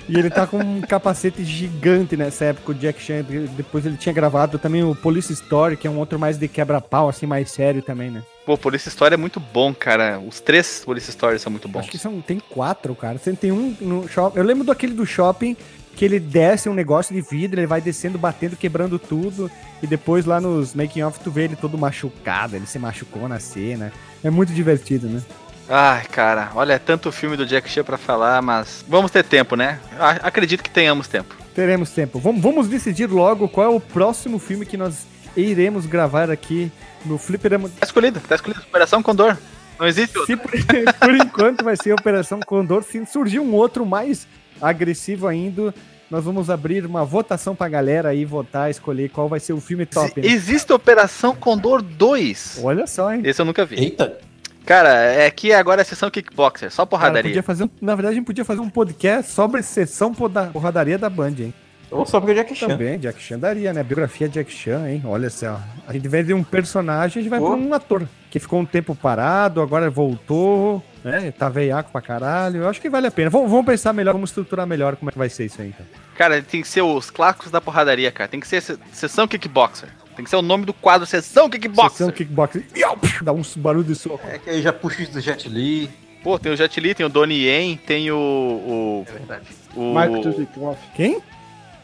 E 0.08 0.18
ele 0.18 0.30
tá 0.30 0.46
com 0.46 0.58
um 0.58 0.82
capacete 0.82 1.46
gigante 1.46 2.18
nessa 2.18 2.46
época, 2.46 2.72
o 2.72 2.76
Jack 2.76 3.02
Chan. 3.02 3.24
Depois 3.56 3.86
ele 3.86 3.96
tinha 3.96 4.12
gravado 4.12 4.60
também 4.60 4.84
o 4.84 4.94
Police 4.94 5.32
Story, 5.32 5.78
que 5.78 5.88
é 5.88 5.90
um 5.90 5.98
outro 5.98 6.20
mais 6.20 6.38
de 6.38 6.48
quebra-pau, 6.48 7.08
assim, 7.08 7.26
mais 7.26 7.50
sério 7.52 7.82
também, 7.82 8.12
né? 8.12 8.22
Pô, 8.46 8.58
Police 8.58 8.90
Story 8.90 9.14
é 9.14 9.18
muito 9.18 9.40
bom, 9.40 9.74
cara. 9.74 10.20
Os 10.20 10.42
três 10.42 10.84
Police 10.84 11.10
Stories 11.10 11.42
são 11.42 11.50
muito 11.50 11.70
bons. 11.70 11.82
Acho 11.82 11.92
que 11.92 11.98
são, 11.98 12.20
tem 12.20 12.40
quatro, 12.40 12.94
cara. 12.96 13.18
Tem 13.18 13.52
um 13.52 13.76
no 13.80 14.08
shopping. 14.08 14.38
Eu 14.38 14.44
lembro 14.44 14.66
daquele 14.66 14.94
do 14.94 15.06
shopping 15.06 15.56
que 15.96 16.04
ele 16.04 16.20
desce 16.20 16.68
um 16.68 16.74
negócio 16.74 17.16
de 17.16 17.22
vidro, 17.22 17.60
ele 17.60 17.68
vai 17.68 17.80
descendo, 17.80 18.18
batendo, 18.18 18.58
quebrando 18.58 19.00
tudo. 19.00 19.50
E 19.82 19.88
depois 19.88 20.26
lá 20.26 20.42
nos 20.42 20.74
making 20.74 21.04
off 21.04 21.20
tu 21.20 21.32
vê 21.32 21.44
ele 21.44 21.56
todo 21.56 21.78
machucado, 21.78 22.58
ele 22.58 22.66
se 22.66 22.78
machucou 22.78 23.30
na 23.30 23.40
cena. 23.40 23.94
É 24.22 24.30
muito 24.30 24.52
divertido, 24.52 25.08
né? 25.08 25.22
Ai, 25.70 26.04
cara, 26.06 26.52
olha, 26.56 26.74
é 26.74 26.80
tanto 26.80 27.12
filme 27.12 27.38
do 27.38 27.46
Jack 27.46 27.70
Chan 27.70 27.84
pra 27.84 27.98
falar, 27.98 28.42
mas 28.42 28.84
vamos 28.88 29.12
ter 29.12 29.24
tempo, 29.24 29.56
né? 29.56 29.80
Acredito 30.22 30.62
que 30.62 30.70
tenhamos 30.70 31.08
tempo. 31.08 31.36
Teremos 31.56 31.90
tempo. 31.92 32.20
Vamos, 32.20 32.42
vamos 32.42 32.68
decidir 32.68 33.10
logo 33.10 33.48
qual 33.48 33.72
é 33.72 33.76
o 33.76 33.80
próximo 33.80 34.40
filme 34.40 34.66
que 34.66 34.76
nós 34.76 35.06
iremos 35.38 35.86
gravar 35.86 36.30
aqui 36.30 36.72
no 37.06 37.18
Fliperama. 37.18 37.70
Tá 37.70 37.86
escolhido, 37.86 38.20
tá 38.20 38.36
escolhido. 38.36 38.62
Operação 38.62 39.02
Condor. 39.02 39.38
Não 39.80 39.88
existe 39.88 40.18
outro. 40.18 40.36
Se 40.36 40.38
por, 40.38 40.52
por 41.00 41.16
enquanto 41.16 41.64
vai 41.64 41.76
ser 41.76 41.94
Operação 41.94 42.40
Condor. 42.42 42.84
Se 42.84 43.04
surgir 43.06 43.40
um 43.40 43.54
outro 43.54 43.86
mais 43.86 44.28
agressivo 44.62 45.28
ainda, 45.28 45.74
nós 46.10 46.24
vamos 46.26 46.50
abrir 46.50 46.86
uma 46.86 47.06
votação 47.06 47.56
pra 47.56 47.68
galera 47.70 48.10
aí 48.10 48.26
votar, 48.26 48.70
escolher 48.70 49.10
qual 49.10 49.28
vai 49.30 49.40
ser 49.40 49.54
o 49.54 49.62
filme 49.62 49.86
top. 49.86 50.22
né? 50.22 50.28
Existe 50.28 50.72
Operação 50.74 51.36
Condor 51.36 51.82
2. 51.82 52.60
Olha 52.64 52.86
só, 52.86 53.14
hein? 53.14 53.22
Esse 53.24 53.42
eu 53.42 53.46
nunca 53.46 53.66
vi. 53.66 53.76
Eita, 53.80 54.18
Cara, 54.66 54.90
é 54.94 55.30
que 55.30 55.52
agora 55.52 55.82
é 55.82 55.84
sessão 55.84 56.10
kickboxer, 56.10 56.72
só 56.72 56.86
Cara, 56.86 56.90
porradaria. 56.90 57.30
podia 57.32 57.44
fazer 57.44 57.66
um- 57.66 57.70
na 57.82 57.96
verdade, 57.96 58.14
a 58.14 58.18
gente 58.18 58.26
podia 58.26 58.46
fazer 58.46 58.62
um 58.62 58.70
podcast 58.70 59.32
sobre 59.32 59.62
sessão 59.62 60.14
porradaria 60.14 60.98
da 60.98 61.10
Band, 61.10 61.36
hein? 61.40 61.54
ou 61.92 62.08
só 62.08 62.20
porque 62.20 62.34
Jack 62.34 62.56
Chan. 62.56 62.70
Também, 62.70 62.98
Jack 62.98 63.22
Chan 63.22 63.38
daria, 63.38 63.72
né? 63.72 63.84
Biografia 63.84 64.28
Jack 64.28 64.52
Chan, 64.52 64.90
hein? 64.90 65.04
Olha 65.06 65.30
só. 65.30 65.60
A 65.88 65.94
gente 65.94 66.08
vem 66.08 66.24
de 66.24 66.34
um 66.34 66.44
personagem, 66.44 67.20
a 67.20 67.22
gente 67.22 67.30
vai 67.30 67.40
Pô. 67.40 67.48
pra 67.52 67.56
um 67.56 67.72
ator 67.72 68.08
que 68.32 68.40
ficou 68.40 68.60
um 68.60 68.66
tempo 68.66 68.96
parado, 68.96 69.62
agora 69.62 69.92
voltou, 69.92 70.84
né? 71.04 71.32
Tá 71.38 71.50
veiaco 71.50 71.92
pra 71.92 72.02
caralho. 72.02 72.62
Eu 72.64 72.68
acho 72.70 72.82
que 72.82 72.90
vale 72.90 73.06
a 73.06 73.12
pena. 73.12 73.30
Vamos, 73.30 73.52
vamos 73.52 73.66
pensar 73.68 73.94
melhor, 73.94 74.14
vamos 74.14 74.32
estruturar 74.32 74.66
melhor 74.66 74.96
como 74.96 75.10
é 75.10 75.12
que 75.12 75.20
vai 75.20 75.30
ser 75.30 75.46
isso 75.46 75.62
aí, 75.62 75.68
então. 75.68 75.86
Cara, 76.18 76.42
tem 76.42 76.64
que 76.64 76.68
ser 76.68 76.82
os 76.82 77.12
clássicos 77.12 77.52
da 77.52 77.62
porradaria, 77.62 78.12
cara. 78.12 78.28
Tem 78.28 78.40
que 78.40 78.48
ser 78.48 78.60
se- 78.62 78.80
sessão 78.92 79.28
kickboxer. 79.28 79.90
Tem 80.16 80.24
que 80.24 80.30
ser 80.30 80.36
o 80.36 80.42
nome 80.42 80.66
do 80.66 80.74
quadro 80.74 81.06
Sessão 81.08 81.50
Kickboxer. 81.50 82.12
Sessão 82.12 82.98
psh, 82.98 83.24
Dá 83.24 83.32
uns 83.32 83.56
barulhos 83.56 83.88
de 83.88 83.96
soco. 83.96 84.22
É 84.28 84.38
que 84.38 84.50
aí 84.50 84.62
já 84.62 84.72
puxa 84.72 85.02
isso 85.04 85.12
do 85.14 85.22
Jet 85.22 85.50
Li. 85.50 85.90
Pô, 86.24 86.38
tem 86.40 86.52
o 86.52 86.56
Jet 86.56 86.80
Li, 86.80 86.94
tem 86.96 87.06
o 87.06 87.10
Donnie 87.10 87.46
Yen, 87.48 87.76
tem 87.78 88.12
o. 88.12 88.16
o, 88.16 89.06
É 89.08 89.12
verdade. 89.12 89.46
o 89.76 89.88
Michael 89.90 90.22
Dudikoff. 90.22 90.80
Quem? 90.96 91.22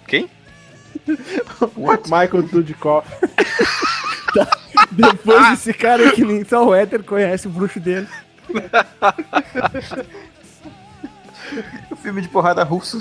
Quem? 0.08 0.30
Michael 2.06 2.44
Dudikoff. 2.44 3.08
Depois 4.92 5.50
desse 5.50 5.74
cara 5.74 6.12
que 6.12 6.24
nem 6.24 6.44
só 6.46 6.66
o 6.68 6.74
Éter 6.74 7.04
conhece 7.04 7.48
o 7.48 7.50
bruxo 7.50 7.80
dele. 7.80 8.08
O 11.90 11.96
filme 11.96 12.22
de 12.22 12.28
porrada 12.28 12.64
russo. 12.64 13.00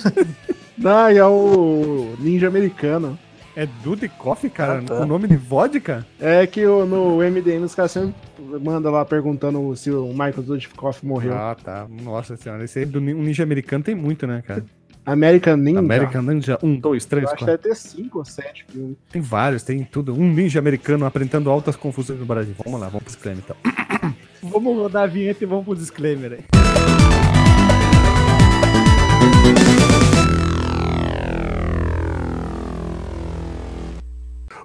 Não, 0.76 1.10
e 1.10 1.18
é 1.18 1.24
o 1.24 2.16
Ninja 2.18 2.48
Americano. 2.48 3.18
É 3.60 3.66
Dudikoff, 3.82 4.48
cara? 4.50 4.78
Ah, 4.78 4.82
tá. 4.82 4.96
Com 4.98 5.04
nome 5.06 5.26
de 5.26 5.36
vodka? 5.36 6.06
É 6.20 6.46
que 6.46 6.64
o- 6.64 6.86
no 6.86 7.20
MDM 7.20 7.64
os 7.64 7.74
caras 7.74 7.90
sempre 7.90 8.14
mandam 8.60 8.92
lá 8.92 9.04
perguntando 9.04 9.74
se 9.76 9.90
o 9.90 10.06
Michael 10.10 10.42
Dudikoff 10.44 11.04
morreu. 11.04 11.34
Ah, 11.34 11.56
tá. 11.60 11.88
Nossa 11.90 12.36
senhora. 12.36 12.62
Esse 12.62 12.78
aí 12.78 12.84
do 12.86 13.00
ni- 13.00 13.12
um 13.12 13.20
ninja 13.20 13.42
americano 13.42 13.82
tem 13.82 13.96
muito, 13.96 14.28
né, 14.28 14.44
cara? 14.46 14.64
American 15.04 15.56
Ninja. 15.56 15.78
American 15.80 16.22
Ninja 16.22 16.58
1, 16.62 16.76
2, 16.78 17.04
3, 17.06 17.24
Eu 17.24 17.28
acho 17.30 17.38
que 17.38 17.44
4. 17.46 17.56
deve 17.62 17.74
ter 17.74 17.80
cinco 17.80 18.18
ou 18.18 18.24
sete 18.24 18.64
filmes. 18.70 18.96
Tem 19.10 19.20
vários, 19.20 19.64
tem 19.64 19.82
tudo. 19.82 20.12
Um 20.14 20.32
ninja 20.32 20.60
americano 20.60 21.04
apresentando 21.04 21.50
altas 21.50 21.74
confusões 21.74 22.20
no 22.20 22.26
Brasil. 22.26 22.54
Vamos 22.64 22.78
lá, 22.80 22.86
vamos 22.86 23.02
pro 23.04 23.12
disclaimer 23.12 23.42
então. 23.44 23.56
vamos 24.40 24.76
rodar 24.76 25.02
a 25.02 25.06
vinheta 25.06 25.42
e 25.42 25.46
vamos 25.48 25.64
pro 25.64 25.74
disclaimer 25.74 26.32
aí. 26.34 26.67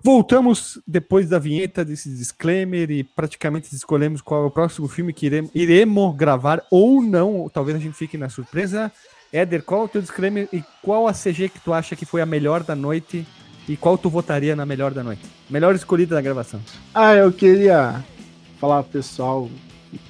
Voltamos 0.06 0.82
depois 0.86 1.30
da 1.30 1.40
vinheta 1.40 1.86
desse 1.86 2.10
disclaimer 2.10 2.92
e 2.92 3.06
praticamente 3.06 3.74
escolhemos 3.74 4.22
qual 4.22 4.44
é 4.44 4.48
o 4.48 4.52
próximo 4.52 4.90
filme 4.90 5.14
que 5.14 5.28
iremos, 5.28 5.50
iremos 5.56 6.14
gravar 6.14 6.62
ou 6.70 7.02
não. 7.02 7.50
Talvez 7.52 7.78
a 7.78 7.80
gente 7.80 7.96
fique 7.96 8.18
na 8.18 8.28
surpresa. 8.28 8.92
Éder, 9.32 9.64
qual 9.64 9.84
é 9.84 9.86
o 9.86 9.88
teu 9.88 10.02
disclaimer 10.02 10.50
e 10.52 10.62
qual 10.82 11.08
a 11.08 11.14
CG 11.14 11.48
que 11.48 11.60
tu 11.62 11.72
acha 11.72 11.96
que 11.96 12.06
foi 12.06 12.22
a 12.22 12.26
melhor 12.26 12.64
da 12.64 12.76
noite 12.76 13.26
e 13.66 13.78
qual 13.78 13.98
tu 13.98 14.10
votaria 14.10 14.58
na 14.58 14.66
melhor 14.66 14.94
da 14.94 15.02
noite? 15.06 15.22
Melhor 15.50 15.74
escolhida 15.74 16.16
da 16.16 16.22
gravação. 16.22 16.60
Ah, 16.94 17.16
eu 17.16 17.32
queria 17.32 18.04
falar 18.60 18.84
pro 18.84 18.92
pessoal 18.92 19.50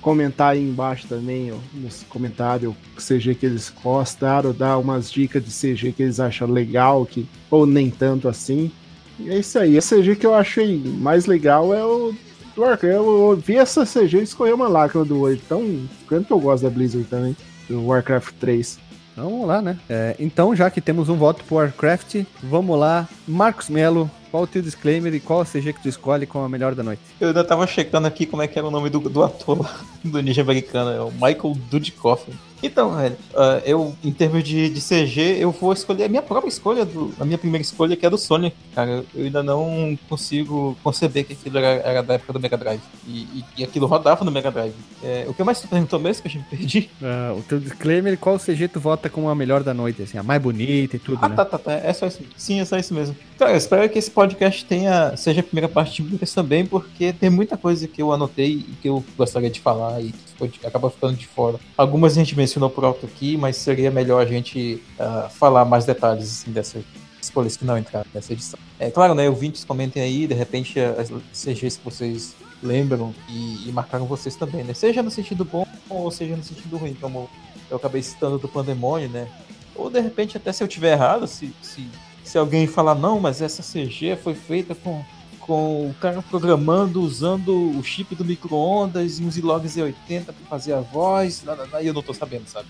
comentar 0.01 0.53
aí 0.53 0.63
embaixo 0.63 1.07
também, 1.07 1.51
ó, 1.51 1.57
nos 1.71 2.01
comentários, 2.09 2.73
CG 2.97 3.35
que 3.35 3.45
eles 3.45 3.71
gostaram, 3.83 4.53
dar 4.53 4.79
umas 4.79 5.11
dicas 5.11 5.43
de 5.43 5.51
CG 5.51 5.91
que 5.91 6.01
eles 6.01 6.19
acham 6.19 6.49
legal, 6.49 7.05
que, 7.05 7.27
ou 7.51 7.67
nem 7.67 7.91
tanto 7.91 8.27
assim. 8.27 8.71
E 9.19 9.29
é 9.29 9.39
isso 9.39 9.57
aí. 9.59 9.77
A 9.77 9.81
CG 9.81 10.15
que 10.15 10.25
eu 10.25 10.33
achei 10.33 10.77
mais 10.77 11.25
legal 11.25 11.73
é 11.73 11.83
o 11.83 12.13
do 12.55 12.61
Warcraft. 12.61 12.83
Eu 12.83 13.35
vi 13.35 13.57
essa 13.57 13.85
CG 13.85 14.19
e 14.19 14.23
escolhi 14.23 14.53
uma 14.53 14.67
lágrima 14.67 15.05
do 15.05 15.19
olho. 15.19 15.39
Então, 15.43 15.87
quanto 16.07 16.27
que 16.27 16.33
eu 16.33 16.39
gosto 16.39 16.63
da 16.63 16.69
Blizzard 16.69 17.07
também, 17.07 17.35
do 17.67 17.85
Warcraft 17.85 18.33
3. 18.39 18.79
Então, 19.11 19.29
vamos 19.29 19.47
lá, 19.47 19.61
né? 19.61 19.77
É, 19.87 20.15
então, 20.19 20.55
já 20.55 20.69
que 20.71 20.81
temos 20.81 21.07
um 21.07 21.15
voto 21.15 21.43
pro 21.43 21.57
Warcraft, 21.57 22.23
vamos 22.41 22.79
lá. 22.79 23.07
Marcos 23.27 23.69
Melo, 23.69 24.09
qual 24.31 24.43
o 24.43 24.47
teu 24.47 24.61
disclaimer 24.61 25.13
e 25.13 25.19
qual 25.19 25.41
a 25.41 25.45
CG 25.45 25.73
que 25.73 25.83
tu 25.83 25.87
escolhe 25.87 26.25
como 26.25 26.45
a 26.45 26.49
melhor 26.49 26.73
da 26.73 26.81
noite? 26.81 27.01
Eu 27.21 27.27
ainda 27.27 27.43
tava 27.43 27.67
checando 27.67 28.07
aqui 28.07 28.25
como 28.25 28.41
é 28.41 28.47
que 28.47 28.57
era 28.57 28.67
o 28.67 28.71
nome 28.71 28.89
do, 28.89 28.99
do 28.99 29.23
ator 29.23 29.61
lá, 29.61 29.79
do 30.03 30.19
Ninja 30.21 30.41
Americano, 30.41 30.89
é 30.89 30.99
o 30.99 31.11
Michael 31.11 31.55
Dudikoff. 31.69 32.31
Então, 32.63 32.95
velho, 32.95 33.17
ah, 33.35 33.61
eu, 33.65 33.93
em 34.03 34.11
termos 34.11 34.43
de, 34.43 34.69
de 34.69 34.79
CG, 34.81 35.37
eu 35.39 35.51
vou 35.51 35.73
escolher 35.73 36.05
a 36.05 36.07
minha 36.07 36.21
própria 36.21 36.47
escolha, 36.49 36.85
do, 36.85 37.13
a 37.19 37.25
minha 37.25 37.37
primeira 37.37 37.61
escolha, 37.61 37.95
que 37.97 38.05
é 38.05 38.09
do 38.09 38.17
Sonic. 38.17 38.55
Cara, 38.73 39.03
eu 39.13 39.25
ainda 39.25 39.43
não 39.43 39.97
consigo 40.09 40.77
conceber 40.81 41.25
que 41.25 41.33
aquilo 41.33 41.57
era, 41.57 41.67
era 41.87 42.01
da 42.01 42.13
época 42.13 42.31
do 42.33 42.39
Mega 42.39 42.57
Drive. 42.57 42.81
E, 43.07 43.19
e, 43.21 43.45
e 43.57 43.63
aquilo 43.63 43.85
rodava 43.85 44.23
no 44.23 44.31
Mega 44.31 44.49
Drive. 44.49 44.73
É, 45.03 45.25
o 45.27 45.33
que 45.33 45.43
mais 45.43 45.59
tu 45.59 45.67
perguntou 45.67 45.99
mesmo, 45.99 46.21
que 46.21 46.29
eu 46.29 46.31
já 46.31 46.39
me 46.39 46.45
perdi? 46.45 46.89
Ah, 47.01 47.33
o 47.37 47.41
teu 47.41 47.59
disclaimer 47.59 48.17
qual 48.17 48.39
CG 48.39 48.67
tu 48.69 48.79
vota 48.79 49.09
como 49.09 49.27
a 49.29 49.35
melhor 49.35 49.61
da 49.61 49.73
noite, 49.73 50.01
assim, 50.01 50.17
a 50.17 50.23
mais 50.23 50.41
bonita 50.41 50.95
e 50.95 50.99
tudo, 50.99 51.19
Ah, 51.21 51.29
né? 51.29 51.35
tá, 51.35 51.43
tá, 51.45 51.57
tá. 51.57 51.73
É 51.73 51.91
só 51.91 52.07
isso. 52.07 52.21
Sim, 52.37 52.61
é 52.61 52.65
só 52.65 52.77
isso 52.77 52.93
mesmo. 52.93 53.15
Cara, 53.37 53.51
eu 53.51 53.57
espero 53.57 53.89
que 53.89 53.99
esse 53.99 54.09
podcast 54.09 54.63
tenha, 54.63 55.17
seja 55.17 55.41
a 55.41 55.43
primeira 55.43 55.67
parte 55.67 56.01
de 56.01 56.09
muitas 56.09 56.33
também, 56.33 56.65
porque 56.65 57.11
tem 57.11 57.29
muita 57.29 57.57
coisa 57.57 57.87
que 57.87 58.01
eu 58.01 58.13
anotei 58.13 58.53
e 58.53 58.75
que 58.81 58.87
eu 58.87 59.03
gostaria 59.17 59.49
de 59.49 59.59
falar 59.59 60.01
e 60.01 60.11
que 60.11 60.29
ficou 60.29 60.49
acaba 60.65 60.89
ficando 60.89 61.15
de 61.17 61.27
fora. 61.27 61.59
Algumas 61.77 62.13
a 62.13 62.15
gente 62.15 62.35
mencionou 62.53 62.69
por 62.69 62.85
alto 62.85 63.05
aqui, 63.07 63.35
mas 63.35 63.57
seria 63.57 63.89
melhor 63.89 64.21
a 64.21 64.25
gente 64.25 64.81
ah, 64.99 65.27
falar 65.29 65.65
mais 65.65 65.85
detalhes 65.85 66.41
assim, 66.41 66.51
dessas 66.51 66.83
escolhas 67.19 67.57
que 67.57 67.65
não 67.65 67.77
entraram 67.77 68.05
nessa 68.13 68.33
edição. 68.33 68.59
É 68.79 68.91
claro, 68.91 69.15
né? 69.15 69.27
Ouvintes, 69.27 69.63
comentem 69.63 70.03
aí, 70.03 70.27
de 70.27 70.35
repente, 70.35 70.79
as 70.79 71.09
CGs 71.33 71.79
que 71.79 71.85
vocês 71.85 72.35
lembram 72.61 73.13
e, 73.27 73.69
e 73.69 73.71
marcaram 73.71 74.05
vocês 74.05 74.35
também, 74.35 74.63
né? 74.63 74.73
Seja 74.73 75.01
no 75.01 75.09
sentido 75.09 75.43
bom 75.43 75.65
ou 75.89 76.11
seja 76.11 76.35
no 76.35 76.43
sentido 76.43 76.77
ruim, 76.77 76.93
como 76.93 77.29
eu 77.69 77.77
acabei 77.77 78.03
citando 78.03 78.37
do 78.37 78.47
Pandemônio, 78.47 79.09
né? 79.09 79.27
Ou 79.75 79.89
de 79.89 79.99
repente, 79.99 80.37
até 80.37 80.53
se 80.53 80.63
eu 80.63 80.67
tiver 80.67 80.91
errado, 80.91 81.25
se, 81.25 81.53
se, 81.61 81.87
se 82.23 82.37
alguém 82.37 82.67
falar, 82.67 82.93
não, 82.93 83.19
mas 83.19 83.41
essa 83.41 83.63
CG 83.63 84.15
foi 84.17 84.35
feita 84.35 84.75
com, 84.75 85.03
com 85.45 85.89
o 85.89 85.95
cara 85.99 86.21
programando, 86.21 87.01
usando 87.01 87.53
o 87.77 87.83
chip 87.83 88.15
do 88.15 88.23
micro-ondas 88.25 89.19
e 89.19 89.23
uns 89.23 89.37
logs 89.37 89.75
E80 89.75 90.25
para 90.25 90.33
fazer 90.49 90.73
a 90.73 90.79
voz, 90.81 91.43
lá, 91.45 91.53
lá, 91.53 91.67
lá, 91.71 91.81
e 91.81 91.87
eu 91.87 91.93
não 91.93 92.01
tô 92.01 92.13
sabendo, 92.13 92.47
sabe? 92.47 92.67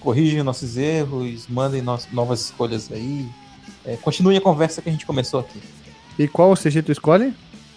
Corrigem 0.00 0.42
nossos 0.42 0.76
erros, 0.76 1.46
mandem 1.48 1.82
nos- 1.82 2.08
novas 2.12 2.40
escolhas 2.42 2.90
aí. 2.92 3.26
É, 3.84 3.96
continue 3.96 4.36
a 4.36 4.40
conversa 4.40 4.80
que 4.82 4.88
a 4.88 4.92
gente 4.92 5.06
começou 5.06 5.40
aqui. 5.40 5.60
E 6.18 6.28
qual 6.28 6.54
CG 6.54 6.82
tu 6.82 6.92
escolhe? 6.92 7.32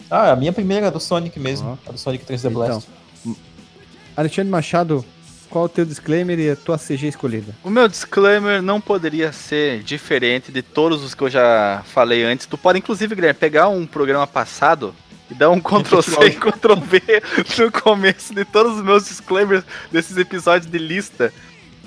Ah, 0.09 0.31
a 0.31 0.35
minha 0.35 0.51
primeira 0.53 0.87
é 0.87 0.91
do 0.91 0.99
Sonic 0.99 1.39
mesmo, 1.39 1.79
a 1.87 1.91
do 1.91 1.97
Sonic 1.97 2.25
3D 2.25 2.49
Blast. 2.49 2.87
Então, 3.23 3.35
Alexandre 4.15 4.51
Machado, 4.51 5.03
qual 5.53 5.65
o 5.65 5.69
teu 5.69 5.85
disclaimer 5.85 6.39
e 6.39 6.49
a 6.49 6.55
tua 6.55 6.79
CG 6.79 7.09
escolhida? 7.09 7.55
O 7.63 7.69
meu 7.69 7.87
disclaimer 7.87 8.59
não 8.59 8.81
poderia 8.81 9.31
ser 9.31 9.83
diferente 9.83 10.51
de 10.51 10.63
todos 10.63 11.03
os 11.03 11.13
que 11.13 11.21
eu 11.21 11.29
já 11.29 11.83
falei 11.85 12.23
antes. 12.23 12.47
Tu 12.47 12.57
pode, 12.57 12.79
inclusive, 12.79 13.13
Guilherme, 13.13 13.39
pegar 13.39 13.67
um 13.67 13.85
programa 13.85 14.25
passado 14.25 14.95
e 15.29 15.35
dar 15.35 15.51
um 15.51 15.61
Ctrl-C 15.61 16.25
e 16.25 16.31
Ctrl-V 16.31 17.01
no 17.59 17.71
começo 17.71 18.33
de 18.33 18.43
todos 18.43 18.77
os 18.79 18.83
meus 18.83 19.05
disclaimers 19.07 19.63
desses 19.91 20.17
episódios 20.17 20.69
de 20.71 20.77
lista. 20.79 21.31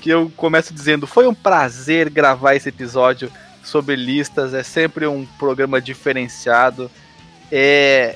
Que 0.01 0.11
eu 0.11 0.31
começo 0.37 0.73
dizendo: 0.73 1.05
Foi 1.05 1.27
um 1.27 1.35
prazer 1.35 2.09
gravar 2.09 2.55
esse 2.55 2.69
episódio 2.69 3.33
sobre 3.65 3.97
listas. 3.97 4.55
É 4.55 4.63
sempre 4.63 5.09
um 5.09 5.27
programa 5.41 5.81
diferenciado. 5.81 6.89
É. 7.51 8.15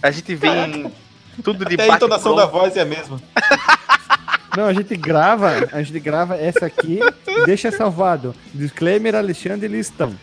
A 0.00 0.12
gente 0.12 0.36
vem 0.36 0.92
tudo 1.42 1.64
de 1.64 1.74
Até 1.74 1.90
a 1.90 1.96
entonação 1.96 2.36
da 2.36 2.42
bate-pronto. 2.42 2.64
voz 2.64 2.76
é 2.76 2.82
a 2.82 2.84
mesma. 2.84 3.20
Não, 4.56 4.66
a 4.66 4.72
gente 4.72 4.96
grava, 4.96 5.50
a 5.72 5.82
gente 5.82 5.98
grava 6.00 6.36
essa 6.36 6.66
aqui, 6.66 7.00
deixa 7.46 7.70
salvado. 7.70 8.34
Disclaimer 8.52 9.14
Alexandre 9.14 9.66
Listão. 9.68 10.14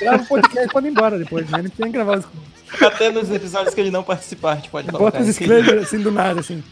Grava 0.00 0.22
o 0.22 0.26
podcast 0.26 0.68
pode 0.72 0.86
ir 0.86 0.90
embora 0.90 1.18
depois, 1.18 1.48
né? 1.50 1.58
Não 1.58 1.64
precisa 1.70 1.88
gravar 1.88 2.18
os. 2.18 2.24
Até 2.80 3.10
nos 3.10 3.30
episódios 3.30 3.74
que 3.74 3.80
ele 3.80 3.90
não 3.90 4.02
participar, 4.02 4.52
a 4.52 4.56
gente 4.56 4.68
pode 4.68 4.86
Bota 4.86 4.98
colocar 4.98 5.20
os 5.20 5.26
disclaimer 5.26 5.78
assim 5.82 6.00
do 6.00 6.10
nada, 6.10 6.40
assim. 6.40 6.62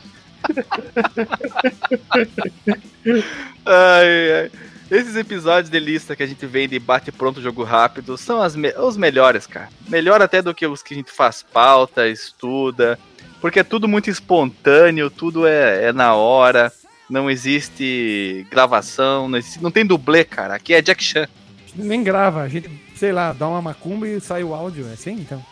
Ai, 3.65 4.33
ai. 4.43 4.51
Esses 4.91 5.17
episódios 5.17 5.71
de 5.71 5.81
lista 5.81 6.15
que 6.15 6.23
a 6.23 6.27
gente 6.27 6.45
vem 6.45 6.69
de 6.69 6.79
bate 6.79 7.11
pronto 7.11 7.41
jogo 7.41 7.63
rápido 7.65 8.19
são 8.19 8.43
as 8.43 8.55
me- 8.55 8.75
os 8.77 8.97
melhores, 8.97 9.47
cara. 9.47 9.69
Melhor 9.89 10.21
até 10.21 10.43
do 10.43 10.53
que 10.55 10.67
os 10.67 10.83
que 10.83 10.93
a 10.93 10.97
gente 10.97 11.11
faz 11.11 11.43
pauta, 11.43 12.07
estuda. 12.09 12.99
Porque 13.43 13.59
é 13.61 13.65
tudo 13.65 13.87
muito 13.89 14.09
espontâneo, 14.09 15.11
tudo 15.11 15.47
é, 15.47 15.87
é 15.89 15.93
na 15.93 16.15
hora. 16.15 16.73
Não 17.11 17.29
existe 17.29 18.47
gravação, 18.51 19.29
não, 19.29 19.37
existe- 19.37 19.63
não 19.63 19.71
tem 19.71 19.85
dublê, 19.85 20.25
cara. 20.25 20.55
Aqui 20.55 20.73
é 20.73 20.81
Jack 20.81 21.03
Chan. 21.05 21.29
Nem 21.75 22.03
grava, 22.03 22.43
a 22.43 22.49
gente, 22.49 22.71
sei 22.95 23.13
lá, 23.13 23.33
dá 23.33 23.49
uma 23.49 23.61
macumba 23.61 24.07
e 24.07 24.21
sai 24.21 24.45
o 24.45 24.55
áudio, 24.55 24.87
é 24.89 24.93
assim 24.93 25.13
então. 25.13 25.45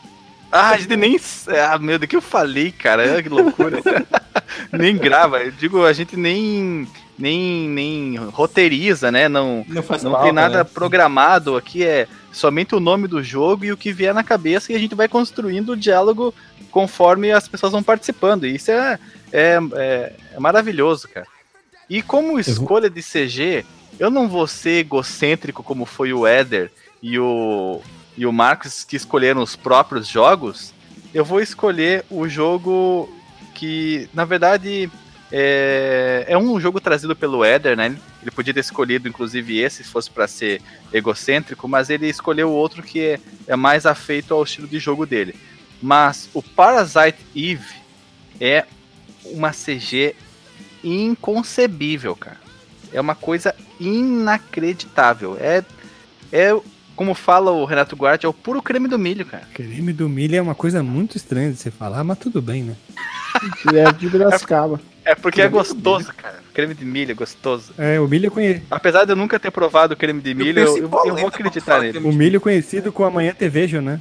Ah, 0.53 0.71
a 0.71 0.79
gente 0.79 0.97
nem. 0.97 1.19
Ah, 1.49 1.79
meu 1.79 1.99
Deus, 1.99 2.07
o 2.07 2.09
que 2.09 2.17
eu 2.17 2.23
falei, 2.23 2.73
cara? 2.73 3.23
Que 3.23 3.29
loucura. 3.29 3.79
nem 4.73 4.97
grava. 4.97 5.41
Eu 5.43 5.51
digo, 5.53 5.85
a 5.85 5.93
gente 5.93 6.17
nem. 6.17 6.89
Nem, 7.21 7.69
nem 7.69 8.17
roteiriza, 8.17 9.13
né? 9.13 9.29
Não, 9.29 9.65
Não 9.69 9.83
faz 9.83 10.03
Não 10.03 10.21
tem 10.23 10.33
nada 10.33 10.59
né? 10.59 10.65
programado 10.65 11.57
aqui, 11.57 11.85
é 11.85 12.09
somente 12.33 12.75
o 12.75 12.81
nome 12.81 13.07
do 13.07 13.23
jogo 13.23 13.65
e 13.65 13.73
o 13.73 13.77
que 13.77 13.93
vier 13.93 14.15
na 14.15 14.25
cabeça 14.25 14.73
e 14.73 14.75
a 14.75 14.79
gente 14.79 14.95
vai 14.95 15.07
construindo 15.07 15.71
o 15.71 15.77
diálogo 15.77 16.35
conforme 16.71 17.31
as 17.31 17.47
pessoas 17.47 17.73
vão 17.73 17.83
participando. 17.83 18.47
E 18.47 18.55
isso 18.55 18.71
é, 18.71 18.99
é, 19.33 19.59
é, 19.75 20.13
é 20.35 20.41
maravilhoso, 20.41 21.09
cara. 21.09 21.27
E 21.89 22.01
como 22.01 22.39
escolha 22.39 22.89
de 22.89 23.03
CG, 23.03 23.67
eu 23.99 24.11
não 24.11 24.29
vou 24.29 24.47
ser 24.47 24.79
egocêntrico 24.79 25.63
como 25.63 25.85
foi 25.85 26.13
o 26.13 26.27
Éder 26.27 26.71
e 27.03 27.19
o, 27.19 27.81
e 28.17 28.25
o 28.25 28.33
Marcos 28.33 28.85
que 28.85 28.97
escolheram 28.97 29.43
os 29.43 29.57
próprios 29.57 30.07
jogos. 30.07 30.73
Eu 31.13 31.25
vou 31.25 31.41
escolher 31.41 32.05
o 32.09 32.29
jogo 32.29 33.13
que, 33.55 34.09
na 34.15 34.25
verdade, 34.25 34.91
é, 35.33 36.25
é 36.27 36.37
um 36.37 36.59
jogo 36.61 36.81
trazido 36.81 37.15
pelo 37.15 37.45
Éder, 37.45 37.77
né? 37.77 37.97
Ele 38.21 38.31
podia 38.31 38.53
ter 38.53 38.61
escolhido, 38.61 39.09
inclusive, 39.09 39.59
esse, 39.59 39.85
se 39.85 39.91
fosse 39.91 40.11
para 40.11 40.27
ser 40.27 40.61
egocêntrico, 40.93 41.69
mas 41.69 41.89
ele 41.89 42.09
escolheu 42.09 42.51
outro 42.51 42.83
que 42.83 43.01
é, 43.01 43.21
é 43.47 43.57
mais 43.57 43.87
afeito 43.87 44.35
ao 44.35 44.43
estilo 44.43 44.67
de 44.67 44.79
jogo 44.79 45.07
dele. 45.07 45.35
Mas 45.81 46.29
o 46.35 46.43
Parasite 46.43 47.25
Eve 47.35 47.75
é 48.41 48.65
uma 49.25 49.51
CG 49.53 50.15
inconcebível, 50.83 52.17
cara. 52.17 52.41
É 52.93 53.01
uma 53.01 53.15
coisa 53.15 53.55
inacreditável. 53.79 55.37
É, 55.39 55.65
é 56.33 56.61
como 56.97 57.15
fala 57.15 57.51
o 57.51 57.65
Renato 57.65 57.97
Guardi, 57.97 58.27
é 58.27 58.29
o 58.29 58.35
puro 58.35 58.61
creme 58.61 58.87
do 58.87 58.99
milho, 58.99 59.25
cara. 59.25 59.45
Creme 59.55 59.93
do 59.93 60.07
milho 60.09 60.37
é 60.37 60.43
uma 60.43 60.55
coisa 60.55 60.83
muito 60.83 61.17
estranha 61.17 61.51
de 61.51 61.57
você 61.57 61.71
falar, 61.71 62.05
mas 62.05 62.19
tudo 62.19 62.43
bem, 62.43 62.63
né? 62.63 62.77
Direto 63.65 63.97
de 64.01 64.11
Piracicaba. 64.11 64.79
É 65.11 65.15
porque 65.17 65.43
é 65.43 65.49
gostoso, 65.49 66.13
cara. 66.17 66.39
Creme 66.55 66.73
de 66.73 66.85
milho 66.85 67.11
é 67.11 67.15
gostoso. 67.15 67.73
É, 67.77 67.99
o 67.99 68.07
milho, 68.07 68.31
conhe... 68.31 68.63
Apesar 68.71 69.05
de 69.05 69.11
eu 69.11 69.17
nunca 69.17 69.41
ter 69.41 69.51
provado 69.51 69.97
creme 69.97 70.21
de 70.21 70.33
milho, 70.35 70.61
eu, 70.61 70.77
eu, 70.77 70.83
eu 70.83 71.17
vou 71.17 71.27
acreditar 71.27 71.81
nele. 71.81 71.99
o 71.99 72.13
milho 72.13 72.41
conhecido 72.41 72.93
com 72.93 73.05
amanhã 73.05 73.35
te 73.37 73.49
vejo, 73.49 73.81
né? 73.81 74.01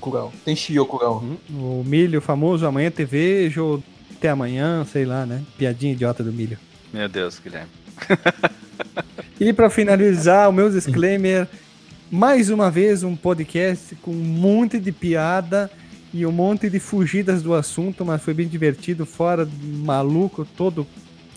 Kural. 0.00 0.32
Tem 0.42 0.56
Shio 0.56 0.86
Kural. 0.86 1.22
O 1.50 1.84
milho 1.84 2.22
famoso 2.22 2.66
amanhã 2.66 2.90
te 2.90 3.04
vejo, 3.04 3.82
até 4.16 4.30
amanhã, 4.30 4.82
sei 4.90 5.04
lá, 5.04 5.26
né? 5.26 5.42
Piadinha 5.58 5.92
idiota 5.92 6.24
do 6.24 6.32
milho. 6.32 6.56
Meu 6.90 7.08
Deus, 7.08 7.38
Guilherme. 7.38 7.68
E 9.40 9.54
pra 9.54 9.70
finalizar, 9.70 10.50
o 10.50 10.52
meu 10.52 10.68
disclaimer, 10.68 11.48
mais 12.10 12.50
uma 12.50 12.70
vez 12.70 13.02
um 13.02 13.16
podcast 13.16 13.94
com 13.96 14.10
um 14.10 14.14
monte 14.14 14.78
de 14.78 14.92
piada 14.92 15.70
e 16.12 16.26
um 16.26 16.32
monte 16.32 16.68
de 16.68 16.80
fugidas 16.80 17.42
do 17.42 17.54
assunto, 17.54 18.04
mas 18.04 18.22
foi 18.22 18.34
bem 18.34 18.48
divertido, 18.48 19.06
fora 19.06 19.48
maluco, 19.62 20.46
todo 20.56 20.86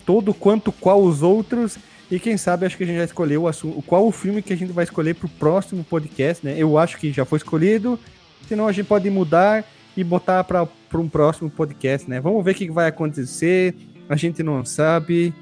todo 0.04 0.34
quanto 0.34 0.70
qual 0.70 1.02
os 1.02 1.22
outros. 1.22 1.78
E 2.10 2.18
quem 2.18 2.36
sabe 2.36 2.66
acho 2.66 2.76
que 2.76 2.84
a 2.84 2.86
gente 2.86 2.98
já 2.98 3.04
escolheu 3.04 3.42
o 3.42 3.48
assunto, 3.48 3.80
qual 3.82 4.06
o 4.06 4.12
filme 4.12 4.42
que 4.42 4.52
a 4.52 4.56
gente 4.56 4.72
vai 4.72 4.84
escolher 4.84 5.14
pro 5.14 5.28
próximo 5.28 5.82
podcast, 5.82 6.44
né? 6.44 6.54
Eu 6.56 6.76
acho 6.76 6.98
que 6.98 7.10
já 7.10 7.24
foi 7.24 7.38
escolhido, 7.38 7.98
senão 8.46 8.68
a 8.68 8.72
gente 8.72 8.86
pode 8.86 9.08
mudar 9.08 9.64
e 9.96 10.04
botar 10.04 10.44
para 10.44 10.68
um 10.94 11.08
próximo 11.08 11.48
podcast, 11.48 12.08
né? 12.08 12.20
Vamos 12.20 12.44
ver 12.44 12.50
o 12.50 12.54
que 12.54 12.70
vai 12.70 12.88
acontecer. 12.88 13.74
A 14.08 14.16
gente 14.16 14.42
não 14.42 14.64
sabe. 14.64 15.32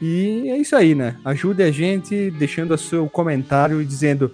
E 0.00 0.48
é 0.48 0.56
isso 0.56 0.74
aí, 0.74 0.94
né? 0.94 1.16
Ajude 1.24 1.62
a 1.62 1.70
gente 1.70 2.30
deixando 2.32 2.72
o 2.72 2.78
seu 2.78 3.08
comentário 3.08 3.80
e 3.80 3.84
dizendo: 3.84 4.32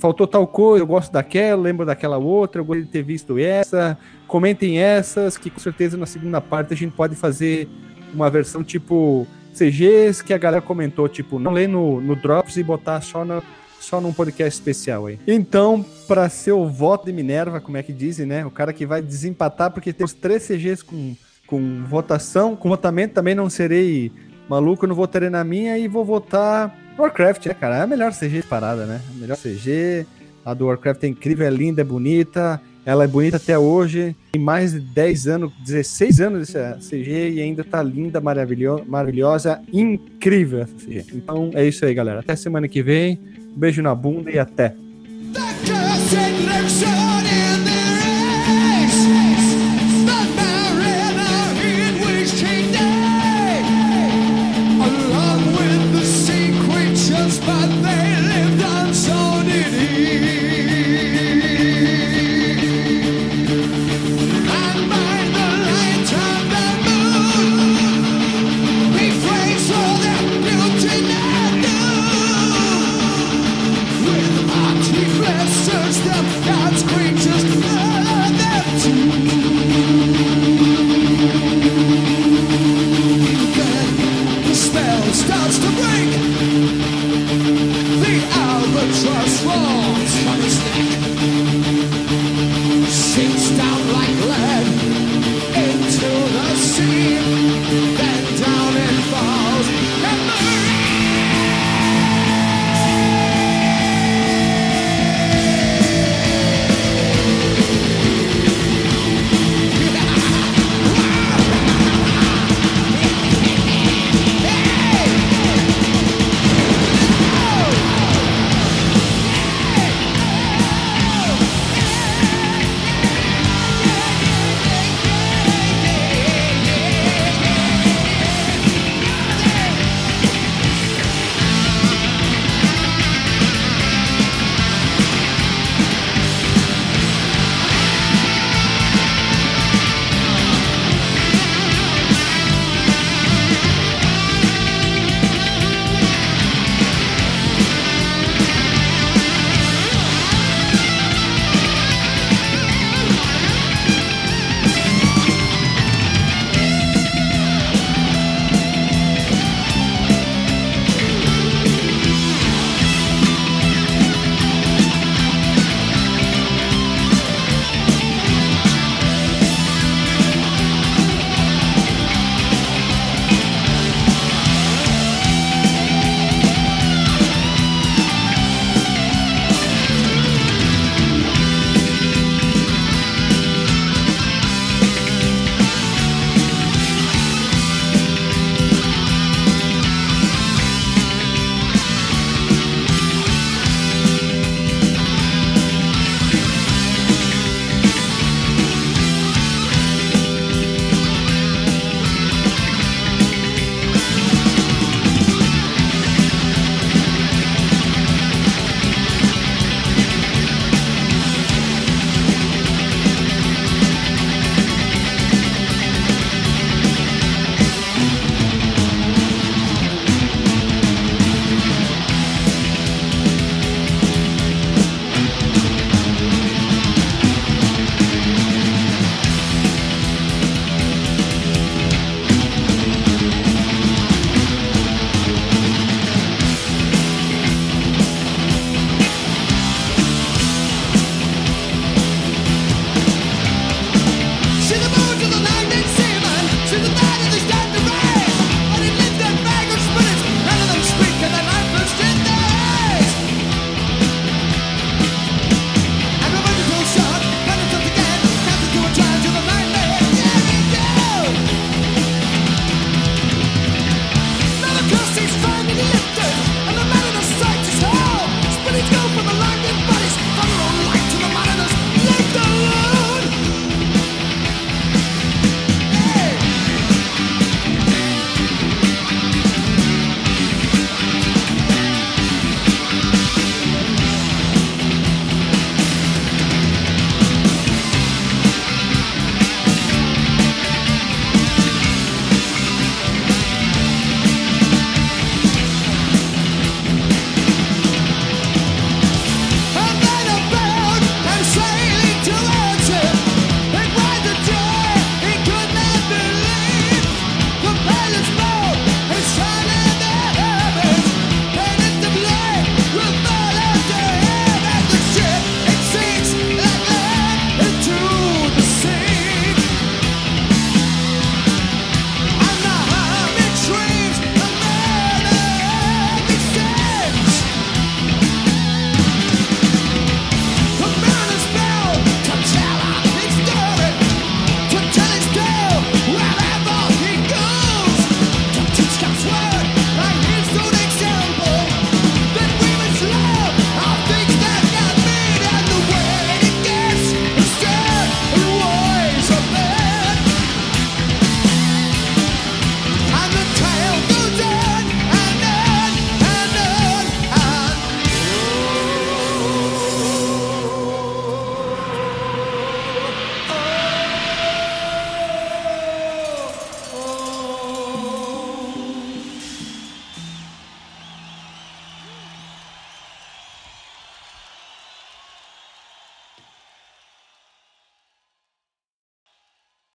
faltou 0.00 0.26
tal 0.26 0.46
coisa, 0.46 0.82
eu 0.82 0.86
gosto 0.86 1.12
daquela, 1.12 1.60
lembro 1.60 1.84
daquela 1.84 2.16
outra, 2.16 2.60
eu 2.60 2.64
gostaria 2.64 2.86
de 2.86 2.90
ter 2.90 3.02
visto 3.02 3.38
essa. 3.38 3.96
Comentem 4.26 4.78
essas, 4.78 5.36
que 5.36 5.50
com 5.50 5.60
certeza 5.60 5.96
na 5.96 6.06
segunda 6.06 6.40
parte 6.40 6.72
a 6.72 6.76
gente 6.76 6.92
pode 6.92 7.14
fazer 7.14 7.68
uma 8.12 8.30
versão 8.30 8.64
tipo 8.64 9.26
CGs 9.54 10.24
que 10.24 10.32
a 10.32 10.38
galera 10.38 10.62
comentou, 10.62 11.08
tipo, 11.08 11.38
não 11.38 11.52
ler 11.52 11.68
no, 11.68 12.00
no 12.00 12.16
Drops 12.16 12.56
e 12.56 12.62
botar 12.62 13.00
só, 13.02 13.24
na, 13.24 13.42
só 13.78 14.00
num 14.00 14.12
podcast 14.12 14.58
especial 14.58 15.06
aí. 15.06 15.18
Então, 15.26 15.84
para 16.08 16.28
ser 16.28 16.52
o 16.52 16.66
voto 16.66 17.06
de 17.06 17.12
Minerva, 17.12 17.60
como 17.60 17.76
é 17.76 17.82
que 17.82 17.92
dizem, 17.92 18.26
né? 18.26 18.46
O 18.46 18.50
cara 18.50 18.72
que 18.72 18.86
vai 18.86 19.02
desempatar, 19.02 19.70
porque 19.70 19.92
temos 19.92 20.14
três 20.14 20.46
CGs 20.46 20.82
com, 20.82 21.14
com 21.46 21.84
votação, 21.84 22.56
com 22.56 22.68
votamento 22.68 23.14
também 23.14 23.34
não 23.34 23.50
serei 23.50 24.10
maluco, 24.48 24.86
não 24.86 24.94
votarei 24.94 25.28
na 25.28 25.44
minha 25.44 25.76
e 25.78 25.86
vou 25.86 26.04
votar 26.04 26.74
Warcraft, 27.00 27.46
né, 27.46 27.54
cara? 27.54 27.78
É 27.78 27.82
a 27.82 27.86
melhor 27.86 28.12
CG 28.12 28.42
parada, 28.42 28.86
né? 28.86 29.00
A 29.10 29.20
melhor 29.20 29.36
CG. 29.36 30.06
A 30.44 30.54
do 30.54 30.66
Warcraft 30.66 31.04
é 31.04 31.08
incrível, 31.08 31.46
é 31.46 31.50
linda, 31.50 31.82
é 31.82 31.84
bonita. 31.84 32.60
Ela 32.84 33.04
é 33.04 33.06
bonita 33.06 33.36
até 33.36 33.58
hoje. 33.58 34.16
Tem 34.32 34.40
mais 34.40 34.72
de 34.72 34.80
10 34.80 35.26
anos, 35.28 35.52
16 35.64 36.20
anos 36.20 36.54
essa 36.54 36.78
CG 36.78 37.30
e 37.30 37.40
ainda 37.40 37.62
tá 37.62 37.82
linda, 37.82 38.20
maravilho 38.20 38.84
maravilhosa, 38.86 39.60
incrível 39.72 40.60
essa 40.60 40.74
CG. 40.74 41.04
Então 41.14 41.50
é 41.54 41.66
isso 41.66 41.84
aí, 41.84 41.94
galera. 41.94 42.20
Até 42.20 42.34
semana 42.36 42.66
que 42.68 42.82
vem. 42.82 43.20
Um 43.54 43.58
beijo 43.58 43.82
na 43.82 43.94
bunda 43.94 44.30
e 44.30 44.38
até. 44.38 44.74